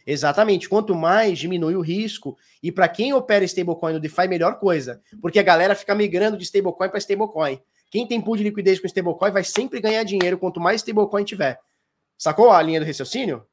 Exatamente. 0.08 0.68
Quanto 0.68 0.96
mais 0.96 1.38
diminui 1.38 1.76
o 1.76 1.82
risco. 1.82 2.36
E 2.64 2.72
para 2.72 2.88
quem 2.88 3.14
opera 3.14 3.46
stablecoin 3.46 3.94
no 3.94 4.00
DeFi, 4.00 4.28
melhor 4.28 4.58
coisa. 4.58 5.04
Porque 5.22 5.38
a 5.38 5.44
galera 5.44 5.76
fica 5.76 5.94
migrando 5.94 6.36
de 6.36 6.44
stablecoin 6.44 6.90
para 6.90 6.98
stablecoin. 6.98 7.62
Quem 7.92 8.08
tem 8.08 8.20
pool 8.20 8.38
de 8.38 8.42
liquidez 8.42 8.80
com 8.80 8.88
stablecoin 8.88 9.30
vai 9.30 9.44
sempre 9.44 9.80
ganhar 9.80 10.04
dinheiro 10.04 10.36
quanto 10.36 10.60
mais 10.60 10.82
stablecoin 10.82 11.24
tiver. 11.24 11.60
Sacou 12.18 12.50
a 12.50 12.60
linha 12.60 12.80
do 12.80 12.88
raciocínio? 12.88 13.46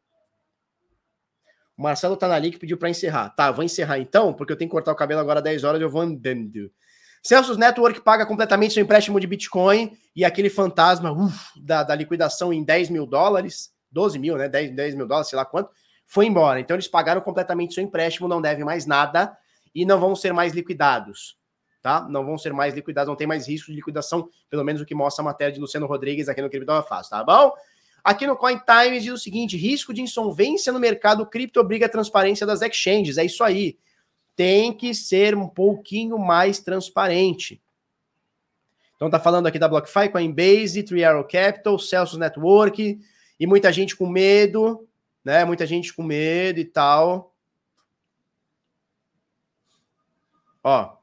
O 1.77 1.83
Marcelo 1.83 2.17
tá 2.17 2.27
na 2.27 2.41
que 2.41 2.57
pediu 2.57 2.79
para 2.79 2.89
encerrar. 2.89 3.29
Tá, 3.29 3.51
vou 3.51 3.63
encerrar 3.67 3.99
então, 3.99 4.33
porque 4.33 4.51
eu 4.51 4.57
tenho 4.57 4.71
que 4.71 4.73
cortar 4.73 4.93
o 4.93 4.97
cabelo 4.97 5.21
agora 5.21 5.41
às 5.41 5.45
10 5.45 5.63
horas, 5.63 5.83
eu 5.83 5.91
vou 5.91 6.01
andando. 6.01 6.73
Celsius 7.23 7.57
Network 7.57 8.01
paga 8.01 8.25
completamente 8.25 8.75
seu 8.75 8.83
empréstimo 8.83 9.19
de 9.21 9.27
Bitcoin 9.27 9.97
e 10.15 10.25
aquele 10.25 10.49
fantasma 10.49 11.13
uf, 11.13 11.51
da, 11.61 11.83
da 11.83 11.95
liquidação 11.95 12.53
em 12.53 12.65
10 12.65 12.91
mil 12.91 13.07
dólares, 13.07 13.71
12 13.91 14.19
mil, 14.19 14.37
né? 14.37 14.49
10, 14.49 14.75
10 14.75 14.95
mil 14.95 15.07
dólares, 15.07 15.29
sei 15.29 15.37
lá 15.37 15.45
quanto, 15.45 15.71
foi 16.07 16.27
embora. 16.27 16.61
Então 16.61 16.75
eles 16.75 16.89
pagaram 16.89 17.21
completamente 17.21 17.75
seu 17.75 17.83
empréstimo, 17.83 18.29
não 18.29 18.41
devem 18.41 18.65
mais 18.65 18.87
nada 18.87 19.37
e 19.75 19.85
não 19.85 20.01
vão 20.01 20.15
ser 20.15 20.33
mais 20.33 20.53
liquidados. 20.53 21.37
Tá? 21.83 22.07
Não 22.09 22.25
vão 22.25 22.37
ser 22.37 22.53
mais 22.53 22.75
liquidados, 22.75 23.09
não 23.09 23.17
tem 23.17 23.27
mais 23.27 23.47
risco 23.47 23.71
de 23.71 23.77
liquidação, 23.77 24.29
pelo 24.51 24.65
menos 24.65 24.83
o 24.83 24.85
que 24.85 24.95
mostra 24.95 25.23
a 25.23 25.25
matéria 25.25 25.53
de 25.53 25.61
Luciano 25.61 25.87
Rodrigues 25.87 26.29
aqui 26.29 26.43
no 26.43 26.51
Cripto 26.51 26.83
Fácil, 26.83 27.11
tá 27.11 27.23
bom? 27.23 27.53
Aqui 28.03 28.27
no 28.27 28.37
Coin 28.37 28.59
Times 28.59 29.03
diz 29.03 29.13
o 29.13 29.19
seguinte: 29.19 29.57
risco 29.57 29.93
de 29.93 30.01
insolvência 30.01 30.73
no 30.73 30.81
mercado 30.81 31.27
cripto 31.27 31.61
obriga 31.61 31.87
a 31.87 31.89
transparência 31.89 32.47
das 32.47 32.63
exchanges. 32.63 33.19
É 33.19 33.25
isso 33.25 33.45
aí. 33.45 33.77
Tem 34.39 34.73
que 34.73 34.95
ser 34.95 35.35
um 35.35 35.49
pouquinho 35.49 36.17
mais 36.17 36.61
transparente. 36.61 37.61
Então 38.95 39.11
tá 39.11 39.19
falando 39.19 39.49
aqui 39.49 39.59
da 39.59 39.69
BlockFi, 39.69 40.09
Coinbase, 40.09 40.83
Three 40.83 41.05
Arrow 41.05 41.25
Capital, 41.25 41.79
Celsius 41.79 42.19
Network 42.19 42.99
e 43.39 43.47
muita 43.47 43.73
gente 43.73 43.97
com 43.97 44.09
medo 44.09 44.89
né? 45.29 45.45
Muita 45.45 45.67
gente 45.67 45.93
com 45.93 46.03
medo 46.03 46.59
e 46.59 46.65
tal. 46.65 47.35
Ó. 50.65 50.97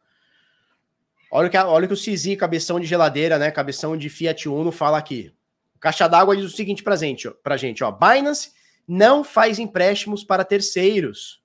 Olha 1.30 1.48
o 1.48 1.52
que, 1.52 1.58
olha 1.58 1.86
o 1.86 1.88
que 1.88 1.94
o 1.94 1.98
Cizi, 1.98 2.36
cabeção 2.36 2.80
de 2.80 2.88
geladeira, 2.88 3.38
né? 3.38 3.52
Cabeção 3.52 3.96
de 3.96 4.10
Fiat 4.10 4.50
Uno, 4.50 4.72
fala 4.72 4.98
aqui. 4.98 5.32
Caixa 5.80 6.08
d'Água 6.08 6.36
diz 6.36 6.46
o 6.46 6.56
seguinte 6.56 6.82
pra 6.82 6.96
gente, 6.96 7.30
pra 7.44 7.56
gente, 7.56 7.84
ó. 7.84 7.92
Binance 7.92 8.52
não 8.88 9.24
faz 9.24 9.60
empréstimos 9.60 10.24
para 10.24 10.44
terceiros. 10.44 11.44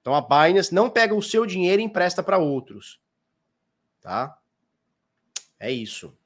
Então 0.00 0.14
a 0.14 0.20
Binance 0.20 0.74
não 0.74 0.88
pega 0.88 1.14
o 1.14 1.22
seu 1.22 1.44
dinheiro 1.44 1.80
e 1.82 1.84
empresta 1.84 2.22
para 2.22 2.38
outros. 2.38 3.00
Tá? 4.00 4.38
É 5.58 5.70
isso. 5.70 6.16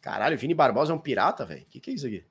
Caralho, 0.00 0.36
Vini 0.36 0.52
Barbosa 0.52 0.92
é 0.92 0.96
um 0.96 0.98
pirata, 0.98 1.46
velho. 1.46 1.62
O 1.62 1.66
que, 1.66 1.80
que 1.80 1.90
é 1.90 1.94
isso 1.94 2.06
aqui? 2.06 2.26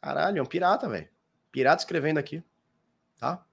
Caralho, 0.00 0.38
é 0.38 0.42
um 0.42 0.46
pirata, 0.46 0.88
velho. 0.88 1.08
Pirata 1.52 1.82
escrevendo 1.82 2.18
aqui. 2.18 2.42
Tá? 3.18 3.44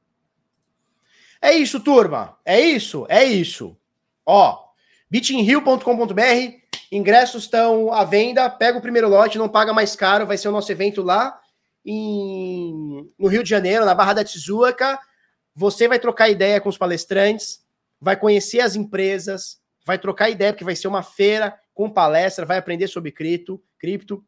É 1.42 1.52
isso, 1.52 1.80
turma. 1.82 2.40
É 2.46 2.60
isso, 2.60 3.06
é 3.10 3.24
isso. 3.26 3.78
Ó, 4.26 4.70
bitinhill.com.br, 5.10 6.63
ingressos 6.96 7.44
estão 7.44 7.92
à 7.92 8.04
venda. 8.04 8.50
Pega 8.50 8.78
o 8.78 8.82
primeiro 8.82 9.10
lote, 9.10 9.38
não 9.38 9.50
paga 9.50 9.74
mais 9.74 9.96
caro. 9.96 10.28
Vai 10.28 10.38
ser 10.38 10.48
o 10.48 10.52
nosso 10.52 10.72
evento 10.72 11.02
lá 11.02 11.40
em, 11.86 13.10
no 13.18 13.28
Rio 13.28 13.44
de 13.44 13.50
Janeiro, 13.50 13.86
na 13.86 13.96
Barra 13.96 14.14
da 14.14 14.24
Tijuca. 14.24 15.00
Você 15.56 15.88
vai 15.88 16.00
trocar 16.00 16.30
ideia 16.30 16.60
com 16.62 16.70
os 16.70 16.78
palestrantes, 16.78 17.64
vai 18.00 18.16
conhecer 18.16 18.60
as 18.60 18.76
empresas, 18.76 19.60
vai 19.86 20.00
trocar 20.00 20.30
ideia, 20.30 20.52
porque 20.52 20.64
vai 20.64 20.76
ser 20.76 20.88
uma 20.88 21.04
feira 21.04 21.58
com 21.74 21.90
palestra, 21.90 22.46
vai 22.46 22.58
aprender 22.58 22.88
sobre 22.88 23.12
cripto, 23.12 23.62
cripto 23.78 24.24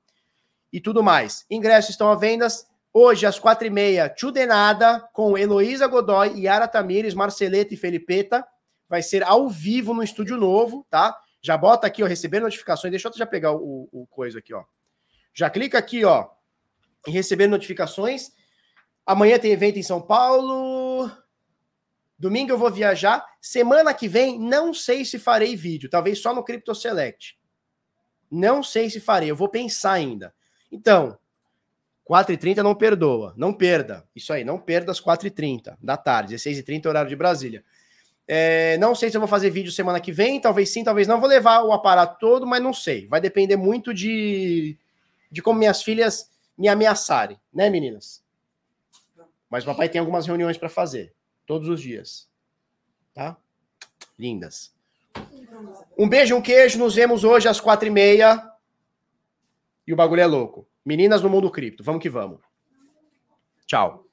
e 0.72 0.80
tudo 0.80 1.04
mais. 1.04 1.46
Ingressos 1.50 1.92
estão 1.92 2.12
à 2.12 2.16
venda 2.16 2.48
hoje 2.94 3.26
às 3.26 3.40
quatro 3.40 3.68
e 3.68 3.70
meia, 3.70 4.10
Tchudenada, 4.10 5.00
com 5.14 5.38
Heloísa 5.38 5.88
Godoy, 5.88 6.40
Yara 6.40 6.68
Tamires, 6.68 7.14
Marceleta 7.14 7.74
e 7.74 7.78
Felipeta. 7.78 8.46
Vai 8.88 9.02
ser 9.02 9.24
ao 9.24 9.50
vivo 9.50 9.94
no 9.94 10.04
estúdio 10.04 10.38
novo, 10.38 10.86
tá? 10.90 11.18
Já 11.46 11.56
bota 11.56 11.86
aqui, 11.86 12.02
ó, 12.02 12.08
receber 12.08 12.40
notificações. 12.40 12.90
Deixa 12.90 13.08
eu 13.08 13.14
já 13.14 13.26
pegar 13.28 13.52
o, 13.52 13.88
o 13.92 14.08
coisa 14.08 14.40
aqui, 14.40 14.52
ó. 14.52 14.64
Já 15.32 15.48
clica 15.48 15.78
aqui, 15.78 16.04
ó, 16.04 16.28
em 17.06 17.12
receber 17.12 17.46
notificações. 17.46 18.32
Amanhã 19.06 19.38
tem 19.38 19.52
evento 19.52 19.78
em 19.78 19.84
São 19.84 20.02
Paulo. 20.02 21.08
Domingo 22.18 22.52
eu 22.52 22.58
vou 22.58 22.72
viajar. 22.72 23.24
Semana 23.40 23.94
que 23.94 24.08
vem, 24.08 24.40
não 24.40 24.74
sei 24.74 25.06
se 25.06 25.20
farei 25.20 25.56
vídeo. 25.56 25.88
Talvez 25.88 26.18
só 26.18 26.34
no 26.34 26.44
Crypto 26.44 26.74
Select. 26.74 27.38
Não 28.32 28.64
sei 28.64 28.90
se 28.90 29.00
farei. 29.00 29.30
Eu 29.30 29.36
vou 29.36 29.48
pensar 29.48 29.92
ainda. 29.92 30.34
Então, 30.72 31.16
4h30 32.10 32.64
não 32.64 32.74
perdoa, 32.74 33.36
não 33.38 33.54
perda. 33.54 34.04
Isso 34.16 34.34
aí, 34.34 34.44
não 34.44 34.58
perda 34.58 34.92
as 34.92 35.00
4h30 35.00 35.78
da 35.80 35.96
tarde, 35.96 36.34
16h30 36.34 36.88
horário 36.88 37.10
de 37.10 37.16
Brasília. 37.16 37.64
É, 38.28 38.78
não 38.78 38.96
sei 38.96 39.10
se 39.10 39.18
eu 39.18 39.22
vou 39.22 39.28
fazer 39.28 39.50
vídeo 39.50 39.72
semana 39.72 40.00
que 40.00 40.12
vem, 40.12 40.40
talvez 40.40 40.70
sim, 40.70 40.84
talvez 40.84 41.08
não. 41.08 41.20
Vou 41.20 41.30
levar 41.30 41.64
o 41.64 41.72
aparato 41.72 42.18
todo, 42.20 42.46
mas 42.46 42.62
não 42.62 42.74
sei. 42.74 43.08
Vai 43.08 43.22
depender 43.22 43.56
muito 43.56 43.94
de, 43.94 44.78
de 45.32 45.42
como 45.42 45.60
minhas 45.60 45.84
filhas 45.84 46.32
me 46.58 46.68
ameaçarem, 46.68 47.40
né, 47.54 47.70
meninas? 47.70 48.24
Mas 49.50 49.64
o 49.64 49.68
papai 49.68 49.90
tem 49.90 50.00
algumas 50.00 50.26
reuniões 50.26 50.58
para 50.58 50.70
fazer, 50.70 51.14
todos 51.46 51.70
os 51.70 51.80
dias. 51.82 52.28
Tá? 53.14 53.38
Lindas. 54.18 54.74
Um 55.98 56.10
beijo, 56.10 56.36
um 56.36 56.42
queijo. 56.42 56.78
Nos 56.80 56.96
vemos 56.96 57.24
hoje 57.24 57.48
às 57.48 57.60
quatro 57.60 57.88
e 57.88 57.92
meia. 57.92 58.52
E 59.88 59.94
o 59.94 59.96
bagulho 59.96 60.22
é 60.22 60.26
louco. 60.26 60.68
Meninas 60.84 61.22
no 61.22 61.30
mundo 61.30 61.50
cripto. 61.52 61.84
Vamos 61.84 62.02
que 62.02 62.10
vamos. 62.10 62.42
Tchau. 63.66 64.05